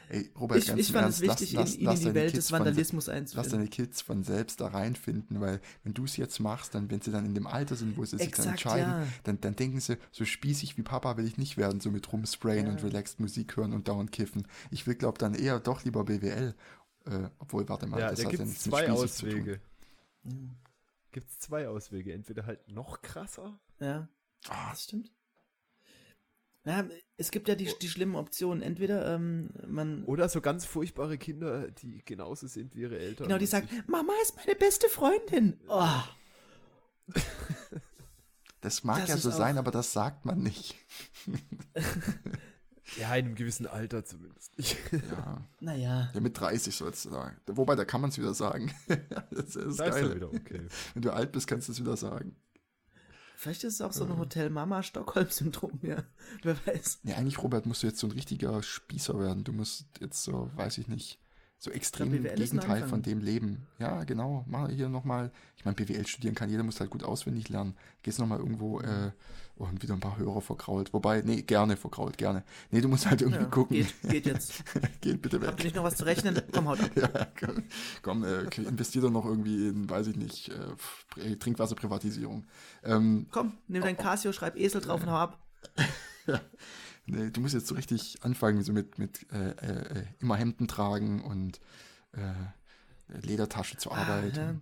Ey, 0.09 0.31
Robert, 0.39 0.59
Ich, 0.59 0.67
ganz 0.67 0.81
ich 0.81 0.93
fand 0.93 1.05
Ernst, 1.05 1.23
es 1.23 1.29
wichtig, 1.29 1.53
lass, 1.53 1.63
lass, 1.65 1.75
in, 1.75 1.81
ihn 1.81 1.85
lass 1.87 1.95
in 1.95 1.99
die 2.01 2.05
deine 2.07 2.15
Welt 2.15 2.33
Kids 2.33 2.45
des 2.47 2.51
von- 2.51 2.59
Vandalismus 2.61 3.07
Lass 3.07 3.17
einzuführen. 3.17 3.51
deine 3.51 3.69
Kids 3.69 4.01
von 4.03 4.23
selbst 4.23 4.61
da 4.61 4.67
reinfinden, 4.69 5.41
weil 5.41 5.61
wenn 5.85 5.95
du 5.95 6.05
es 6.05 6.17
jetzt 6.17 6.39
machst, 6.41 6.75
dann, 6.75 6.91
wenn 6.91 7.01
sie 7.01 7.11
dann 7.11 7.25
in 7.27 7.35
dem 7.35 7.47
Alter 7.47 7.77
sind, 7.77 7.97
wo 7.97 8.05
sie 8.05 8.19
sich 8.19 8.31
dann 8.31 8.49
entscheiden, 8.49 8.91
ja. 8.91 9.07
dann, 9.25 9.41
dann 9.41 9.57
denken 9.57 9.81
sie, 9.81 9.99
so 10.13 10.25
spießig 10.25 10.77
wie 10.79 10.83
Papa 10.83 11.17
will 11.17 11.27
ich 11.27 11.39
nicht 11.39 11.57
werden, 11.57 11.81
so 11.81 11.91
mit 11.91 12.13
rumsprayen 12.13 12.67
Ja. 12.67 12.73
und 12.73 12.83
relaxed 12.83 13.21
Musik 13.21 13.57
hören 13.57 13.73
und 13.73 13.89
dauernd 13.89 14.13
kiffen. 14.13 14.47
Ich 14.71 14.87
will, 14.87 14.95
glaube 14.95 15.19
dann 15.19 15.35
eher 15.35 15.59
doch 15.61 15.85
lieber 15.85 16.05
BWL. 16.05 16.55
Äh, 17.07 17.29
obwohl, 17.39 17.69
warte 17.69 17.87
mal, 17.87 18.01
Ja, 18.01 18.11
das 18.11 18.19
da 18.21 18.25
hat 18.25 18.31
gibt 18.33 18.41
ja 18.41 18.45
es 18.45 18.51
nichts 18.51 18.67
mit 18.67 18.75
zwei 18.75 18.87
spießig 18.87 19.13
zu 19.13 19.27
tun. 19.27 19.41
Auswege. 19.41 19.61
Gibt 21.13 21.31
es 21.31 21.39
zwei 21.39 21.69
Auswege. 21.69 22.13
Entweder 22.13 22.47
halt 22.47 22.69
noch 22.69 23.01
krasser. 23.03 23.59
Ja, 23.81 24.09
Ah, 24.49 24.71
das 24.71 24.85
stimmt. 24.85 25.11
Ja, 26.67 26.85
es 27.17 27.31
gibt 27.31 27.49
ja 27.49 27.55
die, 27.55 27.73
die 27.81 27.89
schlimmen 27.89 28.17
Optionen. 28.17 28.61
Entweder 28.61 29.15
ähm, 29.15 29.51
man. 29.67 30.05
Oder 30.05 30.29
so 30.29 30.41
ganz 30.41 30.67
furchtbare 30.67 31.17
Kinder, 31.17 31.71
die 31.71 32.05
genauso 32.05 32.49
sind 32.49 32.75
wie 32.75 32.83
ihre 32.83 32.99
Eltern. 32.99 33.29
Genau, 33.29 33.39
die 33.39 33.47
sagen, 33.47 33.69
Mama 33.87 34.13
ist 34.23 34.37
meine 34.37 34.57
beste 34.57 34.89
Freundin. 34.89 35.61
Oh, 35.69 36.03
das 38.61 38.83
mag 38.83 39.01
Das 39.01 39.09
ja 39.09 39.17
so 39.17 39.31
sein, 39.31 39.59
aber 39.59 39.71
das 39.71 39.93
sagt 39.93 40.25
man 40.25 40.41
nicht. 40.41 40.75
Ja, 42.99 43.15
in 43.17 43.27
einem 43.27 43.35
gewissen 43.35 43.67
Alter 43.67 44.05
zumindest. 44.05 44.53
Ja, 44.93 45.45
naja. 45.61 46.11
ja 46.15 46.21
mit 46.21 46.39
30 46.39 46.75
sollst 46.75 47.05
du 47.05 47.11
sagen. 47.11 47.37
Wobei, 47.47 47.75
da 47.75 47.85
kann 47.85 48.01
man 48.01 48.11
es 48.11 48.19
wieder 48.19 48.33
sagen. 48.33 48.73
das 49.31 49.57
ist 49.57 49.81
da 49.81 49.87
ist 49.87 49.95
geil. 49.95 50.15
wieder 50.15 50.33
okay. 50.33 50.69
Wenn 50.95 51.03
du 51.03 51.13
alt 51.13 51.33
bist, 51.33 51.47
kannst 51.47 51.69
du 51.69 51.73
es 51.73 51.81
wieder 51.81 51.97
sagen. 51.97 52.37
Vielleicht 53.37 53.65
ist 53.65 53.75
es 53.75 53.81
auch 53.83 53.93
so 53.93 54.05
ein 54.05 54.17
Hotel-Mama-Stockholm-Syndrom, 54.17 55.79
ja. 55.83 56.03
Wer 56.43 56.57
weiß. 56.67 57.01
Ja, 57.05 57.17
eigentlich, 57.17 57.43
Robert, 57.43 57.67
musst 57.67 57.83
du 57.83 57.87
jetzt 57.87 57.99
so 57.99 58.07
ein 58.07 58.13
richtiger 58.13 58.63
Spießer 58.63 59.19
werden. 59.21 59.45
Du 59.45 59.53
musst 59.53 59.87
jetzt 60.01 60.23
so, 60.23 60.51
weiß 60.55 60.79
ich 60.79 60.89
nicht, 60.89 61.21
so 61.59 61.71
extrem 61.71 62.13
ein 62.13 62.23
Gegenteil 62.37 62.87
von 62.87 63.03
dem 63.03 63.21
leben. 63.21 63.67
Ja, 63.79 64.05
genau. 64.05 64.45
Mach 64.47 64.69
hier 64.69 64.89
nochmal. 64.89 65.33
Ich 65.57 65.65
meine, 65.65 65.75
BWL 65.75 66.07
studieren 66.07 66.35
kann 66.35 66.51
jeder, 66.51 66.63
muss 66.63 66.79
halt 66.81 66.91
gut 66.91 67.03
auswendig 67.03 67.49
lernen. 67.49 67.75
Gehst 68.03 68.19
nochmal 68.19 68.39
irgendwo, 68.39 68.81
äh, 68.81 69.11
oh, 69.57 69.65
und 69.65 69.83
wieder 69.83 69.95
ein 69.95 70.01
paar 70.01 70.19
Hörer 70.19 70.43
verkrault. 70.43 70.93
Wobei, 70.93 71.23
nee, 71.23 71.41
gerne 71.43 71.77
verkrault, 71.79 72.19
gerne. 72.19 72.45
Nee, 72.71 72.83
du 72.83 72.89
musst 72.89 73.07
halt 73.09 73.23
irgendwie 73.23 73.41
Ja, 73.43 73.49
gucken. 73.49 73.77
geht, 73.79 73.95
geht 74.11 74.27
jetzt. 74.33 74.63
Geht 75.01 75.23
bitte 75.23 75.37
Habt 75.41 75.45
ihr 75.45 75.57
weg. 75.59 75.65
nicht 75.65 75.77
noch 75.77 75.85
was 75.85 75.97
zu 75.97 76.05
rechnen? 76.05 76.41
Komm, 76.53 76.69
haut 76.69 76.79
ab. 76.81 76.91
Ja, 76.97 77.27
komm, 77.41 77.63
komm 78.03 78.25
äh, 78.25 78.43
investier 78.69 79.01
doch 79.01 79.11
noch 79.11 79.25
irgendwie 79.25 79.69
in, 79.69 79.89
weiß 79.89 80.09
ich 80.09 80.17
nicht, 80.17 80.51
äh, 80.51 80.55
Pri- 81.15 81.39
Trinkwasserprivatisierung. 81.39 82.45
Ähm, 82.85 83.27
Komm, 83.33 83.55
nimm 83.67 83.83
dein 83.83 83.97
Casio, 83.97 84.33
schreib 84.33 84.57
Esel 84.57 84.83
drauf 84.83 85.03
und 85.03 85.11
hau 85.11 85.17
ab. 85.17 85.39
Nee, 87.07 87.31
du 87.31 87.41
musst 87.41 87.55
jetzt 87.55 87.69
so 87.69 87.75
richtig 87.75 88.19
anfangen, 88.23 88.63
so 88.63 88.73
mit, 88.73 88.99
mit 88.99 89.31
äh, 89.33 89.51
äh, 89.51 90.05
immer 90.19 90.37
Hemden 90.37 90.67
tragen 90.67 91.23
und 91.23 91.61
äh, 92.13 92.33
Ledertasche 93.23 93.77
zur 93.77 93.97
Arbeit. 93.97 94.37
Ah, 94.39 94.41
ja. 94.41 94.55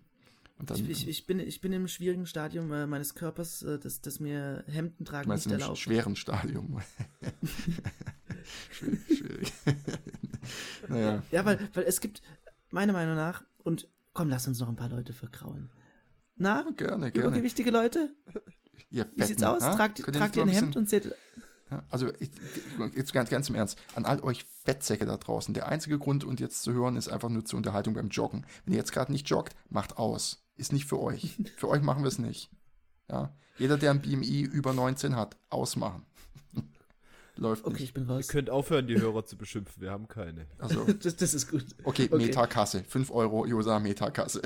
dann, 0.66 0.76
Ich, 0.76 0.90
ich, 0.90 1.08
ich, 1.08 1.26
bin, 1.26 1.40
ich 1.40 1.60
bin 1.62 1.72
im 1.72 1.88
schwierigen 1.88 2.26
Stadium 2.26 2.70
äh, 2.72 2.86
meines 2.86 3.14
Körpers, 3.14 3.62
äh, 3.62 3.78
dass, 3.78 4.02
dass 4.02 4.20
mir 4.20 4.62
Hemden 4.66 5.06
tragen 5.06 5.32
nicht 5.32 5.46
erlaubt. 5.46 5.78
schweren 5.78 6.16
Stadium. 6.16 6.80
schwierig. 8.70 9.00
schwierig. 9.06 9.52
naja, 10.88 11.22
Ja, 11.30 11.44
weil, 11.46 11.58
weil 11.72 11.84
es 11.84 12.00
gibt, 12.00 12.20
meiner 12.70 12.92
Meinung 12.92 13.16
nach, 13.16 13.42
und 13.62 13.88
komm, 14.12 14.28
lass 14.28 14.46
uns 14.46 14.60
noch 14.60 14.68
ein 14.68 14.76
paar 14.76 14.90
Leute 14.90 15.14
verkrauen. 15.14 15.70
Na, 16.36 16.62
gerne, 16.76 17.10
gerne. 17.10 17.28
übergewichtige 17.28 17.70
Leute? 17.70 18.14
Ihr 18.90 19.06
Wie 19.14 19.22
sieht's 19.22 19.42
aus? 19.42 19.62
Tragt, 19.62 19.98
tragt 19.98 20.36
ihr 20.36 20.42
ein 20.42 20.48
Hemd 20.48 20.76
und 20.76 20.88
seht. 20.88 21.14
Also 21.90 22.10
ich, 22.20 22.30
jetzt 22.94 23.12
ganz, 23.12 23.30
ganz 23.30 23.48
im 23.48 23.54
Ernst, 23.54 23.78
an 23.94 24.04
all 24.04 24.20
euch 24.22 24.44
Fettsäcke 24.64 25.06
da 25.06 25.16
draußen, 25.16 25.54
der 25.54 25.68
einzige 25.68 25.98
Grund, 25.98 26.24
und 26.24 26.40
jetzt 26.40 26.62
zu 26.62 26.72
hören, 26.72 26.96
ist 26.96 27.08
einfach 27.08 27.28
nur 27.28 27.44
zur 27.44 27.56
Unterhaltung 27.58 27.94
beim 27.94 28.08
Joggen. 28.08 28.46
Wenn 28.64 28.74
ihr 28.74 28.78
jetzt 28.78 28.92
gerade 28.92 29.12
nicht 29.12 29.28
joggt, 29.28 29.54
macht 29.68 29.98
aus. 29.98 30.44
Ist 30.56 30.72
nicht 30.72 30.86
für 30.86 31.00
euch. 31.00 31.36
Für 31.56 31.68
euch 31.68 31.82
machen 31.82 32.02
wir 32.04 32.08
es 32.08 32.18
nicht. 32.18 32.50
Ja? 33.10 33.34
Jeder, 33.58 33.76
der 33.76 33.90
ein 33.90 34.00
BMI 34.02 34.42
über 34.42 34.72
19 34.72 35.16
hat, 35.16 35.36
ausmachen. 35.50 36.04
Läuft 37.36 37.64
Okay, 37.64 37.72
nicht. 37.74 37.82
ich 37.84 37.94
bin 37.94 38.04
Ihr 38.04 38.10
raus. 38.10 38.28
könnt 38.28 38.48
aufhören, 38.50 38.86
die 38.86 39.00
Hörer 39.00 39.24
zu 39.24 39.36
beschimpfen. 39.36 39.82
Wir 39.82 39.90
haben 39.90 40.06
keine. 40.06 40.46
Also, 40.58 40.84
Das, 41.02 41.16
das 41.16 41.34
ist 41.34 41.50
gut. 41.50 41.64
okay, 41.82 42.08
Okay. 42.10 42.26
Metakasse. 42.26 42.84
5 42.84 43.10
Euro, 43.10 43.44
Josa, 43.46 43.80
Metakasse. 43.80 44.42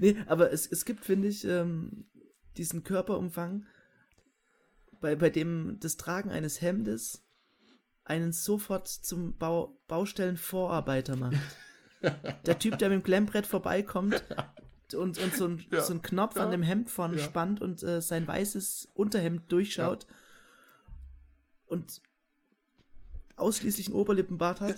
Nee, 0.00 0.16
aber 0.26 0.52
es, 0.52 0.66
es 0.66 0.84
gibt, 0.84 1.04
finde 1.04 1.28
ich, 1.28 1.44
ähm, 1.44 2.04
diesen 2.56 2.84
Körperumfang, 2.84 3.64
bei, 5.00 5.16
bei 5.16 5.30
dem 5.30 5.78
das 5.80 5.96
Tragen 5.96 6.30
eines 6.30 6.60
Hemdes 6.60 7.24
einen 8.04 8.32
sofort 8.32 8.88
zum 8.88 9.36
Bau, 9.36 9.78
Baustellenvorarbeiter 9.86 11.16
macht. 11.16 11.36
Der 12.46 12.58
Typ, 12.60 12.78
der 12.78 12.90
mit 12.90 13.00
dem 13.00 13.02
Klemmbrett 13.02 13.44
vorbeikommt 13.44 14.24
und, 14.94 15.18
und 15.18 15.34
so, 15.34 15.46
ein, 15.46 15.66
Ja, 15.72 15.82
so 15.82 15.92
einen 15.92 16.02
Knopf 16.02 16.36
ja, 16.36 16.44
an 16.44 16.52
dem 16.52 16.62
Hemd 16.62 16.90
vorne 16.90 17.16
ja. 17.16 17.24
spannt 17.24 17.60
und 17.60 17.82
äh, 17.82 18.00
sein 18.00 18.26
weißes 18.26 18.88
Unterhemd 18.94 19.50
durchschaut 19.50 20.06
und 21.66 22.00
ausschließlich 23.34 23.88
einen 23.88 23.96
Oberlippenbart 23.96 24.60
hat. 24.60 24.76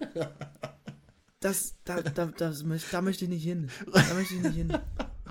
Das, 1.42 1.76
da, 1.84 2.02
da, 2.02 2.26
das, 2.26 2.62
da 2.90 3.00
möchte 3.00 3.24
ich 3.24 3.30
nicht 3.30 3.44
hin. 3.44 3.70
Da 3.90 4.12
möchte 4.12 4.34
ich 4.34 4.42
nicht 4.42 4.56
hin. 4.56 4.78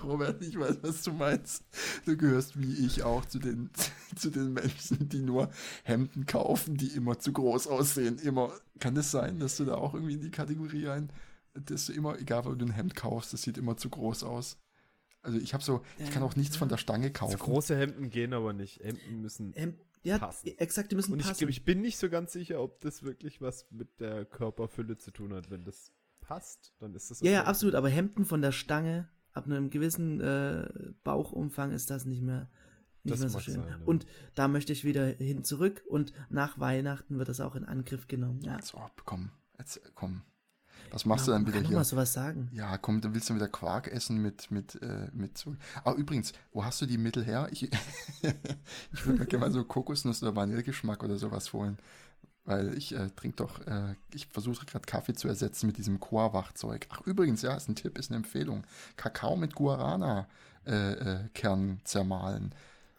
Robert, 0.04 0.42
ich 0.42 0.60
weiß, 0.60 0.80
was 0.82 1.04
du 1.04 1.14
meinst. 1.14 1.64
Du 2.06 2.18
gehörst 2.18 2.60
wie 2.60 2.86
ich 2.86 3.04
auch 3.04 3.26
zu 3.26 3.40
den, 3.40 3.70
zu 4.16 4.30
den 4.30 4.54
Menschen, 4.54 5.10
die 5.10 5.22
nur 5.22 5.50
Hemden 5.84 6.26
kaufen, 6.26 6.76
die 6.76 6.88
immer 6.88 7.20
zu 7.20 7.32
groß 7.34 7.68
aussehen. 7.68 8.18
Immer. 8.20 8.52
Kann 8.80 8.96
es 8.98 9.12
sein, 9.12 9.40
dass 9.40 9.58
du 9.58 9.66
da 9.66 9.76
auch 9.76 9.94
irgendwie 9.94 10.14
in 10.14 10.22
die 10.22 10.32
Kategorie 10.32 10.88
ein, 10.88 11.12
dass 11.54 11.88
du 11.88 11.94
immer, 11.94 12.18
egal 12.20 12.46
wo 12.46 12.54
du 12.54 12.66
ein 12.66 12.72
Hemd 12.72 12.96
kaufst, 12.96 13.34
das 13.34 13.42
sieht 13.42 13.58
immer 13.58 13.78
zu 13.78 13.90
groß 13.90 14.24
aus. 14.24 14.58
Also 15.22 15.38
ich 15.38 15.54
habe 15.54 15.64
so, 15.64 15.82
ich 15.98 16.12
kann 16.12 16.24
auch 16.24 16.36
nichts 16.36 16.56
von 16.56 16.70
der 16.70 16.78
Stange 16.78 17.12
kaufen. 17.12 17.38
So 17.38 17.44
große 17.44 17.78
Hemden 17.78 18.10
gehen 18.10 18.34
aber 18.34 18.54
nicht. 18.54 18.80
Hemden 18.82 19.22
müssen. 19.22 19.52
Ähm, 19.56 19.76
ja, 20.02 20.18
Passen. 20.18 20.58
exakt, 20.58 20.92
die 20.92 20.96
müssen 20.96 21.12
Und 21.12 21.20
ich, 21.20 21.28
passen. 21.28 21.50
ich 21.50 21.66
bin 21.66 21.82
nicht 21.82 21.98
so 21.98 22.10
ganz 22.10 22.32
sicher, 22.32 22.62
ob 22.62 22.80
das 22.80 23.04
wirklich 23.04 23.42
was 23.42 23.70
mit 23.70 24.00
der 24.00 24.26
Körperfülle 24.26 24.98
zu 24.98 25.12
tun 25.12 25.34
hat. 25.34 25.52
Wenn 25.52 25.66
das 25.66 25.92
passt, 26.22 26.74
dann 26.80 26.94
ist 26.96 27.12
das 27.12 27.20
ja, 27.22 27.32
ja, 27.32 27.40
okay. 27.42 27.50
absolut, 27.50 27.76
aber 27.76 27.90
Hemden 27.90 28.24
von 28.24 28.42
der 28.42 28.52
Stange, 28.52 29.10
ab 29.40 29.46
einem 29.46 29.70
gewissen 29.70 30.20
äh, 30.22 30.68
Bauchumfang 31.04 31.72
ist 31.72 31.90
das 31.90 32.06
nicht 32.06 32.22
mehr, 32.22 32.50
nicht 33.04 33.14
Das 33.14 33.20
mehr 33.22 33.30
so 33.30 33.40
schön. 33.40 33.56
sein, 33.56 33.64
ja. 33.68 33.80
Und 33.86 34.06
da 34.36 34.48
möchte 34.48 34.74
ich 34.74 34.84
wieder 34.86 35.08
hin 35.08 35.44
zurück 35.44 35.82
und 35.88 36.14
nach 36.30 36.60
Weihnachten 36.60 37.18
wird 37.18 37.30
das 37.30 37.40
auch 37.40 37.56
in 37.56 37.66
Angriff 37.66 38.08
genommen. 38.08 38.42
Ja, 38.42 38.56
Als 38.56 38.74
ob, 38.76 39.04
komm, 39.06 39.32
jetzt, 39.58 39.82
komm. 39.96 40.22
Was 40.92 41.06
machst 41.06 41.28
ja, 41.28 41.34
du 41.34 41.40
dann 41.40 41.48
wieder 41.48 41.58
kann 41.60 41.68
hier? 41.68 41.78
mal 41.78 41.84
sowas 41.84 42.14
sagen. 42.14 42.50
Ja, 42.52 42.78
komm, 42.78 43.00
dann 43.02 43.14
willst 43.14 43.30
du 43.30 43.36
wieder 43.36 43.48
Quark 43.48 43.88
essen 43.90 44.22
mit, 44.22 44.50
mit, 44.50 44.82
äh, 44.82 45.10
mit 45.14 45.38
so. 45.38 45.56
Ah, 45.84 45.94
übrigens, 45.94 46.34
wo 46.52 46.64
hast 46.66 46.82
du 46.82 46.86
die 46.88 46.98
Mittel 46.98 47.24
her? 47.24 47.48
Ich, 47.52 47.64
ich 48.94 49.06
würde 49.06 49.20
mir 49.20 49.26
gerne 49.26 49.46
mal 49.46 49.52
so 49.52 49.64
Kokosnuss 49.64 50.24
oder 50.24 50.36
Vanillegeschmack 50.36 51.04
oder 51.04 51.18
sowas 51.18 51.54
holen. 51.54 51.78
Weil 52.50 52.76
ich 52.76 52.96
äh, 52.96 53.10
trinke 53.16 53.38
doch, 53.38 53.60
äh, 53.68 53.94
ich 54.12 54.26
versuche 54.26 54.66
gerade 54.66 54.84
Kaffee 54.88 55.14
zu 55.14 55.28
ersetzen 55.28 55.68
mit 55.68 55.78
diesem 55.78 56.00
Coa-Wachzeug. 56.00 56.88
Ach, 56.90 57.02
übrigens, 57.02 57.44
ja, 57.44 57.54
ist 57.54 57.70
ein 57.70 57.76
Tipp, 57.76 58.00
ist 58.00 58.10
eine 58.10 58.18
Empfehlung. 58.18 58.64
Kakao 58.98 59.36
mit 59.36 59.54
Guarana-Kern 59.54 60.28
äh, 60.66 61.30
Kern 61.36 61.80
zermahlen. 61.84 62.56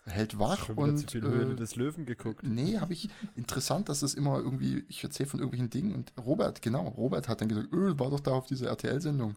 Hält 0.06 0.38
wach 0.38 0.66
Schon 0.66 0.76
und. 0.78 0.98
zu 0.98 1.08
viel 1.08 1.22
Höhle 1.22 1.54
äh, 1.54 1.56
des 1.56 1.74
Löwen 1.74 2.06
geguckt. 2.06 2.44
Nee, 2.44 2.78
habe 2.78 2.92
ich 2.92 3.10
interessant, 3.34 3.88
dass 3.88 4.02
es 4.02 4.14
immer 4.14 4.38
irgendwie, 4.38 4.84
ich 4.88 5.02
erzähle 5.02 5.28
von 5.28 5.40
irgendwelchen 5.40 5.70
Dingen 5.70 5.96
und 5.96 6.12
Robert, 6.24 6.62
genau, 6.62 6.86
Robert 6.86 7.28
hat 7.28 7.40
dann 7.40 7.48
gesagt, 7.48 7.72
öh, 7.72 7.98
war 7.98 8.10
doch 8.10 8.20
da 8.20 8.30
auf 8.30 8.46
dieser 8.46 8.68
RTL-Sendung. 8.68 9.34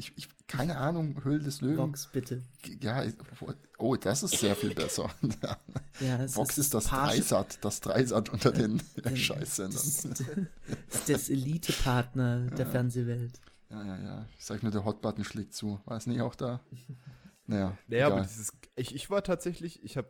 Ich, 0.00 0.12
ich, 0.16 0.28
keine 0.46 0.78
Ahnung, 0.78 1.22
Höhle 1.22 1.40
des 1.40 1.60
Löwen. 1.60 1.76
Vox, 1.76 2.06
bitte. 2.10 2.42
Ja, 2.80 3.04
oh, 3.78 3.94
das 3.96 4.22
ist 4.22 4.38
sehr 4.38 4.56
viel 4.56 4.74
besser. 4.74 5.10
Ja, 6.00 6.26
Vox 6.34 6.56
ist 6.56 6.72
das 6.72 6.86
Paar- 6.88 7.08
Dreisat, 7.08 7.62
das 7.62 7.80
Dreisat 7.80 8.30
unter 8.30 8.50
den 8.52 8.80
den- 9.04 9.16
Scheißsendern. 9.16 9.74
Das 9.74 9.86
ist, 9.86 10.20
das 10.88 11.00
ist 11.00 11.08
das 11.10 11.28
Elite-Partner 11.28 12.46
der 12.50 12.66
Fernsehwelt. 12.66 13.38
Ja, 13.68 13.84
ja, 13.84 13.98
ja. 14.02 14.26
Ich 14.38 14.44
sag 14.46 14.62
nur, 14.62 14.72
der 14.72 14.84
Hotbutton 14.86 15.22
schlägt 15.24 15.52
zu. 15.54 15.78
War 15.84 15.98
es 15.98 16.06
nicht 16.06 16.22
auch 16.22 16.34
da? 16.34 16.60
Naja, 17.46 17.76
Naja, 17.88 18.06
aber 18.06 18.16
egal. 18.16 18.26
dieses. 18.28 18.52
Ich, 18.76 18.94
ich 18.94 19.10
war 19.10 19.22
tatsächlich, 19.24 19.82
ich 19.82 19.96
habe 19.96 20.08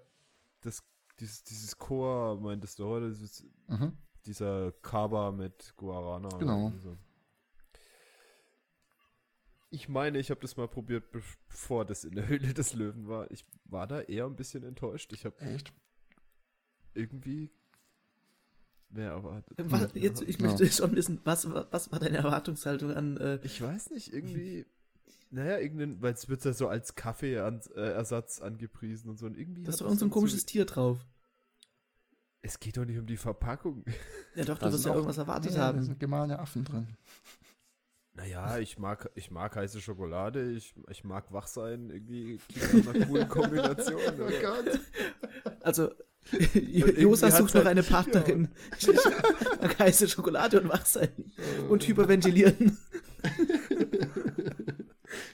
das, 0.61 0.83
dieses, 1.19 1.43
dieses 1.43 1.79
Chor, 1.79 2.39
meintest 2.41 2.79
du 2.79 2.85
heute, 2.85 3.09
dieses, 3.11 3.43
Mhm. 3.67 3.97
dieser 4.27 4.73
Kaba 4.83 5.33
mit 5.33 5.73
Guarana. 5.77 6.29
Genau. 6.39 6.71
so. 6.83 6.97
Ich 9.71 9.89
meine, 9.89 10.19
ich 10.19 10.31
habe 10.31 10.41
das 10.41 10.57
mal 10.57 10.67
probiert, 10.69 11.13
bevor 11.13 11.85
das 11.85 12.03
in 12.05 12.15
der 12.17 12.27
Höhle 12.27 12.53
des 12.55 12.75
Löwen 12.75 13.07
war. 13.09 13.31
Ich 13.31 13.45
war 13.65 13.87
da 13.87 14.01
eher 14.01 14.27
ein 14.27 14.35
bisschen 14.37 14.65
enttäuscht. 14.65 15.13
Ich 15.13 15.25
habe 15.25 15.39
Echt? 15.41 15.73
irgendwie 16.95 17.51
mehr 18.89 19.11
erwartet. 19.13 19.57
Was, 19.71 19.91
jetzt, 19.95 20.23
ich 20.23 20.41
Ja. 20.41 20.47
möchte 20.49 20.67
schon 20.71 20.97
wissen, 20.97 21.21
was, 21.25 21.49
was 21.49 21.93
war 21.93 22.01
deine 22.01 22.17
Erwartungshaltung 22.19 22.91
an 22.93 23.17
äh, 23.19 23.39
Ich 23.45 23.63
weiß 23.63 23.91
nicht, 23.91 24.13
irgendwie. 24.13 24.67
Naja, 25.33 25.59
irgendein, 25.59 26.03
weil 26.03 26.13
es 26.15 26.29
wird 26.29 26.45
ja 26.45 26.53
so 26.53 26.67
als 26.67 26.97
Kaffeeersatz 26.97 28.41
angepriesen 28.41 29.11
und 29.11 29.19
so. 29.19 29.27
Und 29.27 29.39
irgendwie 29.39 29.63
Das 29.63 29.77
hat 29.77 29.83
war 29.83 29.87
irgend 29.89 30.01
so 30.01 30.07
ein 30.07 30.11
komisches 30.11 30.45
Tier 30.45 30.65
drauf. 30.65 30.99
Es 32.43 32.59
geht 32.59 32.77
doch 32.77 32.85
nicht 32.85 32.99
um 32.99 33.07
die 33.07 33.17
Verpackung. 33.17 33.85
Ja 34.35 34.45
doch, 34.45 34.59
Da 34.59 34.67
du 34.67 34.73
wirst 34.73 34.85
ja 34.87 34.91
auch- 34.91 34.97
irgendwas 34.97 35.19
erwartet 35.19 35.55
Da 35.55 35.67
haben. 35.67 35.85
sind 35.85 36.01
gemahlene 36.01 36.41
Affen 36.41 36.65
drin. 36.65 36.89
Naja, 38.15 38.59
ich 38.59 38.79
mag, 38.79 39.09
ich 39.15 39.31
mag 39.31 39.55
heiße 39.57 39.81
Schokolade, 39.81 40.51
ich, 40.53 40.75
ich 40.91 41.05
mag 41.05 41.33
wach 41.33 41.47
sein, 41.47 41.91
irgendwie 41.91 42.39
klingt 42.53 42.85
nach 42.87 42.95
einer 42.95 43.07
coolen 43.07 43.29
Kombination. 43.31 44.01
Oh 44.19 44.31
Gott. 44.43 44.81
Also, 45.61 45.91
Josa 46.53 47.31
sucht 47.31 47.55
noch 47.55 47.65
halt- 47.65 47.69
eine 47.69 47.83
Partnerin. 47.83 48.49
Mag 49.61 49.79
heiße 49.79 50.09
Schokolade 50.09 50.61
und 50.61 50.69
wach 50.69 50.85
sein. 50.85 51.09
Und 51.69 51.87
hyperventilieren. 51.87 52.77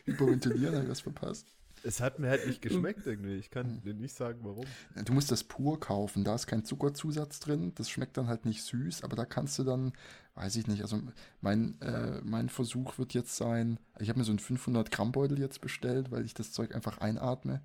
Hyperventilieren, 0.05 0.75
habe 0.75 0.85
ich 0.85 0.91
was 0.91 1.01
verpasst. 1.01 1.47
Es 1.87 2.01
hat 2.01 2.19
mir 2.19 2.29
halt 2.29 2.47
nicht 2.47 2.61
geschmeckt 2.63 3.07
irgendwie. 3.07 3.37
Ich 3.37 3.51
kann 3.51 3.81
dir 3.83 3.95
nicht 3.95 4.15
sagen, 4.15 4.41
warum. 4.43 4.65
Du 5.05 5.13
musst 5.13 5.31
das 5.31 5.45
pur 5.45 5.79
kaufen, 5.79 6.25
da 6.25 6.35
ist 6.35 6.47
kein 6.47 6.65
Zuckerzusatz 6.65 7.39
drin, 7.39 7.73
das 7.77 7.89
schmeckt 7.89 8.17
dann 8.17 8.27
halt 8.27 8.45
nicht 8.45 8.65
süß, 8.65 9.05
aber 9.05 9.15
da 9.15 9.25
kannst 9.25 9.59
du 9.59 9.65
dann, 9.65 9.93
weiß 10.35 10.57
ich 10.57 10.67
nicht, 10.67 10.83
also 10.83 11.01
mein, 11.41 11.81
äh, 11.81 12.21
mein 12.23 12.49
Versuch 12.49 12.99
wird 12.99 13.15
jetzt 13.15 13.37
sein, 13.37 13.79
ich 14.01 14.09
habe 14.09 14.19
mir 14.19 14.25
so 14.25 14.33
einen 14.33 14.41
500 14.41 14.91
Gramm 14.91 15.13
Beutel 15.13 15.39
jetzt 15.39 15.61
bestellt, 15.61 16.11
weil 16.11 16.25
ich 16.25 16.35
das 16.35 16.53
Zeug 16.53 16.75
einfach 16.75 16.99
einatme 16.99 17.63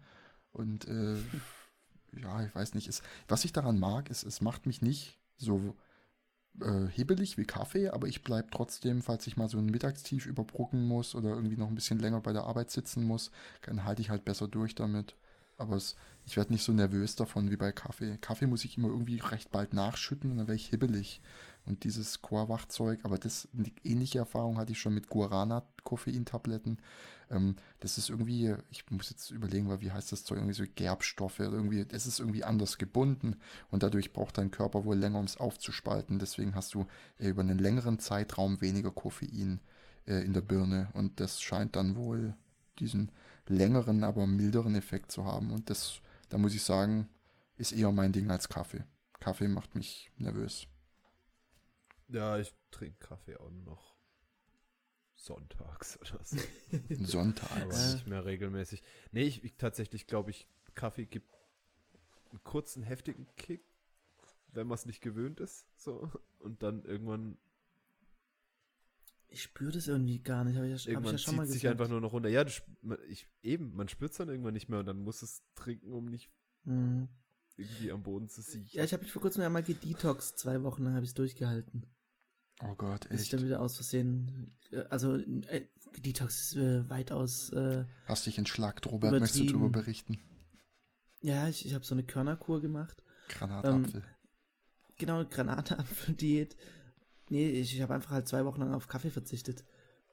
und 0.52 0.88
äh, 0.88 1.16
ja, 2.22 2.44
ich 2.46 2.54
weiß 2.54 2.76
nicht, 2.76 2.88
es, 2.88 3.02
was 3.28 3.44
ich 3.44 3.54
daran 3.54 3.80
mag, 3.80 4.10
ist, 4.10 4.24
es 4.24 4.40
macht 4.40 4.68
mich 4.68 4.82
nicht 4.82 5.20
so 5.38 5.76
äh, 6.60 6.88
hebelig 6.88 7.38
wie 7.38 7.46
Kaffee, 7.46 7.90
aber 7.90 8.08
ich 8.08 8.24
bleibe 8.24 8.50
trotzdem, 8.52 9.02
falls 9.02 9.28
ich 9.28 9.38
mal 9.38 9.48
so 9.50 9.58
ein 9.58 9.66
Mittagstief 9.68 10.26
überbrücken 10.26 10.86
muss 10.88 11.16
oder 11.16 11.30
irgendwie 11.30 11.58
noch 11.58 11.68
ein 11.68 11.76
bisschen 11.76 12.00
länger 12.00 12.22
bei 12.22 12.34
der 12.34 12.44
Arbeit 12.44 12.72
sitzen 12.72 13.04
muss, 13.04 13.32
dann 13.66 13.84
halte 13.86 14.02
ich 14.02 14.10
halt 14.10 14.26
besser 14.26 14.48
durch 14.48 14.76
damit. 14.76 15.16
Aber 15.58 15.76
es, 15.76 15.96
ich 16.26 16.38
werde 16.38 16.52
nicht 16.54 16.64
so 16.64 16.72
nervös 16.74 17.16
davon 17.16 17.52
wie 17.52 17.58
bei 17.58 17.72
Kaffee. 17.72 18.18
Kaffee 18.20 18.48
muss 18.48 18.66
ich 18.66 18.78
immer 18.78 18.90
irgendwie 18.90 19.20
recht 19.20 19.52
bald 19.52 19.74
nachschütten 19.74 20.32
und 20.32 20.38
dann 20.38 20.48
werde 20.48 20.56
ich 20.56 20.68
hibbelig. 20.70 21.22
Und 21.66 21.84
dieses 21.84 22.22
Core-Wachzeug, 22.22 23.00
aber 23.04 23.18
das 23.18 23.48
eine 23.56 23.72
ähnliche 23.84 24.20
Erfahrung 24.20 24.58
hatte 24.58 24.72
ich 24.72 24.80
schon 24.80 24.94
mit 24.94 25.10
Guarana-Koffeintabletten. 25.10 26.80
Ähm, 27.30 27.56
das 27.80 27.98
ist 27.98 28.10
irgendwie, 28.10 28.56
ich 28.72 28.90
muss 28.90 29.10
jetzt 29.10 29.32
überlegen, 29.32 29.70
weil 29.70 29.82
wie 29.82 29.92
heißt 29.92 30.12
das 30.12 30.24
Zeug, 30.24 30.38
irgendwie 30.40 30.56
so 30.56 30.64
Gerbstoffe 30.76 31.40
irgendwie, 31.40 31.86
das 31.86 32.08
ist 32.08 32.20
irgendwie 32.20 32.44
anders 32.44 32.78
gebunden 32.78 33.38
und 33.70 33.84
dadurch 33.84 34.12
braucht 34.12 34.38
dein 34.38 34.52
Körper 34.52 34.86
wohl 34.86 34.98
länger, 34.98 35.20
um 35.20 35.26
es 35.26 35.38
aufzuspalten. 35.38 36.20
Deswegen 36.20 36.56
hast 36.56 36.74
du 36.74 36.88
über 37.18 37.42
einen 37.42 37.60
längeren 37.60 38.00
Zeitraum 38.00 38.60
weniger 38.62 38.92
Koffein 38.92 39.62
äh, 40.08 40.24
in 40.26 40.34
der 40.34 40.42
Birne 40.42 40.90
und 40.94 41.20
das 41.20 41.42
scheint 41.42 41.76
dann 41.76 41.96
wohl 41.96 42.36
diesen 42.80 43.12
längeren, 43.48 44.04
aber 44.04 44.28
milderen 44.28 44.76
Effekt 44.76 45.12
zu 45.12 45.26
haben. 45.26 45.52
Und 45.52 45.70
das, 45.70 46.02
da 46.30 46.38
muss 46.38 46.56
ich 46.56 46.64
sagen, 46.64 47.08
ist 47.58 47.72
eher 47.72 47.92
mein 47.92 48.12
Ding 48.12 48.32
als 48.32 48.50
Kaffee. 48.50 48.84
Kaffee 49.20 49.48
macht 49.48 49.76
mich 49.76 50.12
nervös. 50.18 50.68
Ja, 52.12 52.38
ich 52.40 52.54
trinke 52.72 52.98
Kaffee 53.00 53.38
auch 53.38 53.50
nur 53.50 53.64
noch 53.64 53.96
sonntags 55.16 56.00
oder 56.02 56.24
so. 56.24 56.38
Aber 56.74 57.06
Sonntags. 57.06 57.94
nicht 57.94 58.08
mehr 58.08 58.26
regelmäßig. 58.26 58.82
Nee, 59.12 59.24
ich, 59.24 59.44
ich 59.44 59.56
tatsächlich 59.58 60.08
glaube 60.08 60.32
ich, 60.32 60.48
Kaffee 60.76 61.06
gibt 61.06 61.30
einen 62.32 62.44
kurzen, 62.44 62.82
heftigen 62.84 63.28
Kick, 63.36 63.64
wenn 64.48 64.68
man 64.68 64.76
es 64.76 64.86
nicht 64.86 65.02
gewöhnt 65.02 65.40
ist. 65.40 65.68
So. 65.78 66.10
Und 66.40 66.64
dann 66.64 66.84
irgendwann, 66.86 67.38
Ich 69.28 69.44
spüre 69.44 69.72
das 69.72 69.88
irgendwie 69.88 70.20
gar 70.20 70.44
nicht, 70.44 70.56
habe 70.58 70.68
ich, 70.68 70.72
ja- 70.72 70.78
hab 70.78 70.82
ich 70.82 70.88
irgendwann 70.88 71.14
ja 71.14 71.18
schon 71.18 71.36
mal 71.36 71.46
zieht 71.46 71.54
sich 71.54 71.68
einfach 71.68 71.88
nur 71.88 72.02
noch 72.02 72.14
runter. 72.14 72.30
Ja, 72.30 72.46
ich, 73.08 73.28
eben, 73.44 73.76
man 73.76 73.88
spürt 73.90 74.12
es 74.12 74.18
dann 74.18 74.30
irgendwann 74.30 74.54
nicht 74.54 74.70
mehr 74.70 74.80
und 74.80 74.86
dann 74.86 75.00
muss 75.00 75.22
es 75.22 75.44
trinken, 75.56 75.94
um 75.94 76.06
nicht 76.10 76.30
Mhm. 76.64 77.08
irgendwie 77.58 77.92
am 77.92 78.04
Boden 78.04 78.28
zu 78.30 78.42
siechen. 78.42 78.70
Ja, 78.78 78.84
ich 78.84 78.94
habe 78.94 79.02
mich 79.04 79.12
vor 79.12 79.22
kurzem 79.22 79.44
einmal 79.44 79.64
gedetoxt, 79.64 80.38
zwei 80.38 80.62
Wochen 80.64 80.84
lang 80.84 80.94
habe 80.96 81.04
ich 81.04 81.10
es 81.12 81.16
durchgehalten. 81.16 81.86
Oh 82.64 82.76
Gott, 82.76 83.08
Bis 83.10 83.22
ich 83.22 83.26
echt. 83.28 83.34
dann 83.34 83.44
wieder 83.46 83.60
aus 83.62 83.76
Versehen, 83.76 84.52
äh, 84.72 84.82
also 84.90 85.16
äh, 85.16 85.66
Detox 85.98 86.42
ist 86.42 86.56
äh, 86.58 86.90
weitaus, 86.90 87.50
äh, 87.52 87.86
Hast 88.06 88.26
dich 88.26 88.38
entschlackt, 88.38 88.86
Robert. 88.88 89.12
Möchtest 89.12 89.40
du 89.40 89.46
darüber 89.46 89.70
berichten? 89.70 90.20
ja, 91.22 91.48
ich, 91.48 91.66
ich 91.66 91.74
habe 91.74 91.86
so 91.86 91.94
eine 91.96 92.04
Körnerkur 92.04 92.62
gemacht. 92.62 93.04
Granatapfel. 93.30 94.04
Genau, 94.98 95.24
Granatapfel-Diät. 95.26 96.56
Nee, 97.30 97.50
ich, 97.50 97.76
ich 97.76 97.82
habe 97.82 97.94
einfach 97.94 98.12
halt 98.12 98.28
zwei 98.28 98.44
Wochen 98.46 98.60
lang 98.62 98.74
auf 98.74 98.88
Kaffee 98.88 99.10
verzichtet. 99.12 99.64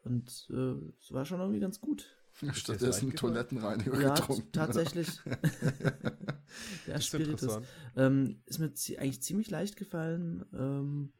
Und 0.05 0.47
äh, 0.51 0.75
es 1.01 1.13
war 1.13 1.25
schon 1.25 1.41
irgendwie 1.41 1.61
ganz 1.61 1.81
gut. 1.81 2.07
Stattdessen 2.53 3.15
Toilettenreiniger 3.17 4.01
Ja, 4.01 4.15
getrunken. 4.15 4.53
tatsächlich. 4.53 5.09
Ist 6.87 7.07
Spiritus. 7.07 7.43
interessant. 7.43 7.67
Ähm, 7.97 8.43
ist 8.47 8.59
mir 8.59 8.73
eigentlich 8.99 9.23
ziemlich 9.23 9.51
leicht 9.51 9.77
gefallen. 9.77 10.45
Ähm, 10.53 11.13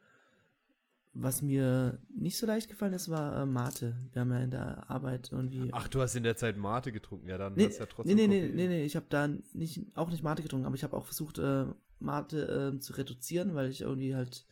was 1.21 1.43
mir 1.43 1.99
nicht 2.11 2.39
so 2.39 2.47
leicht 2.47 2.69
gefallen 2.69 2.93
ist, 2.93 3.09
war 3.09 3.43
äh, 3.43 3.47
Mate. 3.47 3.97
Wir 4.13 4.21
haben 4.21 4.31
ja 4.31 4.41
in 4.41 4.51
der 4.53 4.89
Arbeit 4.89 5.31
irgendwie. 5.33 5.71
Ach, 5.73 5.89
du 5.89 6.01
hast 6.01 6.15
in 6.15 6.23
der 6.23 6.37
Zeit 6.37 6.57
Mate 6.57 6.93
getrunken, 6.93 7.29
ja, 7.29 7.37
dann 7.39 7.55
nee, 7.55 7.67
hast 7.67 7.79
du 7.79 7.81
ja 7.81 7.87
nee, 7.87 7.93
trotzdem. 7.93 8.17
nee, 8.17 8.27
nee, 8.29 8.41
Koffein. 8.41 8.57
nee, 8.57 8.69
nee, 8.69 8.85
ich 8.85 8.95
habe 8.95 9.07
da 9.09 9.29
nicht, 9.53 9.97
auch 9.97 10.11
nicht 10.11 10.23
Mate 10.23 10.43
getrunken, 10.43 10.67
aber 10.67 10.77
ich 10.77 10.85
habe 10.85 10.97
auch 10.97 11.07
versucht, 11.07 11.39
äh, 11.39 11.67
Mate 11.99 12.73
äh, 12.77 12.79
zu 12.79 12.93
reduzieren, 12.93 13.55
weil 13.55 13.69
ich 13.69 13.81
irgendwie 13.81 14.15
halt 14.15 14.47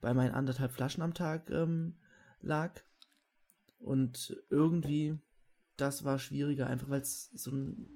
bei 0.00 0.14
meinen 0.14 0.32
anderthalb 0.32 0.72
Flaschen 0.72 1.02
am 1.02 1.12
Tag 1.12 1.50
ähm, 1.50 1.96
lag. 2.40 2.80
Und 3.78 4.42
irgendwie, 4.48 5.18
das 5.76 6.04
war 6.04 6.18
schwieriger, 6.18 6.66
einfach 6.68 6.88
weil 6.88 7.02
es 7.02 7.30
so 7.32 7.50
ein 7.50 7.86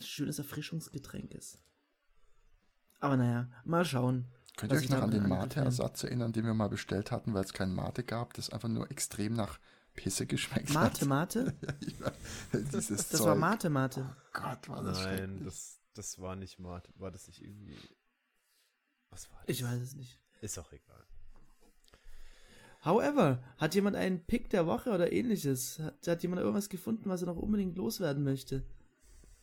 schönes 0.00 0.38
Erfrischungsgetränk 0.38 1.34
ist. 1.34 1.58
Aber 3.00 3.16
naja, 3.16 3.50
mal 3.64 3.84
schauen. 3.84 4.26
Könnt 4.56 4.72
ihr 4.72 4.78
euch 4.78 4.88
noch 4.88 5.02
an 5.02 5.10
den 5.10 5.28
Mate-Ersatz 5.28 6.04
erinnern, 6.04 6.32
den 6.32 6.44
wir 6.44 6.54
mal 6.54 6.68
bestellt 6.68 7.10
hatten, 7.10 7.34
weil 7.34 7.44
es 7.44 7.52
keinen 7.52 7.74
Mate 7.74 8.04
gab, 8.04 8.34
das 8.34 8.50
einfach 8.50 8.68
nur 8.68 8.90
extrem 8.90 9.34
nach 9.34 9.58
Pisse 9.94 10.26
geschmeckt 10.26 10.72
Mate, 10.72 11.00
hat? 11.02 11.08
Mate? 11.08 11.54
Ja, 12.00 12.12
Dieses 12.52 13.08
Das 13.08 13.08
Zeug. 13.10 13.26
war 13.28 13.34
Mate, 13.34 13.70
Mate. 13.70 14.06
Oh 14.08 14.22
Gott, 14.32 14.68
war 14.68 14.82
das 14.82 14.98
Nein, 15.02 15.42
das, 15.44 15.80
das 15.94 16.18
war 16.20 16.36
nicht 16.36 16.58
Mate. 16.60 16.90
War 16.96 17.10
das 17.10 17.26
nicht 17.26 17.42
irgendwie. 17.42 17.76
Was 19.10 19.30
war 19.30 19.38
das? 19.46 19.56
Ich 19.56 19.64
weiß 19.64 19.80
es 19.80 19.94
nicht. 19.94 20.20
Ist 20.40 20.58
auch 20.58 20.70
egal. 20.72 21.04
However, 22.84 23.42
hat 23.56 23.74
jemand 23.74 23.96
einen 23.96 24.24
Pick 24.26 24.50
der 24.50 24.66
Woche 24.66 24.90
oder 24.90 25.10
ähnliches? 25.10 25.78
Hat, 25.78 26.06
hat 26.06 26.22
jemand 26.22 26.40
irgendwas 26.42 26.68
gefunden, 26.68 27.08
was 27.08 27.22
er 27.22 27.26
noch 27.26 27.36
unbedingt 27.36 27.76
loswerden 27.76 28.22
möchte? 28.22 28.62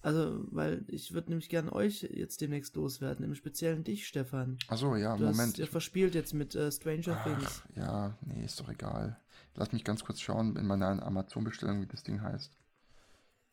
Also, 0.04 0.44
weil 0.52 0.84
ich 0.88 1.14
würde 1.14 1.30
nämlich 1.30 1.48
gerne 1.50 1.72
euch 1.74 2.02
jetzt 2.02 2.42
demnächst 2.42 2.76
loswerden, 2.76 3.24
im 3.24 3.36
Speziellen 3.36 3.84
dich, 3.84 4.08
Stefan. 4.08 4.58
Achso, 4.68 4.96
ja, 4.96 5.16
Du 5.16 5.26
Moment. 5.26 5.40
hast 5.50 5.58
ja 5.58 5.68
verspielt 5.68 6.16
jetzt 6.16 6.34
mit 6.34 6.56
äh, 6.56 6.72
Stranger 6.72 7.22
Things. 7.24 7.62
Ach, 7.72 7.78
ja, 7.78 8.18
nee, 8.22 8.44
ist 8.44 8.60
doch 8.60 8.70
egal. 8.70 9.20
Lass 9.54 9.72
mich 9.74 9.84
ganz 9.84 10.04
kurz 10.04 10.20
schauen 10.20 10.56
in 10.56 10.66
meiner 10.66 11.06
Amazon-Bestellung, 11.06 11.82
wie 11.82 11.86
das 11.86 12.02
Ding 12.04 12.22
heißt. 12.22 12.52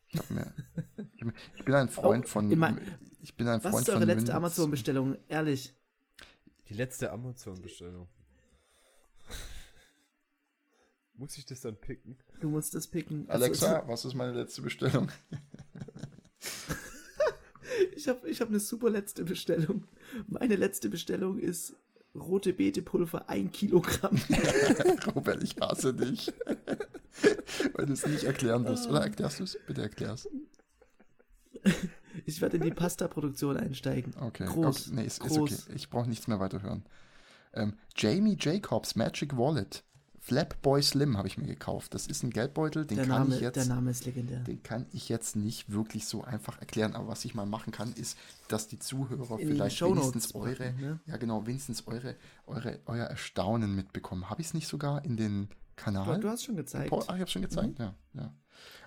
Ich, 0.07 0.17
hab 0.19 0.31
mir, 0.31 0.51
ich, 1.15 1.21
hab- 1.23 1.33
ich 1.55 1.65
bin 1.65 1.75
ein 1.75 1.87
Freund 1.89 2.25
Oh, 2.25 2.29
von. 2.29 2.51
in 2.51 2.57
mein- 2.57 2.81
ich 3.21 3.35
bin 3.35 3.47
ein 3.47 3.63
Was 3.63 3.69
Freund 3.71 3.83
ist 3.87 3.89
eure 3.89 3.99
von 3.99 4.07
letzte. 4.07 4.33
Amazon-Bestellung? 4.33 5.17
Ehrlich. 5.27 5.75
Die 6.67 6.73
letzte 6.73 7.11
Amazon-Bestellung. 7.11 8.07
Muss 11.13 11.37
ich 11.37 11.45
das 11.45 11.61
dann 11.61 11.75
picken? 11.75 12.17
Du 12.39 12.49
musst 12.49 12.73
das 12.73 12.87
picken. 12.87 13.29
Also, 13.29 13.43
Alexa, 13.45 13.87
was 13.87 14.05
ist 14.05 14.13
meine 14.15 14.31
letzte 14.33 14.61
Bestellung? 14.63 15.11
Ich 17.99 18.07
habe 18.07 18.29
ich 18.29 18.39
hab 18.39 18.47
eine 18.47 18.61
super 18.61 18.89
letzte 18.89 19.25
Bestellung. 19.25 19.83
Meine 20.27 20.55
letzte 20.55 20.87
Bestellung 20.87 21.37
ist 21.37 21.75
rote 22.15 22.53
Beetepulver, 22.53 23.27
ein 23.27 23.51
Kilogramm. 23.51 24.17
Robert, 25.15 25.43
ich 25.43 25.57
hasse 25.59 25.93
dich. 25.93 26.31
Weil 27.73 27.87
du 27.87 27.91
es 27.91 28.07
nicht 28.07 28.23
erklären 28.23 28.63
wirst. 28.63 28.87
Oder 28.87 29.01
erklärst 29.01 29.41
du 29.41 29.43
es? 29.43 29.59
Bitte 29.67 29.81
erklär's. 29.81 30.29
Ich 32.25 32.39
werde 32.39 32.55
in 32.55 32.63
die 32.63 32.71
Pasta-Produktion 32.71 33.57
einsteigen. 33.57 34.13
Okay. 34.17 34.45
Groß. 34.45 34.87
okay. 34.87 34.95
Nee, 34.95 35.05
ist, 35.05 35.21
ist 35.21 35.35
groß. 35.35 35.67
okay. 35.67 35.75
Ich 35.75 35.89
brauche 35.89 36.07
nichts 36.07 36.29
mehr 36.29 36.39
weiter 36.39 36.61
hören. 36.61 36.85
Ähm, 37.53 37.73
Jamie 37.97 38.37
Jacobs 38.39 38.95
Magic 38.95 39.37
Wallet. 39.37 39.83
Flapboy 40.29 40.83
Slim 40.83 41.17
habe 41.17 41.27
ich 41.27 41.39
mir 41.39 41.47
gekauft. 41.47 41.95
Das 41.95 42.05
ist 42.05 42.21
ein 42.21 42.29
Geldbeutel, 42.29 42.85
den 42.85 42.97
Der 42.97 43.07
kann 43.07 43.21
Name, 43.23 43.35
ich 43.35 43.41
jetzt. 43.41 43.55
der 43.55 43.65
Name 43.65 43.89
ist 43.89 44.05
legendär. 44.05 44.41
Den 44.41 44.61
kann 44.61 44.85
ich 44.91 45.09
jetzt 45.09 45.35
nicht 45.35 45.71
wirklich 45.71 46.05
so 46.05 46.23
einfach 46.23 46.59
erklären, 46.59 46.95
aber 46.95 47.07
was 47.07 47.25
ich 47.25 47.33
mal 47.33 47.47
machen 47.47 47.71
kann, 47.73 47.91
ist, 47.93 48.15
dass 48.47 48.67
die 48.67 48.77
Zuhörer 48.77 49.39
In 49.39 49.47
vielleicht 49.47 49.81
wenigstens 49.81 50.35
eure, 50.35 50.71
ne? 50.79 50.99
ja 51.07 51.17
genau, 51.17 51.47
wenigstens 51.47 51.87
eure, 51.87 52.15
eure, 52.45 52.79
euer 52.85 53.05
Erstaunen 53.05 53.75
mitbekommen. 53.75 54.29
Habe 54.29 54.41
ich 54.41 54.47
es 54.49 54.53
nicht 54.53 54.67
sogar 54.67 55.03
in 55.03 55.17
den 55.17 55.49
Kanal? 55.75 56.17
Du, 56.17 56.21
du 56.21 56.29
hast 56.29 56.43
schon 56.43 56.57
gezeigt. 56.57 56.93
Ach, 56.93 57.15
ich 57.15 57.21
habe 57.21 57.27
schon 57.27 57.41
gezeigt, 57.41 57.79
ja, 57.79 57.95
ja. 58.13 58.31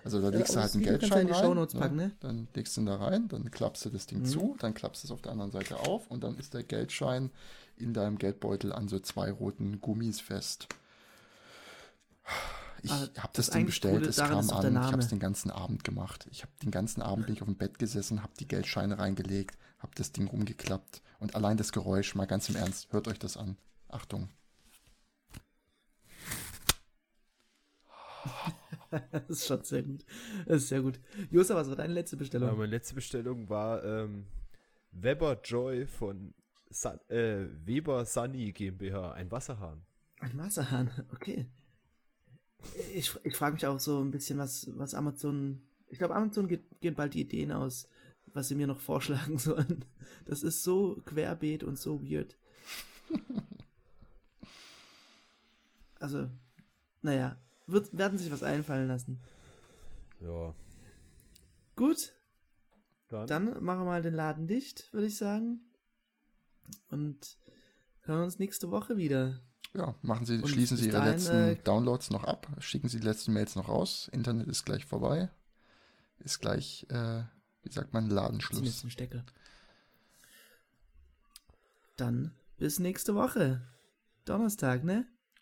Also 0.05 0.21
da 0.21 0.29
Ja, 0.29 0.37
legst 0.37 0.51
du 0.51 0.53
aber 0.53 0.61
halt 0.63 0.73
einen 0.75 0.83
du 0.83 0.89
Geldschein 0.91 1.27
rein, 1.27 1.43
Shownotes 1.43 1.73
packen, 1.75 1.95
ne? 1.97 2.11
dann 2.21 2.47
legst 2.53 2.77
du 2.77 2.81
ihn 2.81 2.85
da 2.85 2.95
rein, 2.95 3.27
dann 3.27 3.51
klappst 3.51 3.83
du 3.83 3.89
das 3.89 4.05
Ding 4.05 4.19
Mhm. 4.19 4.25
zu, 4.25 4.55
dann 4.59 4.73
klappst 4.73 5.03
du 5.03 5.07
es 5.07 5.11
auf 5.11 5.21
der 5.21 5.33
anderen 5.33 5.51
Seite 5.51 5.77
auf 5.79 6.09
und 6.09 6.23
dann 6.23 6.37
ist 6.37 6.53
der 6.53 6.63
Geldschein 6.63 7.31
in 7.75 7.93
deinem 7.93 8.17
Geldbeutel 8.17 8.71
an 8.71 8.87
so 8.87 8.99
zwei 8.99 9.29
roten 9.29 9.81
Gummis 9.81 10.21
fest. 10.21 10.67
Ich 12.81 12.91
Ah, 12.91 12.95
habe 13.17 13.29
das 13.33 13.47
das 13.47 13.49
Ding 13.51 13.65
bestellt, 13.65 14.05
es 14.05 14.17
kam 14.17 14.49
an, 14.49 14.73
ich 14.75 14.77
habe 14.91 14.99
es 14.99 15.07
den 15.07 15.19
ganzen 15.19 15.51
Abend 15.51 15.85
gemacht. 15.85 16.27
Ich 16.31 16.41
habe 16.41 16.51
den 16.61 16.69
ganzen 16.71 17.01
Abend 17.01 17.25
bin 17.27 17.35
ich 17.35 17.41
auf 17.41 17.47
dem 17.47 17.55
Bett 17.55 17.79
gesessen, 17.79 18.21
habe 18.21 18.33
die 18.39 18.47
Geldscheine 18.47 18.99
reingelegt, 18.99 19.57
habe 19.79 19.93
das 19.95 20.11
Ding 20.11 20.27
rumgeklappt 20.27 21.01
und 21.19 21.33
allein 21.35 21.55
das 21.55 21.71
Geräusch, 21.71 22.13
mal 22.15 22.27
ganz 22.27 22.49
im 22.49 22.57
Ernst, 22.57 22.91
hört 22.91 23.07
euch 23.07 23.19
das 23.19 23.37
an. 23.37 23.57
Achtung. 23.87 24.29
Das 29.11 29.27
ist 29.29 29.47
schon 29.47 29.63
sehr 29.63 29.81
gut. 29.81 30.05
Das 30.45 30.57
ist 30.57 30.67
sehr 30.69 30.81
gut. 30.81 30.99
Josa, 31.31 31.55
was 31.55 31.67
war 31.67 31.75
deine 31.75 31.93
letzte 31.93 32.15
Bestellung? 32.15 32.49
Ja, 32.49 32.55
meine 32.55 32.69
letzte 32.69 32.93
Bestellung 32.93 33.49
war 33.49 33.83
ähm, 33.83 34.27
Weber 34.91 35.41
Joy 35.43 35.87
von 35.87 36.35
Sun, 36.69 36.99
äh, 37.09 37.45
Weber 37.65 38.05
Sunny 38.05 38.51
GmbH, 38.51 39.13
ein 39.13 39.31
Wasserhahn. 39.31 39.81
Ein 40.19 40.37
Wasserhahn, 40.37 40.91
okay. 41.11 41.47
Ich, 42.93 43.13
ich 43.23 43.35
frage 43.35 43.53
mich 43.53 43.67
auch 43.67 43.79
so 43.79 44.01
ein 44.01 44.11
bisschen, 44.11 44.37
was, 44.37 44.67
was 44.77 44.93
Amazon. 44.93 45.61
Ich 45.89 45.97
glaube, 45.97 46.15
Amazon 46.15 46.47
geht, 46.47 46.63
gehen 46.81 46.95
bald 46.95 47.13
die 47.13 47.21
Ideen 47.21 47.51
aus, 47.51 47.87
was 48.33 48.47
sie 48.47 48.55
mir 48.55 48.67
noch 48.67 48.79
vorschlagen 48.81 49.37
sollen. 49.37 49.85
Das 50.25 50.43
ist 50.43 50.63
so 50.63 51.01
querbeet 51.05 51.63
und 51.63 51.77
so 51.77 52.01
weird. 52.01 52.37
Also, 55.99 56.29
naja, 57.01 57.37
wird, 57.67 57.97
werden 57.97 58.17
sich 58.17 58.31
was 58.31 58.43
einfallen 58.43 58.87
lassen. 58.87 59.21
Ja, 60.19 60.53
Gut, 61.75 62.13
dann, 63.07 63.25
dann 63.27 63.63
machen 63.63 63.81
wir 63.81 63.85
mal 63.85 64.01
den 64.03 64.13
Laden 64.13 64.47
dicht, 64.47 64.93
würde 64.93 65.07
ich 65.07 65.17
sagen. 65.17 65.61
Und 66.89 67.37
hören 68.01 68.23
uns 68.23 68.37
nächste 68.37 68.69
Woche 68.69 68.95
wieder. 68.95 69.41
Ja, 69.75 69.95
machen 70.01 70.25
Sie, 70.25 70.35
Und 70.35 70.47
schließen 70.47 70.77
Sie 70.77 70.87
Ihre 70.87 70.97
dahin, 70.97 71.13
letzten 71.13 71.63
Downloads 71.63 72.11
noch 72.11 72.25
ab, 72.25 72.47
schicken 72.59 72.89
Sie 72.89 72.99
die 72.99 73.05
letzten 73.07 73.33
Mails 73.33 73.55
noch 73.55 73.69
raus. 73.69 74.09
Internet 74.11 74.47
ist 74.47 74.65
gleich 74.65 74.85
vorbei. 74.85 75.29
Ist 76.19 76.39
gleich, 76.39 76.85
äh, 76.89 77.23
wie 77.63 77.71
sagt 77.71 77.93
man, 77.93 78.09
Ladenschluss. 78.09 78.85
Stecker. 78.87 79.23
Dann 81.97 82.33
bis 82.57 82.79
nächste 82.79 83.15
Woche. 83.15 83.61
Donnerstag, 84.25 84.83
ne? 84.83 85.05